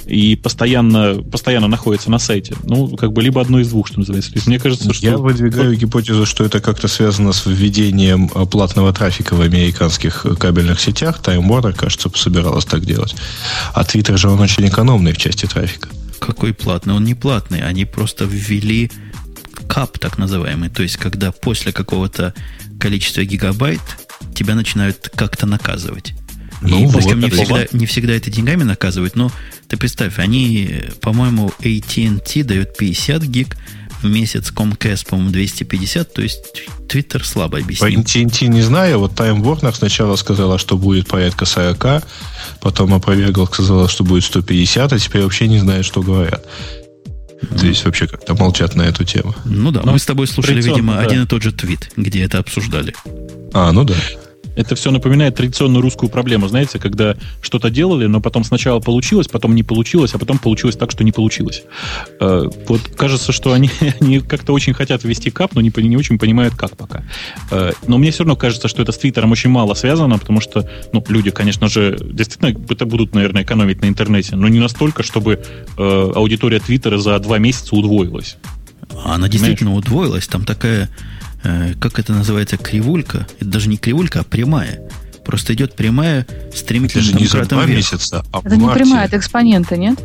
и 0.06 0.36
постоянно, 0.36 1.22
постоянно 1.22 1.68
находится 1.68 2.10
на 2.10 2.18
сайте. 2.18 2.54
Ну, 2.64 2.96
как 2.96 3.12
бы 3.12 3.22
либо 3.22 3.40
одно 3.40 3.60
из 3.60 3.68
двух, 3.68 3.86
что 3.86 4.00
называется. 4.00 4.32
То 4.32 4.38
есть 4.38 4.46
мне 4.46 4.58
кажется, 4.58 4.92
что... 4.92 5.06
Я 5.06 5.18
выдвигаю 5.18 5.76
гипотезу, 5.76 6.26
что 6.26 6.44
это 6.44 6.60
как-то 6.60 6.88
связано 6.88 7.32
с 7.32 7.46
введением 7.46 8.30
э, 8.34 8.46
платного 8.46 8.92
трафика 8.92 9.34
в 9.34 9.40
американских 9.40 10.26
кабельных 10.38 10.80
сетях. 10.80 11.20
Time 11.22 11.46
Warner, 11.46 11.74
кажется, 11.74 12.10
собиралась 12.14 12.64
так 12.64 12.84
делать. 12.84 13.14
А 13.74 13.82
Twitter 13.82 14.16
же 14.16 14.28
он 14.28 14.40
очень 14.40 14.66
экономный 14.66 15.12
в 15.12 15.18
части 15.18 15.46
трафика. 15.46 15.88
Какой 16.18 16.52
платный? 16.52 16.94
Он 16.94 17.04
не 17.04 17.14
платный. 17.14 17.60
Они 17.60 17.84
просто 17.84 18.24
ввели 18.24 18.90
кап, 19.68 19.98
так 19.98 20.18
называемый. 20.18 20.68
То 20.68 20.82
есть, 20.82 20.96
когда 20.96 21.32
после 21.32 21.72
какого-то 21.72 22.34
количества 22.78 23.24
гигабайт 23.24 23.80
тебя 24.34 24.54
начинают 24.54 25.10
как-то 25.14 25.46
наказывать. 25.46 26.14
Ну, 26.62 26.82
и 26.82 26.86
вот 26.86 26.96
причем 26.96 27.20
не 27.20 27.30
всегда, 27.30 27.66
не 27.72 27.86
всегда 27.86 28.12
это 28.12 28.30
деньгами 28.30 28.64
наказывают, 28.64 29.16
но 29.16 29.30
ты 29.70 29.76
представь, 29.76 30.18
они, 30.18 30.82
по-моему, 31.00 31.52
AT&T 31.60 32.42
дают 32.42 32.76
50 32.76 33.22
гиг, 33.22 33.56
в 34.02 34.08
месяц 34.08 34.50
Comcast, 34.50 35.08
по-моему, 35.08 35.30
250, 35.30 36.12
то 36.12 36.22
есть 36.22 36.40
Twitter 36.88 37.22
слабо 37.22 37.58
объяснил. 37.58 37.88
По 37.88 37.94
AT&T 37.94 38.46
не 38.48 38.62
знаю, 38.62 38.98
вот 38.98 39.12
Time 39.12 39.40
Warner 39.42 39.74
сначала 39.74 40.16
сказала, 40.16 40.58
что 40.58 40.76
будет 40.76 41.06
порядка 41.06 41.44
40, 41.44 42.02
потом 42.60 42.94
опровергла, 42.94 43.46
сказала, 43.46 43.88
что 43.88 44.02
будет 44.02 44.24
150, 44.24 44.92
а 44.92 44.98
теперь 44.98 45.22
вообще 45.22 45.46
не 45.46 45.58
знает, 45.58 45.84
что 45.84 46.02
говорят. 46.02 46.44
То 47.58 47.66
есть 47.66 47.84
вообще 47.84 48.06
как-то 48.06 48.34
молчат 48.34 48.74
на 48.74 48.82
эту 48.82 49.04
тему. 49.04 49.34
Ну 49.44 49.70
да, 49.70 49.82
Но 49.84 49.92
мы 49.92 49.98
с 49.98 50.04
тобой 50.04 50.26
слушали, 50.26 50.60
видимо, 50.60 50.94
да. 50.94 51.00
один 51.00 51.22
и 51.22 51.26
тот 51.26 51.42
же 51.42 51.52
твит, 51.52 51.90
где 51.96 52.24
это 52.24 52.38
обсуждали. 52.38 52.94
А, 53.54 53.72
ну 53.72 53.84
да. 53.84 53.94
Это 54.56 54.74
все 54.74 54.90
напоминает 54.90 55.34
традиционную 55.36 55.82
русскую 55.82 56.10
проблему, 56.10 56.48
знаете, 56.48 56.78
когда 56.78 57.16
что-то 57.40 57.70
делали, 57.70 58.06
но 58.06 58.20
потом 58.20 58.44
сначала 58.44 58.80
получилось, 58.80 59.28
потом 59.28 59.54
не 59.54 59.62
получилось, 59.62 60.14
а 60.14 60.18
потом 60.18 60.38
получилось 60.38 60.76
так, 60.76 60.90
что 60.90 61.04
не 61.04 61.12
получилось. 61.12 61.62
Э, 62.20 62.48
вот 62.68 62.80
кажется, 62.96 63.32
что 63.32 63.52
они, 63.52 63.70
они 64.00 64.20
как-то 64.20 64.52
очень 64.52 64.74
хотят 64.74 65.04
ввести 65.04 65.30
кап, 65.30 65.54
но 65.54 65.60
не, 65.60 65.72
не 65.76 65.96
очень 65.96 66.18
понимают, 66.18 66.54
как 66.54 66.76
пока. 66.76 67.04
Э, 67.50 67.72
но 67.86 67.98
мне 67.98 68.10
все 68.10 68.24
равно 68.24 68.36
кажется, 68.36 68.68
что 68.68 68.82
это 68.82 68.92
с 68.92 68.98
Твиттером 68.98 69.32
очень 69.32 69.50
мало 69.50 69.74
связано, 69.74 70.18
потому 70.18 70.40
что 70.40 70.68
ну, 70.92 71.04
люди, 71.08 71.30
конечно 71.30 71.68
же, 71.68 71.96
действительно 72.00 72.56
это 72.68 72.86
будут, 72.86 73.14
наверное, 73.14 73.42
экономить 73.42 73.80
на 73.80 73.86
интернете, 73.86 74.36
но 74.36 74.48
не 74.48 74.58
настолько, 74.58 75.02
чтобы 75.02 75.42
э, 75.76 76.12
аудитория 76.14 76.60
Твиттера 76.60 76.98
за 76.98 77.18
два 77.18 77.38
месяца 77.38 77.76
удвоилась. 77.76 78.36
Она 79.04 79.28
действительно 79.28 79.74
удвоилась. 79.74 80.26
Там 80.26 80.44
такая 80.44 80.88
Э, 81.42 81.74
как 81.80 81.98
это 81.98 82.12
называется, 82.12 82.56
кривулька. 82.56 83.26
Это 83.40 83.50
даже 83.50 83.68
не 83.68 83.76
кривулька, 83.76 84.20
а 84.20 84.24
прямая. 84.24 84.82
Просто 85.24 85.54
идет 85.54 85.74
прямая 85.74 86.26
стремительно 86.54 87.02
это 87.02 87.10
же 87.10 87.16
не 87.16 87.26
за 87.26 87.44
два 87.44 87.64
вверх. 87.64 87.78
месяца, 87.78 88.24
а 88.32 88.40
Это 88.44 88.56
не 88.56 88.64
марте. 88.64 88.84
прямая, 88.84 89.06
это 89.06 89.16
экспонента, 89.16 89.76
нет? 89.76 89.98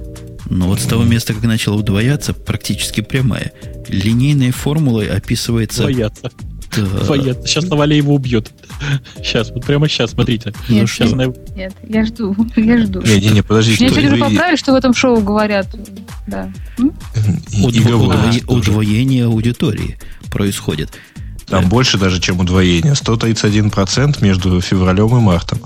Но 0.49 0.67
вот 0.67 0.79
с 0.79 0.85
того 0.85 1.03
места, 1.03 1.33
как 1.33 1.43
начала 1.43 1.75
удвояться, 1.75 2.33
практически 2.33 3.01
прямая. 3.01 3.51
Линейной 3.87 4.51
формулой 4.51 5.07
описывается... 5.07 5.85
Удвояться. 5.85 6.31
Да. 6.75 7.03
Двояться. 7.05 7.47
Сейчас 7.47 7.65
Навалей 7.65 7.97
его 7.97 8.13
убьет. 8.13 8.51
Сейчас, 9.17 9.49
вот 9.49 9.65
прямо 9.65 9.87
сейчас, 9.87 10.11
смотрите. 10.11 10.53
Нет, 10.69 10.81
ну, 10.81 10.87
сейчас 10.87 11.11
нет, 11.11 11.13
она... 11.13 11.55
нет, 11.55 11.73
я 11.87 12.05
жду, 12.05 12.35
я 12.55 12.77
жду. 12.83 13.01
Не, 13.01 13.19
не, 13.19 13.29
не, 13.29 13.41
подожди. 13.41 13.75
Мне 13.79 13.89
сегодня 13.89 14.17
поправили, 14.17 14.57
что 14.57 14.73
в 14.73 14.75
этом 14.75 14.93
шоу 14.93 15.21
говорят. 15.21 15.67
Да. 16.27 16.51
Удвоение, 17.63 18.43
удвоение 18.47 19.25
аудитории 19.25 19.97
происходит. 20.29 20.91
Там 21.47 21.63
да. 21.63 21.69
больше 21.69 21.97
даже, 21.97 22.19
чем 22.19 22.39
удвоение. 22.39 22.93
131% 22.93 24.23
между 24.23 24.61
февралем 24.61 25.17
и 25.17 25.21
мартом. 25.21 25.59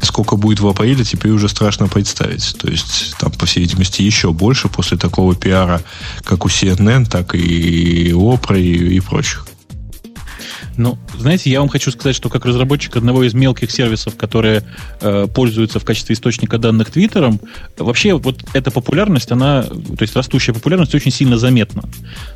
Сколько 0.00 0.36
будет 0.36 0.58
в 0.58 0.66
апреле, 0.66 1.04
теперь 1.04 1.30
уже 1.30 1.48
страшно 1.48 1.86
представить. 1.86 2.56
То 2.58 2.68
есть, 2.68 3.14
там, 3.18 3.30
по 3.30 3.46
всей 3.46 3.60
видимости, 3.60 4.02
еще 4.02 4.32
больше 4.32 4.68
после 4.68 4.98
такого 4.98 5.36
пиара, 5.36 5.80
как 6.24 6.44
у 6.44 6.48
CNN, 6.48 7.06
так 7.08 7.34
и 7.36 8.10
Opera 8.10 8.60
и, 8.60 8.96
и 8.96 9.00
прочих. 9.00 9.46
Ну, 10.76 10.98
знаете, 11.18 11.50
я 11.50 11.60
вам 11.60 11.68
хочу 11.68 11.90
сказать, 11.90 12.16
что 12.16 12.28
как 12.28 12.46
разработчик 12.46 12.96
одного 12.96 13.24
из 13.24 13.34
мелких 13.34 13.70
сервисов, 13.70 14.16
которые 14.16 14.62
э, 15.00 15.26
пользуются 15.32 15.78
в 15.78 15.84
качестве 15.84 16.14
источника 16.14 16.58
данных 16.58 16.90
Твиттером, 16.90 17.40
вообще 17.76 18.14
вот 18.14 18.42
эта 18.54 18.70
популярность, 18.70 19.30
она, 19.32 19.62
то 19.64 20.00
есть 20.00 20.16
растущая 20.16 20.52
популярность 20.52 20.94
очень 20.94 21.10
сильно 21.10 21.36
заметна. 21.36 21.82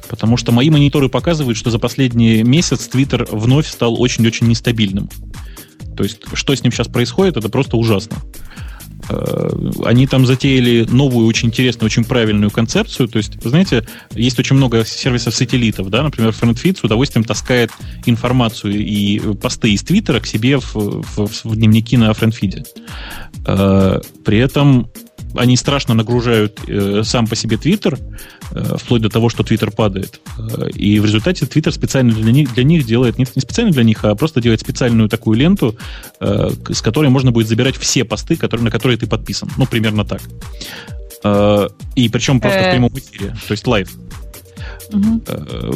Потому 0.09 0.37
что 0.37 0.53
мои 0.53 0.71
мониторы 0.71 1.09
показывают, 1.09 1.57
что 1.57 1.71
за 1.71 1.79
последний 1.79 2.43
месяц 2.43 2.89
Твиттер 2.89 3.27
вновь 3.31 3.69
стал 3.69 4.01
очень-очень 4.01 4.47
нестабильным. 4.49 5.09
То 5.97 6.03
есть, 6.03 6.19
что 6.35 6.55
с 6.55 6.63
ним 6.63 6.73
сейчас 6.73 6.89
происходит, 6.89 7.37
это 7.37 7.49
просто 7.49 7.77
ужасно. 7.77 8.17
Э, 9.09 9.49
они 9.85 10.07
там 10.07 10.27
затеяли 10.27 10.87
новую, 10.89 11.27
очень 11.27 11.49
интересную, 11.49 11.87
очень 11.87 12.05
правильную 12.05 12.51
концепцию. 12.51 13.09
То 13.09 13.19
есть, 13.19 13.41
знаете, 13.43 13.87
есть 14.13 14.39
очень 14.39 14.57
много 14.57 14.85
сервисов-сателлитов, 14.85 15.91
да, 15.91 16.03
например, 16.03 16.31
FriendFeed 16.31 16.79
с 16.79 16.85
удовольствием 16.85 17.25
таскает 17.25 17.71
информацию 18.05 18.75
и 18.75 19.19
посты 19.35 19.73
из 19.73 19.83
Твиттера 19.83 20.21
к 20.21 20.27
себе 20.27 20.59
в, 20.59 20.75
в, 20.75 21.29
в 21.45 21.57
дневники 21.57 21.97
на 21.97 22.11
FriendFeed. 22.11 22.67
Э, 23.47 24.01
при 24.25 24.39
этом 24.39 24.91
они 25.37 25.57
страшно 25.57 25.95
нагружают 25.95 26.61
э, 26.67 27.03
сам 27.05 27.27
по 27.27 27.37
себе 27.37 27.57
Твиттер, 27.57 27.99
э, 28.51 28.77
вплоть 28.77 29.03
до 29.03 29.09
того, 29.09 29.29
что 29.29 29.43
Твиттер 29.43 29.71
падает. 29.71 30.21
Э, 30.39 30.69
и 30.71 30.99
в 31.01 31.05
результате 31.05 31.47
Твиттер 31.47 31.73
специально 31.73 32.13
для 32.13 32.33
них, 32.33 32.55
для 32.55 32.65
них 32.65 32.85
делает, 32.85 33.19
не, 33.19 33.27
не 33.35 33.43
специально 33.43 33.73
для 33.73 33.85
них, 33.85 34.05
а 34.05 34.15
просто 34.15 34.41
делает 34.41 34.61
специальную 34.61 35.09
такую 35.09 35.39
ленту, 35.39 35.77
э, 36.21 36.51
с 36.71 36.83
которой 36.83 37.11
можно 37.11 37.33
будет 37.33 37.49
забирать 37.49 37.77
все 37.77 38.05
посты, 38.05 38.37
которые, 38.37 38.65
на 38.65 38.71
которые 38.71 38.99
ты 38.99 39.07
подписан. 39.07 39.51
Ну, 39.57 39.67
примерно 39.67 40.05
так. 40.05 40.23
Э, 41.25 41.69
и 41.95 42.09
причем 42.09 42.41
просто 42.41 42.61
в 42.61 42.63
э. 42.63 42.71
прямом 42.73 42.99
эфире, 42.99 43.37
то 43.47 43.53
есть 43.53 43.67
live. 43.67 43.91
Угу. 44.93 45.23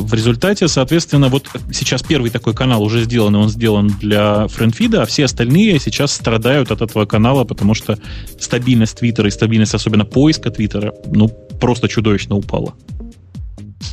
В 0.07 0.15
результате, 0.15 0.69
соответственно, 0.69 1.29
вот 1.29 1.47
сейчас 1.73 2.03
первый 2.03 2.31
такой 2.31 2.55
канал 2.55 2.83
уже 2.83 3.05
сделан, 3.05 3.35
и 3.37 3.39
он 3.39 3.49
сделан 3.49 3.89
для 4.01 4.47
FriendFeed 4.49 4.94
а, 4.94 5.03
а 5.03 5.07
все 5.07 5.25
остальные 5.25 5.81
сейчас 5.81 6.13
страдают 6.13 6.71
от 6.71 6.83
этого 6.83 7.07
канала, 7.07 7.45
потому 7.45 7.75
что 7.75 7.99
стабильность 8.39 8.99
Твиттера 8.99 9.29
и 9.29 9.31
стабильность 9.31 9.75
особенно 9.75 10.05
поиска 10.05 10.51
Твиттера, 10.51 10.95
ну, 11.07 11.29
просто 11.61 11.89
чудовищно 11.89 12.37
упала. 12.37 12.75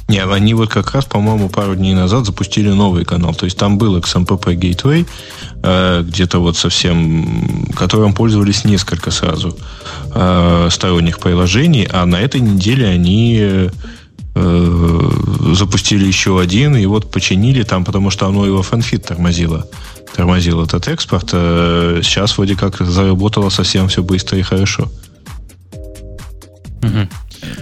Не, 0.09 0.23
они 0.23 0.53
вот 0.53 0.69
как 0.69 0.93
раз, 0.93 1.05
по-моему, 1.05 1.49
пару 1.49 1.75
дней 1.75 1.93
назад 1.93 2.25
запустили 2.25 2.69
новый 2.69 3.03
канал. 3.03 3.33
То 3.33 3.45
есть 3.45 3.57
там 3.57 3.77
был 3.77 3.97
XMPP 3.97 4.55
Gateway, 4.55 5.05
э, 5.63 6.03
где-то 6.03 6.39
вот 6.39 6.55
совсем, 6.55 7.67
которым 7.75 8.13
пользовались 8.13 8.63
несколько 8.63 9.11
сразу 9.11 9.57
э, 10.13 10.69
сторонних 10.71 11.19
приложений, 11.19 11.89
а 11.91 12.05
на 12.05 12.21
этой 12.21 12.39
неделе 12.39 12.87
они 12.87 13.69
э, 14.37 15.55
запустили 15.55 16.05
еще 16.05 16.39
один, 16.39 16.75
и 16.75 16.85
вот 16.85 17.11
починили 17.11 17.63
там, 17.63 17.85
потому 17.85 18.11
что 18.11 18.27
оно 18.27 18.45
его 18.45 18.61
фанфит 18.61 19.05
тормозило. 19.05 19.67
Тормозил 20.15 20.63
этот 20.63 20.87
экспорт. 20.87 21.29
Сейчас 21.29 22.37
вроде 22.37 22.55
как 22.55 22.77
заработало 22.77 23.49
совсем 23.49 23.87
все 23.87 24.01
быстро 24.01 24.37
и 24.37 24.41
хорошо. 24.41 24.91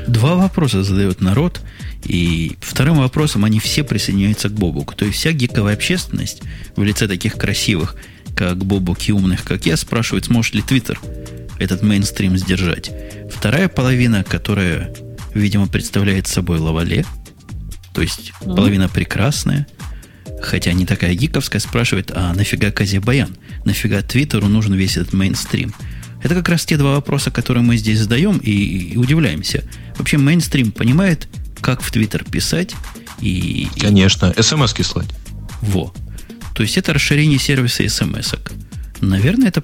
Два 0.07 0.35
вопроса 0.35 0.83
задает 0.83 1.21
народ. 1.21 1.61
И 2.03 2.55
вторым 2.61 2.99
вопросом 2.99 3.45
они 3.45 3.59
все 3.59 3.83
присоединяются 3.83 4.49
к 4.49 4.53
Бобуку. 4.53 4.93
То 4.93 5.05
есть 5.05 5.17
вся 5.17 5.31
гиковая 5.31 5.73
общественность 5.73 6.43
в 6.75 6.83
лице 6.83 7.07
таких 7.07 7.33
красивых, 7.33 7.95
как 8.35 8.63
Бобук 8.63 9.09
и 9.09 9.11
умных, 9.11 9.43
как 9.43 9.65
я, 9.65 9.75
спрашивает, 9.75 10.25
сможет 10.25 10.53
ли 10.53 10.61
Твиттер 10.61 10.99
этот 11.57 11.81
мейнстрим 11.81 12.37
сдержать. 12.37 12.91
Вторая 13.33 13.69
половина, 13.69 14.23
которая, 14.23 14.93
видимо, 15.35 15.67
представляет 15.67 16.27
собой 16.27 16.57
Лавале, 16.57 17.05
то 17.93 18.01
есть 18.01 18.31
mm-hmm. 18.41 18.55
половина 18.55 18.89
прекрасная, 18.89 19.67
хотя 20.41 20.73
не 20.73 20.85
такая 20.85 21.13
гиковская, 21.13 21.59
спрашивает, 21.59 22.11
а 22.13 22.33
нафига 22.33 22.71
Казе 22.71 22.99
Баян? 22.99 23.37
Нафига 23.65 24.01
Твиттеру 24.01 24.47
нужен 24.47 24.73
весь 24.73 24.97
этот 24.97 25.13
мейнстрим? 25.13 25.73
Это 26.23 26.33
как 26.35 26.49
раз 26.49 26.65
те 26.65 26.77
два 26.77 26.93
вопроса, 26.93 27.29
которые 27.29 27.63
мы 27.63 27.77
здесь 27.77 27.99
задаем 27.99 28.37
и, 28.37 28.51
и 28.51 28.97
удивляемся. 28.97 29.63
Вообще 29.97 30.17
мейнстрим 30.17 30.71
понимает, 30.71 31.27
как 31.61 31.81
в 31.81 31.91
Твиттер 31.91 32.23
писать 32.23 32.73
и... 33.19 33.67
Конечно, 33.79 34.33
смс 34.41 34.73
слать. 34.81 35.09
Во. 35.61 35.93
То 36.55 36.63
есть 36.63 36.77
это 36.77 36.93
расширение 36.93 37.37
сервиса 37.37 37.87
смс 37.87 38.33
-ок. 38.33 38.51
Наверное, 39.01 39.49
это 39.49 39.63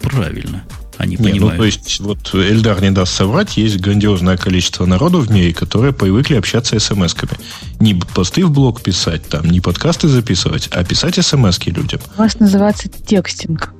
правильно. 0.00 0.64
Они 0.98 1.16
не, 1.16 1.16
понимают. 1.16 1.54
Ну, 1.54 1.58
то 1.58 1.64
есть, 1.64 2.00
вот 2.00 2.34
Эльдар 2.34 2.80
не 2.82 2.90
даст 2.90 3.14
соврать, 3.14 3.56
есть 3.56 3.78
грандиозное 3.78 4.36
количество 4.36 4.86
народу 4.86 5.20
в 5.20 5.30
мире, 5.30 5.52
которые 5.52 5.92
привыкли 5.92 6.36
общаться 6.36 6.78
смс-ками. 6.78 7.38
Не 7.80 7.94
посты 7.94 8.44
в 8.44 8.50
блог 8.50 8.82
писать, 8.82 9.26
там, 9.28 9.46
не 9.46 9.60
подкасты 9.60 10.08
записывать, 10.08 10.68
а 10.72 10.84
писать 10.84 11.24
смс 11.24 11.58
людям. 11.66 12.00
У 12.16 12.20
вас 12.20 12.38
называется 12.38 12.88
текстинг. 12.88 13.72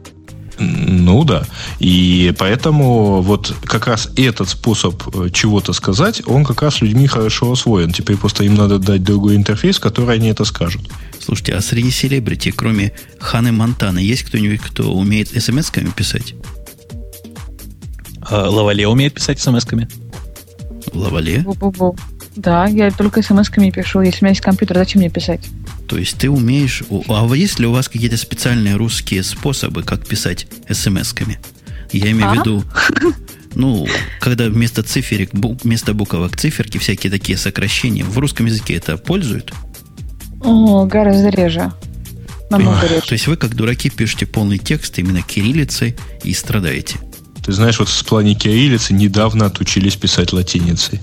Ну 0.58 1.24
да. 1.24 1.44
И 1.78 2.32
поэтому 2.38 3.20
вот 3.22 3.54
как 3.64 3.86
раз 3.86 4.08
этот 4.16 4.48
способ 4.48 5.02
э, 5.14 5.30
чего-то 5.30 5.72
сказать, 5.72 6.22
он 6.26 6.44
как 6.44 6.62
раз 6.62 6.80
людьми 6.80 7.06
хорошо 7.06 7.52
освоен. 7.52 7.92
Теперь 7.92 8.16
просто 8.16 8.44
им 8.44 8.54
надо 8.54 8.78
дать 8.78 9.02
другой 9.02 9.36
интерфейс, 9.36 9.78
который 9.78 10.14
они 10.14 10.28
это 10.28 10.44
скажут. 10.44 10.82
Слушайте, 11.18 11.54
а 11.54 11.60
среди 11.60 11.90
селебрити, 11.90 12.50
кроме 12.50 12.92
Ханы 13.18 13.52
Монтаны, 13.52 13.98
есть 13.98 14.24
кто-нибудь, 14.24 14.60
кто 14.60 14.92
умеет 14.92 15.28
смс-ками 15.30 15.90
писать? 15.90 16.34
А, 18.32 18.48
Лавале 18.48 18.88
умеет 18.88 19.12
писать 19.12 19.38
смс-ками. 19.38 19.88
Лавале? 20.94 21.40
Бу-бу-бу. 21.40 21.98
Да, 22.34 22.66
я 22.66 22.90
только 22.90 23.20
смс-ками 23.20 23.70
пишу. 23.70 24.00
Если 24.00 24.20
у 24.20 24.24
меня 24.24 24.30
есть 24.30 24.40
компьютер, 24.40 24.78
зачем 24.78 25.02
мне 25.02 25.10
писать? 25.10 25.40
То 25.86 25.98
есть 25.98 26.16
ты 26.16 26.30
умеешь... 26.30 26.82
А 27.08 27.26
есть 27.34 27.58
ли 27.58 27.66
у 27.66 27.72
вас 27.72 27.90
какие-то 27.90 28.16
специальные 28.16 28.76
русские 28.76 29.22
способы, 29.22 29.82
как 29.82 30.06
писать 30.06 30.46
смс-ками? 30.66 31.38
Я 31.92 32.10
имею 32.12 32.30
а? 32.30 32.34
в 32.34 32.38
виду... 32.38 32.64
Ну, 33.54 33.86
когда 34.18 34.48
вместо 34.48 34.82
циферик, 34.82 35.28
вместо 35.34 35.92
буквок 35.92 36.38
циферки, 36.38 36.78
всякие 36.78 37.10
такие 37.10 37.36
сокращения, 37.36 38.02
в 38.02 38.16
русском 38.16 38.46
языке 38.46 38.76
это 38.76 38.96
пользуют? 38.96 39.52
О, 40.42 40.86
гораздо 40.86 41.28
реже. 41.28 41.70
Намного 42.48 42.80
реже. 42.86 43.02
То 43.06 43.12
есть 43.12 43.26
вы, 43.26 43.36
как 43.36 43.54
дураки, 43.54 43.90
пишете 43.90 44.24
полный 44.24 44.56
текст 44.56 44.98
именно 44.98 45.20
кириллицей 45.20 45.96
и 46.24 46.32
страдаете. 46.32 46.96
Ты 47.44 47.52
знаешь, 47.52 47.78
вот 47.78 47.88
в 47.88 48.04
плане 48.04 48.34
кириллицы 48.34 48.94
недавно 48.94 49.46
отучились 49.46 49.96
писать 49.96 50.32
латиницей. 50.32 51.00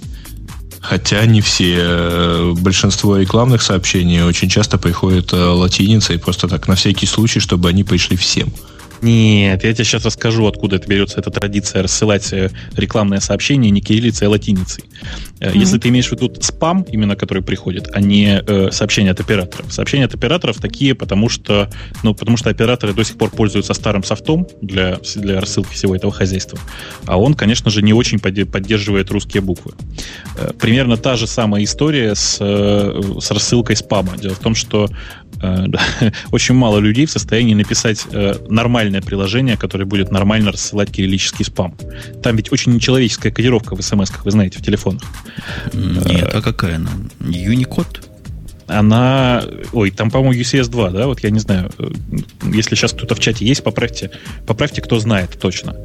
Хотя 0.80 1.26
не 1.26 1.42
все. 1.42 1.76
Э, 1.78 2.54
большинство 2.58 3.18
рекламных 3.18 3.62
сообщений 3.62 4.24
очень 4.24 4.50
часто 4.50 4.78
приходят 4.78 5.34
э, 5.34 5.36
латиницей, 5.36 6.18
просто 6.18 6.48
так, 6.48 6.68
на 6.68 6.76
всякий 6.76 7.06
случай, 7.06 7.42
чтобы 7.42 7.68
они 7.68 7.84
пришли 7.84 8.16
всем. 8.16 8.54
Нет, 9.02 9.64
я 9.64 9.74
тебе 9.74 9.86
сейчас 9.86 10.06
расскажу, 10.06 10.46
откуда 10.48 10.76
это 10.76 10.88
берется 10.88 11.20
эта 11.20 11.32
традиция 11.32 11.84
рассылать 11.84 12.34
э, 12.34 12.50
рекламные 12.76 13.22
сообщения 13.22 13.70
не 13.70 13.82
кириллицей, 13.82 14.28
а 14.28 14.30
латиницей. 14.30 14.84
Mm-hmm. 15.40 15.58
Если 15.58 15.78
ты 15.78 15.90
имеешь 15.90 16.08
в 16.08 16.12
виду 16.12 16.34
спам, 16.42 16.86
именно 16.90 17.16
который 17.16 17.42
приходит, 17.42 17.90
а 17.94 18.02
не 18.02 18.42
э, 18.46 18.72
сообщения 18.72 19.12
от 19.12 19.20
операторов. 19.20 19.72
Сообщения 19.72 20.06
от 20.06 20.14
операторов 20.14 20.58
такие, 20.58 20.96
потому 20.96 21.30
что, 21.30 21.70
ну, 22.04 22.14
потому 22.14 22.36
что 22.36 22.50
операторы 22.50 22.94
до 22.94 23.04
сих 23.04 23.18
пор 23.18 23.30
пользуются 23.30 23.74
старым 23.74 24.04
софтом 24.04 24.48
для, 24.62 25.00
для 25.16 25.40
рассылки 25.40 25.74
всего 25.74 25.96
этого 25.96 26.12
хозяйства. 26.12 26.60
А 27.06 27.18
он, 27.18 27.36
конечно 27.36 27.72
же, 27.72 27.82
не 27.82 27.94
очень 27.94 28.20
поддерживает 28.20 29.12
русские 29.12 29.42
буквы. 29.42 29.74
Э, 30.38 30.52
примерно 30.60 30.98
та 30.98 31.16
же 31.16 31.26
самая 31.26 31.64
история 31.64 32.16
с, 32.16 32.38
с 32.38 33.32
рассылкой 33.32 33.78
спама. 33.78 34.18
Дело 34.18 34.36
в 34.36 34.40
том, 34.40 34.56
что 34.56 34.90
очень 36.32 36.56
мало 36.56 36.80
людей 36.80 37.06
в 37.06 37.12
состоянии 37.12 37.54
написать 37.54 38.06
э, 38.12 38.36
нормальное 38.50 39.02
приложение, 39.02 39.58
которое 39.58 39.86
будет 39.86 40.12
нормально 40.12 40.52
рассылать 40.52 40.92
кириллический 40.92 41.46
спам. 41.46 41.76
Там 42.22 42.36
ведь 42.36 42.52
очень 42.52 42.74
нечеловеческая 42.74 43.32
кодировка 43.32 43.76
в 43.76 43.82
смс 43.82 44.12
вы 44.24 44.32
знаете, 44.32 44.60
в 44.60 44.62
телефонах. 44.62 45.04
Нет, 45.74 46.30
а 46.34 46.42
какая 46.42 46.76
она? 46.76 46.90
Unicode? 47.20 48.09
Она... 48.70 49.44
Ой, 49.74 49.92
там, 49.92 50.10
по-моему, 50.12 50.42
UCS 50.42 50.70
2, 50.70 50.90
да? 50.92 51.08
Вот 51.08 51.20
я 51.22 51.30
не 51.30 51.40
знаю. 51.40 51.72
Э, 51.78 51.90
если 52.54 52.76
сейчас 52.76 52.94
кто-то 52.94 53.16
в 53.16 53.20
чате 53.20 53.46
есть, 53.46 53.64
поправьте, 53.64 54.12
поправьте, 54.48 54.82
кто 54.82 55.00
знает 55.00 55.38
точно. 55.40 55.76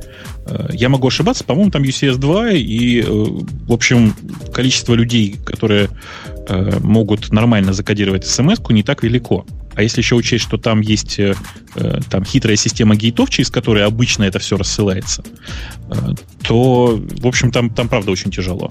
Э, 0.47 0.69
я 0.73 0.89
могу 0.89 1.09
ошибаться, 1.09 1.45
по-моему, 1.45 1.71
там 1.71 1.83
UCS 1.83 2.17
2, 2.17 2.51
и, 2.51 3.01
э, 3.01 3.05
в 3.07 3.73
общем, 3.73 4.15
количество 4.53 4.95
людей, 4.95 5.37
которые 5.45 5.89
могут 6.81 7.33
нормально 7.33 7.73
закодировать 7.73 8.27
смс 8.27 8.61
не 8.69 8.83
так 8.83 9.03
велико. 9.03 9.47
А 9.75 9.83
если 9.83 10.01
еще 10.01 10.15
учесть, 10.15 10.45
что 10.45 10.57
там 10.57 10.81
есть 10.81 11.19
э, 11.19 11.35
там 12.09 12.25
хитрая 12.25 12.57
система 12.57 12.95
гейтов, 12.95 13.31
через 13.31 13.51
которую 13.51 13.87
обычно 13.87 14.23
это 14.25 14.39
все 14.39 14.57
рассылается, 14.57 15.25
э, 15.91 15.95
то, 16.43 16.97
в 16.97 17.27
общем, 17.27 17.51
там, 17.51 17.71
там 17.71 17.89
правда 17.89 18.13
очень 18.13 18.31
тяжело. 18.31 18.71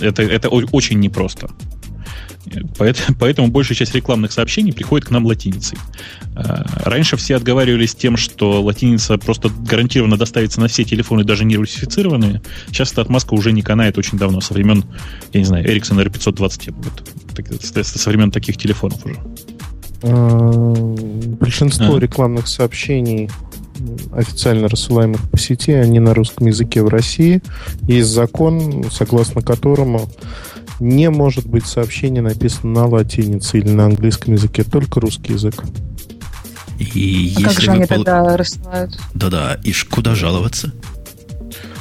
Это, 0.00 0.22
это 0.22 0.48
очень 0.48 0.98
непросто. 1.00 1.50
Поэтому, 2.76 3.16
поэтому 3.18 3.48
большая 3.48 3.76
часть 3.76 3.94
рекламных 3.94 4.32
сообщений 4.32 4.72
приходит 4.72 5.08
к 5.08 5.10
нам 5.10 5.26
латиницей. 5.26 5.78
Э, 6.34 6.64
раньше 6.84 7.16
все 7.16 7.36
отговаривались 7.36 7.94
тем, 7.94 8.16
что 8.16 8.62
латиница 8.62 9.18
просто 9.18 9.48
гарантированно 9.48 10.16
доставится 10.16 10.60
на 10.60 10.68
все 10.68 10.84
телефоны, 10.84 11.24
даже 11.24 11.44
не 11.44 11.56
русифицированные. 11.56 12.42
Сейчас 12.68 12.92
эта 12.92 13.02
отмазка 13.02 13.34
уже 13.34 13.52
не 13.52 13.62
канает 13.62 13.98
очень 13.98 14.18
давно, 14.18 14.40
со 14.40 14.54
времен, 14.54 14.84
я 15.32 15.40
не 15.40 15.46
знаю, 15.46 15.64
Ericsson 15.64 16.04
R520, 16.04 16.74
вот, 16.76 17.86
со 17.86 18.10
времен 18.10 18.30
таких 18.30 18.56
телефонов 18.56 19.04
уже. 19.06 19.16
Э, 20.02 20.94
большинство 21.40 21.96
а. 21.96 22.00
рекламных 22.00 22.48
сообщений 22.48 23.30
официально 24.12 24.68
рассылаемых 24.68 25.30
по 25.30 25.38
сети, 25.38 25.72
они 25.72 25.98
на 25.98 26.14
русском 26.14 26.46
языке 26.46 26.82
в 26.82 26.88
России. 26.88 27.42
Есть 27.82 28.10
закон, 28.10 28.84
согласно 28.90 29.42
которому 29.42 30.08
не 30.82 31.10
может 31.10 31.46
быть 31.46 31.64
сообщение 31.64 32.22
написано 32.22 32.72
на 32.72 32.86
латинице 32.86 33.58
или 33.58 33.70
на 33.70 33.86
английском 33.86 34.34
языке, 34.34 34.64
только 34.64 35.00
русский 35.00 35.32
язык. 35.32 35.62
И 36.78 37.34
а 37.38 37.44
как 37.44 37.60
же 37.60 37.70
они 37.70 37.84
пол... 37.84 37.98
тогда 37.98 38.36
рассылают? 38.36 38.98
Да-да, 39.14 39.58
и 39.62 39.72
куда 39.88 40.14
жаловаться? 40.14 40.72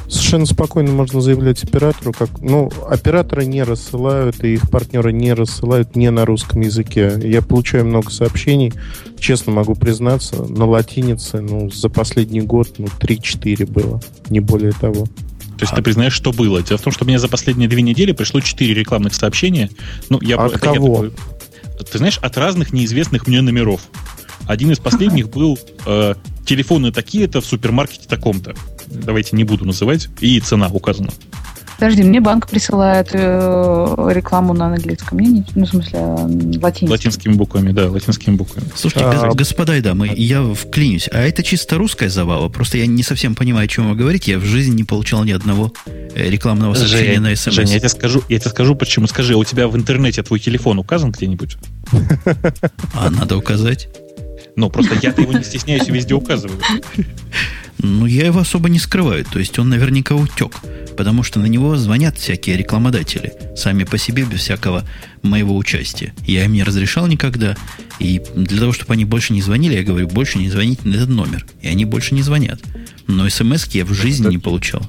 Совершенно 0.08 0.46
спокойно 0.46 0.92
можно 0.92 1.22
заявлять 1.22 1.64
оператору, 1.64 2.12
как, 2.12 2.42
ну, 2.42 2.70
операторы 2.88 3.46
не 3.46 3.64
рассылают, 3.64 4.44
и 4.44 4.56
их 4.56 4.70
партнеры 4.70 5.14
не 5.14 5.34
рассылают 5.34 5.96
не 5.96 6.12
на 6.12 6.26
русском 6.26 6.62
языке. 6.62 7.18
Я 7.24 7.42
получаю 7.42 7.86
много 7.86 8.12
сообщений, 8.12 8.74
честно 9.18 9.54
могу 9.54 9.74
признаться, 9.74 10.44
на 10.44 10.66
латинице, 10.66 11.40
ну, 11.40 11.72
за 11.72 11.88
последний 11.88 12.42
год, 12.42 12.74
ну, 12.78 12.88
3-4 13.00 13.66
было, 13.72 14.02
не 14.30 14.42
более 14.42 14.74
того. 14.74 15.08
То 15.62 15.66
есть 15.66 15.74
а. 15.74 15.76
ты 15.76 15.84
признаешь, 15.84 16.14
что 16.14 16.32
было. 16.32 16.64
Дело 16.64 16.80
в 16.80 16.82
том, 16.82 16.92
что 16.92 17.06
мне 17.06 17.20
за 17.20 17.28
последние 17.28 17.70
две 17.70 17.84
недели 17.84 18.14
пришло 18.14 18.42
4 18.42 18.74
рекламных 18.74 19.14
сообщения. 19.14 19.70
Ну, 20.10 20.20
я, 20.20 20.38
от 20.38 20.54
это, 20.54 20.60
кого? 20.60 21.06
Я 21.06 21.12
ты 21.92 22.00
знаешь, 22.00 22.18
от 22.18 22.36
разных 22.36 22.74
неизвестных 22.74 23.28
мне 23.28 23.42
номеров. 23.42 23.82
Один 24.48 24.72
из 24.72 24.80
последних 24.80 25.30
был 25.30 25.60
э, 25.86 26.16
телефоны 26.48 26.92
такие-то 26.92 27.42
в 27.42 27.46
супермаркете 27.46 28.08
таком-то 28.08 28.56
давайте 28.92 29.36
не 29.36 29.44
буду 29.44 29.66
называть, 29.66 30.10
и 30.20 30.40
цена 30.40 30.68
указана. 30.68 31.12
Подожди, 31.82 32.04
мне 32.04 32.22
банк 32.22 32.48
присылает 32.48 33.10
э, 33.14 34.12
рекламу 34.14 34.54
на 34.54 34.68
английском. 34.68 35.18
Мне 35.18 35.30
не, 35.30 35.46
ну, 35.56 35.66
в 35.66 35.70
смысле, 35.70 36.00
латинским. 36.62 36.92
Латинскими 36.92 37.34
буквами, 37.34 37.72
да, 37.72 37.90
латинскими 37.90 38.36
буквами. 38.36 38.68
Слушайте, 38.76 39.04
а, 39.04 39.34
господа 39.34 39.76
и 39.76 39.82
дамы, 39.82 40.12
я 40.16 40.44
вклинюсь. 40.44 41.10
А 41.12 41.18
это 41.18 41.42
чисто 41.42 41.80
русская 41.80 42.10
забава. 42.10 42.50
Просто 42.50 42.78
я 42.78 42.86
не 42.86 43.02
совсем 43.02 43.34
понимаю, 43.34 43.66
о 43.66 43.68
чем 43.68 43.90
вы 43.90 43.96
говорите. 43.96 44.34
Я 44.34 44.38
в 44.38 44.44
жизни 44.44 44.76
не 44.76 44.84
получал 44.84 45.24
ни 45.24 45.32
одного 45.32 45.74
э, 46.14 46.30
рекламного 46.30 46.76
сообщения 46.76 47.14
Жень, 47.14 47.22
на 47.22 47.36
смс. 47.36 47.52
Женя, 47.52 47.74
я 47.74 47.80
тебе 47.80 47.90
скажу, 47.90 48.22
я 48.30 48.38
тебе 48.38 48.52
скажу, 48.52 48.76
почему. 48.76 49.08
Скажи, 49.08 49.34
а 49.34 49.38
у 49.38 49.44
тебя 49.44 49.68
в 49.68 49.76
интернете 49.76 50.22
твой 50.22 50.40
телефон 50.40 50.78
указан 50.78 51.10
где-нибудь? 51.10 51.58
А 52.94 53.10
надо 53.10 53.38
указать. 53.38 53.90
Ну, 54.56 54.70
просто 54.70 55.00
я-то 55.02 55.24
его 55.24 55.34
не 55.34 55.44
стесняюсь 55.44 55.88
и 55.88 55.92
везде 55.92 56.14
указываю. 56.14 56.60
Ну, 57.84 58.06
я 58.06 58.28
его 58.28 58.40
особо 58.40 58.70
не 58.70 58.80
скрываю. 58.80 59.26
То 59.26 59.40
есть 59.40 59.58
он 59.58 59.70
наверняка 59.70 60.16
утек. 60.16 60.58
Потому 60.98 61.24
что 61.24 61.40
на 61.40 61.48
него 61.48 61.78
звонят 61.78 62.18
всякие 62.18 62.58
рекламодатели. 62.58 63.34
Сами 63.56 63.86
по 63.86 63.98
себе, 63.98 64.24
без 64.24 64.42
всякого 64.42 64.86
моего 65.24 65.56
участия. 65.56 66.14
Я 66.28 66.46
им 66.46 66.54
не 66.54 66.64
разрешал 66.64 67.08
никогда. 67.08 67.58
И 68.00 68.22
для 68.36 68.60
того, 68.60 68.74
чтобы 68.74 68.94
они 68.94 69.06
больше 69.06 69.34
не 69.34 69.42
звонили, 69.42 69.76
я 69.76 69.84
говорю, 69.84 70.08
больше 70.08 70.38
не 70.38 70.50
звоните 70.50 70.82
на 70.84 70.96
этот 70.96 71.10
номер. 71.10 71.46
И 71.62 71.68
они 71.68 71.86
больше 71.86 72.14
не 72.14 72.22
звонят. 72.22 72.62
Но 73.08 73.28
смс 73.30 73.66
я 73.74 73.86
в 73.86 73.94
жизни 73.94 74.28
не 74.28 74.38
получал. 74.38 74.88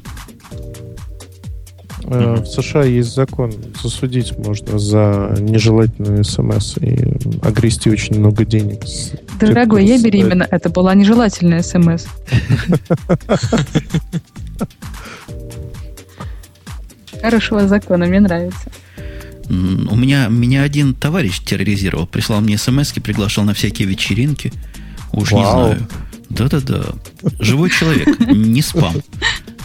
Э, 2.04 2.36
в 2.42 2.46
США 2.46 2.84
есть 2.84 3.14
закон, 3.14 3.52
засудить 3.82 4.36
можно 4.38 4.78
за 4.78 5.34
нежелательную 5.38 6.24
смс 6.24 6.76
и 6.78 7.16
огрести 7.42 7.90
очень 7.90 8.18
много 8.18 8.44
денег. 8.44 8.84
Дорогой, 9.40 9.84
я 9.86 10.02
беременна. 10.02 10.46
Это 10.50 10.68
была 10.68 10.94
нежелательная 10.94 11.62
смс. 11.62 12.06
Хорошего 17.20 17.68
закона, 17.68 18.06
мне 18.06 18.20
нравится. 18.20 18.70
У 19.48 19.96
меня, 19.96 20.28
меня 20.28 20.62
один 20.62 20.94
товарищ 20.94 21.40
терроризировал, 21.40 22.06
прислал 22.06 22.40
мне 22.40 22.56
смс 22.58 22.92
приглашал 22.92 23.44
на 23.44 23.54
всякие 23.54 23.86
вечеринки. 23.86 24.52
Уж 25.12 25.32
Вау. 25.32 25.40
не 25.40 25.50
знаю. 25.50 25.88
Да-да-да. 26.36 26.84
Живой 27.40 27.70
человек, 27.70 28.18
не 28.20 28.62
спам. 28.62 28.96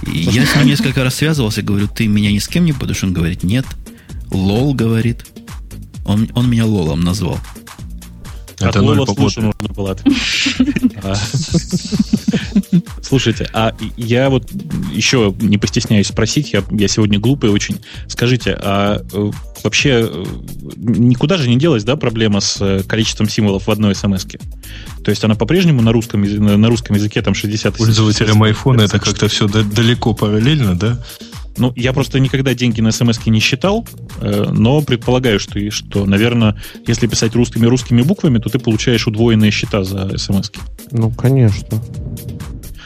Я 0.05 0.45
с 0.45 0.55
ним 0.55 0.67
несколько 0.67 1.03
раз 1.03 1.15
связывался, 1.15 1.61
говорю, 1.61 1.87
ты 1.87 2.07
меня 2.07 2.31
ни 2.31 2.39
с 2.39 2.47
кем 2.47 2.65
не 2.65 2.71
будешь? 2.71 3.03
Он 3.03 3.13
говорит, 3.13 3.43
нет. 3.43 3.65
Лол 4.31 4.73
говорит. 4.73 5.25
Он, 6.05 6.29
он 6.35 6.49
меня 6.49 6.65
лолом 6.65 7.01
назвал. 7.01 7.39
Это 8.59 8.79
От 8.79 8.85
Лола 8.85 9.05
слушай, 9.05 9.43
нужно 9.43 9.67
было 9.69 9.95
а. 11.03 11.15
Слушайте, 13.03 13.47
а 13.53 13.75
я 13.97 14.29
вот 14.29 14.49
еще 14.91 15.33
не 15.39 15.57
постесняюсь 15.57 16.07
спросить, 16.07 16.53
я, 16.53 16.63
я 16.71 16.87
сегодня 16.87 17.19
глупый 17.19 17.51
очень. 17.51 17.79
Скажите, 18.07 18.57
а 18.59 19.03
э, 19.13 19.31
вообще 19.63 20.09
э, 20.09 20.25
никуда 20.75 21.37
же 21.37 21.49
не 21.49 21.57
делась, 21.57 21.83
да, 21.83 21.95
проблема 21.95 22.39
с 22.39 22.57
э, 22.61 22.83
количеством 22.83 23.29
символов 23.29 23.67
в 23.67 23.71
одной 23.71 23.95
смс 23.95 24.25
-ке? 24.25 24.41
То 25.03 25.11
есть 25.11 25.23
она 25.23 25.35
по-прежнему 25.35 25.81
на 25.81 25.91
русском, 25.91 26.21
на 26.21 26.67
русском 26.67 26.95
языке 26.95 27.21
там 27.21 27.33
60 27.33 27.75
Пользователям 27.75 28.43
iPhone 28.43 28.83
это 28.83 28.99
как-то 28.99 29.27
все 29.27 29.47
далеко 29.47 30.13
параллельно, 30.13 30.77
да? 30.77 30.99
Ну, 31.57 31.73
я 31.75 31.91
просто 31.91 32.19
никогда 32.19 32.53
деньги 32.53 32.81
на 32.81 32.91
смс 32.91 33.25
не 33.25 33.39
считал, 33.39 33.87
но 34.21 34.83
предполагаю, 34.83 35.39
что, 35.39 35.59
что, 35.71 36.05
наверное, 36.05 36.55
если 36.85 37.07
писать 37.07 37.33
русскими 37.33 37.65
русскими 37.65 38.03
буквами, 38.03 38.37
то 38.37 38.49
ты 38.49 38.59
получаешь 38.59 39.07
удвоенные 39.07 39.49
счета 39.49 39.83
за 39.83 40.17
смс. 40.19 40.51
-ки. 40.51 40.59
Ну, 40.91 41.09
конечно. 41.09 41.81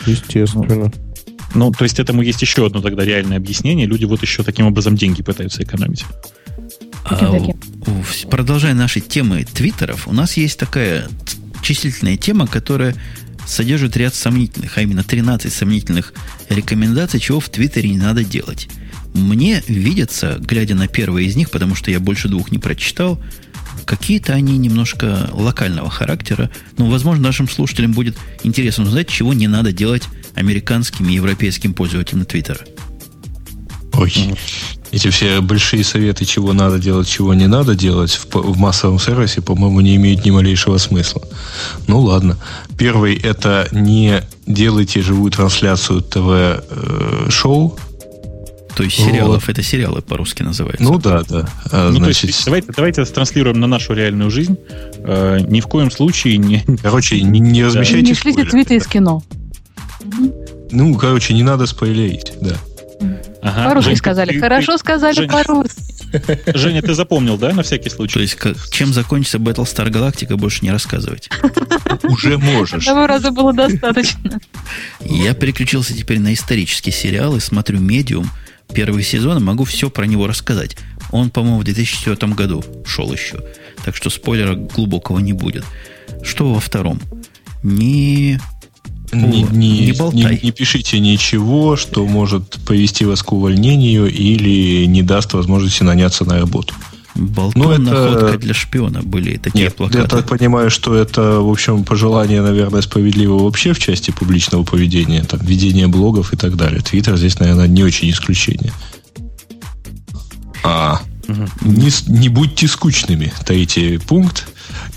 Естественно. 0.06 0.92
Ну, 1.54 1.72
то 1.72 1.84
есть 1.84 2.00
этому 2.00 2.22
есть 2.22 2.42
еще 2.42 2.66
одно 2.66 2.82
тогда 2.82 3.04
реальное 3.04 3.38
объяснение. 3.38 3.86
Люди 3.86 4.06
вот 4.06 4.22
еще 4.22 4.44
таким 4.44 4.68
образом 4.68 4.96
деньги 4.96 5.22
пытаются 5.22 5.64
экономить. 5.64 6.06
А, 7.04 7.32
продолжая 8.30 8.74
наши 8.74 9.00
темы 9.00 9.46
твиттеров, 9.46 10.08
у 10.08 10.14
нас 10.14 10.38
есть 10.38 10.58
такая 10.60 11.08
числительная 11.62 12.18
тема, 12.18 12.48
которая 12.48 12.96
содержит 13.46 13.98
ряд 13.98 14.14
сомнительных, 14.16 14.78
а 14.78 14.82
именно 14.82 15.04
13 15.04 15.52
сомнительных 15.52 16.14
рекомендаций, 16.50 17.20
чего 17.20 17.40
в 17.40 17.50
Твиттере 17.50 17.90
не 17.90 17.98
надо 17.98 18.24
делать. 18.24 18.70
Мне 19.14 19.62
видится, 19.68 20.38
глядя 20.40 20.76
на 20.76 20.88
первые 20.88 21.28
из 21.28 21.36
них, 21.36 21.50
потому 21.50 21.76
что 21.76 21.92
я 21.92 22.00
больше 22.00 22.30
двух 22.30 22.52
не 22.52 22.60
прочитал, 22.60 23.20
Какие-то 23.86 24.34
они 24.34 24.58
немножко 24.58 25.30
локального 25.34 25.90
характера. 25.90 26.50
Но, 26.78 26.90
возможно, 26.90 27.24
нашим 27.24 27.50
слушателям 27.50 27.94
будет 27.94 28.18
интересно 28.44 28.84
узнать, 28.84 29.10
чего 29.10 29.34
не 29.34 29.48
надо 29.48 29.72
делать 29.72 30.04
американским 30.36 31.10
и 31.10 31.14
европейским 31.14 31.74
пользователям 31.74 32.26
Твиттера. 32.26 32.60
Ой, 33.94 34.14
эти 34.92 35.10
все 35.10 35.42
большие 35.42 35.84
советы, 35.84 36.26
чего 36.26 36.54
надо 36.54 36.78
делать, 36.78 37.08
чего 37.08 37.34
не 37.34 37.48
надо 37.48 37.76
делать 37.76 38.12
в, 38.12 38.36
в 38.36 38.58
массовом 38.58 39.00
сервисе, 39.00 39.42
по-моему, 39.42 39.82
не 39.82 39.96
имеют 39.96 40.26
ни 40.26 40.32
малейшего 40.32 40.78
смысла. 40.78 41.22
Ну 41.88 42.02
ладно. 42.02 42.38
Первый 42.78 43.16
это 43.16 43.68
не 43.72 44.22
делайте 44.46 45.02
живую 45.02 45.32
трансляцию 45.32 46.02
ТВ-шоу, 46.02 47.78
э, 47.78 47.92
то 48.76 48.84
есть 48.84 48.98
сериалов, 48.98 49.48
вот. 49.48 49.50
это 49.50 49.64
сериалы 49.64 50.02
по-русски 50.02 50.44
называются. 50.44 50.84
Ну 50.84 50.98
да, 50.98 51.24
да. 51.28 51.48
А, 51.72 51.90
ну, 51.90 51.98
значит... 51.98 52.22
то 52.22 52.28
есть, 52.28 52.46
давайте, 52.46 52.74
давайте 52.76 53.06
транслируем 53.06 53.60
на 53.60 53.68
нашу 53.68 53.94
реальную 53.94 54.32
жизнь. 54.32 54.58
Э, 55.00 55.40
ни 55.40 55.62
в 55.62 55.68
коем 55.68 55.92
случае 55.92 56.38
не... 56.38 56.64
Короче, 56.82 57.22
не, 57.22 57.40
не 57.40 57.64
размещайте 57.64 58.08
Не 58.08 58.14
шлите 58.14 58.46
твиты 58.46 58.76
из 58.76 58.88
кино. 58.88 59.24
Ну, 60.72 60.96
короче, 60.96 61.34
не 61.34 61.44
надо 61.44 61.66
спойлерить, 61.66 62.34
да. 62.42 62.56
Ага. 63.42 63.70
По-русски 63.70 63.90
Жень, 63.90 63.98
сказали. 63.98 64.34
Ты, 64.34 64.40
Хорошо 64.40 64.74
ты, 64.74 64.78
сказали 64.80 65.16
Женя, 65.16 65.32
по-русски. 65.32 65.82
Женя, 66.56 66.82
ты 66.82 66.94
запомнил, 66.94 67.38
да, 67.38 67.54
на 67.54 67.64
всякий 67.64 67.90
случай? 67.90 68.14
То 68.16 68.20
есть, 68.22 68.36
как, 68.36 68.58
чем 68.70 68.94
закончится 68.94 69.38
Battlestar 69.38 69.90
Galactica, 69.90 70.36
больше 70.36 70.64
не 70.64 70.72
рассказывать. 70.72 71.30
Уже 72.04 72.38
можешь. 72.38 72.88
Одного 72.88 73.08
раза 73.08 73.32
было 73.32 73.54
достаточно. 73.54 74.40
Я 75.02 75.34
переключился 75.34 75.94
теперь 75.94 76.20
на 76.20 76.34
исторические 76.34 76.94
сериалы, 76.94 77.40
смотрю 77.40 77.80
«Медиум», 77.80 78.30
первый 78.74 79.04
сезон, 79.04 79.44
могу 79.44 79.64
все 79.64 79.90
про 79.90 80.06
него 80.06 80.28
рассказать. 80.28 80.78
Он, 81.12 81.30
по-моему, 81.30 81.60
в 81.60 81.64
2004 81.64 82.34
году 82.34 82.64
шел 82.86 83.12
еще. 83.12 83.42
Так 83.84 83.96
что 83.96 84.10
спойлера 84.10 84.56
глубокого 84.56 85.20
не 85.20 85.34
будет. 85.34 85.66
Что 86.24 86.54
во 86.54 86.60
втором? 86.60 87.00
Не... 87.64 88.40
Не, 89.12 89.44
не, 89.44 89.86
не, 89.86 89.92
болтай. 89.94 90.36
Не, 90.36 90.40
не 90.44 90.52
пишите 90.52 91.00
ничего, 91.00 91.76
что 91.76 92.06
может 92.06 92.60
повести 92.66 93.04
вас 93.04 93.24
к 93.24 93.32
увольнению 93.34 94.10
или 94.10 94.86
не 94.86 95.04
даст 95.04 95.34
возможности 95.34 95.84
наняться 95.84 96.26
на 96.26 96.40
работу. 96.40 96.74
Болтун 97.14 97.62
ну, 97.62 97.72
это... 97.72 97.82
находка 97.82 98.38
для 98.38 98.54
шпиона 98.54 99.02
были 99.04 99.38
такие 99.38 99.66
Нет, 99.66 99.76
плакаты. 99.76 100.00
Я 100.00 100.06
так 100.06 100.28
понимаю, 100.28 100.70
что 100.70 100.96
это, 100.96 101.40
в 101.42 101.50
общем, 101.50 101.84
пожелание, 101.84 102.42
наверное, 102.42 102.82
справедливо 102.82 103.38
вообще 103.38 103.74
в 103.74 103.80
части 103.80 104.12
публичного 104.12 104.64
поведения, 104.64 105.24
там, 105.24 105.40
ведения 105.42 105.88
блогов 105.88 106.34
и 106.34 106.38
так 106.38 106.56
далее. 106.56 106.82
Твиттер 106.82 107.18
здесь, 107.18 107.38
наверное, 107.40 107.68
не 107.68 107.84
очень 107.84 108.10
исключение. 108.10 108.72
А, 110.64 111.02
угу. 111.28 111.48
не, 111.62 111.90
не 112.08 112.30
будьте 112.30 112.68
скучными. 112.68 113.34
Третий 113.46 113.98
пункт. 113.98 114.48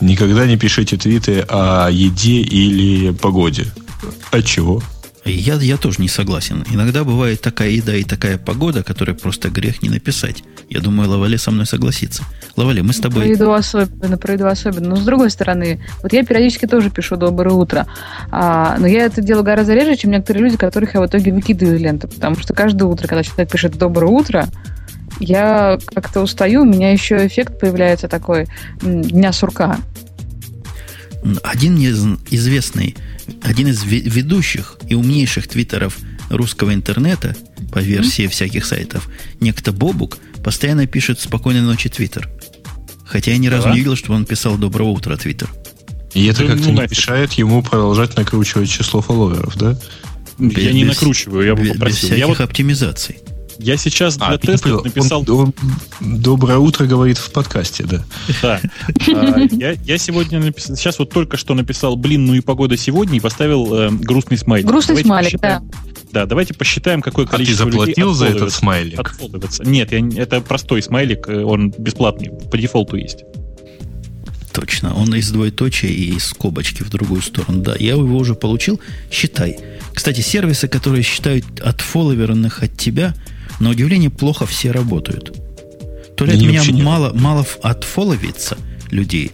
Никогда 0.00 0.46
не 0.46 0.56
пишите 0.56 0.96
твиты 0.96 1.44
о 1.48 1.88
еде 1.90 2.40
или 2.40 3.10
погоде. 3.10 3.66
А 4.34 4.42
чего? 4.42 4.82
Я, 5.24 5.54
я 5.54 5.76
тоже 5.76 6.02
не 6.02 6.08
согласен. 6.08 6.64
Иногда 6.68 7.04
бывает 7.04 7.40
такая 7.40 7.70
еда 7.70 7.94
и 7.94 8.02
такая 8.02 8.36
погода, 8.36 8.82
которая 8.82 9.14
просто 9.14 9.48
грех 9.48 9.80
не 9.80 9.88
написать. 9.88 10.42
Я 10.68 10.80
думаю, 10.80 11.08
Лавале 11.08 11.38
со 11.38 11.52
мной 11.52 11.66
согласится. 11.66 12.24
Лавале, 12.56 12.82
мы 12.82 12.92
с 12.92 12.98
тобой... 12.98 13.22
Про 13.22 13.30
еду 13.30 13.52
особенно, 13.52 14.18
про 14.18 14.32
еду 14.32 14.48
особенно. 14.48 14.88
Но 14.88 14.96
с 14.96 15.04
другой 15.04 15.30
стороны, 15.30 15.86
вот 16.02 16.12
я 16.12 16.24
периодически 16.24 16.66
тоже 16.66 16.90
пишу 16.90 17.14
«Доброе 17.14 17.52
утро», 17.52 17.86
а, 18.32 18.76
но 18.80 18.88
я 18.88 19.04
это 19.04 19.22
делаю 19.22 19.44
гораздо 19.44 19.72
реже, 19.74 19.94
чем 19.94 20.10
некоторые 20.10 20.42
люди, 20.42 20.56
которых 20.56 20.94
я 20.94 21.00
в 21.00 21.06
итоге 21.06 21.32
выкидываю 21.32 21.76
из 21.76 21.80
ленты, 21.80 22.08
потому 22.08 22.36
что 22.36 22.54
каждое 22.54 22.86
утро, 22.86 23.06
когда 23.06 23.22
человек 23.22 23.52
пишет 23.52 23.78
«Доброе 23.78 24.10
утро», 24.10 24.48
я 25.20 25.78
как-то 25.94 26.22
устаю, 26.22 26.62
у 26.62 26.64
меня 26.64 26.90
еще 26.90 27.24
эффект 27.24 27.60
появляется 27.60 28.08
такой 28.08 28.48
дня 28.82 29.32
сурка. 29.32 29.78
Один 31.44 31.78
из 31.78 32.04
известный 32.30 32.96
один 33.42 33.68
из 33.68 33.84
ведущих 33.84 34.78
и 34.88 34.94
умнейших 34.94 35.48
твиттеров 35.48 35.98
русского 36.30 36.74
интернета, 36.74 37.36
по 37.72 37.78
версии 37.78 38.24
mm-hmm. 38.24 38.28
всяких 38.28 38.64
сайтов, 38.64 39.08
некто 39.40 39.72
Бобук, 39.72 40.18
постоянно 40.42 40.86
пишет 40.86 41.20
«Спокойной 41.20 41.62
ночи, 41.62 41.88
Твиттер». 41.88 42.30
Хотя 43.04 43.32
я 43.32 43.38
ни 43.38 43.48
разу 43.48 43.64
да? 43.64 43.72
не 43.72 43.78
видел, 43.78 43.96
чтобы 43.96 44.14
он 44.14 44.24
писал 44.24 44.56
«Доброе 44.56 44.90
утро, 44.90 45.16
Твиттер». 45.16 45.48
И 46.14 46.26
это 46.26 46.46
как-то 46.46 46.70
не 46.70 46.80
мешает 46.80 47.32
ему 47.32 47.62
продолжать 47.62 48.16
накручивать 48.16 48.70
число 48.70 49.00
фолловеров, 49.00 49.56
да? 49.56 49.78
Без, 50.38 50.62
я 50.62 50.72
не 50.72 50.84
накручиваю, 50.84 51.44
я 51.44 51.54
бы 51.54 51.64
попросил. 51.64 51.86
Без 51.86 51.96
всяких 51.96 52.18
я 52.18 52.26
вот... 52.26 52.40
оптимизаций. 52.40 53.18
Я 53.58 53.76
сейчас 53.76 54.16
для 54.16 54.26
А, 54.28 54.38
теста 54.38 54.68
написал... 54.82 55.24
Он- 55.28 55.52
он 56.00 56.18
доброе 56.20 56.58
утро 56.58 56.86
говорит 56.86 57.18
в 57.18 57.30
подкасте, 57.30 57.84
да. 57.84 58.04
Да. 58.42 58.60
А, 59.14 59.38
Я, 59.52 59.72
я 59.72 59.98
сегодня 59.98 60.40
написал, 60.40 60.76
сейчас 60.76 60.98
вот 60.98 61.10
только 61.10 61.36
что 61.36 61.54
написал, 61.54 61.96
блин, 61.96 62.26
ну 62.26 62.34
и 62.34 62.40
погода 62.40 62.76
сегодня, 62.76 63.16
и 63.16 63.20
поставил 63.20 63.72
э, 63.74 63.90
грустный 63.90 64.38
смайлик. 64.38 64.66
Грустный 64.66 65.02
Давайте 65.02 65.08
смайлик, 65.08 65.32
посчитаем- 65.40 65.72
Да, 66.12 66.26
давайте 66.26 66.54
посчитаем, 66.54 67.00
какое 67.02 67.24
А 67.26 67.28
ты 67.28 67.32
количество 67.36 67.70
заплатил 67.70 68.08
людей 68.10 68.18
за 68.18 68.26
этот 68.26 68.52
смайлик? 68.52 69.16
Нет, 69.64 69.92
я 69.92 70.22
это 70.22 70.40
простой 70.40 70.82
смайлик, 70.82 71.28
э, 71.28 71.42
он 71.44 71.70
бесплатный, 71.78 72.30
по 72.50 72.58
дефолту 72.58 72.96
есть. 72.96 73.24
Точно, 74.52 74.94
он 74.94 75.12
из 75.16 75.30
двоеточия 75.32 75.90
и 75.90 76.14
из 76.16 76.26
скобочки 76.26 76.82
в 76.84 76.88
другую 76.90 77.22
сторону. 77.22 77.60
Да, 77.62 77.74
я 77.76 77.92
его 77.94 78.16
уже 78.16 78.34
получил. 78.36 78.80
Считай. 79.10 79.58
Кстати, 79.92 80.20
сервисы, 80.20 80.68
которые 80.68 81.02
считают 81.02 81.44
отфолловерных 81.60 82.62
от 82.62 82.76
тебя, 82.76 83.14
на 83.60 83.70
удивление 83.70 84.10
плохо 84.10 84.46
все 84.46 84.70
работают. 84.70 85.32
То 86.16 86.24
ли 86.24 86.32
от 86.34 86.40
меня 86.40 86.62
мало, 86.84 87.12
мало 87.12 87.46
отфолловится 87.62 88.56
людей, 88.90 89.32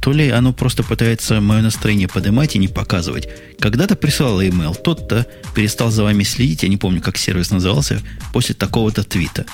то 0.00 0.12
ли 0.12 0.30
оно 0.30 0.52
просто 0.52 0.82
пытается 0.82 1.40
мое 1.40 1.62
настроение 1.62 2.08
поднимать 2.08 2.56
и 2.56 2.58
не 2.58 2.68
показывать. 2.68 3.28
Когда-то 3.58 3.96
присылал 3.96 4.40
email, 4.40 4.76
тот-то 4.80 5.26
перестал 5.54 5.90
за 5.90 6.04
вами 6.04 6.22
следить, 6.22 6.62
я 6.62 6.68
не 6.68 6.76
помню, 6.76 7.00
как 7.00 7.16
сервис 7.16 7.50
назывался, 7.50 8.00
после 8.32 8.54
такого-то 8.54 9.02
твита. 9.02 9.44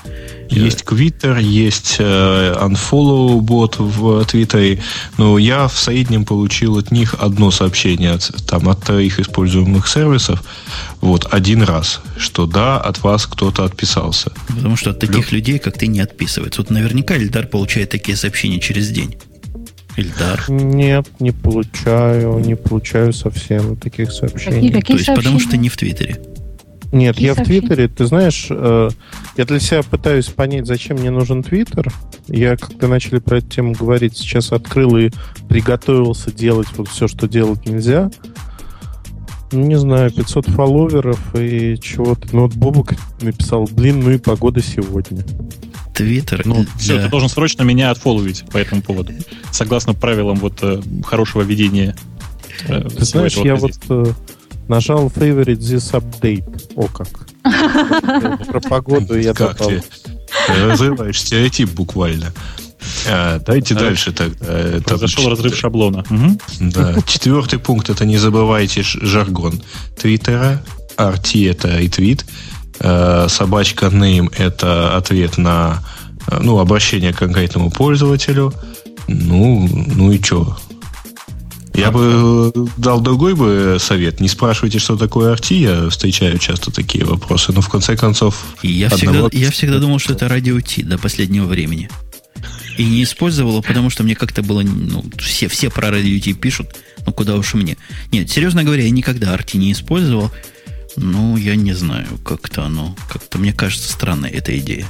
Есть 0.50 0.84
Twitter, 0.84 1.42
есть 1.42 1.96
э, 1.98 2.54
Unfollow 2.60 3.40
бот 3.40 3.76
в 3.78 4.24
Твиттере. 4.26 4.82
Но 5.18 5.38
я 5.38 5.68
в 5.68 5.78
среднем 5.78 6.24
получил 6.24 6.78
от 6.78 6.90
них 6.90 7.14
одно 7.18 7.50
сообщение 7.50 8.12
от, 8.12 8.30
там, 8.46 8.68
от 8.68 8.84
троих 8.84 9.18
используемых 9.18 9.88
сервисов. 9.88 10.42
Вот, 11.00 11.26
один 11.32 11.62
раз. 11.62 12.00
Что 12.16 12.46
да, 12.46 12.78
от 12.78 13.02
вас 13.02 13.26
кто-то 13.26 13.64
отписался. 13.64 14.32
Потому 14.48 14.76
что 14.76 14.90
от 14.90 15.00
таких 15.00 15.32
людей, 15.32 15.58
как 15.58 15.78
ты, 15.78 15.86
не 15.86 16.00
отписывается. 16.00 16.60
Вот 16.60 16.70
наверняка 16.70 17.16
Эльдар 17.16 17.46
получает 17.46 17.90
такие 17.90 18.16
сообщения 18.16 18.60
через 18.60 18.90
день. 18.90 19.16
Эльдар. 19.96 20.44
Нет, 20.48 21.08
не 21.20 21.30
получаю, 21.30 22.38
не 22.40 22.56
получаю 22.56 23.12
совсем 23.12 23.76
таких 23.76 24.08
Какие, 24.08 24.20
сообщений. 24.20 24.68
То 24.72 24.80
какие 24.80 24.96
есть, 24.96 25.06
потому 25.06 25.38
что 25.38 25.50
сообщения? 25.50 25.62
не 25.62 25.68
в 25.68 25.76
Твиттере. 25.76 26.20
Нет, 26.92 27.14
Какие 27.14 27.26
я 27.26 27.32
в 27.32 27.36
сообщения? 27.36 27.60
Твиттере, 27.60 27.88
ты 27.88 28.06
знаешь, 28.06 28.46
э, 28.50 28.88
я 29.36 29.44
для 29.44 29.60
себя 29.60 29.82
пытаюсь 29.82 30.26
понять, 30.26 30.66
зачем 30.66 30.98
мне 30.98 31.10
нужен 31.10 31.42
Твиттер. 31.42 31.92
Я, 32.28 32.56
когда 32.56 32.88
начали 32.88 33.18
про 33.18 33.38
эту 33.38 33.48
тему 33.48 33.72
говорить, 33.72 34.16
сейчас 34.16 34.52
открыл 34.52 34.96
и 34.96 35.10
приготовился 35.48 36.32
делать 36.32 36.68
вот 36.76 36.88
все, 36.88 37.08
что 37.08 37.26
делать 37.28 37.66
нельзя. 37.66 38.10
Ну, 39.52 39.66
не 39.66 39.78
знаю, 39.78 40.10
500 40.10 40.46
фолловеров 40.48 41.34
и 41.36 41.78
чего-то. 41.80 42.28
Ну, 42.32 42.42
вот 42.42 42.54
Бобук 42.54 42.94
написал, 43.20 43.68
блин, 43.70 44.00
ну 44.00 44.10
и 44.10 44.18
погода 44.18 44.60
сегодня. 44.62 45.24
Твиттер 45.94 46.42
Ну, 46.44 46.66
все, 46.78 46.94
для- 46.94 47.04
ты 47.04 47.08
должен 47.08 47.28
срочно 47.28 47.62
меня 47.62 47.90
отфолловить 47.90 48.44
по 48.50 48.58
этому 48.58 48.82
поводу. 48.82 49.12
Согласно 49.52 49.94
правилам 49.94 50.36
вот 50.36 50.58
э, 50.62 50.80
хорошего 51.04 51.42
ведения. 51.42 51.94
э, 52.68 52.82
Ты 52.88 53.04
знаешь, 53.04 53.34
я 53.36 53.54
вот 53.56 53.72
э, 53.88 54.04
нажал 54.68 55.06
favorite 55.08 55.58
this 55.58 55.92
update. 55.92 56.72
О 56.76 56.86
как. 56.88 57.08
Про 58.46 58.60
погоду 58.60 59.18
я 59.18 59.34
попал. 59.34 59.70
разрываешь 60.48 61.20
стереотип 61.20 61.70
буквально. 61.70 62.32
А, 63.08 63.38
давайте 63.38 63.74
Да. 63.74 63.80
дальше 63.80 64.12
тогда. 64.12 64.46
Это 64.58 64.82
Произошел 64.82 65.24
ч- 65.24 65.30
разрыв 65.30 65.56
шаблона. 65.56 66.04
Мгм. 66.10 66.38
Да. 66.60 66.96
Четвертый 67.06 67.58
пункт 67.58 67.88
это 67.88 68.04
не 68.04 68.18
забывайте 68.18 68.82
жаргон 68.82 69.62
Твиттера. 69.96 70.62
RT 70.96 71.50
это 71.50 71.76
ретвит. 71.78 72.24
Э, 72.24 72.53
Собачка 72.78 73.86
name 73.86 74.32
это 74.36 74.96
ответ 74.96 75.38
на 75.38 75.82
э, 76.26 76.38
ну, 76.42 76.58
обращение 76.58 77.12
к 77.12 77.18
конкретному 77.18 77.70
пользователю. 77.70 78.52
Ну, 79.08 79.68
ну 79.68 80.12
и 80.12 80.22
что? 80.22 80.56
Я 81.74 81.90
бы 81.90 82.52
э, 82.54 82.66
дал 82.76 83.00
другой 83.00 83.34
бы 83.34 83.78
совет. 83.80 84.20
Не 84.20 84.28
спрашивайте, 84.28 84.78
что 84.78 84.96
такое 84.96 85.34
RT. 85.34 85.54
Я 85.54 85.90
встречаю 85.90 86.38
часто 86.38 86.70
такие 86.70 87.04
вопросы. 87.04 87.52
Но 87.52 87.60
в 87.60 87.68
конце 87.68 87.96
концов... 87.96 88.44
Я 88.62 88.86
одного- 88.86 89.28
всегда, 89.28 89.44
я 89.44 89.50
всегда 89.50 89.78
думал, 89.78 89.98
что 89.98 90.12
это 90.12 90.28
радио 90.28 90.60
Ти 90.60 90.82
до 90.84 90.98
последнего 90.98 91.46
времени. 91.46 91.90
И 92.78 92.84
не 92.84 93.02
использовал, 93.02 93.62
потому 93.62 93.90
что 93.90 94.04
мне 94.04 94.14
как-то 94.14 94.42
было... 94.42 94.62
Ну, 94.62 95.04
все, 95.18 95.48
все 95.48 95.68
про 95.68 95.90
радио 95.90 96.18
Ти 96.20 96.32
пишут, 96.32 96.76
ну 97.06 97.12
куда 97.12 97.34
уж 97.34 97.54
мне. 97.54 97.76
Нет, 98.12 98.30
серьезно 98.30 98.62
говоря, 98.62 98.84
я 98.84 98.90
никогда 98.90 99.34
RT 99.34 99.58
не 99.58 99.72
использовал. 99.72 100.30
Ну, 100.96 101.36
я 101.36 101.56
не 101.56 101.72
знаю, 101.72 102.06
как-то 102.24 102.64
оно... 102.64 102.94
Как-то 103.08 103.38
мне 103.38 103.52
кажется 103.52 103.92
странной 103.92 104.30
эта 104.30 104.56
идея. 104.58 104.86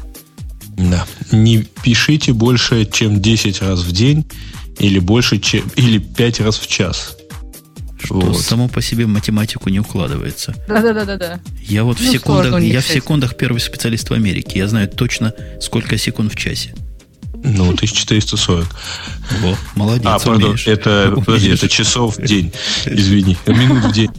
Да. 0.77 1.07
Не 1.33 1.63
пишите 1.83 2.33
больше, 2.33 2.85
чем 2.85 3.21
10 3.23 3.63
раз 3.63 3.81
в 3.81 3.93
день 3.93 4.25
или 4.79 4.99
больше, 4.99 5.39
чем, 5.39 5.65
или 5.77 5.99
5 5.99 6.41
раз 6.41 6.59
в 6.59 6.67
час. 6.67 7.17
Что 8.03 8.15
Вот. 8.21 8.41
само 8.41 8.69
по 8.69 8.83
себе 8.83 9.07
в 9.07 9.09
математику 9.09 9.71
не 9.71 9.81
укладывается. 9.81 10.55
Да-да-да-да. 10.69 11.41
Я 11.63 11.85
вот 11.85 11.99
в 11.99 12.05
Ну, 12.05 12.13
секундах, 12.13 12.43
сложно 12.43 12.57
у 12.57 12.61
них 12.61 12.73
я 12.75 12.83
с 12.83 12.85
в 12.85 12.93
секундах 12.93 13.37
первый 13.37 13.61
специалист 13.61 14.11
в 14.11 14.13
Америке. 14.13 14.59
Я 14.59 14.69
знаю 14.69 14.89
точно, 14.89 15.33
сколько 15.61 15.97
секунд 15.97 16.33
в 16.33 16.37
часе. 16.37 16.75
Ну, 17.45 17.71
1440. 17.73 18.67
Во, 19.41 19.57
молодец, 19.75 20.07
а, 20.07 20.19
пардон, 20.19 20.51
умеешь. 20.51 20.67
это, 20.67 21.15
подожди, 21.25 21.51
это 21.51 21.69
часов 21.69 22.17
в 22.17 22.23
день. 22.25 22.53
Извини, 22.87 23.37
минут 23.47 23.85
в 23.85 23.93
день. 23.93 24.11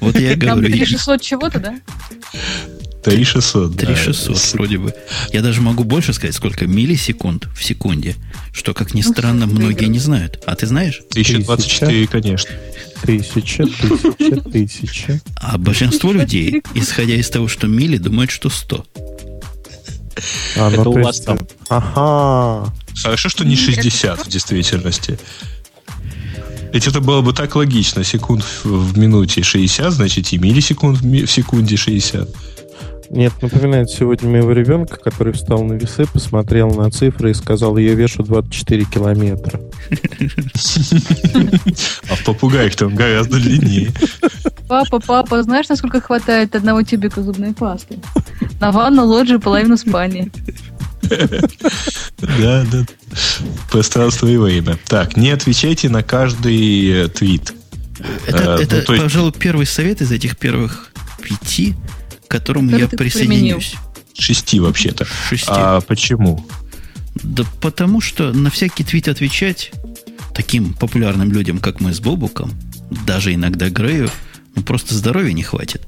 Вот 0.00 0.18
я 0.18 0.30
Там 0.30 0.38
говорю, 0.58 0.72
3600 0.72 1.20
чего-то, 1.20 1.60
да? 1.60 1.74
3600. 3.04 3.76
да. 3.76 3.86
3600 3.86 4.54
вроде 4.54 4.78
бы. 4.78 4.94
Я 5.32 5.42
даже 5.42 5.60
могу 5.60 5.84
больше 5.84 6.12
сказать, 6.12 6.34
сколько 6.34 6.66
миллисекунд 6.66 7.48
в 7.56 7.64
секунде, 7.64 8.16
что, 8.52 8.74
как 8.74 8.94
ни 8.94 9.02
Ну, 9.02 9.10
странно, 9.12 9.46
многие 9.46 9.86
не 9.86 9.98
знают. 9.98 10.42
А 10.46 10.54
ты 10.54 10.66
знаешь? 10.66 11.00
1024, 11.10 12.06
конечно. 12.06 12.50
Тысяча, 13.02 13.64
тысяча, 13.66 14.36
тысяча. 14.50 15.20
А 15.36 15.56
большинство 15.56 16.12
людей, 16.12 16.62
исходя 16.74 17.14
из 17.14 17.30
того, 17.30 17.48
что 17.48 17.66
мили, 17.66 17.96
думают, 17.96 18.30
что 18.30 18.50
100. 18.50 18.86
А, 20.56 20.70
Это 20.70 20.82
ну, 20.82 20.90
у 20.90 20.94
то 20.94 21.00
вас 21.00 21.16
есть, 21.16 21.26
там. 21.26 21.38
Ага. 21.68 22.72
Хорошо, 23.02 23.28
что 23.28 23.44
не 23.44 23.56
60 23.56 24.26
в 24.26 24.28
действительности. 24.28 25.18
Ведь 26.72 26.86
это 26.86 27.00
было 27.00 27.20
бы 27.20 27.32
так 27.32 27.56
логично. 27.56 28.04
Секунд 28.04 28.44
в, 28.64 28.96
минуте 28.98 29.42
60, 29.42 29.92
значит 29.92 30.32
и 30.32 30.38
миллисекунд 30.38 30.98
в, 30.98 31.04
ми- 31.04 31.24
в 31.24 31.30
секунде 31.30 31.76
60. 31.76 32.28
Нет, 33.10 33.32
напоминает 33.42 33.90
сегодня 33.90 34.30
моего 34.30 34.52
ребенка, 34.52 34.96
который 34.96 35.32
встал 35.32 35.64
на 35.64 35.72
весы, 35.72 36.06
посмотрел 36.06 36.70
на 36.70 36.92
цифры 36.92 37.32
и 37.32 37.34
сказал, 37.34 37.76
я 37.76 37.94
вешу 37.94 38.22
24 38.22 38.84
километра. 38.84 39.60
А 42.08 42.14
в 42.14 42.24
попугаях 42.24 42.76
там 42.76 42.94
гораздо 42.94 43.38
длиннее. 43.38 43.90
Папа, 44.70 45.00
папа, 45.00 45.42
знаешь, 45.42 45.68
насколько 45.68 46.00
хватает 46.00 46.54
одного 46.54 46.82
тюбика 46.84 47.24
зубной 47.24 47.52
пасты? 47.54 47.98
На 48.60 48.70
ванну, 48.70 49.04
лоджию, 49.04 49.40
половину 49.40 49.76
спальни. 49.76 50.30
Да, 52.20 52.64
да. 52.70 52.84
Пространство 53.70 54.28
и 54.28 54.36
время. 54.36 54.78
Так, 54.86 55.16
не 55.16 55.30
отвечайте 55.30 55.88
на 55.88 56.04
каждый 56.04 57.04
э, 57.06 57.08
твит. 57.08 57.52
Это, 58.28 58.36
Э, 58.36 58.44
ну, 58.44 58.62
это 58.62 58.82
то 58.82 58.92
есть- 58.92 59.04
пожалуй, 59.04 59.32
первый 59.32 59.66
совет 59.66 60.02
из 60.02 60.12
этих 60.12 60.36
первых 60.38 60.92
пяти, 61.20 61.74
к 62.28 62.30
которому 62.30 62.68
Который 62.70 62.82
я 62.82 62.88
присоединюсь. 62.96 63.74
Шести 64.16 64.60
вообще-то. 64.60 65.04
Шести. 65.28 65.48
А 65.48 65.80
почему? 65.80 66.46
Да 67.24 67.42
потому 67.60 68.00
что 68.00 68.32
на 68.32 68.50
всякий 68.50 68.84
твит 68.84 69.08
отвечать 69.08 69.72
таким 70.32 70.74
популярным 70.74 71.32
людям, 71.32 71.58
как 71.58 71.80
мы 71.80 71.92
с 71.92 71.98
Бобуком, 71.98 72.52
даже 73.04 73.34
иногда 73.34 73.68
Грею, 73.68 74.10
ну 74.54 74.62
просто 74.62 74.94
здоровья 74.94 75.32
не 75.32 75.42
хватит. 75.42 75.82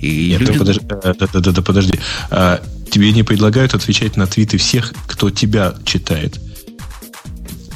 И 0.00 0.30
Нет, 0.30 0.40
люди- 0.40 0.52
да, 0.52 0.58
подожди, 0.58 0.80
э, 0.84 1.14
да, 1.18 1.26
да, 1.32 1.40
да, 1.40 1.50
да, 1.52 1.62
подожди. 1.62 2.00
А, 2.30 2.62
тебе 2.90 3.12
не 3.12 3.22
предлагают 3.22 3.74
отвечать 3.74 4.16
на 4.16 4.26
твиты 4.26 4.58
всех, 4.58 4.92
кто 5.06 5.30
тебя 5.30 5.74
читает. 5.84 6.38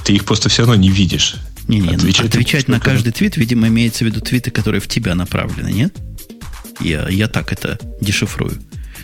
Ты 0.05 0.15
их 0.15 0.25
просто 0.25 0.49
все 0.49 0.63
равно 0.63 0.77
не 0.77 0.91
видишь. 0.91 1.37
Не, 1.69 1.79
не, 1.79 1.91
ну, 1.91 1.95
Отвечать 1.95 2.27
отвечать, 2.27 2.69
на 2.69 2.81
каждый 2.81 3.13
твит, 3.13 3.37
видимо, 3.37 3.69
имеется 3.69 4.05
в 4.05 4.09
виду 4.09 4.21
твиты, 4.21 4.51
которые 4.51 4.81
в 4.81 4.89
тебя 4.89 5.15
направлены, 5.15 5.71
нет? 5.71 5.97
Я, 6.81 7.09
я 7.09 7.29
так 7.29 7.53
это 7.53 7.79
дешифрую. 8.01 8.53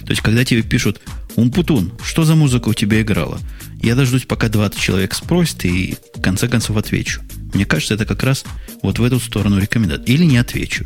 То 0.04 0.10
есть, 0.10 0.22
когда 0.22 0.44
тебе 0.44 0.62
пишут, 0.62 1.00
Умпутун, 1.38 1.92
что 2.02 2.24
за 2.24 2.34
музыка 2.34 2.68
у 2.68 2.74
тебя 2.74 3.00
играла? 3.00 3.38
Я 3.80 3.94
дождусь, 3.94 4.24
пока 4.24 4.48
20 4.48 4.80
человек 4.80 5.14
спросит, 5.14 5.64
и 5.64 5.96
в 6.16 6.20
конце 6.20 6.48
концов 6.48 6.76
отвечу. 6.76 7.22
Мне 7.54 7.64
кажется, 7.64 7.94
это 7.94 8.06
как 8.06 8.24
раз 8.24 8.44
вот 8.82 8.98
в 8.98 9.04
эту 9.04 9.20
сторону 9.20 9.60
рекомендат. 9.60 10.08
Или 10.08 10.24
не 10.24 10.36
отвечу. 10.36 10.84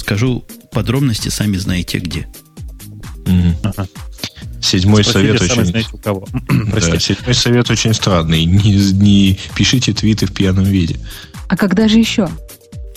Скажу 0.00 0.46
подробности, 0.72 1.28
сами 1.28 1.58
знаете 1.58 1.98
где. 1.98 2.26
Ага. 3.62 3.86
Седьмой 4.62 5.04
Спросите 5.04 5.38
совет 5.38 5.42
очень... 5.42 5.64
знаете 5.66 5.88
у 5.92 5.98
кого. 5.98 6.26
Да, 6.48 6.98
седьмой 6.98 7.34
совет 7.34 7.70
очень 7.70 7.92
странный. 7.92 8.46
Не, 8.46 8.92
не 8.92 9.38
пишите 9.54 9.92
твиты 9.92 10.24
в 10.24 10.32
пьяном 10.32 10.64
виде. 10.64 10.98
А 11.48 11.56
когда 11.56 11.86
же 11.86 11.98
еще? 11.98 12.30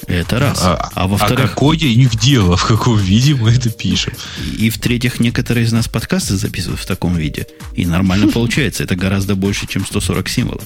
Это 0.07 0.39
раз. 0.39 0.59
А, 0.61 0.91
а 0.93 1.07
во-вторых... 1.07 1.45
А 1.45 1.47
какое 1.49 1.77
их 1.77 2.17
дело? 2.17 2.55
В 2.55 2.65
каком 2.65 2.97
виде 2.97 3.35
мы 3.35 3.51
это 3.51 3.69
пишем? 3.69 4.13
И 4.57 4.69
в-третьих, 4.69 5.19
некоторые 5.19 5.65
из 5.65 5.73
нас 5.73 5.89
подкасты 5.89 6.35
записывают 6.37 6.79
в 6.79 6.85
таком 6.85 7.17
виде. 7.17 7.47
И 7.73 7.85
нормально 7.85 8.27
получается. 8.33 8.83
Это 8.83 8.95
гораздо 8.95 9.35
больше, 9.35 9.67
чем 9.67 9.85
140 9.85 10.29
символов. 10.29 10.63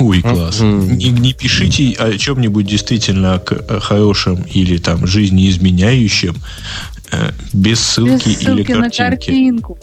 Э, 0.00 0.04
ой, 0.04 0.22
класс. 0.22 0.60
Не, 0.60 1.10
не 1.10 1.32
пишите 1.32 1.92
о 1.98 2.16
чем-нибудь 2.16 2.66
действительно 2.66 3.42
хорошем 3.80 4.42
или 4.42 4.78
там 4.78 5.06
жизнеизменяющем 5.06 6.36
э, 7.12 7.30
без 7.52 7.80
ссылки, 7.80 8.28
без 8.28 8.38
ссылки 8.38 8.50
или 8.50 8.64
картинки. 8.64 8.72
На 8.72 8.90
картинку. 8.90 9.78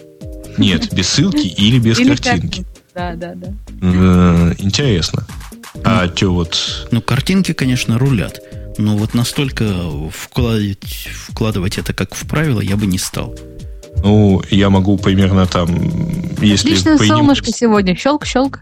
Нет, 0.58 0.94
без 0.94 1.08
ссылки 1.08 1.48
или 1.58 1.80
без 1.80 2.00
или 2.00 2.16
картинки. 2.16 2.66
Да, 2.94 3.16
да, 3.16 3.34
да. 3.36 3.48
Э, 3.82 4.54
интересно. 4.58 5.26
А 5.84 6.06
ну, 6.06 6.16
что 6.16 6.34
вот... 6.34 6.88
Ну, 6.92 7.02
картинки, 7.02 7.54
конечно, 7.54 7.98
рулят. 7.98 8.42
Но 8.78 8.98
вот 8.98 9.14
настолько 9.14 9.66
вкладывать, 10.12 11.10
вкладывать 11.28 11.78
это 11.78 11.94
как 11.94 12.16
в 12.16 12.28
правило 12.28 12.62
я 12.62 12.76
бы 12.76 12.86
не 12.86 12.98
стал. 12.98 13.36
Ну, 14.04 14.42
я 14.50 14.70
могу 14.70 14.98
примерно 14.98 15.46
там, 15.46 15.70
если... 16.42 16.72
Отличное 16.72 16.98
понимать... 16.98 17.18
солнышко 17.18 17.52
сегодня. 17.52 17.96
Щелк-щелк. 17.96 18.60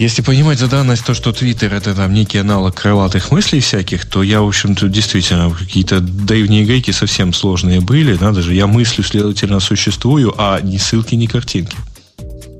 Если 0.00 0.22
понимать 0.22 0.58
за 0.58 0.66
данность 0.66 1.04
то, 1.04 1.12
что 1.12 1.30
Твиттер 1.30 1.74
это 1.74 1.94
там 1.94 2.14
некий 2.14 2.38
аналог 2.38 2.74
крылатых 2.74 3.30
мыслей 3.30 3.60
всяких, 3.60 4.06
то 4.06 4.22
я, 4.22 4.40
в 4.40 4.48
общем-то, 4.48 4.88
действительно, 4.88 5.50
какие-то 5.50 6.00
древние 6.00 6.64
гайки 6.64 6.90
совсем 6.90 7.34
сложные 7.34 7.82
были. 7.82 8.16
Надо 8.16 8.40
же, 8.40 8.54
я 8.54 8.66
мыслю, 8.66 9.04
следовательно, 9.04 9.60
существую, 9.60 10.34
а 10.38 10.58
ни 10.62 10.78
ссылки, 10.78 11.16
ни 11.16 11.26
картинки. 11.26 11.76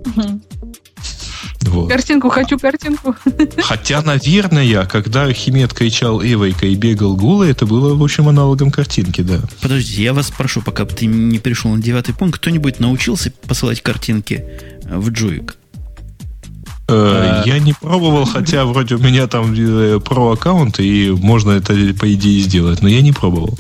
Угу. 0.05 0.41
Вот. 1.63 1.89
Картинку 1.89 2.29
хочу, 2.29 2.59
картинку. 2.59 3.17
Хотя, 3.63 4.03
наверное, 4.03 4.85
когда 4.85 5.23
Архимед 5.23 5.73
кричал 5.73 6.23
Эвойка 6.23 6.67
и 6.67 6.75
бегал 6.75 7.17
Гула, 7.17 7.45
это 7.45 7.65
было, 7.65 7.95
в 7.95 8.03
общем, 8.05 8.29
аналогом 8.29 8.71
картинки, 8.71 9.23
да. 9.23 9.41
Подожди, 9.63 10.03
я 10.03 10.13
вас 10.13 10.31
прошу, 10.31 10.61
пока 10.61 10.85
ты 10.85 11.07
не 11.07 11.39
пришел 11.39 11.71
на 11.75 11.81
девятый 11.81 12.15
пункт, 12.15 12.39
кто-нибудь 12.39 12.81
научился 12.81 13.33
посылать 13.47 13.81
картинки 13.81 14.45
в 14.85 15.09
Джуик? 15.09 15.57
Э, 16.91 17.43
я 17.47 17.59
не 17.59 17.73
пробовал, 17.73 18.25
хотя 18.25 18.65
вроде 18.65 18.97
у 18.97 18.99
меня 18.99 19.27
там 19.27 19.55
э, 19.55 20.01
про 20.01 20.33
аккаунт, 20.33 20.81
и 20.81 21.11
можно 21.11 21.53
это, 21.53 21.73
по 21.99 22.13
идее, 22.13 22.41
сделать, 22.43 22.83
но 22.83 22.89
я 22.89 23.01
не 23.01 23.13
пробовал. 23.13 23.59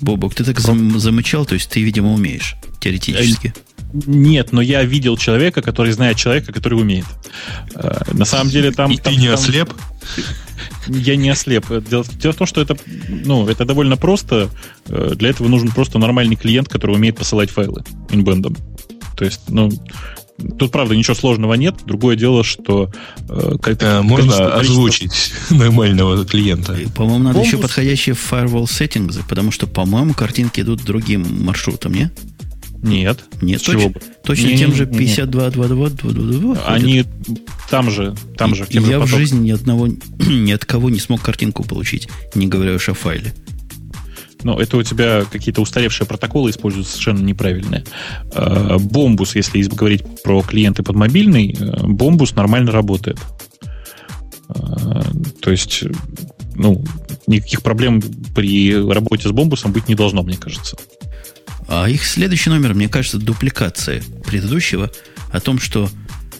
Бобок, 0.00 0.34
ты 0.34 0.44
так 0.44 0.58
замычал, 0.60 1.44
то 1.44 1.54
есть 1.54 1.70
ты, 1.70 1.82
видимо, 1.82 2.12
умеешь, 2.12 2.56
теоретически. 2.80 3.52
Нет, 3.92 4.52
но 4.52 4.60
я 4.60 4.84
видел 4.84 5.16
человека, 5.16 5.62
который 5.62 5.92
знает 5.92 6.16
человека, 6.16 6.52
который 6.52 6.74
умеет. 6.74 7.06
Э, 7.74 8.00
на 8.12 8.24
самом 8.24 8.50
деле 8.50 8.70
там... 8.70 8.90
И 8.90 8.96
там, 8.96 9.14
ты 9.14 9.20
не 9.20 9.26
там, 9.26 9.34
ослеп? 9.34 9.72
Я 10.86 11.16
не 11.16 11.30
ослеп. 11.30 11.66
Дело, 11.88 12.04
дело 12.04 12.32
в 12.32 12.36
том, 12.36 12.46
что 12.46 12.60
это, 12.60 12.76
ну, 13.08 13.48
это 13.48 13.64
довольно 13.64 13.96
просто. 13.96 14.50
Э, 14.86 15.12
для 15.14 15.30
этого 15.30 15.48
нужен 15.48 15.70
просто 15.70 15.98
нормальный 15.98 16.36
клиент, 16.36 16.68
который 16.68 16.96
умеет 16.96 17.16
посылать 17.16 17.50
файлы 17.50 17.82
инбендом. 18.10 18.56
То 19.16 19.24
есть, 19.24 19.40
ну, 19.48 19.70
Тут, 20.58 20.70
правда, 20.70 20.94
ничего 20.94 21.14
сложного 21.14 21.54
нет. 21.54 21.76
Другое 21.84 22.16
дело, 22.16 22.44
что... 22.44 22.90
Э, 23.28 23.56
как 23.60 23.82
Можно 24.04 24.54
озвучить 24.54 25.32
нормального 25.50 26.24
клиента. 26.24 26.76
По-моему, 26.94 27.24
надо 27.24 27.34
Бомбус... 27.34 27.52
еще 27.52 27.58
подходящие 27.58 28.14
firewall 28.14 28.64
settings, 28.64 29.20
потому 29.28 29.50
что, 29.50 29.66
по-моему, 29.66 30.14
картинки 30.14 30.60
идут 30.60 30.84
другим 30.84 31.44
маршрутом, 31.44 31.94
не? 31.94 32.10
Нет. 32.82 33.24
Нет, 33.42 33.62
точно, 33.64 33.88
бы? 33.88 34.00
точно 34.22 34.46
не, 34.46 34.58
тем 34.58 34.74
же 34.74 34.86
522222. 34.86 36.58
Они 36.66 37.04
там 37.68 37.90
же, 37.90 38.14
там 38.36 38.54
же. 38.54 38.66
Я 38.70 38.80
же 38.80 39.00
в 39.00 39.06
жизни 39.08 39.46
ни 39.46 39.50
одного, 39.50 39.88
ни 40.18 40.52
от 40.52 40.64
кого 40.64 40.88
не 40.90 41.00
смог 41.00 41.20
картинку 41.20 41.64
получить, 41.64 42.08
не 42.34 42.46
говоря 42.46 42.74
уж 42.74 42.88
о 42.88 42.94
файле. 42.94 43.34
Но 44.42 44.60
это 44.60 44.76
у 44.76 44.82
тебя 44.82 45.24
какие-то 45.24 45.60
устаревшие 45.60 46.06
протоколы 46.06 46.50
используются 46.50 46.92
совершенно 46.92 47.24
неправильные. 47.24 47.84
А, 48.32 48.78
бомбус, 48.78 49.34
если 49.34 49.62
говорить 49.62 50.04
про 50.22 50.42
клиенты 50.42 50.82
под 50.82 50.96
мобильный, 50.96 51.56
э, 51.58 51.86
Бомбус 51.86 52.34
нормально 52.34 52.70
работает. 52.70 53.18
А, 54.48 55.02
то 55.40 55.50
есть, 55.50 55.84
ну, 56.54 56.84
никаких 57.26 57.62
проблем 57.62 58.00
при 58.34 58.74
работе 58.74 59.28
с 59.28 59.32
Бомбусом 59.32 59.72
быть 59.72 59.88
не 59.88 59.94
должно, 59.94 60.22
мне 60.22 60.36
кажется. 60.36 60.76
А 61.66 61.88
их 61.88 62.04
следующий 62.04 62.50
номер, 62.50 62.74
мне 62.74 62.88
кажется, 62.88 63.18
дупликация 63.18 64.02
предыдущего 64.24 64.90
о 65.30 65.40
том, 65.40 65.58
что 65.58 65.90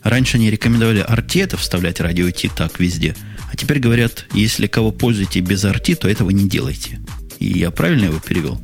раньше 0.03 0.39
они 0.39 0.51
рекомендовали 0.51 1.05
RT 1.05 1.57
вставлять 1.57 2.01
радио 2.01 2.31
T 2.31 2.49
так 2.55 2.81
везде, 2.81 3.15
а 3.53 3.57
теперь 3.57 3.79
говорят, 3.79 4.27
если 4.33 4.67
кого 4.67 4.91
пользуете 4.91 5.41
без 5.41 5.65
RT, 5.65 5.97
то 5.97 6.09
этого 6.09 6.31
не 6.31 6.49
делайте. 6.49 7.01
И 7.39 7.59
я 7.59 7.71
правильно 7.71 8.07
его 8.07 8.19
перевел? 8.21 8.57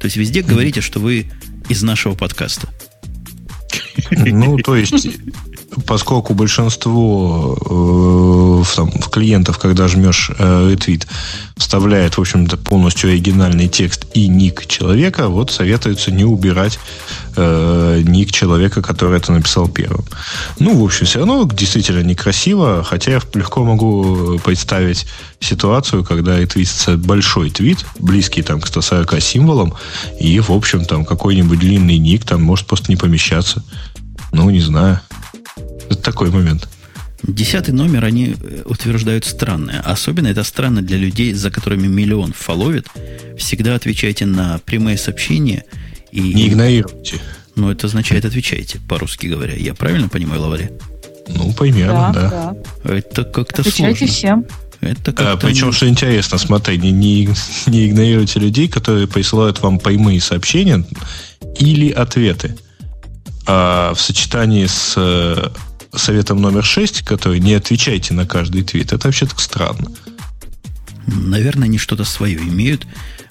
То 0.00 0.06
есть 0.06 0.16
везде 0.16 0.42
говорите, 0.42 0.80
что 0.80 1.00
вы 1.00 1.26
из 1.68 1.82
нашего 1.82 2.14
подкаста. 2.14 2.68
Ну, 4.10 4.58
то 4.58 4.76
есть 4.76 5.08
поскольку 5.84 6.34
большинство 6.34 7.56
э, 8.64 8.74
там, 8.76 8.90
клиентов, 9.10 9.58
когда 9.58 9.88
жмешь 9.88 10.30
э, 10.38 10.76
вставляет, 11.56 12.16
в 12.16 12.20
общем-то, 12.20 12.56
полностью 12.56 13.10
оригинальный 13.10 13.68
текст 13.68 14.06
и 14.14 14.28
ник 14.28 14.66
человека, 14.66 15.28
вот 15.28 15.50
советуется 15.50 16.10
не 16.10 16.24
убирать 16.24 16.78
э, 17.36 18.02
ник 18.04 18.32
человека, 18.32 18.82
который 18.82 19.18
это 19.18 19.32
написал 19.32 19.68
первым. 19.68 20.04
Ну, 20.58 20.80
в 20.80 20.84
общем, 20.84 21.06
все 21.06 21.18
равно 21.18 21.44
действительно 21.44 22.02
некрасиво, 22.02 22.82
хотя 22.84 23.12
я 23.12 23.20
легко 23.34 23.64
могу 23.64 24.38
представить 24.44 25.06
ситуацию, 25.40 26.04
когда 26.04 26.38
ретвитится 26.38 26.96
большой 26.96 27.50
твит, 27.50 27.84
близкий 27.98 28.42
там 28.42 28.60
к 28.60 28.66
140 28.66 29.20
символам, 29.20 29.74
и, 30.18 30.40
в 30.40 30.50
общем, 30.50 30.84
там 30.84 31.04
какой-нибудь 31.04 31.58
длинный 31.58 31.98
ник 31.98 32.24
там 32.24 32.42
может 32.42 32.66
просто 32.66 32.90
не 32.90 32.96
помещаться. 32.96 33.62
Ну, 34.32 34.50
не 34.50 34.60
знаю. 34.60 35.00
Это 35.90 36.02
такой 36.02 36.30
момент. 36.30 36.68
Десятый 37.22 37.74
номер 37.74 38.04
они 38.04 38.36
э, 38.40 38.62
утверждают 38.66 39.24
странное. 39.24 39.80
Особенно 39.80 40.28
это 40.28 40.44
странно 40.44 40.82
для 40.82 40.96
людей, 40.96 41.32
за 41.32 41.50
которыми 41.50 41.86
миллион 41.86 42.32
фоловит. 42.32 42.86
Всегда 43.38 43.74
отвечайте 43.74 44.26
на 44.26 44.58
прямые 44.64 44.98
сообщения. 44.98 45.64
И... 46.12 46.20
Не 46.20 46.48
игнорируйте. 46.48 47.20
Ну, 47.56 47.70
это 47.70 47.86
означает 47.86 48.24
отвечайте, 48.24 48.80
по-русски 48.86 49.26
говоря. 49.26 49.54
Я 49.54 49.74
правильно 49.74 50.08
понимаю, 50.08 50.42
Лаваре? 50.42 50.72
Ну, 51.28 51.52
примерно, 51.52 52.12
да. 52.14 52.30
да. 52.30 52.56
да. 52.84 52.96
Это 52.96 53.24
как-то 53.24 53.62
Отвечайте 53.62 54.06
сложно. 54.06 54.14
всем. 54.14 54.46
Это 54.80 55.14
а, 55.16 55.36
причем, 55.36 55.72
что 55.72 55.88
интересно, 55.88 56.36
смотри, 56.38 56.76
не, 56.76 56.92
не, 56.92 57.28
не 57.66 57.88
игнорируйте 57.88 58.38
людей, 58.38 58.68
которые 58.68 59.08
присылают 59.08 59.60
вам 59.62 59.78
прямые 59.78 60.20
сообщения 60.20 60.84
или 61.58 61.90
ответы. 61.90 62.56
А 63.46 63.94
в 63.94 64.00
сочетании 64.00 64.66
с 64.66 64.94
э, 64.96 65.48
советом 65.96 66.40
номер 66.40 66.64
6, 66.64 67.02
который 67.02 67.40
не 67.40 67.54
отвечайте 67.54 68.14
на 68.14 68.26
каждый 68.26 68.62
твит, 68.62 68.92
это 68.92 69.08
вообще 69.08 69.26
так 69.26 69.40
странно. 69.40 69.90
Наверное, 71.06 71.66
они 71.66 71.78
что-то 71.78 72.04
свое 72.04 72.38
имеют 72.38 72.86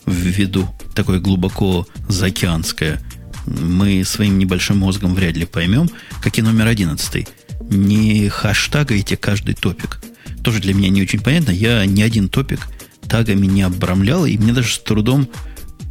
в 0.05 0.13
виду, 0.13 0.67
такое 0.93 1.19
глубоко 1.19 1.87
заокеанское. 2.07 3.01
Мы 3.45 4.03
своим 4.05 4.37
небольшим 4.39 4.77
мозгом 4.77 5.13
вряд 5.13 5.35
ли 5.35 5.45
поймем, 5.45 5.89
как 6.21 6.37
и 6.37 6.41
номер 6.41 6.67
11. 6.67 7.27
Не 7.69 8.29
хаштагайте 8.29 9.17
каждый 9.17 9.55
топик. 9.55 9.99
Тоже 10.43 10.59
для 10.59 10.73
меня 10.73 10.89
не 10.89 11.01
очень 11.01 11.19
понятно. 11.19 11.51
Я 11.51 11.85
ни 11.85 12.01
один 12.01 12.29
топик 12.29 12.61
тагами 13.07 13.45
не 13.45 13.61
обрамлял, 13.61 14.25
и 14.25 14.37
мне 14.37 14.53
даже 14.53 14.73
с 14.73 14.79
трудом 14.79 15.27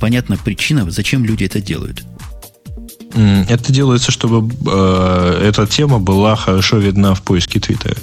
понятна 0.01 0.37
причина, 0.37 0.91
зачем 0.91 1.25
люди 1.25 1.45
это 1.45 1.61
делают. 1.61 2.05
Это 3.15 3.73
делается, 3.73 4.11
чтобы 4.11 4.53
э, 4.67 5.49
эта 5.49 5.67
тема 5.67 6.01
была 6.01 6.35
хорошо 6.35 6.79
видна 6.79 7.15
в 7.15 7.23
поиске 7.23 7.61
Твиттера. 7.61 7.97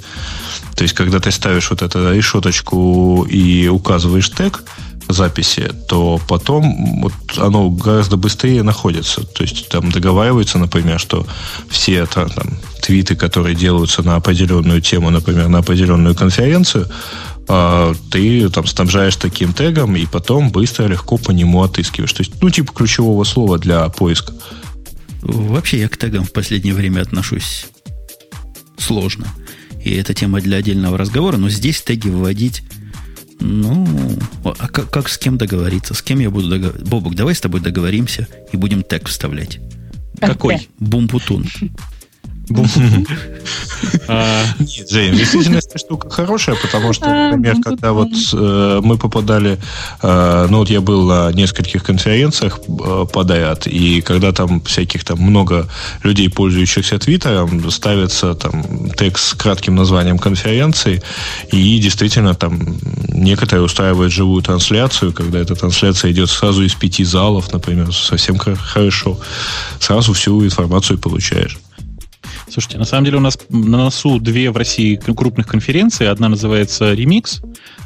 То 0.75 0.83
есть, 0.83 0.93
когда 0.93 1.19
ты 1.19 1.31
ставишь 1.31 1.69
вот 1.69 1.81
эту 1.81 2.13
решеточку 2.13 3.27
и 3.29 3.67
указываешь 3.67 4.29
тег 4.29 4.63
записи, 5.09 5.69
то 5.89 6.19
потом 6.29 7.01
вот 7.01 7.13
оно 7.38 7.69
гораздо 7.69 8.15
быстрее 8.15 8.63
находится. 8.63 9.23
То 9.23 9.43
есть, 9.43 9.67
там 9.67 9.91
договаривается, 9.91 10.57
например, 10.57 10.97
что 10.99 11.27
все 11.69 12.05
там, 12.05 12.29
там, 12.29 12.57
твиты, 12.81 13.15
которые 13.15 13.55
делаются 13.55 14.03
на 14.03 14.15
определенную 14.15 14.81
тему, 14.81 15.09
например, 15.09 15.49
на 15.49 15.57
определенную 15.57 16.15
конференцию, 16.15 16.88
э, 17.49 17.93
ты 18.09 18.49
там 18.49 18.65
снабжаешь 18.65 19.17
таким 19.17 19.51
тегом, 19.51 19.97
и 19.97 20.05
потом 20.05 20.51
быстро, 20.51 20.85
легко 20.85 21.17
по 21.17 21.31
нему 21.31 21.63
отыскиваешь. 21.63 22.13
То 22.13 22.23
есть, 22.23 22.41
ну, 22.41 22.49
типа 22.49 22.71
ключевого 22.71 23.25
слова 23.25 23.59
для 23.59 23.89
поиска. 23.89 24.33
Вообще 25.22 25.80
я 25.80 25.89
к 25.89 25.98
тегам 25.98 26.23
в 26.23 26.34
последнее 26.34 26.73
время 26.73 27.02
отношусь 27.02 27.68
сложно. 28.77 29.27
И 29.84 29.91
это 29.91 30.14
тема 30.14 30.41
для 30.41 30.57
отдельного 30.57 30.98
разговора, 30.98 31.38
но 31.38 31.49
здесь 31.49 31.81
теги 31.81 32.10
вводить, 32.10 32.64
ну, 33.39 33.88
а 34.43 34.68
как, 34.68 34.91
как 34.91 35.10
с 35.10 35.18
кем 35.18 35.38
договориться? 35.38 35.93
С 35.93 36.02
кем 36.02 36.19
я 36.19 36.30
буду 36.30 36.49
договариваться? 36.49 36.89
Бобок, 36.89 37.15
давай 37.15 37.34
с 37.34 37.41
тобой 37.41 37.61
договоримся 37.61 38.27
и 38.52 38.57
будем 38.57 38.84
тег 38.84 39.07
вставлять. 39.07 39.60
Какой? 40.19 40.69
Бумпутун. 40.80 41.48
А, 44.07 44.43
Нет, 44.59 44.89
Жень, 44.89 45.15
действительно 45.15 45.57
эта 45.57 45.77
штука 45.77 46.09
хорошая, 46.09 46.55
потому 46.61 46.93
что, 46.93 47.05
а, 47.07 47.31
например, 47.31 47.57
когда 47.63 47.93
вот 47.93 48.09
э, 48.34 48.80
мы 48.84 48.97
попадали, 48.97 49.57
э, 50.01 50.47
ну 50.49 50.59
вот 50.59 50.69
я 50.69 50.81
был 50.81 51.07
на 51.07 51.31
нескольких 51.31 51.84
конференциях 51.84 52.59
э, 52.68 53.05
подряд, 53.11 53.68
и 53.68 54.01
когда 54.01 54.31
там 54.31 54.61
всяких 54.61 55.03
там 55.03 55.19
много 55.19 55.68
людей, 56.03 56.30
пользующихся 56.30 56.99
Твиттером, 56.99 57.72
ставится 57.72 58.35
там 58.35 58.91
текст 58.91 59.30
с 59.30 59.34
кратким 59.34 59.76
названием 59.76 60.19
конференции, 60.19 61.01
и 61.51 61.80
действительно 61.80 62.35
там 62.35 62.77
некоторые 63.07 63.65
устраивают 63.65 64.13
живую 64.13 64.43
трансляцию, 64.43 65.13
когда 65.13 65.39
эта 65.39 65.55
трансляция 65.55 66.11
идет 66.11 66.30
сразу 66.30 66.63
из 66.63 66.76
пяти 66.76 67.03
залов, 67.03 67.51
например, 67.51 67.93
совсем 67.93 68.38
хорошо. 68.38 69.19
Сразу 69.80 70.13
всю 70.13 70.43
информацию 70.43 70.99
получаешь. 70.99 71.57
Слушайте, 72.52 72.80
на 72.80 72.86
самом 72.86 73.06
деле 73.06 73.18
у 73.18 73.22
нас 73.22 73.40
на 73.48 73.78
носу 73.78 74.19
две 74.19 74.52
в 74.52 74.57
России 74.57 74.98
крупных 74.98 75.48
конференции. 75.48 76.06
Одна 76.06 76.28
называется 76.28 76.91
Remix, 76.91 77.41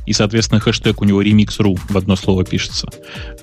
и, 0.07 0.13
соответственно, 0.13 0.59
хэштег 0.59 1.01
у 1.01 1.05
него 1.05 1.21
Remix.ru 1.21 1.79
в 1.87 1.95
одно 1.95 2.15
слово 2.15 2.43
пишется. 2.43 2.87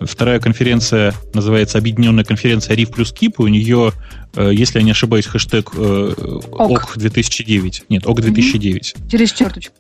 Вторая 0.01 0.41
конференция 0.41 1.15
называется 1.33 1.79
Объединенная 1.79 2.25
конференция 2.25 2.75
Риф 2.75 2.91
плюс 2.91 3.13
Кип, 3.13 3.39
и 3.39 3.43
у 3.43 3.47
нее, 3.47 3.93
э, 4.35 4.51
если 4.53 4.81
я 4.81 4.85
не 4.85 4.91
ошибаюсь, 4.91 5.27
хэштег 5.27 5.71
э, 5.77 6.13
ОК 6.51 6.95
2009. 6.97 7.85
Нет, 7.89 8.05
ОК 8.05 8.21
2009. 8.21 8.95
Через 9.09 9.33
черточку. 9.33 9.75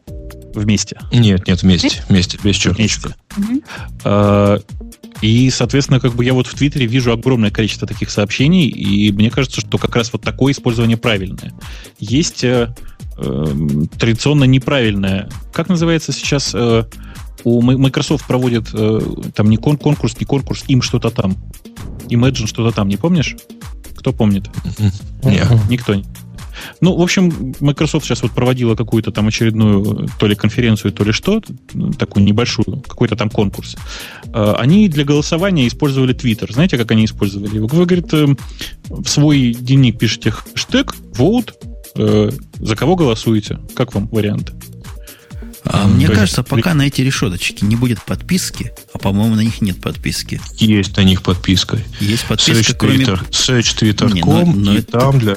Вместе. 0.54 0.98
Нет, 1.12 1.46
нет, 1.46 1.62
вместе. 1.62 2.04
Вместе, 2.08 2.38
без 2.42 2.56
черточки. 2.56 3.08
Угу. 3.36 4.62
И, 5.22 5.50
соответственно, 5.50 6.00
как 6.00 6.14
бы 6.14 6.24
я 6.24 6.34
вот 6.34 6.48
в 6.48 6.54
Твиттере 6.54 6.86
вижу 6.86 7.12
огромное 7.12 7.50
количество 7.50 7.86
таких 7.86 8.10
сообщений, 8.10 8.66
и 8.66 9.12
мне 9.12 9.30
кажется, 9.30 9.60
что 9.60 9.78
как 9.78 9.94
раз 9.94 10.12
вот 10.12 10.22
такое 10.22 10.52
использование 10.52 10.96
правильное. 10.96 11.52
Есть 12.00 12.42
э, 12.42 12.74
э, 13.18 13.46
традиционно 13.98 14.44
неправильное. 14.44 15.28
Как 15.52 15.68
называется 15.68 16.12
сейчас? 16.12 16.50
Э, 16.54 16.84
у 17.44 17.62
Microsoft 17.62 18.26
проводит 18.26 18.70
э, 18.72 19.00
там 19.34 19.48
не 19.48 19.56
кон 19.58 19.76
конкурс, 19.76 20.18
не 20.18 20.26
конкурс, 20.26 20.64
им 20.66 20.82
что-то 20.82 21.10
там. 21.10 21.36
Imagine 22.08 22.46
что-то 22.46 22.74
там, 22.74 22.88
не 22.88 22.96
помнишь? 22.96 23.36
Кто 23.96 24.12
помнит? 24.12 24.50
Нет. 25.22 25.48
Никто. 25.68 26.02
Ну, 26.80 26.96
в 26.96 27.02
общем, 27.02 27.54
Microsoft 27.60 28.04
сейчас 28.04 28.22
вот 28.22 28.32
проводила 28.32 28.74
какую-то 28.74 29.10
там 29.10 29.28
очередную 29.28 30.08
то 30.18 30.26
ли 30.26 30.34
конференцию, 30.34 30.92
то 30.92 31.04
ли 31.04 31.12
что, 31.12 31.40
такую 31.98 32.24
небольшую, 32.24 32.82
какой-то 32.86 33.16
там 33.16 33.30
конкурс. 33.30 33.76
А, 34.32 34.54
они 34.58 34.88
для 34.88 35.04
голосования 35.04 35.66
использовали 35.66 36.14
Twitter. 36.14 36.52
Знаете, 36.52 36.78
как 36.78 36.90
они 36.90 37.04
использовали? 37.04 37.58
Вы, 37.58 37.66
говорит, 37.66 38.12
э, 38.12 38.26
в 38.88 39.06
свой 39.06 39.54
дневник 39.54 39.98
пишете 39.98 40.30
хэштег 40.30 40.94
vote, 41.12 41.52
э, 41.96 42.30
за 42.58 42.76
кого 42.76 42.96
голосуете? 42.96 43.58
Как 43.74 43.94
вам 43.94 44.08
вариант? 44.08 44.52
А, 45.64 45.86
мне 45.86 46.06
То 46.06 46.14
кажется, 46.14 46.40
есть... 46.40 46.50
пока 46.50 46.74
на 46.74 46.82
эти 46.82 47.02
решеточки 47.02 47.64
не 47.64 47.76
будет 47.76 48.02
подписки, 48.02 48.72
а 48.92 48.98
по-моему 48.98 49.36
на 49.36 49.40
них 49.40 49.60
нет 49.60 49.80
подписки. 49.80 50.40
Есть 50.58 50.96
на 50.96 51.02
них 51.02 51.22
подписка. 51.22 51.78
Есть 52.00 52.26
подписка, 52.26 52.72
Search 52.72 52.76
кроме... 52.76 52.96
Twitter, 52.96 53.30
Search 53.30 53.78
Twitter.com, 53.80 54.64
и 54.64 54.78
это... 54.78 54.98
там 54.98 55.18
для 55.18 55.36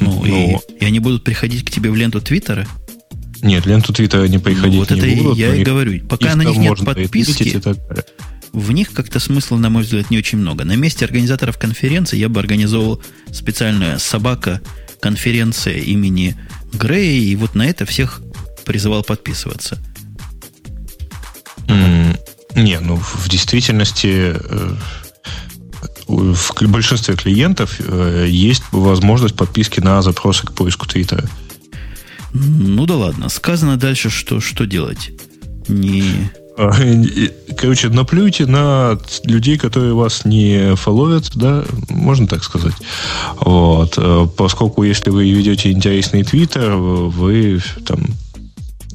ну, 0.00 0.24
ну 0.24 0.62
и, 0.70 0.80
и 0.80 0.84
они 0.84 1.00
будут 1.00 1.24
приходить 1.24 1.64
к 1.64 1.70
тебе 1.70 1.90
в 1.90 1.96
ленту 1.96 2.20
Твиттера? 2.20 2.66
Нет, 3.42 3.66
ленту 3.66 3.92
Твиттера 3.92 4.26
не 4.26 4.38
приходить 4.38 4.72
ну, 4.72 4.78
вот 4.80 4.90
не 4.90 4.98
это 4.98 5.22
будут. 5.22 5.38
Я 5.38 5.54
и 5.54 5.62
говорю. 5.62 6.06
Пока 6.06 6.34
на 6.34 6.42
них 6.42 6.56
нет 6.56 6.84
подписки, 6.84 7.60
в 8.52 8.72
них 8.72 8.92
как-то 8.92 9.20
смысла, 9.20 9.56
на 9.56 9.70
мой 9.70 9.82
взгляд, 9.82 10.10
не 10.10 10.18
очень 10.18 10.38
много. 10.38 10.64
На 10.64 10.74
месте 10.74 11.04
организаторов 11.04 11.58
конференции 11.58 12.16
я 12.16 12.28
бы 12.28 12.40
организовал 12.40 13.02
специальную 13.30 13.98
собака 13.98 14.60
конференция 15.00 15.78
имени 15.78 16.36
Грея, 16.72 17.20
и 17.20 17.36
вот 17.36 17.54
на 17.54 17.66
это 17.66 17.84
всех 17.86 18.22
призывал 18.64 19.04
подписываться. 19.04 19.78
Mm, 21.66 22.18
не, 22.56 22.80
ну 22.80 22.96
в 22.96 23.28
действительности 23.28 24.34
э, 24.34 24.74
в 26.08 26.52
большинстве 26.62 27.14
клиентов 27.14 27.76
э, 27.80 28.26
есть 28.28 28.62
возможность 28.72 29.36
подписки 29.36 29.80
на 29.80 30.00
запросы 30.02 30.46
к 30.46 30.52
поиску 30.52 30.86
Твиттера. 30.86 31.28
Ну 32.32 32.86
да 32.86 32.96
ладно. 32.96 33.28
Сказано 33.28 33.76
дальше, 33.76 34.10
что, 34.10 34.40
что 34.40 34.66
делать. 34.66 35.10
Не... 35.68 36.30
А, 36.56 36.72
короче, 37.56 37.88
наплюйте 37.88 38.46
на 38.46 38.98
людей, 39.24 39.58
которые 39.58 39.94
вас 39.94 40.24
не 40.24 40.74
фолловят, 40.76 41.30
да, 41.36 41.64
можно 41.88 42.26
так 42.26 42.42
сказать. 42.42 42.74
Вот. 43.40 43.94
Э, 43.96 44.26
поскольку 44.36 44.82
если 44.82 45.10
вы 45.10 45.30
ведете 45.30 45.70
интересный 45.70 46.24
твиттер, 46.24 46.72
вы 46.72 47.60
там 47.86 48.00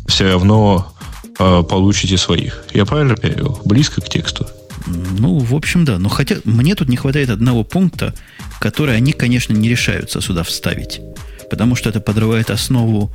все 0.08 0.32
равно 0.32 0.94
э, 1.40 1.64
получите 1.64 2.18
своих. 2.18 2.66
Я 2.74 2.86
правильно 2.86 3.16
перевел? 3.16 3.62
Близко 3.66 4.02
к 4.02 4.10
тексту. 4.10 4.48
Ну, 4.86 5.40
в 5.40 5.56
общем, 5.56 5.86
да. 5.86 6.00
Но 6.00 6.10
хотя 6.10 6.38
мне 6.44 6.76
тут 6.76 6.90
не 6.90 6.98
хватает 6.98 7.30
одного 7.30 7.64
пункта, 7.64 8.14
который 8.60 8.96
они, 8.96 9.14
конечно, 9.14 9.54
не 9.54 9.70
решаются 9.70 10.22
сюда 10.22 10.44
вставить. 10.44 11.02
Потому 11.50 11.76
что 11.76 11.90
это 11.90 12.00
подрывает 12.00 12.50
основу, 12.50 13.14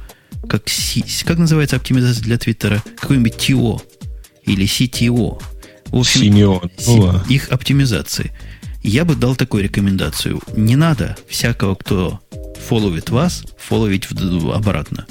как, 0.49 0.65
как 1.24 1.39
называется 1.39 1.77
оптимизация 1.77 2.23
для 2.23 2.39
Твиттера? 2.39 2.82
Какой-нибудь 2.99 3.35
TO 3.35 3.82
или 4.45 4.66
CTO. 4.66 5.43
В 5.86 5.97
общем. 5.97 6.35
Ну, 6.86 7.23
их 7.28 7.51
оптимизации. 7.51 8.32
Я 8.82 9.05
бы 9.05 9.16
дал 9.16 9.35
такую 9.35 9.65
рекомендацию. 9.65 10.40
Не 10.57 10.77
надо 10.77 11.16
всякого, 11.28 11.74
кто 11.74 12.20
фолловит 12.69 13.11
вас, 13.11 13.45
фолловить 13.59 14.09
обратно. 14.53 15.07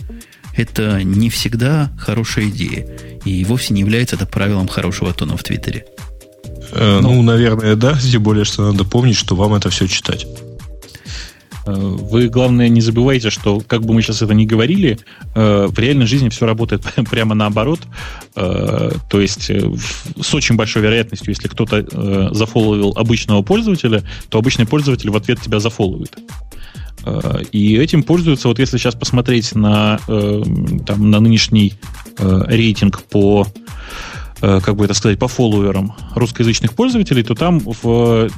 Это 0.55 1.03
не 1.03 1.29
всегда 1.29 1.91
хорошая 1.99 2.49
идея. 2.49 2.87
И 3.25 3.43
вовсе 3.45 3.73
не 3.73 3.81
является 3.81 4.15
это 4.15 4.25
правилом 4.25 4.67
хорошего 4.67 5.13
тона 5.13 5.37
в 5.37 5.43
Твиттере. 5.43 5.85
Э, 6.71 6.99
ну, 7.01 7.13
ну, 7.13 7.21
наверное, 7.21 7.75
да. 7.75 7.97
Тем 8.11 8.23
более, 8.23 8.45
что 8.45 8.71
надо 8.71 8.83
помнить, 8.83 9.15
что 9.15 9.35
вам 9.35 9.53
это 9.53 9.69
все 9.69 9.87
читать. 9.87 10.27
Э, 11.65 11.71
вы, 11.73 12.27
главное, 12.27 12.69
не 12.69 12.81
забывайте, 12.81 13.29
что, 13.29 13.61
как 13.65 13.83
бы 13.83 13.93
мы 13.93 14.01
сейчас 14.01 14.21
это 14.21 14.33
ни 14.33 14.45
говорили, 14.45 14.99
э, 15.35 15.67
в 15.69 15.77
реальной 15.79 16.05
жизни 16.05 16.29
все 16.29 16.45
работает 16.45 16.83
прямо 17.09 17.35
наоборот. 17.35 17.79
То 18.33 19.19
есть 19.19 19.49
с 19.49 20.33
очень 20.33 20.55
большой 20.55 20.83
вероятностью, 20.83 21.29
если 21.29 21.47
кто-то 21.47 22.29
зафоловил 22.33 22.93
обычного 22.95 23.41
пользователя, 23.41 24.03
то 24.29 24.37
обычный 24.37 24.67
пользователь 24.67 25.09
в 25.09 25.15
ответ 25.15 25.41
тебя 25.41 25.59
зафоловит. 25.59 26.15
И 27.51 27.75
этим 27.77 28.03
пользуются, 28.03 28.47
вот 28.47 28.59
если 28.59 28.77
сейчас 28.77 28.93
посмотреть 28.93 29.55
на, 29.55 29.99
там, 30.05 31.09
на 31.09 31.19
нынешний 31.19 31.73
рейтинг 32.19 33.01
по 33.03 33.47
как 34.39 34.75
бы 34.75 34.85
это 34.85 34.93
сказать, 34.93 35.19
по 35.19 35.27
фолловерам 35.27 35.95
русскоязычных 36.15 36.73
пользователей, 36.73 37.23
то 37.23 37.35
там 37.35 37.59
в 37.59 38.29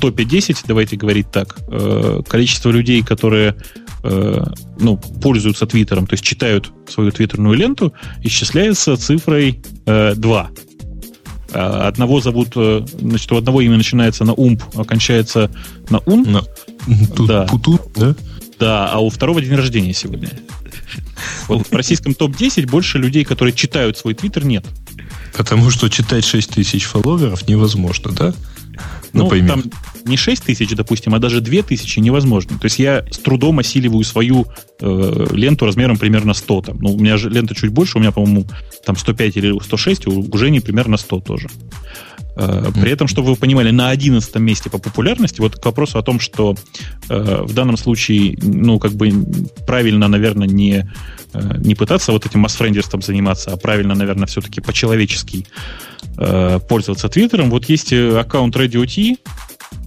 топе 0.00 0.24
10, 0.24 0.64
давайте 0.66 0.96
говорить 0.96 1.30
так, 1.30 1.58
э, 1.68 2.20
количество 2.26 2.70
людей, 2.70 3.02
которые 3.02 3.56
э, 4.02 4.44
ну, 4.78 4.96
пользуются 4.96 5.66
Твиттером, 5.66 6.06
то 6.06 6.14
есть 6.14 6.24
читают 6.24 6.72
свою 6.88 7.10
твиттерную 7.10 7.56
ленту, 7.56 7.92
исчисляется 8.22 8.96
цифрой 8.96 9.60
2. 9.86 10.50
Одного 11.52 12.20
зовут, 12.20 12.54
значит, 12.54 13.30
у 13.30 13.36
одного 13.36 13.60
имя 13.60 13.76
начинается 13.76 14.24
на 14.24 14.34
умп, 14.34 14.62
а 14.74 14.84
кончается 14.84 15.50
на 15.88 15.98
ун. 16.00 16.24
На, 16.24 16.42
да. 17.26 17.46
Путу, 17.46 17.80
да? 17.94 18.14
Да, 18.58 18.88
а 18.90 18.98
у 19.00 19.10
второго 19.10 19.40
день 19.40 19.54
рождения 19.54 19.92
сегодня. 19.92 20.30
Вот 21.48 21.66
в 21.66 21.72
российском 21.72 22.14
топ-10 22.14 22.66
больше 22.66 22.98
людей, 22.98 23.24
которые 23.24 23.54
читают 23.54 23.98
свой 23.98 24.14
твиттер, 24.14 24.44
нет. 24.46 24.64
Потому 25.36 25.70
что 25.70 25.88
читать 25.88 26.24
6 26.24 26.50
тысяч 26.50 26.84
фолловеров 26.84 27.46
невозможно, 27.48 28.12
да? 28.12 28.34
Ну, 29.12 29.24
Например. 29.24 29.62
там 29.62 29.64
не 30.04 30.16
6 30.16 30.42
тысяч, 30.42 30.70
допустим, 30.70 31.14
а 31.14 31.18
даже 31.18 31.40
2 31.40 31.62
тысячи 31.62 32.00
невозможно. 32.00 32.58
То 32.58 32.64
есть 32.64 32.78
я 32.78 33.04
с 33.10 33.18
трудом 33.18 33.60
осиливаю 33.60 34.02
свою 34.04 34.46
э, 34.80 35.26
ленту 35.30 35.66
размером 35.66 35.96
примерно 35.96 36.34
100. 36.34 36.62
Там. 36.62 36.78
Ну, 36.80 36.94
у 36.94 36.98
меня 36.98 37.16
же 37.16 37.30
лента 37.30 37.54
чуть 37.54 37.70
больше, 37.70 37.98
у 37.98 38.00
меня, 38.00 38.10
по-моему, 38.10 38.46
там 38.84 38.96
105 38.96 39.36
или 39.36 39.58
106, 39.62 40.06
у 40.08 40.36
Жени 40.36 40.60
примерно 40.60 40.96
100 40.96 41.20
тоже. 41.20 41.48
Э, 42.36 42.70
при 42.74 42.90
этом, 42.90 43.08
чтобы 43.08 43.30
вы 43.30 43.36
понимали, 43.36 43.70
на 43.70 43.90
11 43.90 44.34
месте 44.36 44.70
по 44.70 44.78
популярности, 44.78 45.40
вот 45.40 45.56
к 45.56 45.64
вопросу 45.64 45.98
о 45.98 46.02
том, 46.02 46.20
что 46.20 46.54
э, 47.08 47.42
в 47.42 47.54
данном 47.54 47.76
случае, 47.76 48.36
ну, 48.42 48.78
как 48.78 48.92
бы 48.92 49.12
правильно, 49.66 50.08
наверное, 50.08 50.48
не, 50.48 50.90
э, 51.32 51.56
не 51.58 51.74
пытаться 51.74 52.12
вот 52.12 52.26
этим 52.26 52.40
масс-френдерством 52.40 53.02
заниматься, 53.02 53.52
а 53.52 53.56
правильно, 53.56 53.94
наверное, 53.94 54.26
все-таки 54.26 54.60
по-человечески 54.60 55.46
э, 56.16 56.58
пользоваться 56.68 57.08
Твиттером. 57.08 57.50
Вот 57.50 57.66
есть 57.66 57.92
э, 57.92 58.18
аккаунт 58.18 58.56
Radio 58.56 58.84
T, 58.86 59.16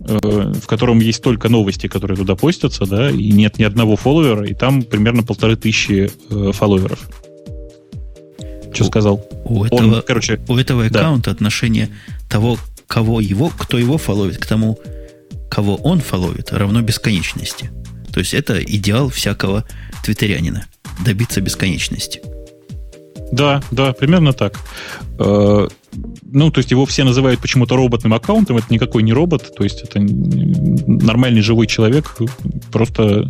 э, 0.07 0.53
в 0.53 0.67
котором 0.67 0.99
есть 0.99 1.21
только 1.21 1.49
новости, 1.49 1.87
которые 1.87 2.17
туда 2.17 2.35
постятся, 2.35 2.85
да, 2.85 3.09
и 3.09 3.31
нет 3.31 3.59
ни 3.59 3.63
одного 3.63 3.97
фолловера, 3.97 4.45
и 4.45 4.53
там 4.53 4.83
примерно 4.83 5.23
полторы 5.23 5.57
тысячи 5.57 6.09
фолловеров. 6.29 6.99
Что 8.73 8.83
сказал? 8.85 9.25
У 9.45 9.63
этого, 9.63 9.95
Он, 9.95 10.01
короче, 10.05 10.39
у 10.47 10.55
этого 10.55 10.85
аккаунта 10.85 11.31
да. 11.31 11.31
отношение 11.31 11.89
того, 12.29 12.57
кого 12.87 13.19
его, 13.19 13.49
кто 13.49 13.77
его 13.77 13.97
фоловит, 13.97 14.37
к 14.37 14.45
тому, 14.45 14.79
кого 15.49 15.75
он 15.75 16.01
фоловит, 16.01 16.51
равно 16.51 16.81
бесконечности. 16.81 17.71
То 18.11 18.19
есть 18.19 18.33
это 18.33 18.63
идеал 18.63 19.09
всякого 19.09 19.65
твиттерянина. 20.03 20.65
Добиться 21.05 21.41
бесконечности. 21.41 22.21
Да, 23.31 23.61
да, 23.71 23.93
примерно 23.93 24.33
так. 24.33 24.59
Э, 25.19 25.67
ну, 26.23 26.51
то 26.51 26.59
есть 26.59 26.71
его 26.71 26.85
все 26.85 27.03
называют 27.03 27.39
почему-то 27.39 27.75
роботным 27.75 28.13
аккаунтом, 28.13 28.57
это 28.57 28.67
никакой 28.69 29.03
не 29.03 29.13
робот, 29.13 29.53
то 29.55 29.63
есть 29.63 29.81
это 29.81 29.99
нормальный 29.99 31.41
живой 31.41 31.67
человек, 31.67 32.17
просто 32.71 33.29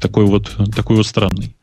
такой 0.00 0.26
вот, 0.26 0.50
такой 0.74 0.96
вот 0.96 1.06
странный. 1.06 1.54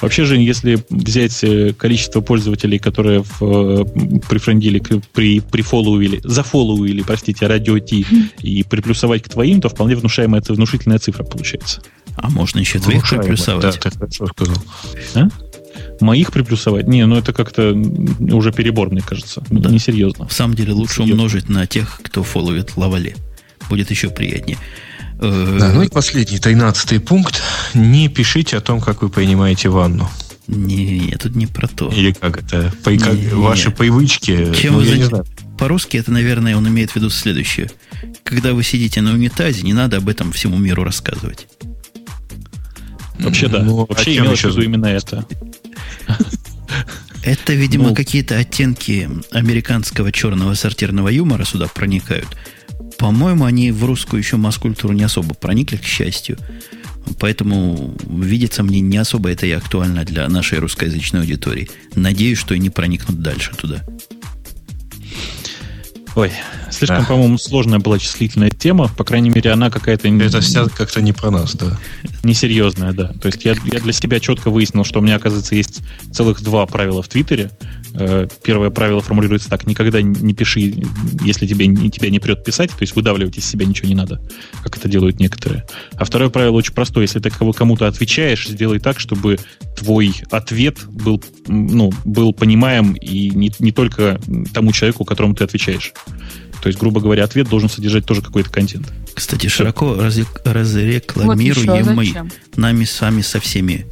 Вообще 0.00 0.24
же, 0.24 0.36
если 0.36 0.82
взять 0.90 1.42
э, 1.44 1.72
количество 1.72 2.20
пользователей, 2.20 2.78
которые 2.78 3.22
в, 3.22 3.84
прифрендили, 4.28 4.82
при, 5.12 5.40
прифоллоуили, 5.40 6.20
зафоллоуили, 6.24 7.02
простите, 7.02 7.46
радио 7.46 7.78
Ти 7.78 8.06
и 8.40 8.62
приплюсовать 8.62 9.22
к 9.22 9.28
твоим, 9.28 9.60
то 9.60 9.68
вполне 9.68 9.96
внушаемая, 9.96 10.42
внушительная 10.48 10.98
цифра 10.98 11.24
получается. 11.24 11.82
А 12.16 12.30
можно 12.30 12.60
еще 12.60 12.78
твоих 12.78 13.08
приплюсовать. 13.08 13.62
Да, 13.62 13.72
ты 13.72 13.90
хорошо 13.90 14.26
сказал. 14.26 14.56
А? 15.14 15.28
Моих 16.00 16.32
приплюсовать? 16.32 16.86
Не, 16.86 17.06
ну 17.06 17.16
это 17.16 17.32
как-то 17.32 17.72
уже 17.72 18.52
перебор, 18.52 18.90
мне 18.90 19.02
кажется. 19.02 19.42
Да. 19.50 19.70
Несерьезно. 19.70 20.28
В 20.28 20.32
самом 20.32 20.54
деле 20.54 20.72
лучше 20.72 20.96
Серьезно. 20.96 21.14
умножить 21.14 21.48
на 21.48 21.66
тех, 21.66 22.00
кто 22.02 22.22
фолловит 22.22 22.76
Лавале. 22.76 23.16
Будет 23.68 23.90
еще 23.90 24.10
приятнее. 24.10 24.58
Э, 25.18 25.56
да, 25.58 25.72
ну 25.72 25.82
и 25.82 25.88
последний, 25.88 26.38
тринадцатый 26.38 27.00
пункт. 27.00 27.42
Не 27.74 28.08
пишите 28.08 28.56
о 28.56 28.60
том, 28.60 28.80
как 28.80 29.02
вы 29.02 29.08
принимаете 29.08 29.68
ванну. 29.68 30.08
Не, 30.46 31.00
не, 31.00 31.12
тут 31.12 31.34
не 31.34 31.46
про 31.46 31.66
то. 31.66 31.88
Или 31.88 32.12
как 32.12 32.42
это? 32.42 32.72
По, 32.84 32.90
не, 32.90 32.98
как, 32.98 33.14
не, 33.14 33.28
ваши 33.28 33.70
привычки. 33.70 34.54
Чем 34.54 34.74
ну, 34.74 34.80
вы 34.80 34.86
я 34.86 34.96
не 34.96 35.04
знаю. 35.04 35.24
По-русски 35.58 35.96
это, 35.96 36.12
наверное, 36.12 36.56
он 36.56 36.68
имеет 36.68 36.90
в 36.90 36.96
виду 36.96 37.10
следующее. 37.10 37.70
Когда 38.22 38.52
вы 38.52 38.62
сидите 38.62 39.00
на 39.00 39.12
унитазе, 39.12 39.62
не 39.62 39.72
надо 39.72 39.96
об 39.96 40.08
этом 40.08 40.32
всему 40.32 40.56
миру 40.58 40.84
рассказывать. 40.84 41.48
Вообще, 43.18 43.48
да. 43.48 43.62
Ну, 43.62 43.86
Вообще 43.86 44.12
а 44.12 44.14
имелось 44.18 44.40
в 44.40 44.50
виду 44.50 44.62
именно 44.62 44.86
это. 44.86 45.26
Это, 47.22 47.54
видимо, 47.54 47.88
ну, 47.88 47.94
какие-то 47.94 48.38
оттенки 48.38 49.08
американского 49.32 50.12
черного 50.12 50.54
сортирного 50.54 51.08
юмора 51.08 51.44
сюда 51.44 51.66
проникают. 51.66 52.28
По-моему, 52.98 53.44
они 53.44 53.72
в 53.72 53.84
русскую 53.84 54.22
еще 54.22 54.36
масс-культуру 54.36 54.94
не 54.94 55.02
особо 55.02 55.34
проникли, 55.34 55.76
к 55.76 55.84
счастью. 55.84 56.38
Поэтому 57.18 57.94
видится 58.08 58.62
мне 58.62 58.80
не 58.80 58.96
особо 58.96 59.30
это 59.30 59.46
и 59.46 59.50
актуально 59.50 60.04
для 60.04 60.28
нашей 60.28 60.58
русскоязычной 60.58 61.20
аудитории. 61.20 61.68
Надеюсь, 61.94 62.38
что 62.38 62.54
и 62.54 62.58
не 62.58 62.70
проникнут 62.70 63.20
дальше 63.20 63.52
туда. 63.56 63.84
Ой, 66.16 66.32
слишком, 66.70 67.00
да. 67.00 67.04
по-моему, 67.04 67.36
сложная 67.36 67.78
была 67.78 67.98
числительная 67.98 68.48
тема. 68.48 68.88
По 68.88 69.04
крайней 69.04 69.28
мере, 69.28 69.50
она 69.52 69.70
какая-то... 69.70 70.08
Это 70.08 70.40
вся 70.40 70.64
как-то 70.64 71.02
не 71.02 71.12
про 71.12 71.30
нас, 71.30 71.54
да. 71.54 71.78
Несерьезная, 72.22 72.94
да. 72.94 73.12
То 73.20 73.26
есть 73.26 73.44
я, 73.44 73.54
я 73.64 73.80
для 73.80 73.92
себя 73.92 74.18
четко 74.18 74.50
выяснил, 74.50 74.82
что 74.82 75.00
у 75.00 75.02
меня, 75.02 75.16
оказывается, 75.16 75.54
есть 75.54 75.82
целых 76.10 76.42
два 76.42 76.64
правила 76.64 77.02
в 77.02 77.08
Твиттере. 77.08 77.50
Э, 77.98 78.28
первое 78.42 78.70
правило 78.70 79.00
формулируется 79.00 79.48
так. 79.48 79.66
Никогда 79.66 80.02
не 80.02 80.34
пиши, 80.34 80.82
если 81.22 81.46
тебе, 81.46 81.66
тебя 81.88 82.10
не 82.10 82.18
прет 82.18 82.44
писать. 82.44 82.70
То 82.70 82.82
есть 82.82 82.94
выдавливать 82.94 83.38
из 83.38 83.46
себя 83.46 83.64
ничего 83.64 83.88
не 83.88 83.94
надо, 83.94 84.20
как 84.62 84.76
это 84.76 84.88
делают 84.88 85.18
некоторые. 85.18 85.64
А 85.94 86.04
второе 86.04 86.28
правило 86.28 86.56
очень 86.56 86.74
простое. 86.74 87.02
Если 87.02 87.20
ты 87.20 87.30
кому-то 87.30 87.86
отвечаешь, 87.86 88.48
сделай 88.48 88.78
так, 88.78 89.00
чтобы 89.00 89.38
твой 89.76 90.14
ответ 90.30 90.78
был, 90.86 91.22
ну, 91.46 91.92
был 92.04 92.32
понимаем 92.32 92.92
и 92.92 93.30
не, 93.30 93.52
не 93.58 93.72
только 93.72 94.20
тому 94.52 94.72
человеку, 94.72 95.04
которому 95.04 95.34
ты 95.34 95.44
отвечаешь. 95.44 95.92
То 96.62 96.68
есть, 96.68 96.78
грубо 96.78 97.00
говоря, 97.00 97.24
ответ 97.24 97.48
должен 97.48 97.68
содержать 97.68 98.06
тоже 98.06 98.22
какой-то 98.22 98.50
контент. 98.50 98.92
Кстати, 99.14 99.46
широко 99.46 99.94
раз, 99.94 100.18
разрекламируем 100.44 101.84
вот 101.84 101.94
мы 101.94 102.30
нами 102.56 102.84
сами 102.84 103.20
со 103.20 103.40
всеми. 103.40 103.86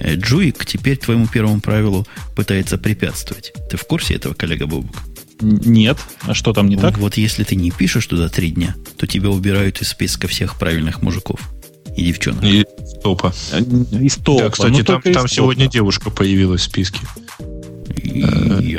Э, 0.00 0.14
Джуик 0.16 0.64
теперь 0.66 0.96
твоему 0.96 1.26
первому 1.26 1.60
правилу 1.60 2.06
пытается 2.34 2.78
препятствовать. 2.78 3.52
Ты 3.70 3.76
в 3.76 3.84
курсе 3.84 4.14
этого, 4.14 4.34
коллега 4.34 4.66
Бобук? 4.66 4.96
Нет. 5.40 5.98
А 6.22 6.34
что 6.34 6.52
там 6.52 6.68
не 6.68 6.76
так? 6.76 6.98
Вот 6.98 7.16
если 7.16 7.44
ты 7.44 7.56
не 7.56 7.70
пишешь 7.70 8.06
туда 8.06 8.28
три 8.28 8.50
дня, 8.50 8.74
то 8.96 9.06
тебя 9.06 9.30
убирают 9.30 9.80
из 9.80 9.88
списка 9.88 10.28
всех 10.28 10.58
правильных 10.58 11.02
мужиков 11.02 11.40
и 11.96 12.04
девчонок. 12.04 12.44
И 12.44 12.64
топа. 13.02 13.32
Из 14.00 14.16
топа. 14.16 14.44
Да, 14.44 14.50
кстати, 14.50 14.78
ну, 14.78 14.84
там, 14.84 15.02
там 15.02 15.28
сегодня 15.28 15.68
девушка 15.68 16.10
появилась 16.10 16.62
в 16.62 16.64
списке. 16.64 17.00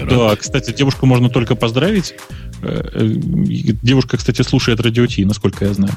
Да, 0.10 0.36
кстати, 0.36 0.72
девушку 0.72 1.06
можно 1.06 1.30
только 1.30 1.56
поздравить. 1.56 2.16
Э, 2.62 2.90
э, 2.94 3.08
девушка, 3.82 4.18
кстати, 4.18 4.42
слушает 4.42 4.80
радио 4.80 5.06
Ти, 5.06 5.26
насколько 5.26 5.66
я 5.66 5.74
знаю. 5.74 5.94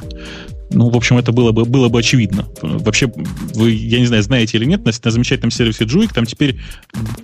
Ну, 0.71 0.91
в 0.91 0.97
общем, 0.97 1.17
это 1.17 1.33
было 1.33 1.53
бы, 1.53 1.65
было 1.65 1.89
бы 1.89 1.99
очевидно. 1.99 2.47
Вообще, 2.61 3.11
вы, 3.55 3.71
я 3.71 4.01
не 4.01 4.07
знаю, 4.07 4.23
знаете 4.23 4.59
или 4.59 4.67
нет, 4.67 4.85
на, 4.85 4.93
на 5.03 5.11
замечательном 5.11 5.51
сервисе 5.51 5.85
Juik 5.85 6.13
там 6.13 6.27
теперь 6.27 6.61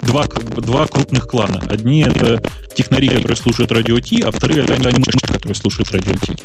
два, 0.03 0.27
два 0.57 0.87
крупных 0.87 1.27
клана. 1.27 1.63
Одни 1.69 2.01
это 2.01 2.43
технари, 2.75 3.09
которые 3.09 3.37
слушают 3.37 3.71
радио 3.73 4.01
Ти, 4.01 4.23
а 4.23 4.31
вторые 4.31 4.65
это 4.65 4.75
анимешники, 4.75 5.27
которые 5.27 5.55
слушают 5.55 5.93
радио 5.93 6.15
Ти. 6.15 6.37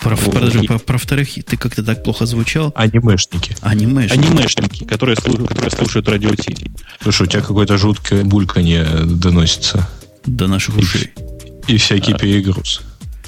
Про, 0.00 0.14
вот. 0.14 0.34
подожди, 0.34 0.66
про, 0.66 0.78
про 0.78 0.98
вторых 0.98 1.28
ты 1.44 1.56
как-то 1.56 1.82
так 1.82 2.04
плохо 2.04 2.26
звучал. 2.26 2.72
Анимешники. 2.76 3.56
Анимешники. 3.60 4.26
Анимешники, 4.26 4.84
которые, 4.84 5.16
слушают, 5.16 5.48
которые 5.48 5.70
слушают 5.70 6.08
радио 6.08 6.34
Ти. 6.34 6.56
Слушай, 7.02 7.22
у 7.22 7.26
тебя 7.26 7.42
какое-то 7.42 7.76
жуткое 7.76 8.24
бульканье 8.24 8.84
доносится. 9.04 9.88
До 10.26 10.46
наших 10.46 10.76
ушей. 10.76 11.10
И, 11.16 11.27
и 11.68 11.76
всякий 11.76 12.12
а, 12.12 12.18
перегруз. 12.18 12.82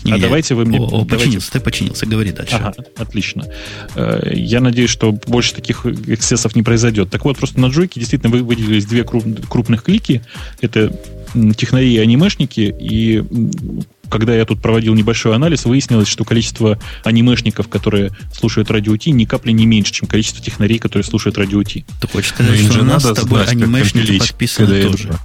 Не, 0.04 0.12
а 0.12 0.18
давайте 0.18 0.54
вы 0.54 0.64
мне... 0.64 0.78
О, 0.78 0.84
о, 0.84 0.88
давайте... 0.88 1.16
починился, 1.16 1.52
ты 1.52 1.60
починился, 1.60 2.06
говори 2.06 2.32
дальше. 2.32 2.56
Ага, 2.56 2.74
отлично. 2.96 3.46
Э, 3.94 4.30
я 4.32 4.60
надеюсь, 4.60 4.90
что 4.90 5.12
больше 5.12 5.54
таких 5.54 5.84
эксцессов 5.84 6.56
не 6.56 6.62
произойдет. 6.62 7.10
Так 7.10 7.24
вот, 7.24 7.36
просто 7.36 7.60
на 7.60 7.66
джойке 7.66 8.00
действительно 8.00 8.34
выделились 8.34 8.86
две 8.86 9.04
крупных 9.04 9.82
клики. 9.82 10.22
Это 10.60 10.92
технари 11.56 11.94
и 11.94 11.98
анимешники. 11.98 12.74
И 12.80 13.22
когда 14.08 14.34
я 14.34 14.44
тут 14.44 14.60
проводил 14.60 14.94
небольшой 14.94 15.34
анализ, 15.34 15.64
выяснилось, 15.64 16.08
что 16.08 16.24
количество 16.24 16.78
анимешников, 17.04 17.68
которые 17.68 18.10
слушают 18.32 18.70
радио 18.70 18.96
Ти, 18.96 19.12
ни 19.12 19.24
капли 19.24 19.52
не 19.52 19.66
меньше, 19.66 19.92
чем 19.92 20.08
количество 20.08 20.42
технарей, 20.42 20.78
которые 20.78 21.04
слушают 21.04 21.38
радио 21.38 21.62
Ти. 21.62 21.84
Ты 22.00 22.08
хочешь 22.08 22.30
сказать, 22.30 22.58
ну, 22.62 22.70
что 22.70 22.80
у 22.80 22.84
нас 22.84 23.04
с 23.04 23.14
тобой 23.14 23.44
анимешники 23.44 24.18
подписаны 24.18 24.82
тоже? 24.82 25.08
Это 25.08 25.20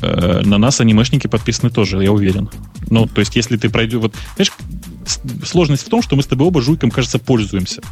Э, 0.00 0.42
на 0.44 0.58
нас 0.58 0.80
анимешники 0.80 1.26
подписаны 1.26 1.70
тоже, 1.70 2.02
я 2.02 2.12
уверен. 2.12 2.48
Ну, 2.90 3.06
то 3.06 3.20
есть, 3.20 3.36
если 3.36 3.56
ты 3.56 3.68
пройдешь... 3.68 4.00
Вот, 4.00 4.14
знаешь, 4.36 4.52
сложность 5.44 5.86
в 5.86 5.88
том, 5.88 6.02
что 6.02 6.16
мы 6.16 6.22
с 6.22 6.26
тобой 6.26 6.48
оба 6.48 6.62
жуйком, 6.62 6.90
кажется, 6.90 7.18
пользуемся. 7.18 7.82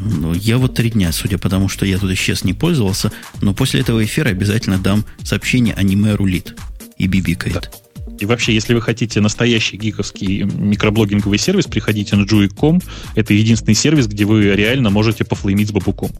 Ну, 0.00 0.34
я 0.34 0.58
вот 0.58 0.74
три 0.74 0.90
дня, 0.90 1.12
судя 1.12 1.38
по 1.38 1.48
тому, 1.48 1.68
что 1.68 1.86
я 1.86 1.98
тут 1.98 2.10
исчез, 2.12 2.44
не 2.44 2.52
пользовался, 2.52 3.12
но 3.40 3.54
после 3.54 3.80
этого 3.80 4.04
эфира 4.04 4.28
обязательно 4.28 4.78
дам 4.78 5.04
сообщение 5.22 5.74
аниме 5.74 6.14
рулит 6.14 6.56
и 6.98 7.06
бибикает. 7.06 7.70
Да. 7.72 8.14
И 8.18 8.26
вообще, 8.26 8.54
если 8.54 8.74
вы 8.74 8.80
хотите 8.80 9.20
настоящий 9.20 9.76
гиковский 9.76 10.42
микроблогинговый 10.42 11.38
сервис, 11.38 11.66
приходите 11.66 12.16
на 12.16 12.24
Juic.com. 12.24 12.80
Это 13.16 13.34
единственный 13.34 13.74
сервис, 13.74 14.06
где 14.06 14.24
вы 14.24 14.54
реально 14.54 14.90
можете 14.90 15.24
пофлеймить 15.24 15.68
с 15.68 15.72
бабуком. 15.72 16.10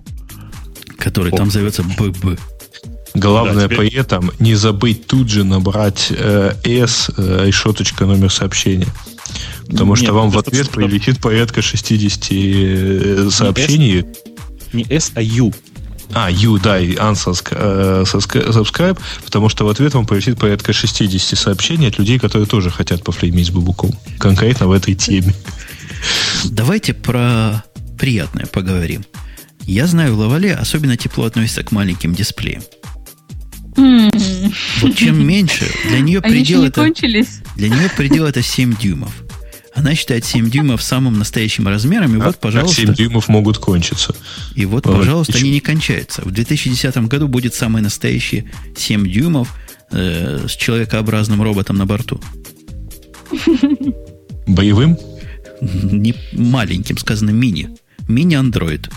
Который 0.99 1.33
О. 1.33 1.37
там 1.37 1.51
зовется 1.51 1.83
ББ. 1.83 2.41
Главное 3.15 3.69
да, 3.69 3.75
теперь... 3.75 3.79
при 3.79 3.99
этом 3.99 4.33
не 4.41 4.55
забыть 4.55 5.07
тут 5.07 5.29
же 5.29 5.45
набрать 5.45 6.09
э, 6.11 6.55
S 6.65 7.11
э, 7.17 7.45
решеточка 7.47 8.07
номер 8.07 8.31
сообщения. 8.31 8.89
Потому 9.69 9.95
Нет, 9.95 10.05
что 10.05 10.15
вам 10.15 10.31
в 10.31 10.39
ответ 10.39 10.71
прилетит 10.71 11.21
порядка 11.21 11.63
60 11.63 12.27
э, 12.31 13.29
сообщений. 13.31 14.05
Не 14.73 14.83
S, 14.83 14.83
не 14.87 14.87
S, 14.91 15.13
а 15.15 15.23
U. 15.23 15.53
А, 16.13 16.31
U, 16.31 16.59
да, 16.59 16.79
и 16.79 16.95
unsubscribe, 16.95 18.99
потому 19.25 19.49
что 19.49 19.65
в 19.65 19.69
ответ 19.69 19.95
вам 19.95 20.07
прилетит 20.07 20.39
порядка 20.39 20.73
60 20.73 21.39
сообщений 21.39 21.89
от 21.89 21.99
людей, 21.99 22.19
которые 22.19 22.47
тоже 22.47 22.71
хотят 22.71 23.03
пофлеймить 23.03 23.47
с 23.47 23.51
бабуком. 23.51 23.91
Конкретно 24.19 24.69
в 24.69 24.73
этой 24.73 24.95
теме. 24.95 25.35
Давайте 26.45 26.95
про 26.95 27.65
приятное 27.99 28.47
поговорим. 28.47 29.05
Я 29.63 29.87
знаю, 29.87 30.15
в 30.15 30.19
Лавале 30.19 30.55
особенно 30.55 30.97
тепло 30.97 31.25
относится 31.25 31.65
к 31.65 31.73
маленьким 31.73 32.15
дисплеям. 32.15 32.63
Вот 33.77 34.97
чем 34.97 35.27
меньше, 35.27 35.67
для 35.89 36.01
нее 36.01 36.21
предел 36.21 36.65
это... 36.65 36.81
Кончились? 36.81 37.41
Для 37.57 37.69
нее 37.69 37.91
предел 37.97 38.27
это 38.27 38.43
7 38.43 38.77
дюймов. 38.77 39.13
Она 39.75 39.95
считает 39.97 40.25
7 40.25 40.51
дюймов 40.51 40.83
самым 40.83 41.19
настоящим 41.19 41.67
размером, 41.67 42.17
и 42.17 42.21
а, 42.21 42.27
вот, 42.27 42.39
пожалуйста... 42.39 42.83
Как 42.83 42.87
7 42.87 42.95
дюймов 42.95 43.29
могут 43.29 43.59
кончиться? 43.59 44.15
И 44.55 44.67
вот, 44.67 44.85
пожалуйста, 44.85 45.33
еще. 45.33 45.43
они 45.43 45.51
не 45.51 45.61
кончаются. 45.61 46.23
В 46.23 46.31
2010 46.31 46.97
году 47.09 47.27
будет 47.27 47.55
самый 47.55 47.83
настоящий 47.83 48.45
7 48.77 49.11
дюймов 49.11 49.53
э, 49.91 50.47
с 50.49 50.53
человекообразным 50.53 51.43
роботом 51.43 51.77
на 51.77 51.87
борту. 51.87 52.21
Боевым? 54.47 54.97
Не 55.61 56.15
маленьким, 56.33 56.97
сказано 56.97 57.31
мини. 57.31 57.71
Мини-андроид. 58.07 58.91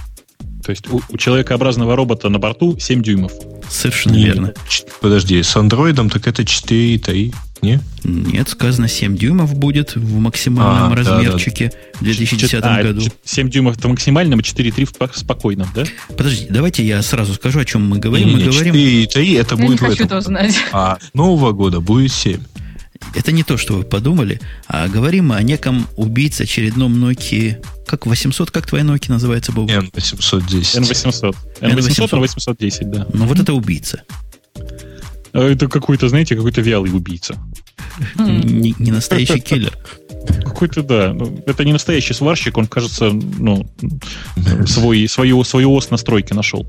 То 0.64 0.72
есть 0.72 0.88
у, 0.92 1.02
у 1.10 1.18
человекообразного 1.18 1.96
робота 1.96 2.30
на 2.30 2.38
борту 2.40 2.78
7 2.78 3.02
дюймов. 3.02 3.32
Совершенно 3.70 4.14
Не, 4.16 4.26
верно. 4.26 4.54
Подожди, 5.02 5.42
с 5.42 5.56
андроидом 5.56 6.10
так 6.10 6.28
это 6.28 6.44
4,3. 6.44 7.34
Не? 7.64 7.80
Нет, 8.04 8.50
сказано 8.50 8.88
7 8.88 9.18
дюймов 9.18 9.56
будет 9.56 9.96
в 9.96 10.20
максимальном 10.20 10.94
А, 10.94 10.96
да, 10.96 10.96
размерчике 10.96 11.72
в 11.96 12.04
2010 12.04 12.60
А, 12.64 12.84
году. 12.84 13.02
7 13.26 13.50
дюймов 13.50 13.78
это 13.78 13.88
максимальным, 13.88 14.40
4,3 14.42 15.12
в 15.12 15.18
спокойном, 15.18 15.68
да? 15.74 15.84
Подождите, 16.16 16.48
давайте 16.52 16.86
я 16.86 17.02
сразу 17.02 17.34
скажу, 17.34 17.60
о 17.60 17.66
чем 17.66 17.88
мы 17.88 17.98
говорим. 17.98 18.28
Мы 18.30 18.40
Не-не-не, 18.40 18.52
говорим, 18.52 18.76
4,3 18.76 19.40
это 19.40 19.56
Я 19.56 19.62
не 19.62 19.68
будет 19.68 19.80
в 19.80 19.84
хочу 19.84 19.94
этом. 19.96 20.06
этого 20.06 20.22
знать. 20.22 20.56
А 20.72 20.98
Нового 21.16 21.52
года 21.52 21.80
будет 21.80 22.12
7. 22.12 22.40
это 23.16 23.32
не 23.32 23.44
то, 23.44 23.58
что 23.58 23.74
вы 23.74 23.84
подумали, 23.84 24.40
а 24.68 24.88
говорим 24.88 25.30
мы 25.30 25.36
о 25.38 25.42
неком 25.44 25.88
убийце 25.96 26.44
очередном 26.44 27.04
Nokia. 27.04 27.58
Как 27.88 28.06
800, 28.06 28.52
как 28.52 28.68
твоя 28.68 28.84
Nokia 28.84 29.12
называется, 29.14 29.54
Бог? 29.54 29.70
N810. 29.70 30.82
N800. 30.82 31.36
N800 31.62 32.10
на 32.12 32.20
810, 32.20 32.92
да. 32.92 33.08
Ну 33.14 33.26
вот 33.26 33.40
это 33.40 33.54
убийца. 33.54 34.04
А 35.34 35.40
Это 35.40 35.68
какой-то, 35.68 36.10
знаете, 36.10 36.36
какой-то 36.36 36.62
вялый 36.62 36.92
убийца. 36.92 37.38
Не, 38.18 38.76
не 38.78 38.92
настоящий 38.92 39.40
киллер. 39.40 39.78
Какой-то, 40.44 40.84
да. 40.84 41.14
Ну, 41.14 41.42
Это 41.46 41.64
не 41.64 41.72
настоящий 41.72 42.14
сварщик, 42.14 42.58
он, 42.58 42.68
кажется, 42.68 43.10
ну, 43.12 43.66
свой, 44.66 45.08
свою, 45.08 45.44
свою 45.46 45.74
ос 45.74 45.90
настройки 45.90 46.34
нашел. 46.34 46.68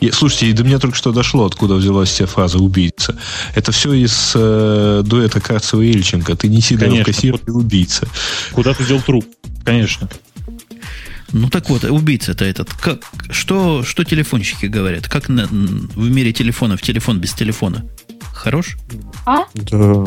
И, 0.00 0.10
слушайте, 0.10 0.46
и 0.48 0.52
до 0.52 0.64
меня 0.64 0.78
только 0.78 0.96
что 0.96 1.12
дошло, 1.12 1.44
откуда 1.44 1.74
взялась 1.74 2.08
вся 2.08 2.26
фраза 2.26 2.58
«убийца». 2.58 3.18
Это 3.54 3.70
все 3.70 3.92
из 3.92 4.32
э, 4.34 5.02
дуэта 5.04 5.40
Карцева 5.40 5.82
и 5.82 5.90
Ильченко. 5.90 6.36
Ты 6.36 6.48
не 6.48 6.60
Сидоров, 6.60 6.92
Конечно. 6.92 7.12
кассир, 7.12 7.38
ты 7.38 7.52
убийца. 7.52 8.08
Куда 8.52 8.72
ты 8.72 8.84
дел 8.84 9.00
труп? 9.00 9.26
Конечно. 9.62 10.08
Ну 11.32 11.48
так 11.48 11.68
вот, 11.70 11.84
убийца-то 11.84 12.44
этот. 12.44 12.72
Как, 12.74 13.00
что, 13.30 13.82
что 13.84 14.04
телефонщики 14.04 14.66
говорят? 14.66 15.08
Как 15.08 15.28
на- 15.28 15.46
в 15.46 16.10
мире 16.10 16.32
телефонов 16.32 16.82
телефон 16.82 17.18
без 17.20 17.32
телефона? 17.32 17.84
Хорош? 18.32 18.76
А? 19.26 19.44
Да. 19.54 20.04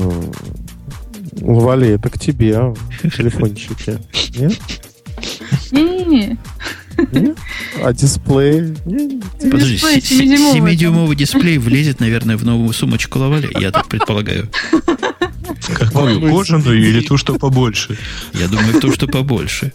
Вали, 1.42 1.90
это 1.90 2.10
к 2.10 2.20
тебе, 2.20 2.56
а, 2.58 2.74
телефончики. 3.16 3.98
Нет? 4.38 4.60
Не-не-не. 5.72 6.38
Нет? 7.12 7.38
А 7.84 7.94
дисплей? 7.94 8.76
Подожди, 9.42 9.74
Дисплей 9.76 10.02
се- 10.02 10.16
7-дюймовый 10.24 10.76
7-дюймовый 10.76 11.16
дисплей 11.16 11.58
влезет, 11.58 12.00
наверное, 12.00 12.38
в 12.38 12.46
новую 12.46 12.72
сумочку 12.74 13.18
Лаваля, 13.20 13.50
я 13.60 13.72
так 13.72 13.88
предполагаю. 13.88 14.50
Какую? 15.76 16.22
Кожаную 16.30 16.80
или 16.88 17.02
ту, 17.02 17.18
что 17.18 17.36
побольше? 17.36 17.98
Я 18.34 18.48
думаю, 18.48 18.80
то, 18.80 18.92
что 18.92 19.08
побольше. 19.08 19.72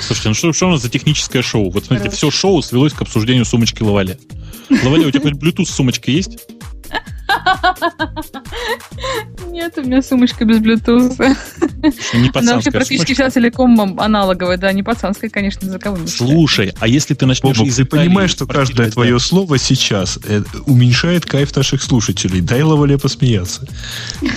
Слушайте, 0.00 0.28
ну 0.28 0.34
что, 0.34 0.52
что 0.52 0.66
у 0.66 0.70
нас 0.70 0.82
за 0.82 0.88
техническое 0.88 1.42
шоу? 1.42 1.70
Вот 1.70 1.86
смотрите, 1.86 2.10
все 2.14 2.30
шоу 2.30 2.62
свелось 2.62 2.92
к 2.92 3.02
обсуждению 3.02 3.44
сумочки 3.44 3.82
Лаваля. 3.82 4.18
Лаваля, 4.70 5.08
у 5.08 5.10
тебя 5.10 5.22
хоть 5.22 5.34
Bluetooth 5.34 5.66
сумочка 5.66 6.10
есть? 6.10 6.38
Нет, 9.48 9.72
у 9.78 9.82
меня 9.82 10.02
сумочка 10.02 10.44
без 10.44 10.58
Bluetooth. 10.58 11.16
Не 12.14 12.30
Она 12.34 12.54
вообще 12.54 12.70
практически 12.70 13.14
сумочка. 13.14 13.14
вся 13.14 13.30
целиком 13.30 13.98
аналоговая, 14.00 14.58
да, 14.58 14.72
не 14.72 14.82
пацанская, 14.82 15.30
конечно, 15.30 15.66
языковым. 15.66 16.06
Слушай, 16.08 16.74
а 16.78 16.88
если 16.88 17.14
ты 17.14 17.26
начнешь 17.26 17.56
Бобок, 17.56 17.68
из 17.68 17.76
ты 17.76 17.84
понимаешь, 17.84 18.30
что 18.30 18.46
каждое 18.46 18.90
твое 18.90 19.18
слово 19.18 19.58
сейчас 19.58 20.18
э, 20.24 20.42
уменьшает 20.66 21.26
кайф 21.26 21.54
наших 21.56 21.82
слушателей. 21.82 22.40
Дай 22.40 22.62
Лавале 22.62 22.98
посмеяться. 22.98 23.66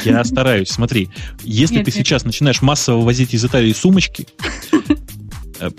Я 0.06 0.24
стараюсь, 0.24 0.70
смотри. 0.70 1.10
Если 1.44 1.76
Нет, 1.76 1.86
ты 1.86 1.92
нет. 1.92 1.98
сейчас 1.98 2.24
начинаешь 2.24 2.62
массово 2.62 3.04
возить 3.04 3.34
из 3.34 3.44
Италии 3.44 3.74
сумочки, 3.74 4.28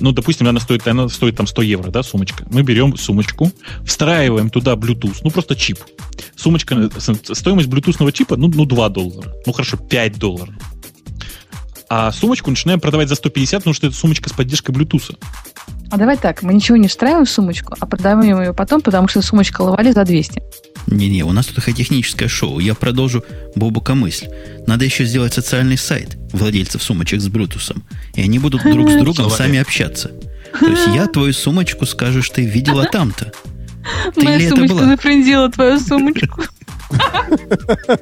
ну, 0.00 0.12
допустим, 0.12 0.48
она 0.48 0.60
стоит, 0.60 0.86
она 0.86 1.08
стоит 1.08 1.36
там 1.36 1.46
100 1.46 1.62
евро, 1.62 1.90
да, 1.90 2.02
сумочка. 2.02 2.44
Мы 2.50 2.62
берем 2.62 2.96
сумочку, 2.96 3.50
встраиваем 3.84 4.50
туда 4.50 4.74
Bluetooth, 4.74 5.18
ну, 5.22 5.30
просто 5.30 5.56
чип. 5.56 5.78
Сумочка, 6.36 6.74
э, 6.74 7.34
стоимость 7.34 7.68
блютусного 7.68 8.12
чипа, 8.12 8.36
ну, 8.36 8.48
ну, 8.48 8.64
2 8.64 8.88
доллара. 8.88 9.32
Ну, 9.46 9.52
хорошо, 9.52 9.76
5 9.76 10.18
долларов. 10.18 10.54
А 11.88 12.12
сумочку 12.12 12.50
начинаем 12.50 12.80
продавать 12.80 13.08
за 13.08 13.16
150, 13.16 13.60
потому 13.60 13.74
что 13.74 13.88
это 13.88 13.96
сумочка 13.96 14.28
с 14.28 14.32
поддержкой 14.32 14.70
Bluetooth. 14.70 15.16
А 15.90 15.96
давай 15.96 16.16
так, 16.16 16.42
мы 16.42 16.54
ничего 16.54 16.76
не 16.76 16.86
встраиваем 16.86 17.24
в 17.24 17.30
сумочку, 17.30 17.74
а 17.80 17.86
продаем 17.86 18.20
ее 18.22 18.54
потом, 18.54 18.80
потому 18.80 19.08
что 19.08 19.22
сумочка 19.22 19.62
ловали 19.62 19.90
за 19.90 20.04
200. 20.04 20.40
Не-не, 20.90 21.22
у 21.22 21.32
нас 21.32 21.46
тут 21.46 21.64
техническое 21.64 22.28
шоу. 22.28 22.58
Я 22.58 22.74
продолжу 22.74 23.24
Бобука 23.54 23.94
мысль. 23.94 24.28
Надо 24.66 24.84
еще 24.84 25.04
сделать 25.04 25.34
социальный 25.34 25.78
сайт 25.78 26.16
владельцев 26.32 26.82
сумочек 26.82 27.20
с 27.20 27.28
Блютусом. 27.28 27.84
И 28.14 28.20
они 28.20 28.38
будут 28.38 28.62
друг 28.62 28.90
с 28.90 28.96
другом 29.00 29.30
сами 29.30 29.58
общаться. 29.58 30.10
То 30.58 30.66
есть 30.66 30.86
я 30.88 31.06
твою 31.06 31.32
сумочку 31.32 31.86
скажешь, 31.86 32.28
ты 32.30 32.44
видела 32.44 32.84
там-то. 32.84 33.32
Ты 34.14 34.24
Моя 34.24 34.36
ли 34.36 34.44
это 34.44 34.56
сумочка 34.56 34.76
была? 34.76 34.86
зафрендила 34.86 35.50
твою 35.50 35.80
сумочку. 35.80 36.42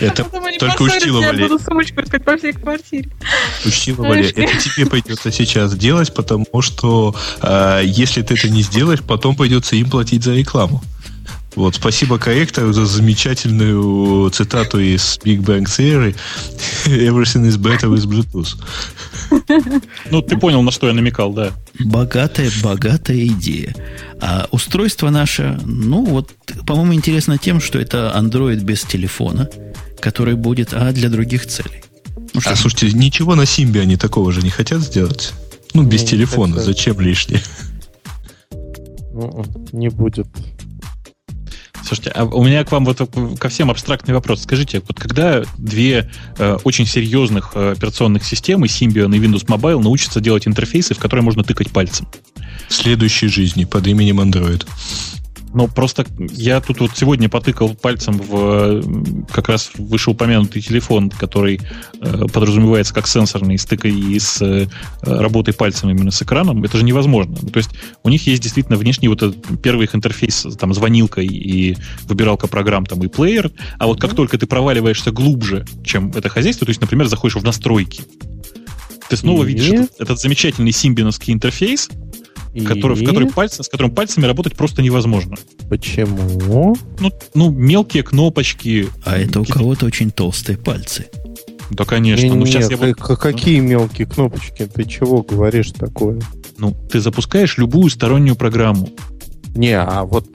Это 0.00 0.24
только 0.24 0.78
поссорятся, 0.78 0.82
учтиво, 0.84 1.20
я 1.20 1.26
Валерий. 1.28 1.48
буду 1.48 1.62
сумочку 1.62 2.02
искать 2.02 2.24
по 2.24 2.36
всей 2.36 2.52
квартире. 2.52 3.10
Учтиво, 3.64 4.02
Валерий, 4.02 4.30
это 4.30 4.58
тебе 4.58 4.86
придется 4.86 5.32
сейчас 5.32 5.74
делать, 5.76 6.14
потому 6.14 6.46
что 6.60 7.14
э, 7.42 7.82
если 7.84 8.22
ты 8.22 8.34
это 8.34 8.48
не 8.48 8.62
сделаешь, 8.62 9.02
потом 9.02 9.36
придется 9.36 9.76
им 9.76 9.90
платить 9.90 10.22
за 10.22 10.34
рекламу. 10.34 10.82
Вот, 11.56 11.74
спасибо 11.74 12.18
корректору 12.18 12.72
за 12.74 12.84
замечательную 12.84 14.28
цитату 14.30 14.78
из 14.78 15.18
Big 15.24 15.38
Bang 15.40 15.64
Theory. 15.64 16.14
Everything 16.86 17.48
is 17.48 17.56
better 17.56 17.88
with 17.88 18.06
Bluetooth. 18.06 18.56
Ну, 20.10 20.20
ты 20.20 20.36
понял, 20.36 20.62
на 20.62 20.70
что 20.70 20.86
я 20.86 20.92
намекал, 20.92 21.32
да. 21.32 21.52
Богатая, 21.80 22.50
богатая 22.62 23.26
идея. 23.26 23.74
А 24.20 24.46
устройство 24.50 25.08
наше, 25.08 25.58
ну 25.64 26.04
вот, 26.04 26.32
по-моему, 26.66 26.92
интересно 26.94 27.38
тем, 27.38 27.60
что 27.60 27.78
это 27.78 28.12
Android 28.14 28.60
без 28.62 28.82
телефона, 28.82 29.48
который 29.98 30.34
будет, 30.34 30.74
а 30.74 30.92
для 30.92 31.08
других 31.08 31.46
целей. 31.46 31.82
Ну 32.34 32.40
что, 32.42 32.50
А 32.50 32.56
слушайте, 32.56 32.92
ничего 32.96 33.34
на 33.34 33.46
Симбе 33.46 33.80
они 33.80 33.96
такого 33.96 34.30
же 34.30 34.42
не 34.42 34.50
хотят 34.50 34.82
сделать? 34.82 35.32
Ну, 35.72 35.82
без 35.84 36.02
Не, 36.02 36.08
телефона, 36.08 36.56
это- 36.56 36.64
зачем 36.64 37.00
лишнее? 37.00 37.40
М-м, 39.14 39.46
Не 39.72 39.88
будет. 39.88 40.26
Слушайте, 41.86 42.10
а 42.10 42.24
у 42.24 42.42
меня 42.42 42.64
к 42.64 42.72
вам 42.72 42.84
вот 42.84 42.98
ко 43.38 43.48
всем 43.48 43.70
абстрактный 43.70 44.12
вопрос. 44.12 44.42
Скажите, 44.42 44.82
вот 44.88 44.98
когда 44.98 45.44
две 45.56 46.10
э, 46.36 46.58
очень 46.64 46.84
серьезных 46.84 47.52
э, 47.54 47.74
операционных 47.76 48.24
системы, 48.24 48.66
Symbian 48.66 49.14
и 49.14 49.20
Windows 49.20 49.46
Mobile, 49.46 49.80
научатся 49.80 50.20
делать 50.20 50.48
интерфейсы, 50.48 50.94
в 50.94 50.98
которые 50.98 51.22
можно 51.22 51.44
тыкать 51.44 51.70
пальцем? 51.70 52.08
В 52.68 52.74
следующей 52.74 53.28
жизни 53.28 53.64
под 53.64 53.86
именем 53.86 54.20
Android. 54.20 54.66
Ну, 55.56 55.68
просто 55.68 56.04
я 56.32 56.60
тут 56.60 56.80
вот 56.80 56.90
сегодня 56.94 57.30
потыкал 57.30 57.74
пальцем 57.74 58.18
в 58.18 58.34
э, 58.34 58.82
как 59.32 59.48
раз 59.48 59.70
вышеупомянутый 59.78 60.60
телефон, 60.60 61.08
который 61.08 61.62
э, 61.98 62.26
подразумевается 62.30 62.92
как 62.92 63.08
сенсорный, 63.08 63.56
с 63.56 63.64
тыкой 63.64 63.98
и 63.98 64.18
с 64.18 64.42
э, 64.42 64.66
работой 65.00 65.54
пальцем 65.54 65.88
именно 65.88 66.10
с 66.10 66.20
экраном. 66.20 66.62
Это 66.62 66.76
же 66.76 66.84
невозможно. 66.84 67.38
Ну, 67.40 67.48
то 67.48 67.56
есть 67.56 67.70
у 68.02 68.10
них 68.10 68.26
есть 68.26 68.42
действительно 68.42 68.76
внешний 68.76 69.08
вот 69.08 69.22
этот 69.22 69.62
первый 69.62 69.84
их 69.84 69.94
интерфейс, 69.94 70.46
там, 70.60 70.74
звонилка 70.74 71.22
и, 71.22 71.28
и 71.28 71.76
выбиралка 72.02 72.48
программ, 72.48 72.84
там, 72.84 73.02
и 73.02 73.08
плеер. 73.08 73.50
А 73.78 73.86
вот 73.86 73.98
как 73.98 74.14
только 74.14 74.36
ты 74.36 74.46
проваливаешься 74.46 75.10
глубже, 75.10 75.64
чем 75.82 76.10
это 76.10 76.28
хозяйство, 76.28 76.66
то 76.66 76.70
есть, 76.70 76.82
например, 76.82 77.06
заходишь 77.06 77.36
в 77.36 77.42
настройки, 77.42 78.02
ты 79.08 79.16
снова 79.16 79.44
И? 79.44 79.46
видишь 79.46 79.68
этот, 79.68 80.00
этот 80.00 80.20
замечательный 80.20 80.72
симбиновский 80.72 81.32
интерфейс, 81.32 81.88
который, 82.64 82.96
в 82.96 83.02
И 83.02 83.06
который 83.06 83.28
пальцы, 83.28 83.62
с 83.62 83.68
которым 83.68 83.94
пальцами 83.94 84.24
работать 84.26 84.54
просто 84.56 84.82
невозможно. 84.82 85.36
Почему? 85.68 86.76
Ну, 87.00 87.12
ну, 87.34 87.50
мелкие 87.50 88.02
кнопочки. 88.02 88.88
а 89.04 89.18
это 89.18 89.40
у 89.40 89.44
кого-то 89.44 89.86
очень 89.86 90.10
толстые 90.10 90.56
пальцы. 90.58 91.06
Да, 91.70 91.84
конечно. 91.84 92.26
ну, 92.28 92.34
Не-не-не, 92.34 92.52
сейчас 92.52 92.70
я 92.70 92.76
ты 92.76 92.86
вот- 92.88 92.96
к- 92.96 93.16
какие 93.16 93.58
мелкие 93.60 94.06
кнопочки? 94.06 94.66
Ты 94.72 94.84
чего 94.84 95.22
говоришь 95.22 95.70
такое? 95.72 96.20
Ну, 96.58 96.74
ты 96.90 97.00
запускаешь 97.00 97.58
любую 97.58 97.90
стороннюю 97.90 98.36
программу. 98.36 98.88
Не, 99.54 99.78
а 99.78 100.04
вот 100.04 100.26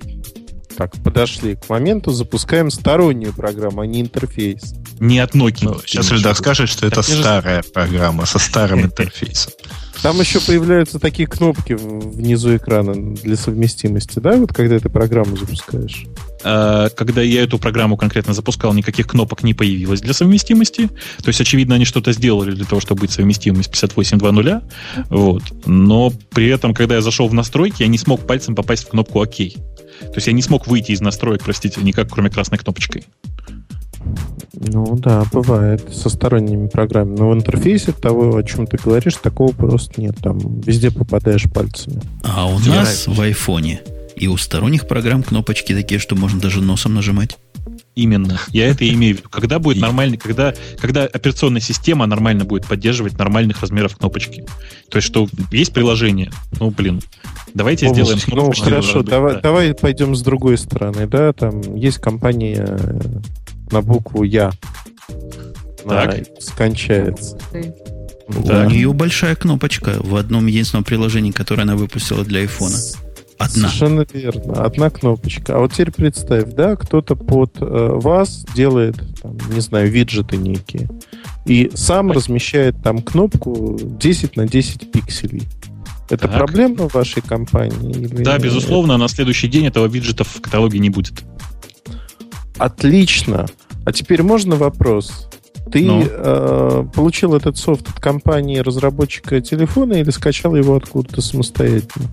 так, 0.78 0.92
подошли 1.04 1.56
к 1.56 1.70
моменту, 1.70 2.12
запускаем 2.12 2.70
стороннюю 2.72 3.34
программу, 3.34 3.82
а 3.82 3.88
не 3.88 4.02
интерфейс. 4.02 4.74
Не 5.00 5.20
от 5.20 5.34
Nokia. 5.36 5.58
Ну, 5.64 5.80
сейчас 5.86 6.12
Эльдар 6.12 6.36
скажет, 6.36 6.70
что 6.70 6.86
это 6.86 6.98
Так 6.98 7.08
я 7.10 7.16
же- 7.16 7.22
старая 7.22 7.64
программа 7.74 8.26
со 8.26 8.38
старым 8.40 8.82
интерфейсом. 8.86 9.54
Там 10.02 10.20
еще 10.20 10.40
появляются 10.42 10.98
такие 10.98 11.28
кнопки 11.28 11.74
внизу 11.74 12.56
экрана 12.56 13.16
для 13.16 13.36
совместимости, 13.36 14.18
да, 14.18 14.36
вот 14.38 14.52
когда 14.52 14.80
ты 14.80 14.90
программу 14.90 15.38
запускаешь? 15.38 16.06
А, 16.44 16.90
Когда 16.90 17.22
я 17.22 17.44
эту 17.44 17.60
программу 17.60 17.98
конкретно 17.98 18.34
запускал, 18.34 18.74
никаких 18.74 19.08
кнопок 19.08 19.44
не 19.44 19.54
появилось 19.54 20.02
для 20.02 20.14
совместимости. 20.14 20.88
То 20.88 21.28
есть, 21.28 21.40
очевидно, 21.40 21.76
они 21.76 21.86
что-то 21.86 22.14
сделали 22.14 22.52
для 22.52 22.66
того, 22.66 22.82
чтобы 22.82 23.02
быть 23.02 23.12
совместимым 23.12 23.64
с 23.64 23.70
58.2.0. 23.70 24.64
Вот. 25.10 25.44
Но 25.66 26.12
при 26.32 26.48
этом, 26.48 26.74
когда 26.74 26.96
я 26.96 27.02
зашел 27.02 27.28
в 27.28 27.34
настройки, 27.34 27.84
я 27.84 27.88
не 27.88 28.00
смог 28.00 28.26
пальцем 28.26 28.56
попасть 28.56 28.86
в 28.86 28.90
кнопку 28.90 29.22
ОК. 29.22 29.36
То 29.36 30.16
есть 30.16 30.28
я 30.28 30.34
не 30.34 30.42
смог 30.42 30.66
выйти 30.66 30.94
из 30.94 31.02
настроек, 31.02 31.44
простите, 31.44 31.80
никак, 31.82 32.10
кроме 32.10 32.32
красной 32.32 32.58
кнопочкой. 32.58 33.06
Ну 34.54 34.96
да, 34.98 35.24
бывает 35.32 35.94
со 35.94 36.10
сторонними 36.10 36.68
программами. 36.68 37.18
Но 37.18 37.30
в 37.30 37.34
интерфейсе 37.34 37.94
того, 37.94 38.36
о 38.36 38.44
чем 38.44 38.68
ты 38.68 38.78
говоришь, 38.78 39.16
такого 39.16 39.52
просто 39.54 40.02
нет. 40.02 40.16
Там 40.22 40.60
везде 40.62 40.92
попадаешь 40.92 41.44
пальцами. 41.52 42.02
А 42.24 42.48
у 42.48 42.60
Тебе 42.60 42.76
нас 42.76 43.08
в 43.08 43.20
айфоне 43.22 43.82
и 44.16 44.28
у 44.28 44.38
сторонних 44.38 44.88
программ 44.88 45.24
кнопочки 45.24 45.74
такие, 45.74 46.00
что 46.00 46.16
можно 46.16 46.40
даже 46.40 46.62
носом 46.62 46.94
нажимать. 46.94 47.38
Именно. 47.96 48.40
Я 48.50 48.68
это 48.68 48.88
имею 48.90 49.16
в 49.16 49.20
виду. 49.20 49.30
Когда 49.30 49.60
будет 49.60 49.82
нормальный, 49.82 50.18
когда, 50.18 50.54
когда 50.80 51.04
операционная 51.04 51.60
система 51.60 52.06
нормально 52.06 52.46
будет 52.46 52.66
поддерживать 52.66 53.18
нормальных 53.18 53.62
размеров 53.62 53.98
кнопочки. 53.98 54.46
То 54.90 54.98
есть, 54.98 55.08
что 55.08 55.28
есть 55.52 55.74
приложение. 55.74 56.32
Ну, 56.60 56.70
блин. 56.72 57.02
Давайте 57.54 57.88
О, 57.88 57.94
сделаем 57.94 58.20
Ну, 58.28 58.34
кнопочки. 58.34 58.64
хорошо, 58.64 59.04
да. 59.04 59.12
давай, 59.12 59.42
давай 59.42 59.74
пойдем 59.74 60.16
с 60.16 60.22
другой 60.22 60.58
стороны, 60.58 61.06
да, 61.08 61.34
там 61.34 61.76
есть 61.76 61.98
компания 61.98 62.80
на 63.72 63.82
букву 63.82 64.24
Я. 64.24 64.52
Так. 65.88 66.26
скончается. 66.40 67.38
Так. 68.46 68.68
У 68.68 68.72
нее 68.72 68.94
большая 68.94 69.36
кнопочка 69.36 69.96
в 70.00 70.16
одном 70.16 70.46
единственном 70.48 70.84
приложении, 70.84 71.32
которое 71.32 71.64
она 71.64 71.76
выпустила 71.76 72.24
для 72.24 72.42
айфона. 72.42 72.78
Одна. 73.38 73.70
Совершенно 73.70 74.06
верно. 74.14 74.64
Одна 74.64 74.90
кнопочка. 74.92 75.56
А 75.56 75.60
вот 75.60 75.74
теперь 75.74 75.92
представь, 75.92 76.54
да, 76.54 76.76
кто-то 76.76 77.16
под 77.16 77.58
э, 77.60 77.66
вас 77.66 78.46
делает, 78.56 78.96
там, 79.22 79.36
не 79.52 79.60
знаю, 79.62 79.90
виджеты 79.90 80.38
некие. 80.38 80.88
И 81.48 81.72
сам 81.74 82.12
размещает 82.12 82.76
там 82.84 83.02
кнопку 83.02 83.80
10 83.82 84.38
на 84.38 84.48
10 84.48 84.92
пикселей. 84.92 85.44
Это 86.10 86.28
Так. 86.28 86.38
проблема 86.38 86.88
в 86.88 86.94
вашей 86.94 87.24
компании? 87.24 87.92
или- 87.92 88.24
Да, 88.24 88.38
безусловно, 88.38 88.98
на 88.98 89.08
следующий 89.08 89.48
день 89.48 89.66
этого 89.66 89.88
виджета 89.88 90.24
в 90.24 90.40
каталоге 90.40 90.78
не 90.78 90.92
будет. 90.92 91.24
Отлично. 92.60 93.48
А 93.86 93.92
теперь 93.92 94.24
можно 94.24 94.56
вопрос? 94.56 95.28
Ты 95.72 95.86
Ну? 95.86 96.04
э, 96.08 96.86
получил 96.94 97.36
этот 97.36 97.58
софт 97.58 97.88
от 97.90 98.00
компании 98.00 98.58
разработчика 98.60 99.42
телефона 99.42 99.94
или 99.94 100.10
скачал 100.10 100.56
его 100.56 100.76
откуда-то 100.76 101.22
самостоятельно? 101.22 102.08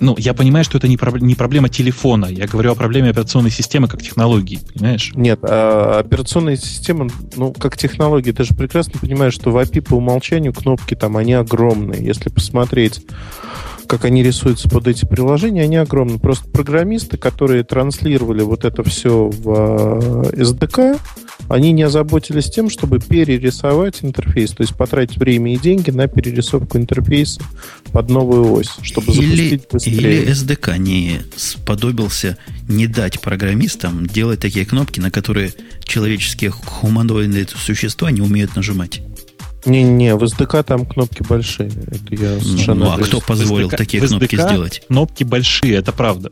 Ну, 0.00 0.16
я 0.18 0.34
понимаю, 0.34 0.64
что 0.64 0.76
это 0.78 0.88
не, 0.88 0.96
проб- 0.96 1.20
не 1.20 1.34
проблема 1.34 1.68
телефона. 1.68 2.26
Я 2.26 2.46
говорю 2.46 2.72
о 2.72 2.74
проблеме 2.74 3.10
операционной 3.10 3.50
системы 3.50 3.86
как 3.88 4.02
технологии, 4.02 4.58
понимаешь? 4.74 5.12
Нет, 5.14 5.38
а 5.42 6.00
операционная 6.00 6.56
система, 6.56 7.08
ну, 7.36 7.52
как 7.52 7.76
технология, 7.76 8.32
ты 8.32 8.44
же 8.44 8.54
прекрасно 8.54 8.98
понимаешь, 9.00 9.34
что 9.34 9.50
в 9.50 9.56
API 9.56 9.80
по 9.82 9.94
умолчанию 9.94 10.52
кнопки 10.52 10.94
там, 10.94 11.16
они 11.16 11.32
огромные. 11.34 12.04
Если 12.04 12.28
посмотреть, 12.28 13.02
как 13.86 14.04
они 14.04 14.22
рисуются 14.22 14.68
под 14.68 14.88
эти 14.88 15.04
приложения, 15.04 15.62
они 15.62 15.76
огромные. 15.76 16.18
Просто 16.18 16.48
программисты, 16.48 17.16
которые 17.16 17.64
транслировали 17.64 18.42
вот 18.42 18.64
это 18.64 18.82
все 18.82 19.28
в 19.28 20.32
э, 20.32 20.42
SDK, 20.42 20.98
они 21.48 21.72
не 21.72 21.82
озаботились 21.82 22.50
тем, 22.50 22.70
чтобы 22.70 22.98
перерисовать 23.00 23.98
интерфейс, 24.02 24.50
то 24.52 24.62
есть 24.62 24.74
потратить 24.74 25.18
время 25.18 25.54
и 25.54 25.58
деньги 25.58 25.90
на 25.90 26.06
перерисовку 26.06 26.78
интерфейса 26.78 27.42
под 27.92 28.08
новую 28.08 28.52
ось, 28.52 28.70
чтобы 28.82 29.12
Или, 29.12 29.26
запустить 29.26 29.68
быстрее. 29.70 30.22
или 30.22 30.32
SDK 30.32 30.78
не 30.78 31.20
сподобился 31.36 32.38
не 32.68 32.86
дать 32.86 33.20
программистам 33.20 34.06
делать 34.06 34.40
такие 34.40 34.64
кнопки, 34.64 35.00
на 35.00 35.10
которые 35.10 35.52
человеческие 35.84 36.50
хуманоидные 36.50 37.46
существа 37.48 38.10
не 38.10 38.20
умеют 38.20 38.56
нажимать. 38.56 39.02
Не-не, 39.66 40.14
в 40.14 40.22
SDK 40.22 40.62
там 40.62 40.84
кнопки 40.84 41.22
большие. 41.22 41.68
Это 41.68 42.14
я 42.14 42.38
совершенно 42.40 42.84
Ну, 42.84 42.92
а 42.92 42.98
кто 42.98 43.20
позволил 43.20 43.68
SDK 43.68 43.76
такие 43.76 44.02
в 44.02 44.08
кнопки 44.08 44.34
SDK 44.34 44.48
сделать? 44.48 44.82
Кнопки 44.88 45.24
большие, 45.24 45.76
это 45.76 45.92
правда. 45.92 46.30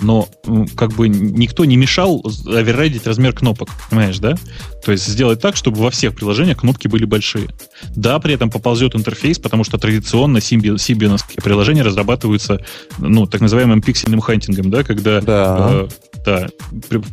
Но 0.00 0.28
как 0.76 0.92
бы 0.92 1.08
никто 1.08 1.64
не 1.64 1.76
мешал 1.76 2.22
оверрайдить 2.46 3.06
размер 3.06 3.32
кнопок, 3.32 3.70
понимаешь, 3.90 4.18
да? 4.18 4.36
То 4.84 4.92
есть 4.92 5.06
сделать 5.06 5.40
так, 5.40 5.56
чтобы 5.56 5.78
во 5.80 5.90
всех 5.90 6.14
приложениях 6.14 6.58
кнопки 6.58 6.88
были 6.88 7.04
большие. 7.06 7.48
Да, 7.96 8.18
при 8.18 8.34
этом 8.34 8.50
поползет 8.50 8.94
интерфейс, 8.94 9.38
потому 9.38 9.64
что 9.64 9.78
традиционно 9.78 10.38
симби- 10.38 10.78
симбионовские 10.78 11.42
приложения 11.42 11.82
разрабатываются, 11.82 12.60
ну, 12.98 13.26
так 13.26 13.40
называемым 13.40 13.80
пиксельным 13.80 14.20
хантингом, 14.20 14.70
да, 14.70 14.82
когда 14.84 15.20
Да. 15.20 15.70
э, 15.72 15.88
да, 16.24 16.48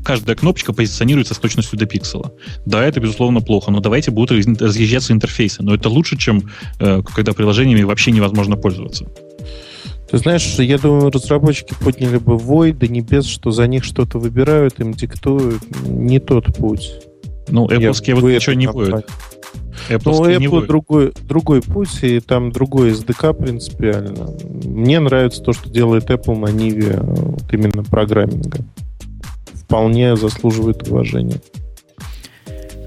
каждая 0.03 0.35
кнопочка 0.35 0.73
позиционируется 0.73 1.34
с 1.34 1.38
точностью 1.38 1.77
до 1.80 1.85
пиксела. 1.85 2.34
Да, 2.65 2.84
это, 2.85 2.99
безусловно, 2.99 3.41
плохо, 3.41 3.72
но 3.72 3.80
давайте 3.80 4.11
будут 4.11 4.31
раз- 4.31 4.60
разъезжаться 4.60 5.14
интерфейсы. 5.14 5.60
Но 5.61 5.73
это 5.73 5.89
лучше, 5.89 6.17
чем 6.17 6.49
э, 6.79 7.01
когда 7.15 7.33
приложениями 7.33 7.83
вообще 7.83 8.11
невозможно 8.11 8.55
пользоваться. 8.57 9.07
Ты 10.09 10.17
знаешь, 10.17 10.55
я 10.59 10.77
думаю, 10.77 11.09
разработчики 11.09 11.73
подняли 11.81 12.17
бы 12.17 12.38
вой 12.38 12.73
до 12.73 12.88
небес, 12.88 13.25
что 13.25 13.51
за 13.51 13.65
них 13.67 13.85
что-то 13.85 14.19
выбирают, 14.19 14.79
им 14.81 14.93
диктуют 14.93 15.63
не 15.85 16.19
тот 16.19 16.53
путь. 16.57 16.91
Ну, 17.47 17.65
Apple 17.67 18.15
вот 18.15 18.29
ничего 18.29 18.53
не 18.53 18.67
будет. 18.67 18.91
Ну, 18.91 19.01
Apple 19.89 20.38
не 20.38 20.45
Apple 20.45 20.49
будет. 20.49 20.67
другой, 20.67 21.13
другой 21.21 21.61
путь, 21.61 22.03
и 22.03 22.19
там 22.19 22.51
другой 22.51 22.91
SDK 22.91 23.33
принципиально. 23.33 24.35
Мне 24.65 24.99
нравится 24.99 25.41
то, 25.41 25.53
что 25.53 25.69
делает 25.69 26.09
Apple 26.09 26.38
на 26.38 26.51
Ниве 26.51 26.95
э, 26.95 27.01
вот 27.01 27.53
именно 27.53 27.83
программинга. 27.83 28.59
Вполне 29.53 30.17
заслуживает 30.17 30.88
уважения. 30.89 31.41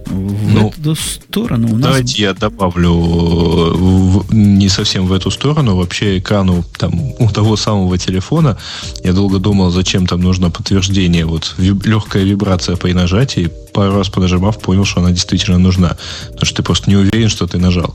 В 0.07 0.53
Ну, 0.55 0.69
эту 0.79 0.95
сторону 0.97 1.69
у 1.73 1.77
нас... 1.77 1.83
Давайте 1.87 2.23
я 2.23 2.35
добавлю 2.35 2.91
э, 2.91 3.75
в- 3.77 4.35
не 4.35 4.69
совсем 4.69 5.07
в 5.07 5.13
эту 5.13 5.31
сторону. 5.31 5.77
Вообще 5.77 6.19
экрану 6.19 6.65
там, 6.79 6.95
у 7.19 7.29
того 7.31 7.57
самого 7.57 7.97
телефона 7.99 8.57
я 9.03 9.13
долго 9.13 9.39
думал, 9.39 9.71
зачем 9.71 10.07
там 10.07 10.21
нужно 10.21 10.51
подтверждение. 10.51 11.25
Вот 11.25 11.55
виб- 11.59 11.87
легкая 11.87 12.25
вибрация 12.25 12.77
при 12.77 12.93
нажатии. 12.93 13.51
Пару 13.73 13.97
раз 13.97 14.09
понажимав, 14.09 14.59
понял, 14.61 14.85
что 14.85 15.01
она 15.01 15.11
действительно 15.11 15.59
нужна. 15.59 15.97
Потому 16.29 16.45
что 16.47 16.57
ты 16.57 16.63
просто 16.63 16.91
не 16.91 16.97
уверен, 16.97 17.29
что 17.29 17.47
ты 17.47 17.59
нажал. 17.59 17.95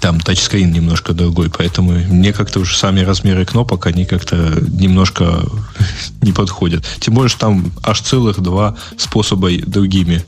Там 0.00 0.20
тачскрин 0.20 0.72
немножко 0.72 1.12
другой, 1.12 1.50
поэтому 1.50 1.92
мне 1.92 2.32
как-то 2.32 2.60
уже 2.60 2.76
сами 2.76 3.00
размеры 3.00 3.44
кнопок, 3.44 3.86
они 3.86 4.04
как-то 4.04 4.36
немножко 4.70 5.42
не 6.22 6.32
подходят. 6.32 6.84
Тем 7.00 7.14
более, 7.14 7.28
что 7.28 7.40
там 7.40 7.72
аж 7.82 8.00
целых 8.00 8.40
два 8.40 8.76
способа 8.96 9.50
другими 9.66 10.24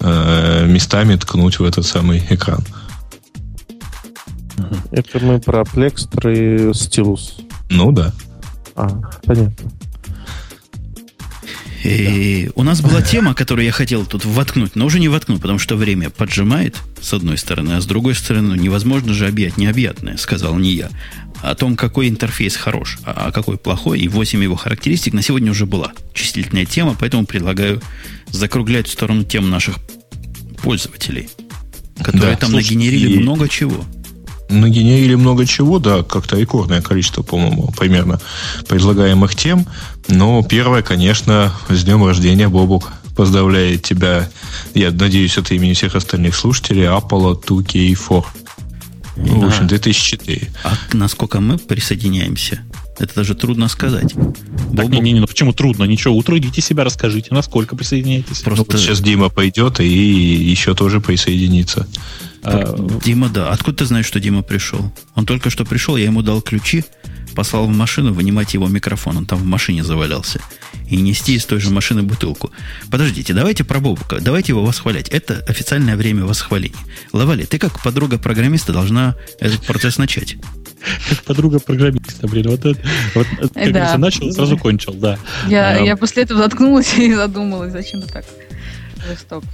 э, 0.00 0.66
местами 0.66 1.16
ткнуть 1.16 1.58
в 1.58 1.64
этот 1.64 1.86
самый 1.86 2.24
экран. 2.30 2.64
Это 4.90 5.18
мы 5.20 5.40
про 5.40 5.62
Plexter 5.62 6.70
и 6.70 6.74
стилус. 6.74 7.36
Ну 7.70 7.92
да. 7.92 8.12
А, 8.76 8.88
понятно. 9.24 9.70
И 11.84 12.50
у 12.54 12.62
нас 12.62 12.80
была 12.80 13.02
тема, 13.02 13.34
которую 13.34 13.66
я 13.66 13.72
хотел 13.72 14.06
тут 14.06 14.24
воткнуть, 14.24 14.74
но 14.74 14.86
уже 14.86 14.98
не 14.98 15.08
воткну, 15.08 15.38
потому 15.38 15.58
что 15.58 15.76
время 15.76 16.08
поджимает, 16.08 16.76
с 17.02 17.12
одной 17.12 17.36
стороны, 17.36 17.72
а 17.74 17.80
с 17.80 17.86
другой 17.86 18.14
стороны, 18.14 18.48
ну, 18.48 18.62
невозможно 18.62 19.12
же 19.12 19.26
объять 19.28 19.58
необъятное, 19.58 20.16
сказал 20.16 20.56
не 20.56 20.72
я. 20.72 20.88
О 21.42 21.54
том, 21.54 21.76
какой 21.76 22.08
интерфейс 22.08 22.56
хорош, 22.56 22.98
а 23.04 23.30
какой 23.32 23.58
плохой, 23.58 24.00
и 24.00 24.08
8 24.08 24.42
его 24.42 24.56
характеристик 24.56 25.12
на 25.12 25.20
сегодня 25.20 25.50
уже 25.50 25.66
была 25.66 25.92
чувствительная 26.14 26.64
тема, 26.64 26.96
поэтому 26.98 27.26
предлагаю 27.26 27.82
закруглять 28.28 28.88
в 28.88 28.92
сторону 28.92 29.24
тем 29.24 29.50
наших 29.50 29.76
пользователей, 30.62 31.28
которые 32.02 32.32
Да, 32.32 32.36
там 32.38 32.50
слушайте, 32.50 32.76
нагенерили 32.76 33.12
и- 33.12 33.18
много 33.18 33.46
чего. 33.48 33.84
Нагенерили 34.50 35.14
много 35.14 35.46
чего, 35.46 35.78
да, 35.78 36.02
как-то 36.02 36.38
рекордное 36.38 36.82
количество, 36.82 37.22
по-моему, 37.22 37.72
примерно 37.76 38.20
предлагаемых 38.68 39.34
тем. 39.34 39.66
Но 40.08 40.42
первое, 40.42 40.82
конечно, 40.82 41.52
с 41.68 41.84
днем 41.84 42.04
рождения, 42.04 42.48
Бобук. 42.48 42.92
Поздравляет 43.16 43.82
тебя, 43.82 44.28
я 44.74 44.90
надеюсь, 44.90 45.38
от 45.38 45.52
имени 45.52 45.74
всех 45.74 45.94
остальных 45.94 46.34
слушателей, 46.34 46.84
Apollo 46.84 47.40
2K4. 47.44 48.24
Ну, 49.16 49.40
в 49.40 49.44
общем, 49.46 49.68
2004. 49.68 50.50
А 50.64 50.74
насколько 50.92 51.40
мы 51.40 51.56
присоединяемся, 51.56 52.64
это 52.98 53.14
даже 53.14 53.36
трудно 53.36 53.68
сказать. 53.68 54.12
Так, 54.12 54.86
Бобук 54.86 54.90
не, 54.90 55.00
не, 55.00 55.12
не, 55.12 55.20
ну 55.20 55.26
почему 55.28 55.52
трудно? 55.52 55.84
Ничего, 55.84 56.16
утрудите 56.16 56.60
себя, 56.60 56.82
расскажите, 56.82 57.28
насколько 57.32 57.76
присоединяетесь. 57.76 58.40
Ну, 58.40 58.44
просто... 58.44 58.64
вот 58.64 58.80
сейчас 58.80 59.00
Дима 59.00 59.28
пойдет 59.28 59.78
и 59.78 59.86
еще 59.86 60.74
тоже 60.74 61.00
присоединится. 61.00 61.86
А, 62.42 62.76
Дима, 63.04 63.28
да. 63.28 63.50
Откуда 63.50 63.78
ты 63.78 63.86
знаешь, 63.86 64.06
что 64.06 64.18
Дима 64.18 64.42
пришел? 64.42 64.92
Он 65.14 65.24
только 65.26 65.50
что 65.50 65.64
пришел, 65.64 65.96
я 65.96 66.04
ему 66.04 66.22
дал 66.22 66.42
ключи, 66.42 66.84
послал 67.34 67.66
в 67.66 67.70
машину 67.70 68.12
вынимать 68.12 68.54
его 68.54 68.68
микрофон. 68.68 69.16
Он 69.18 69.26
там 69.26 69.38
в 69.38 69.44
машине 69.44 69.84
завалялся. 69.84 70.40
И 70.88 70.96
нести 70.96 71.34
из 71.34 71.44
той 71.46 71.60
же 71.60 71.70
машины 71.70 72.02
бутылку. 72.02 72.50
Подождите, 72.90 73.32
давайте 73.32 73.64
про 73.64 73.80
Бобука. 73.80 74.20
Давайте 74.20 74.52
его 74.52 74.64
восхвалять. 74.64 75.08
Это 75.08 75.42
официальное 75.48 75.96
время 75.96 76.24
восхваления. 76.24 76.76
Лавали, 77.12 77.44
ты 77.44 77.58
как 77.58 77.82
подруга 77.82 78.18
программиста 78.18 78.72
должна 78.72 79.16
этот 79.40 79.64
процесс 79.66 79.98
начать. 79.98 80.36
как 81.08 81.22
подруга 81.24 81.60
программиста, 81.60 82.28
блин, 82.28 82.48
вот 82.48 82.64
это, 82.66 82.78
вот, 83.14 83.26
как 83.54 83.72
Да. 83.72 83.96
начал, 83.96 84.30
сразу 84.32 84.58
кончил, 84.58 84.92
да. 84.94 85.18
Я, 85.48 85.70
А, 85.70 85.78
я 85.80 85.96
после 85.96 86.24
этого 86.24 86.42
заткнулась 86.42 86.92
и 86.98 87.14
задумалась, 87.14 87.72
зачем 87.72 88.02
ты 88.02 88.08
так 88.12 88.24
жесток. 89.06 89.44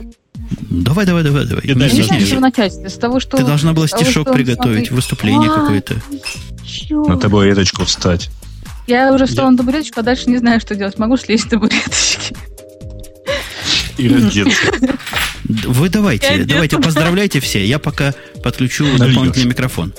Давай, 0.70 1.06
давай, 1.06 1.22
давай, 1.22 1.46
давай. 1.46 1.64
Я 1.64 1.74
не 1.74 1.88
знаю, 1.88 2.20
с 2.20 2.28
чего 2.28 2.40
начать. 2.40 2.72
С 2.72 2.98
того, 2.98 3.20
что... 3.20 3.36
Ты 3.36 3.44
должна 3.44 3.72
была 3.72 3.86
того, 3.86 4.02
стишок 4.02 4.28
он 4.28 4.34
приготовить, 4.34 4.86
смотрит. 4.86 4.90
выступление 4.90 5.50
А, 5.50 5.54
какое-то. 5.54 5.96
На 6.90 7.16
табуреточку 7.18 7.84
встать. 7.84 8.30
Я 8.86 9.12
уже 9.12 9.26
встала 9.26 9.50
на 9.50 9.56
табуреточку, 9.56 10.00
а 10.00 10.02
дальше 10.02 10.28
не 10.30 10.38
знаю, 10.38 10.60
что 10.60 10.74
делать. 10.74 10.98
Могу 10.98 11.16
слезть 11.16 11.44
с 11.44 11.48
табуреточки. 11.48 12.34
И 13.98 14.08
раздеться. 14.08 14.60
Вы 15.44 15.88
давайте, 15.88 16.36
Я 16.38 16.44
давайте, 16.44 16.78
поздравляйте 16.78 17.40
все. 17.40 17.64
Я 17.64 17.78
пока 17.78 18.14
подключу 18.42 18.86
дополнительный 18.96 19.48
микрофон. 19.48 19.92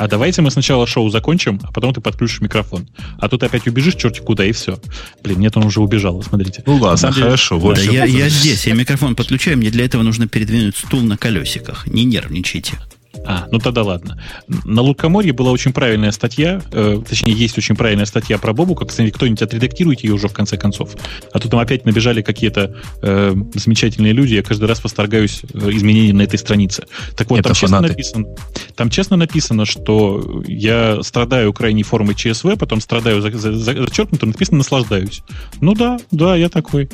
А 0.00 0.08
давайте 0.08 0.40
мы 0.40 0.50
сначала 0.50 0.86
шоу 0.86 1.10
закончим, 1.10 1.60
а 1.62 1.72
потом 1.72 1.92
ты 1.92 2.00
подключишь 2.00 2.40
микрофон. 2.40 2.88
А 3.18 3.28
тут 3.28 3.42
опять 3.42 3.66
убежишь 3.66 3.96
черти 3.96 4.20
куда, 4.20 4.46
и 4.46 4.52
все. 4.52 4.80
Блин, 5.22 5.40
нет, 5.40 5.58
он 5.58 5.66
уже 5.66 5.82
убежал, 5.82 6.22
смотрите. 6.22 6.62
Ну 6.64 6.76
ладно, 6.76 7.12
хорошо. 7.12 7.58
Вот 7.58 7.76
да, 7.76 7.82
я, 7.82 8.06
я 8.06 8.30
здесь, 8.30 8.66
я 8.66 8.72
микрофон 8.72 9.14
подключаю, 9.14 9.58
мне 9.58 9.68
для 9.68 9.84
этого 9.84 10.02
нужно 10.02 10.26
передвинуть 10.26 10.74
стул 10.74 11.02
на 11.02 11.18
колесиках. 11.18 11.86
Не 11.86 12.06
нервничайте. 12.06 12.78
А, 13.24 13.46
ну 13.50 13.58
тогда 13.58 13.82
ладно. 13.82 14.22
На 14.64 14.82
Лукоморье 14.82 15.32
была 15.32 15.50
очень 15.50 15.72
правильная 15.72 16.12
статья, 16.12 16.62
э, 16.72 17.02
точнее, 17.06 17.32
есть 17.34 17.58
очень 17.58 17.76
правильная 17.76 18.06
статья 18.06 18.38
про 18.38 18.52
Бобука. 18.52 18.86
Кстати, 18.86 19.10
кто-нибудь 19.10 19.42
отредактируйте 19.42 20.06
ее 20.06 20.14
уже 20.14 20.28
в 20.28 20.32
конце 20.32 20.56
концов. 20.56 20.94
А 21.32 21.38
то 21.38 21.48
там 21.48 21.58
опять 21.58 21.84
набежали 21.84 22.22
какие-то 22.22 22.76
э, 23.02 23.34
замечательные 23.54 24.12
люди. 24.12 24.34
Я 24.34 24.42
каждый 24.42 24.66
раз 24.66 24.82
восторгаюсь 24.82 25.42
э, 25.52 25.70
изменениям 25.72 26.18
на 26.18 26.22
этой 26.22 26.38
странице. 26.38 26.84
Так 27.16 27.30
вот, 27.30 27.42
там 27.42 27.54
честно, 27.54 27.80
написано, 27.80 28.26
там 28.76 28.90
честно 28.90 29.16
написано, 29.16 29.64
что 29.64 30.42
я 30.46 31.02
страдаю 31.02 31.52
крайней 31.52 31.82
формой 31.82 32.14
ЧСВ, 32.14 32.56
потом 32.58 32.80
страдаю 32.80 33.20
за, 33.20 33.30
за, 33.32 33.52
за, 33.52 33.86
зачеркнуто, 33.86 34.26
написано 34.26 34.58
наслаждаюсь. 34.58 35.22
Ну 35.60 35.74
да, 35.74 35.98
да, 36.10 36.36
я 36.36 36.48
такой. 36.48 36.88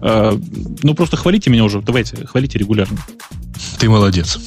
Э, 0.00 0.38
ну 0.82 0.94
просто 0.94 1.16
хвалите 1.16 1.50
меня 1.50 1.64
уже, 1.64 1.82
давайте, 1.82 2.24
хвалите 2.26 2.58
регулярно. 2.58 2.98
Ты 3.78 3.88
молодец. 3.88 4.38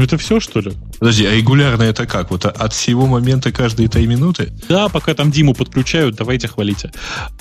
Ну, 0.00 0.06
это 0.06 0.16
все, 0.16 0.40
что 0.40 0.60
ли? 0.60 0.72
Подожди, 0.98 1.26
а 1.26 1.36
регулярно 1.36 1.82
это 1.82 2.06
как? 2.06 2.30
Вот 2.30 2.46
от 2.46 2.72
всего 2.72 3.06
момента 3.06 3.52
каждые 3.52 3.86
три 3.86 4.06
минуты? 4.06 4.50
Да, 4.66 4.88
пока 4.88 5.12
там 5.12 5.30
Диму 5.30 5.52
подключают, 5.52 6.16
давайте 6.16 6.48
хвалите. 6.48 6.90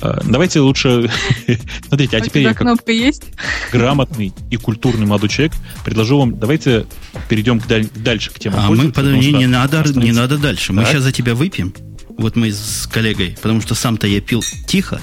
А, 0.01 0.21
давайте 0.25 0.59
лучше... 0.59 1.09
Смотрите, 1.87 2.17
а, 2.17 2.19
а 2.19 2.21
теперь 2.21 2.43
я 2.43 2.49
как 2.49 2.57
кнопка 2.57 2.91
есть? 2.91 3.23
грамотный 3.71 4.33
и 4.51 4.57
культурный 4.57 5.05
молодой 5.05 5.29
человек 5.29 5.53
предложу 5.85 6.19
вам, 6.19 6.37
давайте 6.37 6.85
перейдем 7.29 7.61
к 7.61 7.67
даль... 7.67 7.87
дальше 7.95 8.29
к 8.29 8.39
теме. 8.39 8.55
А 8.57 8.69
мы, 8.69 8.91
подожди, 8.91 9.31
не, 9.31 9.47
надо, 9.47 9.81
не 9.95 10.11
надо 10.11 10.37
дальше. 10.37 10.73
Мы 10.73 10.83
сейчас 10.83 11.03
за 11.03 11.13
тебя 11.13 11.35
выпьем. 11.35 11.73
Вот 12.17 12.35
мы 12.35 12.51
с 12.51 12.89
коллегой, 12.91 13.37
потому 13.41 13.61
что 13.61 13.73
сам-то 13.73 14.05
я 14.05 14.19
пил 14.19 14.43
тихо, 14.67 14.99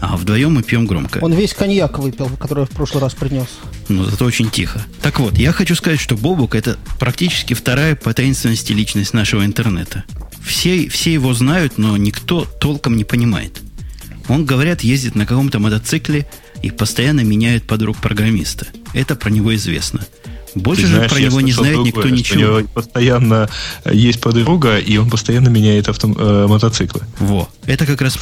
а 0.00 0.16
вдвоем 0.16 0.54
мы 0.54 0.62
пьем 0.62 0.86
громко. 0.86 1.18
Он 1.18 1.32
весь 1.32 1.54
коньяк 1.54 1.98
выпил, 1.98 2.28
который 2.38 2.66
в 2.66 2.70
прошлый 2.70 3.02
раз 3.02 3.14
принес. 3.14 3.48
Ну, 3.88 4.04
зато 4.04 4.24
очень 4.24 4.50
тихо. 4.50 4.84
Так 5.02 5.18
вот, 5.18 5.36
я 5.36 5.52
хочу 5.52 5.74
сказать, 5.74 6.00
что 6.00 6.16
Бобук 6.16 6.54
это 6.54 6.78
практически 6.98 7.54
вторая 7.54 7.96
по 7.96 8.12
таинственности 8.14 8.72
личность 8.72 9.12
нашего 9.12 9.44
интернета. 9.44 10.04
Все, 10.44 10.88
все 10.88 11.12
его 11.12 11.34
знают, 11.34 11.78
но 11.78 11.96
никто 11.96 12.44
толком 12.44 12.96
не 12.96 13.04
понимает. 13.04 13.60
Он, 14.28 14.44
говорят, 14.44 14.82
ездит 14.82 15.14
на 15.14 15.26
каком-то 15.26 15.58
мотоцикле 15.58 16.26
и 16.62 16.70
постоянно 16.70 17.20
меняет 17.20 17.66
подруг 17.66 17.96
программиста. 17.96 18.66
Это 18.92 19.16
про 19.16 19.30
него 19.30 19.54
известно. 19.54 20.06
Больше 20.54 20.82
Ты 20.82 20.88
же 20.88 20.94
знаешь, 20.94 21.10
про 21.10 21.20
него 21.20 21.40
не 21.40 21.52
знает 21.52 21.74
другое, 21.74 21.92
никто 21.92 22.08
ничего. 22.08 22.38
У 22.38 22.58
него 22.60 22.68
постоянно 22.68 23.48
есть 23.90 24.20
подруга, 24.20 24.78
и 24.78 24.96
он 24.96 25.10
постоянно 25.10 25.48
меняет 25.48 25.88
авто, 25.88 26.12
э, 26.16 26.46
мотоциклы. 26.48 27.02
Во. 27.18 27.48
Это 27.66 27.86
как 27.86 28.00
раз 28.00 28.18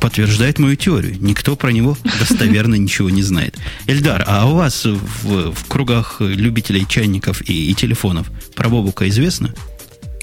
подтверждает 0.00 0.58
мою 0.58 0.76
теорию. 0.76 1.16
Никто 1.20 1.56
про 1.56 1.70
него 1.70 1.96
достоверно 2.18 2.74
ничего 2.74 3.10
не 3.10 3.22
знает. 3.22 3.56
Эльдар, 3.86 4.24
а 4.26 4.50
у 4.50 4.54
вас 4.54 4.84
в, 4.84 5.52
в 5.52 5.64
кругах 5.68 6.16
любителей 6.20 6.86
чайников 6.88 7.42
и, 7.48 7.70
и 7.70 7.74
телефонов 7.74 8.30
про 8.54 8.68
Бобука 8.68 9.08
известно? 9.08 9.54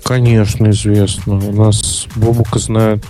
Конечно, 0.04 0.70
известно. 0.70 1.36
У 1.36 1.52
нас 1.52 2.08
Бобука 2.16 2.60
знают 2.60 3.06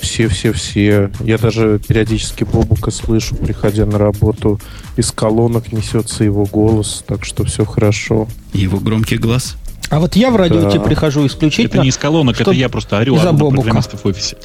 все-все-все. 0.00 1.10
Я 1.20 1.38
даже 1.38 1.80
периодически 1.86 2.44
Бобука 2.44 2.90
слышу, 2.90 3.34
приходя 3.36 3.86
на 3.86 3.98
работу. 3.98 4.60
Из 4.96 5.10
колонок 5.10 5.72
несется 5.72 6.24
его 6.24 6.44
голос, 6.44 7.04
так 7.06 7.24
что 7.24 7.44
все 7.44 7.64
хорошо. 7.64 8.28
Его 8.52 8.78
громкий 8.78 9.16
глаз? 9.16 9.56
А 9.90 9.98
вот 9.98 10.16
я 10.16 10.30
в 10.30 10.36
радиоте 10.36 10.78
да. 10.78 10.84
прихожу 10.84 11.26
исключительно... 11.26 11.74
Это 11.74 11.78
не 11.82 11.88
из 11.88 11.96
колонок, 11.96 12.40
это 12.40 12.50
я 12.50 12.68
просто 12.68 12.98
орю 12.98 13.16
из-за 13.16 13.32
программистов 13.32 14.04
в 14.04 14.06
офисе. 14.06 14.36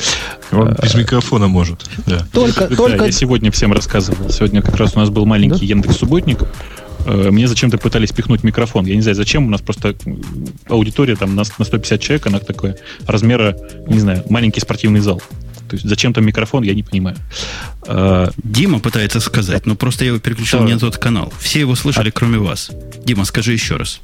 Он 0.51 0.75
без 0.81 0.95
микрофона 0.95 1.47
может. 1.47 1.85
Да. 2.05 2.25
Только, 2.31 2.67
да, 2.67 2.75
только... 2.75 3.05
я 3.05 3.11
сегодня 3.11 3.51
всем 3.51 3.73
рассказывал. 3.73 4.29
Сегодня 4.29 4.61
как 4.61 4.75
раз 4.75 4.95
у 4.95 4.99
нас 4.99 5.09
был 5.09 5.25
маленький 5.25 5.61
да? 5.61 5.65
Яндекс 5.65 5.97
Субботник. 5.97 6.43
Э, 7.05 7.29
мне 7.31 7.47
зачем-то 7.47 7.77
пытались 7.77 8.11
пихнуть 8.11 8.43
микрофон. 8.43 8.85
Я 8.85 8.95
не 8.95 9.01
знаю, 9.01 9.15
зачем. 9.15 9.47
У 9.47 9.49
нас 9.49 9.61
просто 9.61 9.95
аудитория 10.67 11.15
там 11.15 11.35
на 11.35 11.43
150 11.43 12.01
человек, 12.01 12.27
она 12.27 12.39
такое 12.39 12.77
размера, 13.07 13.55
не 13.87 13.99
знаю, 13.99 14.23
маленький 14.29 14.59
спортивный 14.59 14.99
зал. 14.99 15.21
То 15.69 15.75
есть 15.75 15.87
зачем 15.87 16.13
там 16.13 16.25
микрофон, 16.25 16.63
я 16.63 16.73
не 16.73 16.83
понимаю. 16.83 17.15
А, 17.87 18.31
Дима 18.37 18.79
пытается 18.79 19.19
сказать, 19.19 19.65
но 19.65 19.75
просто 19.75 20.03
я 20.03 20.09
его 20.09 20.19
переключил 20.19 20.63
не 20.63 20.73
на 20.73 20.79
тот 20.79 20.97
канал. 20.97 21.31
Все 21.39 21.59
его 21.59 21.75
слышали, 21.75 22.09
а... 22.09 22.11
кроме 22.11 22.39
вас. 22.39 22.71
Дима, 23.05 23.23
скажи 23.25 23.53
еще 23.53 23.75
раз. 23.75 24.01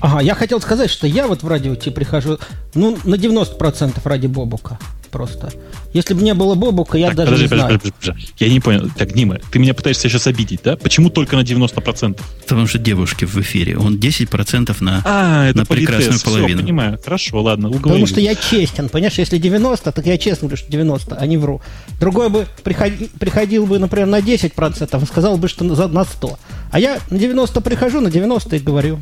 Ага, 0.00 0.20
я 0.20 0.34
хотел 0.34 0.60
сказать, 0.60 0.90
что 0.90 1.06
я 1.06 1.26
вот 1.26 1.42
в 1.42 1.48
радио 1.48 1.74
тебе 1.74 1.92
прихожу, 1.92 2.38
ну, 2.74 2.96
на 3.04 3.16
90% 3.16 4.00
ради 4.04 4.26
Бобука 4.26 4.78
просто. 5.08 5.52
Если 5.92 6.14
бы 6.14 6.22
не 6.22 6.34
было 6.34 6.54
Бобука, 6.54 6.98
я 6.98 7.08
так, 7.08 7.16
даже 7.16 7.30
подожди, 7.30 7.54
не 7.54 7.60
знаю. 7.60 7.78
Подожди, 7.78 7.92
подожди, 7.98 8.12
подожди. 8.12 8.44
Я 8.44 8.52
не 8.52 8.60
понял. 8.60 8.90
Так, 8.96 9.12
Дима, 9.14 9.38
ты 9.50 9.58
меня 9.58 9.74
пытаешься 9.74 10.08
сейчас 10.08 10.26
обидеть, 10.26 10.60
да? 10.62 10.76
Почему 10.76 11.10
только 11.10 11.36
на 11.36 11.40
90%? 11.40 12.20
Потому 12.42 12.66
что 12.66 12.78
девушки 12.78 13.24
в 13.24 13.36
эфире. 13.40 13.78
Он 13.78 13.96
10% 13.96 14.76
на, 14.80 15.02
а, 15.04 15.46
это 15.48 15.58
на 15.58 15.66
прекрасную 15.66 16.20
половину. 16.20 16.58
Все, 16.58 16.58
понимаю. 16.58 16.98
Хорошо, 17.02 17.42
ладно, 17.42 17.68
уговорил. 17.68 18.06
Потому 18.06 18.06
что 18.06 18.20
я 18.20 18.34
честен. 18.34 18.88
Понимаешь, 18.88 19.18
если 19.18 19.38
90, 19.38 19.92
так 19.92 20.06
я 20.06 20.18
честно 20.18 20.48
говорю, 20.48 20.56
что 20.56 20.70
90, 20.70 21.16
а 21.16 21.26
не 21.26 21.36
вру. 21.36 21.60
Другой 22.00 22.28
бы 22.28 22.46
приходи, 22.62 23.10
приходил 23.18 23.66
бы, 23.66 23.78
например, 23.78 24.06
на 24.06 24.20
10% 24.20 25.02
и 25.02 25.06
сказал 25.06 25.38
бы, 25.38 25.48
что 25.48 25.64
на, 25.64 25.88
на 25.88 26.04
100. 26.04 26.38
А 26.70 26.80
я 26.80 26.98
на 27.10 27.18
90 27.18 27.60
прихожу, 27.60 28.00
на 28.00 28.10
90 28.10 28.56
и 28.56 28.58
говорю. 28.58 29.00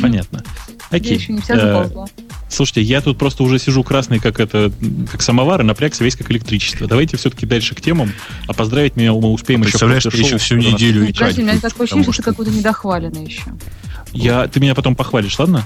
Понятно. 0.00 0.42
Окей. 0.90 1.12
Я 1.12 1.16
еще 1.16 1.32
не 1.32 1.40
вся 1.40 1.58
заползла. 1.58 2.06
Слушайте, 2.48 2.82
я 2.82 3.00
тут 3.00 3.18
просто 3.18 3.42
уже 3.42 3.58
сижу 3.58 3.82
красный, 3.84 4.18
как 4.20 4.40
это, 4.40 4.72
как 5.10 5.20
самовар, 5.20 5.60
и 5.60 5.64
напрягся 5.64 6.02
весь 6.02 6.16
как 6.16 6.30
электричество. 6.30 6.86
Давайте 6.86 7.16
все-таки 7.16 7.44
дальше 7.44 7.74
к 7.74 7.80
темам, 7.80 8.12
а 8.46 8.54
поздравить 8.54 8.96
меня 8.96 9.12
мы 9.12 9.30
успеем 9.30 9.60
еще 9.60 9.72
Представляешь, 9.72 10.02
ты 10.04 10.16
еще 10.16 10.38
всю 10.38 10.56
неделю 10.56 11.06
и 11.06 11.12
Подожди, 11.12 11.42
у 11.42 11.44
меня 11.44 11.58
такое 11.60 11.84
ощущение, 11.84 12.04
что 12.04 12.22
ты 12.22 12.22
какой-то 12.22 12.50
недохваленный 12.50 13.24
еще. 13.26 13.42
Я, 14.12 14.48
ты 14.48 14.60
меня 14.60 14.74
потом 14.74 14.96
похвалишь, 14.96 15.38
ладно? 15.38 15.64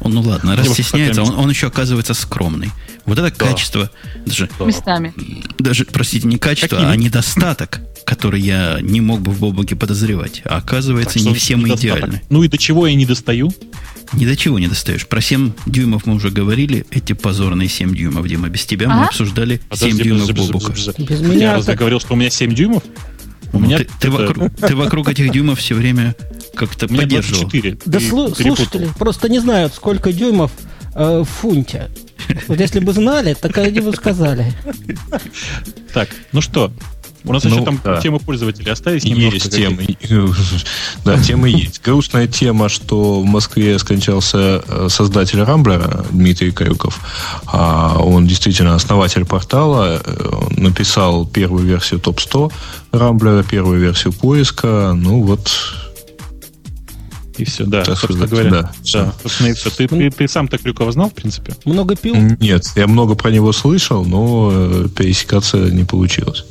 Он, 0.00 0.14
ну 0.14 0.20
ладно, 0.20 0.56
раз 0.56 0.68
стесняется, 0.68 1.22
он, 1.22 1.38
он 1.38 1.50
еще 1.50 1.68
оказывается 1.68 2.14
скромный. 2.14 2.70
Вот 3.04 3.18
это 3.18 3.30
да. 3.30 3.46
качество, 3.46 3.90
даже, 4.26 4.48
да. 4.58 4.64
местами. 4.64 5.14
Даже, 5.58 5.84
простите, 5.84 6.26
не 6.26 6.38
качество, 6.38 6.76
Какие? 6.76 6.92
а 6.92 6.96
недостаток, 6.96 7.80
который 8.12 8.42
я 8.42 8.78
не 8.82 9.00
мог 9.00 9.22
бы 9.22 9.32
в 9.32 9.40
Бобуке 9.40 9.74
подозревать. 9.74 10.42
А 10.44 10.58
оказывается, 10.58 11.14
так, 11.14 11.28
не 11.28 11.34
все 11.34 11.56
мы 11.56 11.70
идеальны. 11.70 12.20
Ну 12.28 12.42
и 12.42 12.48
до 12.48 12.58
чего 12.58 12.86
я 12.86 12.94
не 12.94 13.06
достаю? 13.06 13.50
Ни 14.12 14.26
до 14.26 14.36
чего 14.36 14.58
не 14.58 14.68
достаешь. 14.68 15.06
Про 15.06 15.22
7 15.22 15.52
дюймов 15.64 16.04
мы 16.04 16.16
уже 16.16 16.28
говорили. 16.28 16.84
Эти 16.90 17.14
позорные 17.14 17.70
7 17.70 17.94
дюймов, 17.94 18.28
Дима. 18.28 18.50
Без 18.50 18.66
тебя 18.66 18.88
а? 18.90 18.94
мы 18.94 19.04
обсуждали 19.06 19.62
подожди, 19.66 19.96
7 19.96 20.04
дюймов 20.04 20.26
подожди, 20.26 20.52
Бобука. 20.52 20.66
Подожди, 20.72 20.92
подожди. 20.92 21.14
Без 21.14 21.20
меня 21.22 21.42
я 21.46 21.54
разве 21.54 21.74
говорил, 21.74 22.00
что 22.00 22.12
у 22.12 22.16
меня 22.16 22.28
7 22.28 22.54
дюймов? 22.54 22.82
У 23.54 23.58
ну, 23.58 23.64
меня 23.64 23.78
ты, 23.78 23.88
ты, 23.98 24.10
вокруг, 24.10 24.56
ты 24.56 24.76
вокруг 24.76 25.08
этих 25.08 25.32
дюймов 25.32 25.58
все 25.58 25.74
время 25.74 26.14
как-то 26.54 26.88
поддерживал. 26.94 27.50
4. 27.50 27.78
Да 27.86 27.98
слу- 27.98 28.34
слушатели 28.36 28.90
просто 28.98 29.30
не 29.30 29.38
знают, 29.38 29.72
сколько 29.72 30.12
дюймов 30.12 30.52
э, 30.94 31.20
в 31.20 31.24
фунте. 31.24 31.88
Вот 32.46 32.60
если 32.60 32.80
бы 32.80 32.92
знали, 32.92 33.32
так 33.32 33.56
они 33.56 33.80
бы 33.80 33.94
сказали. 33.94 34.52
Так, 35.94 36.10
ну 36.32 36.42
что, 36.42 36.70
у 37.24 37.32
нас 37.32 37.44
ну, 37.44 37.50
еще 37.50 37.64
там 37.64 37.80
да. 37.84 38.00
темы 38.00 38.18
пользователей 38.18 38.72
остались 38.72 39.04
немножко? 39.04 39.34
Есть 39.34 39.54
темы. 39.54 39.86
Да, 41.04 41.18
темы 41.18 41.48
есть. 41.48 41.82
Грустная 41.82 42.26
тема, 42.26 42.68
что 42.68 43.20
в 43.20 43.24
Москве 43.24 43.78
скончался 43.78 44.62
э, 44.66 44.88
создатель 44.88 45.42
Рамблера 45.42 46.04
Дмитрий 46.10 46.52
Крюков. 46.52 47.00
А 47.46 47.98
он 47.98 48.26
действительно 48.26 48.74
основатель 48.74 49.24
портала. 49.24 50.00
Э, 50.04 50.32
написал 50.56 51.26
первую 51.26 51.64
версию 51.64 52.00
топ-100 52.00 52.52
Рамблера, 52.92 53.42
первую 53.42 53.80
версию 53.80 54.12
поиска. 54.12 54.92
Ну 54.94 55.22
вот, 55.22 55.50
и 57.38 57.44
все, 57.44 57.64
да. 57.64 57.82
Так 57.82 57.98
собственно 57.98 58.26
говоря, 58.26 58.50
да. 58.50 58.72
да 58.92 59.12
собственно, 59.22 59.48
и 59.48 59.52
все. 59.54 59.70
Ты, 59.70 59.88
ты, 59.88 60.10
ты 60.10 60.28
сам-то 60.28 60.58
Крюкова 60.58 60.92
знал, 60.92 61.10
в 61.10 61.14
принципе? 61.14 61.54
Много 61.64 61.96
пил? 61.96 62.14
Нет, 62.16 62.66
я 62.76 62.86
много 62.86 63.14
про 63.14 63.30
него 63.30 63.52
слышал, 63.52 64.04
но 64.04 64.50
э, 64.52 64.88
пересекаться 64.94 65.58
не 65.58 65.84
получилось 65.84 66.44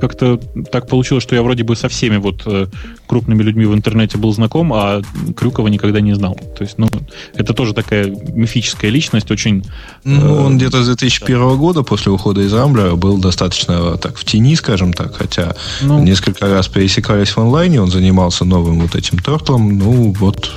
как-то 0.00 0.38
так 0.70 0.88
получилось, 0.88 1.22
что 1.22 1.34
я 1.34 1.42
вроде 1.42 1.62
бы 1.62 1.76
со 1.76 1.88
всеми 1.88 2.16
вот 2.16 2.42
э, 2.46 2.66
крупными 3.06 3.42
людьми 3.42 3.64
в 3.64 3.74
интернете 3.74 4.18
был 4.18 4.32
знаком, 4.32 4.72
а 4.72 5.02
Крюкова 5.36 5.68
никогда 5.68 6.00
не 6.00 6.14
знал. 6.14 6.34
То 6.56 6.64
есть, 6.64 6.78
ну, 6.78 6.88
это 7.34 7.54
тоже 7.54 7.74
такая 7.74 8.06
мифическая 8.06 8.90
личность, 8.90 9.30
очень... 9.30 9.64
Ну, 10.04 10.20
э, 10.20 10.44
он 10.44 10.56
где-то 10.56 10.82
с 10.82 10.86
2001 10.86 11.38
да. 11.38 11.54
года, 11.54 11.82
после 11.82 12.12
ухода 12.12 12.40
из 12.40 12.52
Рамблера, 12.52 12.96
был 12.96 13.18
достаточно 13.18 13.96
так 13.96 14.16
в 14.16 14.24
тени, 14.24 14.56
скажем 14.56 14.92
так, 14.92 15.16
хотя 15.16 15.54
ну, 15.80 16.02
несколько 16.02 16.48
раз 16.48 16.68
пересекались 16.68 17.30
в 17.30 17.38
онлайне, 17.38 17.80
он 17.80 17.90
занимался 17.90 18.44
новым 18.44 18.80
вот 18.80 18.94
этим 18.94 19.18
тортлом, 19.18 19.78
ну, 19.78 20.12
вот, 20.12 20.50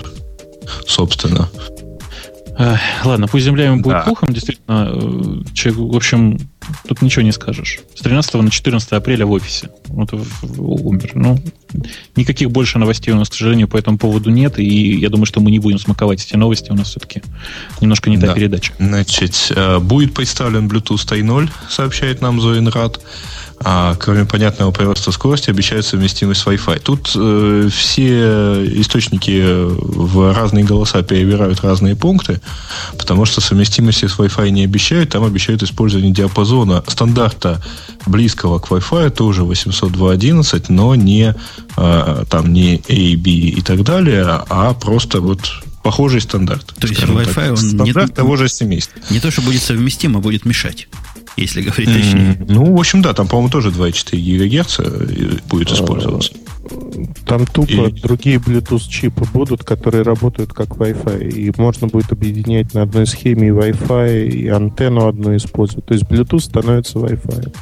собственно. 0.88 1.50
Ладно, 3.04 3.28
пусть 3.28 3.46
земля 3.46 3.66
ему 3.66 3.82
будет 3.82 3.98
да. 3.98 4.02
пухом, 4.02 4.34
действительно, 4.34 4.90
э, 4.92 5.54
человек, 5.54 5.94
в 5.94 5.96
общем, 5.96 6.40
тут 6.88 7.02
ничего 7.02 7.22
не 7.22 7.32
скажешь. 7.32 7.80
С 7.96 8.02
13 8.02 8.34
на 8.34 8.50
14 8.50 8.92
апреля 8.94 9.26
в 9.26 9.32
офисе. 9.32 9.70
Вот 9.86 10.12
умер. 10.58 11.12
Ну, 11.14 11.40
никаких 12.16 12.50
больше 12.50 12.80
новостей 12.80 13.14
у 13.14 13.18
нас, 13.18 13.30
к 13.30 13.34
сожалению, 13.34 13.68
по 13.68 13.78
этому 13.78 13.98
поводу 13.98 14.32
нет, 14.32 14.58
и 14.58 14.96
я 14.96 15.10
думаю, 15.10 15.26
что 15.28 15.40
мы 15.40 15.52
не 15.52 15.60
будем 15.60 15.78
смаковать 15.78 16.26
эти 16.26 16.36
новости, 16.36 16.72
у 16.72 16.76
нас 16.76 16.90
все-таки 16.90 17.22
немножко 17.80 18.10
не 18.10 18.18
та 18.18 18.28
да. 18.28 18.34
передача. 18.34 18.74
Значит, 18.80 19.52
э, 19.56 19.80
будет 19.80 20.14
представлен 20.14 20.68
Bluetooth 20.68 21.08
3.0, 21.08 21.50
сообщает 21.70 22.22
нам 22.22 22.42
Зоинрад. 22.42 23.00
А 23.64 23.96
кроме 23.96 24.26
понятного 24.26 24.72
прироста 24.72 25.12
скорости 25.12 25.50
обещают 25.50 25.86
совместимость 25.86 26.42
с 26.42 26.48
Wi-Fi. 26.48 26.80
Тут 26.80 27.12
э, 27.16 27.70
все 27.74 28.66
источники 28.80 29.44
в 29.44 30.34
разные 30.34 30.64
голоса 30.64 31.02
перебирают 31.02 31.62
разные 31.62 31.96
пункты, 31.96 32.40
потому 32.98 33.26
что 33.26 33.42
совместимости 33.42 34.06
с 34.06 34.18
Wi-Fi 34.18 34.52
не 34.52 34.64
обещают, 34.64 35.10
там 35.10 35.24
обещают 35.24 35.64
использование 35.64 36.12
диапазона 36.12 36.84
стандарта 36.88 37.62
близкого 38.06 38.60
к 38.60 38.70
Wi-Fi, 38.70 39.10
тоже 39.10 39.42
802.11, 39.42 40.66
но 40.70 40.94
не, 40.94 41.34
э, 41.78 42.24
там, 42.30 42.54
не 42.54 42.76
A, 42.76 43.18
B 43.18 43.30
и 43.32 43.62
так 43.62 43.84
далее, 43.84 44.24
а 44.50 44.74
просто 44.76 45.20
вот 45.20 45.52
похожий 45.82 46.22
стандарт. 46.22 46.76
То 46.80 46.88
есть 46.88 47.02
Wi-Fi 47.02 47.34
так, 47.34 47.52
он 47.52 47.58
стандарт 47.58 48.10
не, 48.10 48.16
того 48.16 48.36
же 48.36 48.50
семейства. 48.50 49.02
Не 49.10 49.20
то, 49.20 49.32
что 49.32 49.42
будет 49.42 49.64
совместим, 49.64 50.16
а 50.16 50.20
будет 50.20 50.46
мешать 50.46 50.88
если 51.38 51.62
говорить 51.62 51.94
точнее. 51.94 52.38
Ну, 52.48 52.76
в 52.76 52.80
общем, 52.80 53.02
да, 53.02 53.14
там, 53.14 53.28
по-моему, 53.28 53.50
тоже 53.50 53.70
2,4 53.70 54.60
ГГц 54.60 54.80
э, 54.80 55.40
будет 55.48 55.72
использоваться. 55.72 56.34
Там 57.26 57.46
тупо 57.46 57.88
и... 57.88 58.02
другие 58.02 58.38
Bluetooth 58.38 58.90
чипы 58.90 59.24
будут, 59.32 59.64
которые 59.64 60.04
работают 60.04 60.54
как 60.54 60.70
Wi-Fi. 60.70 61.30
И 61.30 61.54
можно 61.58 61.88
будет 61.88 62.12
объединять 62.12 62.74
на 62.74 62.84
одной 62.84 63.06
схеме 63.08 63.50
и 63.50 63.52
Wi-Fi, 63.52 64.28
и 64.28 64.48
антенну 64.48 65.08
одну 65.08 65.36
использовать. 65.36 65.86
То 65.86 65.94
есть 65.94 66.06
Bluetooth 66.06 66.42
становится 66.42 66.98
Wi-Fi. 66.98 67.56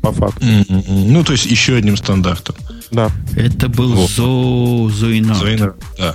По 0.00 0.12
факту. 0.12 0.46
Mm-hmm. 0.46 1.06
Ну, 1.08 1.24
то 1.24 1.32
есть 1.32 1.46
еще 1.46 1.74
одним 1.74 1.96
стандартом. 1.96 2.54
Да. 2.92 3.10
Это 3.36 3.68
был 3.68 3.94
вот. 3.94 4.10
Зо... 4.10 4.88
Зоинар. 4.90 5.74
да. 5.98 6.14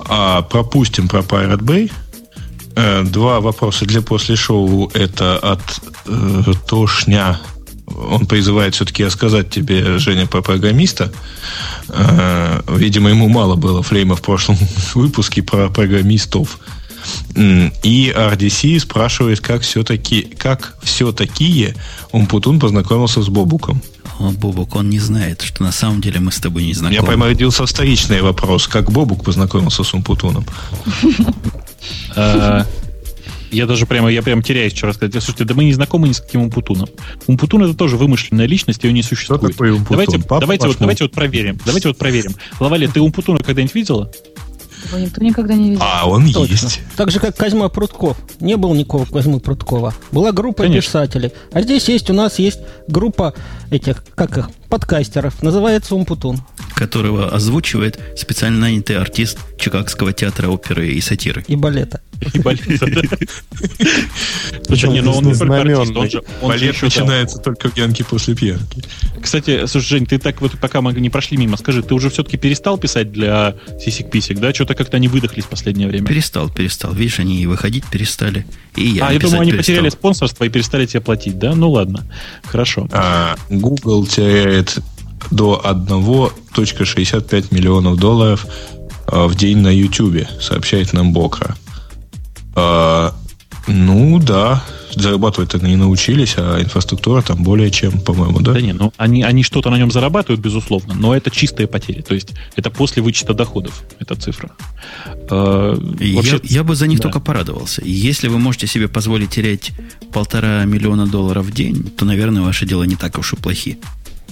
А 0.00 0.42
пропустим 0.42 1.06
про 1.06 1.20
Pirate 1.20 1.62
Bay. 1.62 1.92
Э, 2.76 3.04
два 3.04 3.40
вопроса 3.40 3.84
для 3.84 4.02
после 4.02 4.36
шоу. 4.36 4.90
Это 4.94 5.38
от 5.38 5.60
э, 6.06 6.52
Тошня. 6.66 7.40
Он 7.86 8.26
призывает 8.26 8.74
все-таки 8.74 9.04
рассказать 9.04 9.50
тебе, 9.50 9.98
Женя, 9.98 10.26
про 10.26 10.42
программиста. 10.42 11.12
Э, 11.88 12.60
видимо, 12.68 13.10
ему 13.10 13.28
мало 13.28 13.56
было 13.56 13.82
флейма 13.82 14.16
в 14.16 14.22
прошлом 14.22 14.56
выпуске 14.94 15.42
про 15.42 15.68
программистов. 15.68 16.58
И 17.34 18.12
RDC 18.14 18.80
спрашивает, 18.80 19.40
как 19.40 19.62
все-таки, 19.62 20.22
как 20.22 20.76
все-таки 20.82 21.74
Умпутун 22.12 22.60
познакомился 22.60 23.22
с 23.22 23.28
Бобуком. 23.28 23.80
О, 24.18 24.30
Бобук, 24.32 24.76
он 24.76 24.90
не 24.90 24.98
знает, 24.98 25.40
что 25.40 25.62
на 25.62 25.72
самом 25.72 26.02
деле 26.02 26.20
мы 26.20 26.30
с 26.30 26.36
тобой 26.36 26.64
не 26.64 26.74
знакомы. 26.74 26.94
Я 26.94 27.02
пойму, 27.02 27.24
родился 27.24 27.64
вторичный 27.64 28.20
вопрос. 28.20 28.68
Как 28.68 28.90
Бобук 28.90 29.24
познакомился 29.24 29.82
с 29.82 29.94
Умпутуном? 29.94 30.44
Я 33.50 33.66
даже 33.66 33.86
прямо, 33.86 34.10
я 34.10 34.22
прямо 34.22 34.42
теряюсь, 34.42 34.74
что 34.74 34.86
рассказать. 34.86 35.14
Слушайте, 35.22 35.44
да 35.44 35.54
мы 35.54 35.64
не 35.64 35.72
знакомы 35.72 36.08
ни 36.08 36.12
с 36.12 36.20
каким 36.20 36.42
Умпутуном. 36.42 36.88
Умпутун 37.26 37.64
это 37.64 37.74
тоже 37.74 37.96
вымышленная 37.96 38.46
личность, 38.46 38.84
ее 38.84 38.92
не 38.92 39.02
существует. 39.02 39.40
Что 39.40 39.52
такое 39.52 39.72
Умпутун? 39.72 40.06
Давайте, 40.06 40.18
давайте, 40.28 40.66
вот, 40.68 40.76
давайте 40.78 41.04
вот 41.04 41.12
проверим. 41.12 41.58
Давайте 41.64 41.88
вот 41.88 41.98
проверим. 41.98 42.34
Лавали, 42.60 42.86
ты 42.86 43.00
Умпутуна 43.00 43.40
когда-нибудь 43.40 43.74
видела? 43.74 44.10
Его 44.86 44.98
никто 44.98 45.22
никогда 45.22 45.54
не 45.54 45.70
видел. 45.70 45.82
А, 45.84 46.08
он 46.08 46.30
Точно. 46.32 46.52
есть. 46.52 46.80
Так 46.96 47.10
же, 47.10 47.20
как 47.20 47.36
Козьма 47.36 47.68
Прутков. 47.68 48.16
Не 48.40 48.56
было 48.56 48.74
никакого 48.74 49.04
Козьмы 49.04 49.40
Пруткова. 49.40 49.94
Была 50.10 50.32
группа 50.32 50.62
Конечно. 50.62 50.88
писателей. 50.88 51.32
А 51.52 51.62
здесь 51.62 51.88
есть, 51.88 52.08
у 52.10 52.14
нас 52.14 52.38
есть 52.38 52.60
группа 52.88 53.34
этих, 53.70 54.04
как 54.14 54.38
их, 54.38 54.50
подкастеров. 54.70 55.42
Называется 55.42 55.94
Умпутун 55.94 56.40
которого 56.80 57.28
озвучивает 57.28 58.00
специально 58.16 58.58
нанятый 58.58 58.96
артист 58.96 59.38
Чикагского 59.58 60.14
театра 60.14 60.48
оперы 60.48 60.88
и 60.88 61.00
сатиры. 61.02 61.44
И 61.46 61.54
балета. 61.54 62.00
И 62.32 62.38
балета, 62.38 62.86
да. 62.86 63.02
Не, 64.86 65.02
ну 65.02 65.12
он 65.12 65.24
не 65.24 65.34
только 65.34 65.60
артист, 65.60 65.94
он 65.94 66.10
же... 66.10 66.22
Балет 66.40 66.80
начинается 66.80 67.38
только 67.38 67.68
в 67.68 67.74
пьянке 67.74 68.02
после 68.02 68.34
пьянки. 68.34 68.82
Кстати, 69.20 69.66
слушай, 69.66 69.88
Жень, 69.88 70.06
ты 70.06 70.18
так 70.18 70.40
вот, 70.40 70.58
пока 70.58 70.80
мы 70.80 70.94
не 70.94 71.10
прошли 71.10 71.36
мимо, 71.36 71.58
скажи, 71.58 71.82
ты 71.82 71.92
уже 71.94 72.08
все-таки 72.08 72.38
перестал 72.38 72.78
писать 72.78 73.12
для 73.12 73.56
сисик-писик, 73.78 74.38
да? 74.38 74.54
Что-то 74.54 74.74
как-то 74.74 74.96
они 74.96 75.08
выдохлись 75.08 75.44
в 75.44 75.48
последнее 75.48 75.86
время. 75.88 76.06
Перестал, 76.06 76.48
перестал. 76.48 76.94
Видишь, 76.94 77.18
они 77.18 77.42
и 77.42 77.46
выходить 77.46 77.84
перестали. 77.86 78.46
И 78.76 78.86
я 78.86 79.08
А, 79.08 79.12
я 79.12 79.18
думаю, 79.18 79.40
они 79.40 79.52
потеряли 79.52 79.88
спонсорство 79.88 80.44
и 80.44 80.48
перестали 80.48 80.86
тебе 80.86 81.00
платить, 81.00 81.38
да? 81.38 81.54
Ну 81.54 81.70
ладно, 81.70 82.06
хорошо. 82.44 82.88
А, 82.92 83.36
Google 83.48 84.06
теряет 84.06 84.59
до 85.30 85.60
1.65 85.64 87.54
миллионов 87.54 87.98
долларов 87.98 88.46
а, 89.06 89.26
в 89.26 89.34
день 89.34 89.58
на 89.58 89.68
YouTube, 89.68 90.26
сообщает 90.40 90.92
нам 90.92 91.12
Бокра. 91.12 91.56
А, 92.54 93.14
ну 93.66 94.18
да, 94.18 94.64
зарабатывать-то 94.94 95.58
не 95.58 95.76
научились, 95.76 96.34
а 96.36 96.60
инфраструктура 96.60 97.22
там 97.22 97.42
более 97.42 97.70
чем, 97.70 98.00
по-моему, 98.00 98.40
да? 98.40 98.52
Да 98.52 98.60
не, 98.60 98.72
ну 98.72 98.92
они, 98.96 99.22
они 99.22 99.42
что-то 99.42 99.70
на 99.70 99.76
нем 99.76 99.90
зарабатывают, 99.90 100.40
безусловно, 100.40 100.94
но 100.94 101.14
это 101.14 101.30
чистые 101.30 101.66
потери. 101.66 102.02
То 102.02 102.14
есть 102.14 102.30
это 102.56 102.70
после 102.70 103.02
вычета 103.02 103.34
доходов, 103.34 103.82
эта 103.98 104.14
цифра. 104.16 104.50
Э, 105.30 105.76
вообще, 106.14 106.40
я, 106.42 106.58
я 106.58 106.64
бы 106.64 106.74
за 106.74 106.86
них 106.86 106.98
да. 106.98 107.04
только 107.04 107.20
порадовался. 107.20 107.82
Если 107.84 108.28
вы 108.28 108.38
можете 108.38 108.66
себе 108.66 108.88
позволить 108.88 109.30
терять 109.30 109.72
полтора 110.12 110.64
миллиона 110.64 111.06
долларов 111.06 111.46
в 111.46 111.52
день, 111.52 111.90
то, 111.96 112.04
наверное, 112.04 112.42
ваши 112.42 112.66
дела 112.66 112.84
не 112.84 112.96
так 112.96 113.18
уж 113.18 113.32
и 113.32 113.36
плохи. 113.36 113.78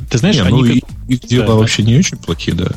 Ты 0.08 0.18
знаешь, 0.18 0.36
не, 0.36 0.42
они... 0.42 0.62
Ну, 0.62 0.80
как... 0.80 0.90
их 1.08 1.20
дела 1.20 1.46
да, 1.46 1.54
вообще 1.54 1.82
не 1.82 1.96
очень 1.96 2.16
плохие, 2.16 2.56
да. 2.56 2.68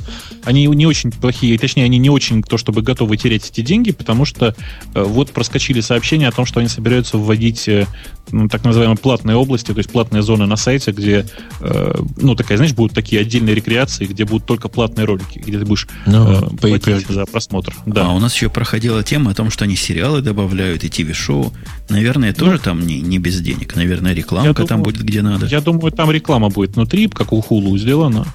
Они 0.43 0.65
не 0.67 0.85
очень 0.85 1.11
плохие, 1.11 1.57
точнее, 1.57 1.85
они 1.85 1.97
не 1.97 2.09
очень 2.09 2.43
то, 2.43 2.57
чтобы 2.57 2.81
готовы 2.81 3.17
терять 3.17 3.49
эти 3.49 3.61
деньги, 3.61 3.91
потому 3.91 4.25
что 4.25 4.55
э, 4.93 5.03
вот 5.03 5.31
проскочили 5.31 5.81
сообщения 5.81 6.27
о 6.27 6.31
том, 6.31 6.45
что 6.45 6.59
они 6.59 6.67
собираются 6.69 7.17
вводить 7.17 7.67
э, 7.67 7.87
ну, 8.31 8.47
так 8.47 8.63
называемые 8.63 8.97
платные 8.97 9.35
области, 9.35 9.71
то 9.71 9.77
есть 9.77 9.89
платные 9.89 10.21
зоны 10.21 10.45
на 10.45 10.55
сайте, 10.55 10.91
где, 10.91 11.25
э, 11.59 11.95
ну, 12.17 12.35
такая, 12.35 12.57
знаешь, 12.57 12.73
будут 12.73 12.93
такие 12.93 13.21
отдельные 13.21 13.55
рекреации, 13.55 14.05
где 14.05 14.25
будут 14.25 14.45
только 14.45 14.67
платные 14.69 15.05
ролики, 15.05 15.39
где 15.39 15.59
ты 15.59 15.65
будешь 15.65 15.87
ну, 16.05 16.31
э, 16.31 16.57
платить 16.57 17.07
за 17.07 17.25
просмотр. 17.25 17.75
Да. 17.85 18.07
А 18.07 18.09
у 18.13 18.19
нас 18.19 18.33
еще 18.33 18.49
проходила 18.49 19.03
тема 19.03 19.31
о 19.31 19.33
том, 19.33 19.49
что 19.49 19.65
они 19.65 19.75
сериалы 19.75 20.21
добавляют 20.21 20.83
и 20.83 20.89
ТВ-шоу. 20.89 21.53
Наверное, 21.89 22.33
тоже 22.33 22.53
ну, 22.53 22.59
там 22.59 22.85
не, 22.85 23.01
не 23.01 23.19
без 23.19 23.41
денег. 23.41 23.75
Наверное, 23.75 24.13
рекламка 24.13 24.65
там 24.65 24.83
будет 24.83 25.03
где 25.03 25.21
надо. 25.21 25.45
Я 25.45 25.61
думаю, 25.61 25.91
там 25.91 26.11
реклама 26.11 26.49
будет 26.49 26.75
внутри, 26.75 27.07
как 27.21 27.33
у 27.33 27.39
Hulu 27.39 27.77
сделана. 27.77 28.25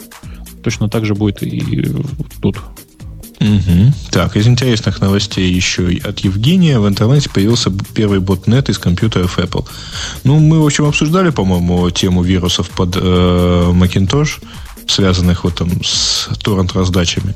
Точно 0.63 0.89
так 0.89 1.05
же 1.05 1.15
будет 1.15 1.43
и 1.43 1.85
тут. 2.41 2.57
Угу. 3.41 3.93
Так, 4.11 4.37
из 4.37 4.47
интересных 4.47 5.01
новостей 5.01 5.53
еще 5.53 5.89
от 6.05 6.21
Евгения 6.21 6.79
в 6.79 6.89
интернете 6.89 7.29
появился 7.29 7.73
первый 7.95 8.21
ботнет 8.21 8.69
из 8.69 8.79
компьютеров 8.79 9.39
Apple. 9.39 9.67
Ну, 10.25 10.39
мы, 10.39 10.61
в 10.61 10.67
общем, 10.67 10.87
обсуждали, 10.87 11.31
по-моему, 11.31 11.91
тему 11.91 12.23
вирусов 12.23 12.71
под 12.71 12.97
э, 12.97 13.01
Macintosh, 13.01 14.41
связанных 14.87 15.45
вот 15.45 15.57
там 15.57 15.85
с 15.85 16.29
торрент-раздачами. 16.43 17.35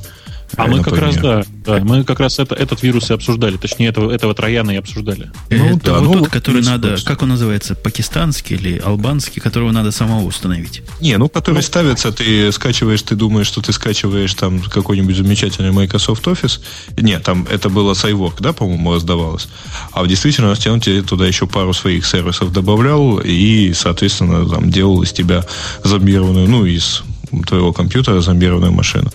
А 0.57 0.67
мы 0.67 0.83
как 0.83 0.99
раз, 0.99 1.17
да, 1.17 1.45
да, 1.65 1.81
мы 1.81 2.05
как 2.05 2.21
раз 2.21 2.39
это, 2.39 2.55
этот 2.55 2.83
вирус 2.83 3.11
и 3.11 3.15
обсуждали, 3.15 3.57
точнее, 3.57 3.89
этого, 3.89 4.11
этого 4.11 4.35
трояна 4.35 4.73
и 4.73 4.77
обсуждали. 4.77 5.31
Ну, 5.49 5.77
это 5.77 5.85
да, 5.85 5.99
вот 5.99 6.03
ну, 6.03 6.13
тот, 6.21 6.29
который 6.29 6.63
надо, 6.63 6.97
как 7.05 7.23
он 7.23 7.31
называется, 7.31 7.75
пакистанский 7.75 8.57
или 8.57 8.79
албанский, 8.79 9.41
которого 9.41 9.71
надо 9.71 9.91
самого 9.93 10.25
установить? 10.25 10.83
Не, 11.01 11.17
ну, 11.19 11.29
который 11.29 11.57
ну, 11.57 11.63
ставится, 11.63 12.13
ты 12.13 12.51
скачиваешь, 12.53 13.03
ты 13.03 13.15
думаешь, 13.15 13.47
что 13.47 13.63
ты 13.63 13.73
скачиваешь 13.73 14.35
там 14.35 14.61
какой-нибудь 14.61 15.17
замечательный 15.17 15.73
Microsoft 15.73 16.27
Office. 16.27 16.61
Нет, 16.97 17.23
там 17.23 17.47
это 17.51 17.69
было 17.69 17.95
с 17.95 18.05
iWork, 18.05 18.37
да, 18.41 18.53
по-моему, 18.53 18.95
раздавалось. 18.95 19.49
А 19.93 20.03
в 20.03 20.09
действительности 20.09 20.69
он 20.69 20.81
тебе 20.81 21.03
туда 21.03 21.27
еще 21.27 21.47
пару 21.47 21.73
своих 21.73 22.07
сервисов 22.07 22.53
добавлял 22.53 23.19
и, 23.19 23.73
соответственно, 23.73 24.49
там 24.49 24.71
делал 24.71 25.03
из 25.03 25.13
тебя 25.13 25.45
зомбированную, 25.85 26.49
ну, 26.49 26.65
из 26.65 27.03
твоего 27.47 27.73
компьютера 27.73 28.21
зомбированную 28.21 28.73
машину. 28.73 29.11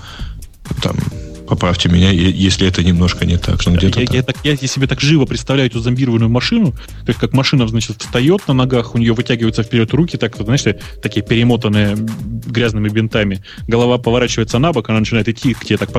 Там 0.81 0.95
Поправьте 1.47 1.89
меня, 1.89 2.09
если 2.11 2.67
это 2.67 2.83
немножко 2.83 3.25
не 3.25 3.37
так. 3.37 3.63
Ну, 3.65 3.75
где-то 3.75 3.99
я, 3.99 4.05
так. 4.05 4.15
Я, 4.15 4.23
так, 4.23 4.37
я 4.43 4.55
себе 4.55 4.87
так 4.87 4.99
живо 4.99 5.25
представляю 5.25 5.69
эту 5.69 5.79
зомбированную 5.79 6.29
машину, 6.29 6.71
то 6.71 7.07
есть 7.07 7.19
как 7.19 7.33
машина, 7.33 7.67
значит, 7.67 8.01
встает 8.01 8.47
на 8.47 8.53
ногах, 8.53 8.95
у 8.95 8.97
нее 8.97 9.13
вытягиваются 9.13 9.61
вперед 9.61 9.93
руки, 9.93 10.17
так, 10.17 10.35
знаешь, 10.37 10.63
такие 11.03 11.23
перемотанные 11.23 11.95
грязными 11.95 12.89
бинтами. 12.89 13.43
Голова 13.67 13.99
поворачивается 13.99 14.57
на 14.57 14.73
бок, 14.73 14.89
она 14.89 14.99
начинает 14.99 15.27
идти 15.29 15.53
к 15.53 15.63
тебе, 15.63 15.77
так 15.77 15.91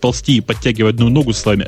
ползти 0.00 0.36
и 0.36 0.40
подтягивать 0.40 0.94
одну 0.94 1.08
ногу 1.08 1.32
с 1.32 1.44
вами. 1.44 1.64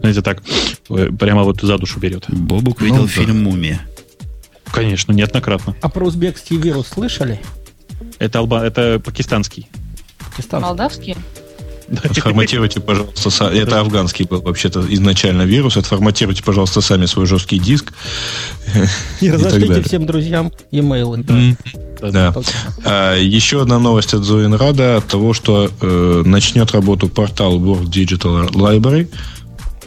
Знаете, 0.00 0.22
так 0.22 0.42
э, 0.90 1.10
прямо 1.18 1.44
вот 1.44 1.60
за 1.60 1.78
душу 1.78 2.00
берет. 2.00 2.24
Бобук 2.28 2.82
видел 2.82 3.02
ну, 3.02 3.06
фильм 3.06 3.44
«Мумия». 3.44 3.80
Конечно, 4.72 5.12
неоднократно. 5.12 5.76
А 5.80 5.88
про 5.88 6.06
узбекский 6.06 6.56
вирус 6.56 6.88
слышали? 6.88 7.40
Это, 8.18 8.40
алба... 8.40 8.64
это 8.64 9.00
пакистанский. 9.04 9.68
Пакистанский. 10.36 10.68
Молдавский? 10.68 11.16
Отформатируйте, 12.02 12.80
пожалуйста, 12.80 13.46
это 13.46 13.80
афганский 13.80 14.24
был 14.24 14.42
вообще-то 14.42 14.84
изначально 14.88 15.42
вирус. 15.42 15.76
Отформатируйте, 15.76 16.42
пожалуйста, 16.42 16.80
сами 16.80 17.06
свой 17.06 17.26
жесткий 17.26 17.58
диск. 17.58 17.92
И 19.20 19.30
разошлите 19.30 19.82
всем 19.82 20.04
друзьям 20.04 20.52
имейлы. 20.72 21.24
Да. 22.02 22.34
А, 22.84 23.16
еще 23.16 23.62
одна 23.62 23.78
новость 23.78 24.14
от 24.14 24.24
Зоинрада 24.24 24.96
от 24.98 25.06
того, 25.06 25.32
что 25.32 25.70
э, 25.80 26.22
начнет 26.26 26.72
работу 26.72 27.08
портал 27.08 27.58
World 27.58 27.86
Digital 27.86 28.50
Library. 28.50 29.08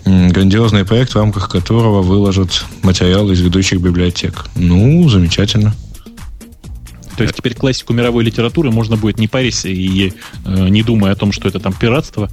Грандиозный 0.05 0.85
проект, 0.85 1.11
в 1.11 1.15
рамках 1.17 1.49
которого 1.49 2.01
выложат 2.01 2.65
материалы 2.81 3.33
из 3.33 3.41
ведущих 3.41 3.79
библиотек. 3.81 4.45
Ну, 4.55 5.07
замечательно. 5.09 5.75
То 7.19 7.23
есть 7.23 7.35
теперь 7.35 7.53
классику 7.53 7.91
мировой 7.91 8.23
литературы 8.23 8.71
можно 8.71 8.95
будет 8.95 9.19
не 9.19 9.27
париться 9.27 9.67
и 9.67 10.13
э, 10.45 10.69
не 10.69 10.83
думая 10.83 11.11
о 11.11 11.15
том, 11.15 11.33
что 11.33 11.49
это 11.49 11.59
там 11.59 11.73
пиратство, 11.73 12.29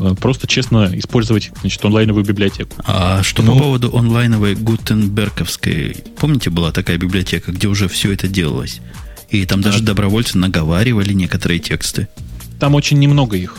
э, 0.00 0.14
просто 0.20 0.48
честно 0.48 0.90
использовать 0.94 1.52
значит, 1.60 1.84
онлайновую 1.84 2.24
библиотеку. 2.24 2.74
А 2.84 3.22
что 3.22 3.44
ну, 3.44 3.52
по 3.54 3.62
поводу 3.62 3.96
онлайновой 3.96 4.56
Гутенберговской? 4.56 5.98
Помните, 6.18 6.50
была 6.50 6.72
такая 6.72 6.98
библиотека, 6.98 7.52
где 7.52 7.68
уже 7.68 7.88
все 7.88 8.12
это 8.12 8.26
делалось? 8.26 8.80
И 9.30 9.46
там 9.46 9.60
да. 9.60 9.70
даже 9.70 9.84
добровольцы 9.84 10.38
наговаривали 10.38 11.12
некоторые 11.12 11.60
тексты. 11.60 12.08
Там 12.58 12.74
очень 12.74 12.98
немного 12.98 13.36
их. 13.36 13.56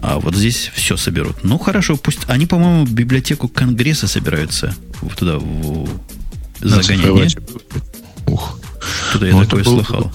А 0.00 0.20
вот 0.20 0.36
здесь 0.36 0.70
все 0.74 0.96
соберут. 0.96 1.42
Ну, 1.42 1.58
хорошо, 1.58 1.96
пусть... 1.96 2.20
Они, 2.28 2.46
по-моему, 2.46 2.86
библиотеку 2.86 3.48
Конгресса 3.48 4.06
собираются 4.06 4.76
туда 5.16 5.38
в 5.40 5.88
загонять. 6.60 7.36
Ух. 8.28 8.60
Что-то 9.10 9.26
я 9.26 9.32
ну, 9.34 9.44
такое 9.44 9.64
было, 9.64 9.74
слыхал. 9.74 10.12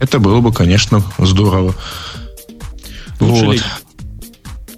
Это 0.00 0.18
было 0.18 0.40
бы, 0.40 0.52
конечно, 0.52 1.02
здорово. 1.18 1.74
Лучше 3.20 3.44
вот. 3.44 3.54
ли? 3.54 3.62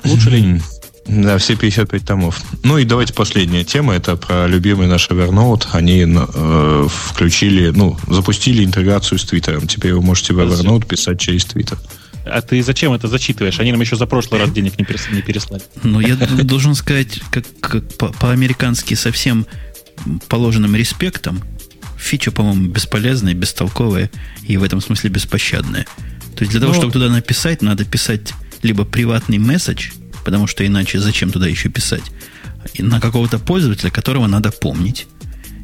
Лучше 0.04 0.30
ли? 0.30 0.60
Да, 1.08 1.38
все 1.38 1.54
55 1.56 2.04
томов. 2.04 2.40
Ну 2.64 2.78
и 2.78 2.84
давайте 2.84 3.12
последняя 3.12 3.64
тема. 3.64 3.94
Это 3.94 4.16
про 4.16 4.46
любимый 4.46 4.88
наш 4.88 5.08
Evernote. 5.08 5.66
Они 5.72 6.04
э, 6.04 6.88
включили, 6.90 7.70
ну, 7.70 7.96
запустили 8.08 8.64
интеграцию 8.64 9.18
с 9.18 9.24
Твиттером. 9.24 9.68
Теперь 9.68 9.94
вы 9.94 10.02
можете 10.02 10.32
в 10.32 10.40
Evernote 10.40 10.86
писать 10.86 11.20
через 11.20 11.44
Твиттер. 11.44 11.78
А 12.24 12.40
ты 12.42 12.60
зачем 12.60 12.92
это 12.92 13.06
зачитываешь? 13.06 13.60
Они 13.60 13.70
нам 13.70 13.80
еще 13.80 13.94
за 13.94 14.06
прошлый 14.06 14.40
раз 14.40 14.50
денег 14.50 14.76
не 14.78 14.84
переслали. 14.84 15.62
Ну, 15.84 16.00
я 16.00 16.16
должен 16.16 16.74
сказать, 16.74 17.20
как, 17.30 17.44
как 17.60 17.84
по-американски 18.18 18.94
совсем 18.94 19.46
положенным 20.28 20.74
респектом, 20.74 21.40
фича, 22.06 22.30
по-моему, 22.30 22.68
бесполезная, 22.68 23.34
бестолковая 23.34 24.10
и 24.42 24.56
в 24.56 24.62
этом 24.62 24.80
смысле 24.80 25.10
беспощадная. 25.10 25.86
То 26.36 26.42
есть 26.42 26.50
для 26.52 26.60
того, 26.60 26.72
Но... 26.72 26.76
Ну, 26.76 26.80
чтобы 26.80 26.92
туда 26.92 27.08
написать, 27.08 27.62
надо 27.62 27.84
писать 27.84 28.32
либо 28.62 28.84
приватный 28.84 29.38
месседж, 29.38 29.90
потому 30.24 30.46
что 30.46 30.66
иначе 30.66 30.98
зачем 30.98 31.30
туда 31.30 31.46
еще 31.46 31.68
писать, 31.68 32.04
и 32.74 32.82
на 32.82 33.00
какого-то 33.00 33.38
пользователя, 33.38 33.90
которого 33.90 34.26
надо 34.26 34.50
помнить. 34.50 35.06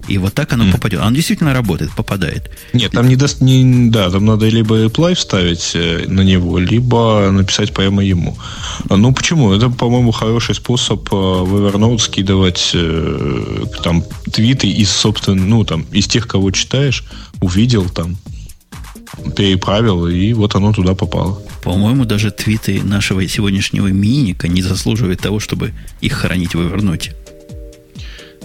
И 0.09 0.19
вот 0.19 0.35
так 0.35 0.53
оно 0.53 0.65
mm. 0.65 0.73
попадет. 0.73 1.01
Оно 1.01 1.15
действительно 1.15 1.55
работает, 1.55 1.93
попадает. 1.93 2.51
Нет, 2.73 2.93
там 2.93 3.09
не 3.09 3.16
даст, 3.16 3.41
не, 3.41 3.91
да, 3.91 4.11
там 4.11 4.24
надо 4.24 4.49
либо 4.49 4.85
apply 4.87 5.15
вставить 5.15 5.73
э, 5.74 6.05
на 6.09 6.23
него, 6.23 6.59
либо 6.59 7.31
написать 7.31 7.73
прямо 7.73 8.03
ему. 8.03 8.37
А, 8.89 8.97
ну 8.97 9.12
почему? 9.12 9.53
Это, 9.53 9.70
по-моему, 9.70 10.11
хороший 10.11 10.55
способ 10.55 11.12
э, 11.12 11.16
в 11.16 11.66
Evernote 11.66 11.99
скидывать 11.99 12.70
э, 12.74 13.65
там 13.83 14.05
твиты 14.33 14.69
из 14.69 14.91
собственно, 14.91 15.45
ну 15.45 15.65
там 15.65 15.83
из 15.93 16.07
тех, 16.07 16.27
кого 16.27 16.51
читаешь, 16.51 17.05
увидел 17.41 17.89
там, 17.89 18.16
переправил, 19.37 20.07
и 20.07 20.33
вот 20.33 20.55
оно 20.55 20.73
туда 20.73 20.95
попало. 20.95 21.41
По-моему, 21.62 22.05
даже 22.05 22.31
твиты 22.31 22.83
нашего 22.83 23.27
сегодняшнего 23.29 23.89
миника 23.89 24.49
не 24.49 24.62
заслуживают 24.62 25.20
того, 25.20 25.39
чтобы 25.39 25.73
их 26.01 26.12
хранить 26.12 26.55
в 26.55 26.61
Evernote. 26.61 27.12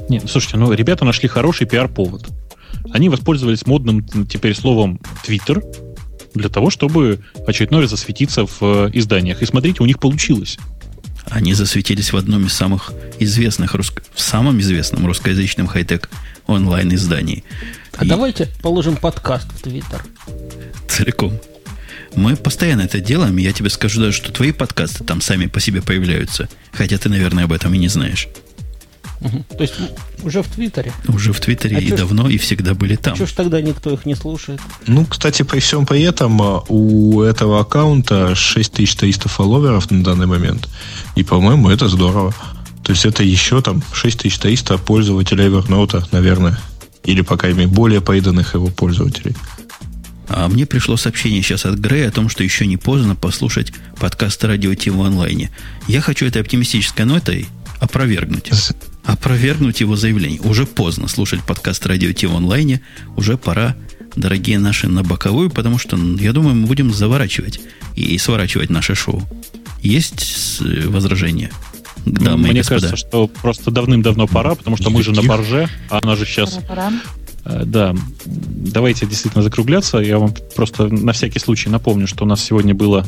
Нет, 0.10 0.24
слушайте, 0.30 0.58
ну 0.58 0.72
ребята 0.72 1.06
нашли 1.06 1.28
хороший 1.28 1.68
пиар-повод. 1.68 2.28
Они 2.92 3.10
воспользовались 3.10 3.66
модным 3.66 4.06
теперь 4.28 4.56
словом 4.56 5.00
Twitter 5.26 5.62
для 6.34 6.50
того, 6.50 6.70
чтобы 6.70 7.20
очередной 7.46 7.82
раз 7.82 7.90
засветиться 7.90 8.46
в 8.46 8.62
э, 8.62 8.90
изданиях. 8.94 9.42
И 9.42 9.46
смотрите, 9.46 9.84
у 9.84 9.86
них 9.86 10.00
получилось. 10.00 10.58
Они 11.30 11.54
засветились 11.54 12.14
в 12.14 12.18
одном 12.18 12.46
из 12.46 12.54
самых 12.54 12.94
известных, 13.20 13.74
русско... 13.74 14.02
в 14.14 14.22
самом 14.22 14.60
известном 14.62 15.06
русскоязычном 15.06 15.68
хай-тек 15.68 16.10
онлайн 16.46 16.94
издании. 16.96 17.44
А 17.98 18.06
И... 18.06 18.08
давайте 18.08 18.48
положим 18.62 18.96
подкаст 18.96 19.52
в 19.52 19.62
Твиттер. 19.62 20.06
Целиком. 20.88 21.34
Мы 22.16 22.36
постоянно 22.36 22.82
это 22.82 23.00
делаем, 23.00 23.38
и 23.38 23.44
я 23.44 23.52
тебе 23.52 23.70
скажу 23.70 24.00
даже, 24.00 24.16
что 24.16 24.32
твои 24.32 24.52
подкасты 24.52 25.04
там 25.04 25.20
сами 25.20 25.48
по 25.48 25.60
себе 25.60 25.82
появляются. 25.82 26.48
Хотя 26.72 26.98
ты, 26.98 27.10
наверное, 27.10 27.44
об 27.44 27.52
этом 27.52 27.74
и 27.74 27.78
не 27.78 27.90
знаешь. 27.90 28.30
Угу. 29.22 29.46
То 29.58 29.62
есть 29.62 29.74
уже 30.24 30.42
в 30.44 30.48
Твиттере? 30.48 30.94
Уже 31.08 31.34
в 31.34 31.40
Твиттере 31.40 31.78
а 31.78 31.80
и 31.80 31.92
давно, 31.92 32.30
ж, 32.30 32.34
и 32.34 32.38
всегда 32.38 32.74
были 32.74 32.96
там. 32.96 33.14
А 33.14 33.16
что 33.16 33.26
ж 33.26 33.32
тогда 33.32 33.62
никто 33.62 33.92
их 33.92 34.06
не 34.06 34.16
слушает? 34.16 34.60
Ну, 34.86 35.06
кстати, 35.06 35.44
при 35.44 35.60
всем 35.60 35.86
при 35.86 36.02
этом 36.02 36.42
а, 36.42 36.64
у 36.70 37.22
этого 37.22 37.60
аккаунта 37.60 38.36
6300 38.36 39.30
фолловеров 39.30 39.90
на 39.92 40.04
данный 40.04 40.28
момент. 40.28 40.68
И, 41.16 41.24
по-моему, 41.24 41.70
это 41.70 41.88
здорово. 41.88 42.34
То 42.84 42.94
есть 42.94 43.06
это 43.06 43.24
еще 43.24 43.62
там 43.62 43.84
6300 43.92 44.78
пользователей 44.78 45.48
Evernote, 45.48 46.06
наверное. 46.12 46.58
Или, 47.04 47.22
по 47.22 47.38
крайней 47.38 47.60
мере, 47.60 47.70
более 47.72 48.02
преданных 48.02 48.54
его 48.54 48.68
пользователей. 48.68 49.36
А 50.30 50.48
мне 50.48 50.66
пришло 50.66 50.98
сообщение 50.98 51.42
сейчас 51.42 51.66
от 51.66 51.76
Грея 51.76 52.10
о 52.10 52.12
том, 52.12 52.30
что 52.30 52.44
еще 52.44 52.66
не 52.66 52.78
поздно 52.78 53.16
послушать 53.16 53.72
подкаст 53.98 54.44
радио 54.44 54.74
Тим 54.76 54.98
в 54.98 55.04
онлайне. 55.04 55.52
Я 55.88 56.02
хочу 56.02 56.26
этой 56.26 56.42
оптимистической 56.42 57.06
нотой 57.06 57.48
опровергнуть 57.80 58.52
опровергнуть 59.08 59.80
его 59.80 59.96
заявление. 59.96 60.42
Уже 60.42 60.66
поздно 60.66 61.08
слушать 61.08 61.42
подкаст 61.42 61.86
Радио 61.86 62.12
Ти 62.12 62.28
в 62.28 62.36
онлайне. 62.36 62.82
Уже 63.16 63.38
пора, 63.38 63.76
дорогие 64.16 64.60
наши, 64.60 64.88
на 64.88 65.02
боковую, 65.02 65.50
потому 65.50 65.78
что, 65.78 65.98
я 66.20 66.34
думаю, 66.34 66.56
мы 66.56 66.68
будем 66.68 66.94
заворачивать 66.94 67.62
и 67.96 68.18
сворачивать 68.18 68.70
наше 68.70 68.96
шоу. 68.96 69.24
Есть 69.82 70.62
возражения? 70.62 71.52
Да, 72.06 72.36
Мне 72.36 72.64
кажется, 72.64 72.98
что 72.98 73.28
просто 73.28 73.72
давным-давно 73.72 74.28
пора, 74.28 74.56
потому 74.56 74.76
что 74.76 74.90
мы 74.90 75.02
же 75.02 75.14
на 75.14 75.24
барже, 75.24 75.70
а 75.90 76.00
она 76.02 76.16
же 76.16 76.26
сейчас... 76.26 76.60
Пора, 76.68 76.68
пора. 76.68 76.94
Э, 77.46 77.64
да, 77.66 77.96
давайте 78.26 79.06
действительно 79.06 79.44
закругляться. 79.44 80.00
Я 80.00 80.20
вам 80.20 80.34
просто 80.56 80.88
на 80.88 81.14
всякий 81.14 81.40
случай 81.40 81.70
напомню, 81.70 82.08
что 82.08 82.26
у 82.26 82.28
нас 82.28 82.44
сегодня 82.44 82.76
было... 82.76 83.06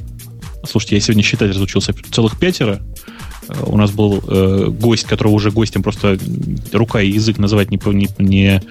Слушайте, 0.66 0.96
я 0.96 1.02
сегодня 1.02 1.24
считать 1.24 1.52
разучился 1.52 1.94
целых 2.12 2.38
пятеро. 2.40 2.82
У 3.66 3.78
нас 3.78 3.92
был 3.92 4.24
э, 4.28 4.68
гость, 4.70 5.06
которого 5.06 5.34
уже 5.34 5.52
гостем 5.52 5.84
просто 5.84 6.18
рука 6.72 7.02
и 7.02 7.12
язык 7.12 7.38
называть 7.38 7.72
не, 7.72 7.80
не, 8.20 8.62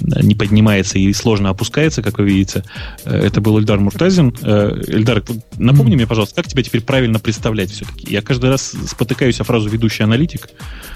не 0.00 0.34
поднимается 0.34 0.98
и 0.98 1.12
сложно 1.12 1.50
опускается, 1.50 2.02
как 2.02 2.18
вы 2.18 2.26
видите. 2.26 2.64
Э, 3.04 3.18
это 3.26 3.40
был 3.40 3.58
Эльдар 3.58 3.78
Муртазин. 3.78 4.34
Э, 4.42 4.80
Эльдар, 4.86 5.22
напомни 5.58 5.94
mm. 5.94 5.96
мне, 5.96 6.06
пожалуйста, 6.06 6.36
как 6.36 6.46
тебя 6.46 6.62
теперь 6.62 6.82
правильно 6.82 7.18
представлять 7.18 7.70
все-таки? 7.70 8.12
Я 8.12 8.22
каждый 8.22 8.50
раз 8.50 8.74
спотыкаюсь 8.86 9.40
о 9.40 9.44
фразу 9.44 9.68
«ведущий 9.68 10.02
аналитик». 10.02 10.48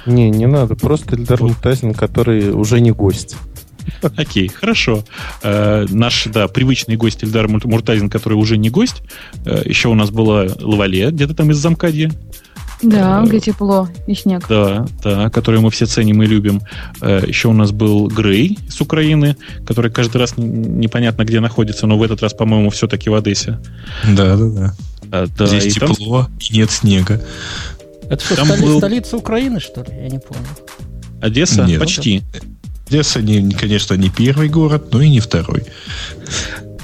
Не, 0.06 0.30
не 0.30 0.46
надо. 0.46 0.74
Просто 0.74 1.16
Эльдар 1.16 1.40
вот. 1.40 1.50
Муртазин, 1.50 1.94
который 1.94 2.50
уже 2.50 2.80
не 2.80 2.90
гость. 2.90 3.36
Окей, 4.16 4.48
хорошо. 4.48 5.04
Э, 5.42 5.86
наш, 5.88 6.26
да, 6.26 6.48
привычный 6.48 6.96
гость 6.96 7.24
Эльдар 7.24 7.48
Муртазин, 7.48 8.10
который 8.10 8.34
уже 8.34 8.56
не 8.56 8.70
гость. 8.70 9.02
Э, 9.44 9.62
еще 9.64 9.88
у 9.88 9.94
нас 9.94 10.10
была 10.10 10.46
Лавале, 10.60 11.10
где-то 11.10 11.34
там 11.34 11.50
из 11.50 11.56
Замкадья. 11.56 12.10
Да, 12.82 13.22
где 13.24 13.40
тепло 13.40 13.88
и 14.06 14.14
снег. 14.14 14.46
Да, 14.48 14.86
да, 15.02 15.30
который 15.30 15.60
мы 15.60 15.70
все 15.70 15.86
ценим 15.86 16.22
и 16.22 16.26
любим. 16.26 16.60
Э, 17.00 17.22
еще 17.26 17.48
у 17.48 17.52
нас 17.52 17.70
был 17.70 18.08
Грей 18.08 18.58
с 18.68 18.80
Украины, 18.80 19.36
который 19.66 19.90
каждый 19.90 20.16
раз 20.16 20.34
непонятно 20.36 21.24
где 21.24 21.40
находится, 21.40 21.86
но 21.86 21.96
в 21.96 22.02
этот 22.02 22.22
раз, 22.22 22.34
по-моему, 22.34 22.70
все-таки 22.70 23.08
в 23.08 23.14
Одессе. 23.14 23.60
Да, 24.04 24.36
да, 24.36 24.48
да. 24.48 24.74
А, 25.12 25.26
да 25.26 25.46
Здесь 25.46 25.66
и 25.66 25.70
тепло 25.70 26.24
там... 26.24 26.32
и 26.40 26.56
нет 26.56 26.70
снега. 26.70 27.22
Это 28.08 28.24
что, 28.24 28.36
там 28.36 28.46
столи... 28.46 28.62
был... 28.62 28.78
столица 28.78 29.16
Украины, 29.16 29.60
что 29.60 29.82
ли? 29.82 29.90
Я 29.94 30.08
не 30.08 30.18
понял. 30.18 30.42
Одесса? 31.20 31.64
Нет. 31.64 31.80
Почти. 31.80 32.22
Одесса, 32.88 33.22
не, 33.22 33.50
конечно, 33.52 33.94
не 33.94 34.10
первый 34.10 34.48
город, 34.48 34.88
но 34.92 35.00
и 35.00 35.08
не 35.08 35.20
второй. 35.20 35.64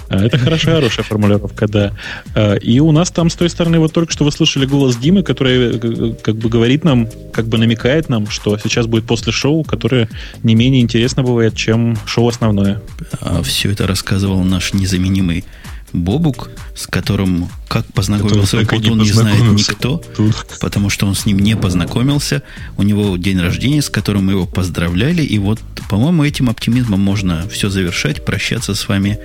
А, 0.08 0.24
это 0.24 0.38
хорошая, 0.38 0.76
хорошая 0.76 1.04
формулировка, 1.04 1.68
да. 1.68 1.92
А, 2.34 2.54
и 2.54 2.80
у 2.80 2.92
нас 2.92 3.10
там 3.10 3.30
с 3.30 3.34
той 3.34 3.50
стороны 3.50 3.78
вот 3.78 3.92
только 3.92 4.12
что 4.12 4.24
вы 4.24 4.32
слышали 4.32 4.66
голос 4.66 4.96
Димы, 4.96 5.22
который 5.22 5.76
э, 5.76 6.14
как 6.22 6.36
бы 6.36 6.48
говорит 6.48 6.84
нам, 6.84 7.08
как 7.32 7.46
бы 7.46 7.58
намекает 7.58 8.08
нам, 8.08 8.28
что 8.28 8.56
сейчас 8.58 8.86
будет 8.86 9.06
после 9.06 9.32
шоу, 9.32 9.64
которое 9.64 10.08
не 10.42 10.54
менее 10.54 10.82
интересно 10.82 11.22
бывает, 11.22 11.54
чем 11.54 11.96
шоу 12.06 12.28
основное. 12.28 12.80
А 13.20 13.42
все 13.42 13.70
это 13.70 13.86
рассказывал 13.86 14.42
наш 14.44 14.72
незаменимый 14.72 15.44
Бобук, 15.92 16.50
с 16.74 16.86
которым 16.86 17.48
как 17.68 17.86
познакомился 17.92 18.58
Путун, 18.58 18.98
не, 18.98 19.04
не 19.04 19.12
знает 19.12 19.40
никто, 19.40 20.02
тут. 20.16 20.46
потому 20.60 20.90
что 20.90 21.06
он 21.06 21.14
с 21.14 21.24
ним 21.26 21.38
не 21.38 21.56
познакомился. 21.56 22.42
У 22.76 22.82
него 22.82 23.16
день 23.16 23.40
рождения, 23.40 23.80
с 23.80 23.88
которым 23.88 24.26
мы 24.26 24.32
его 24.32 24.46
поздравляли. 24.46 25.22
И 25.22 25.38
вот, 25.38 25.60
по-моему, 25.88 26.24
этим 26.24 26.50
оптимизмом 26.50 27.00
можно 27.00 27.48
все 27.48 27.70
завершать, 27.70 28.24
прощаться 28.24 28.74
с 28.74 28.88
вами 28.88 29.18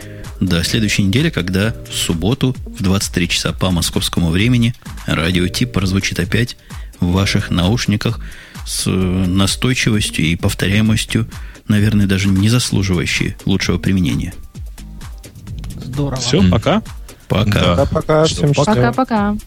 до 0.46 0.64
следующей 0.64 1.04
недели, 1.04 1.30
когда 1.30 1.76
в 1.90 1.94
субботу 1.94 2.56
в 2.66 2.82
23 2.82 3.28
часа 3.30 3.54
по 3.54 3.72
московскому 3.72 4.30
времени 4.30 4.74
радио 5.06 5.48
Тип 5.48 5.72
прозвучит 5.72 6.20
опять 6.20 6.58
в 7.00 7.12
ваших 7.12 7.50
наушниках 7.50 8.20
с 8.66 8.90
настойчивостью 8.90 10.26
и 10.26 10.36
повторяемостью, 10.36 11.28
наверное, 11.68 12.08
даже 12.08 12.30
не 12.30 12.50
заслуживающей 12.50 13.36
лучшего 13.46 13.78
применения. 13.78 14.34
Здорово. 15.76 16.22
Все, 16.22 16.50
пока. 16.50 16.82
Пока. 17.28 17.76
Да, 17.76 17.86
пока. 17.86 18.26
Всем 18.26 18.54
счастливо. 18.54 18.76
Пока-пока. 18.76 19.38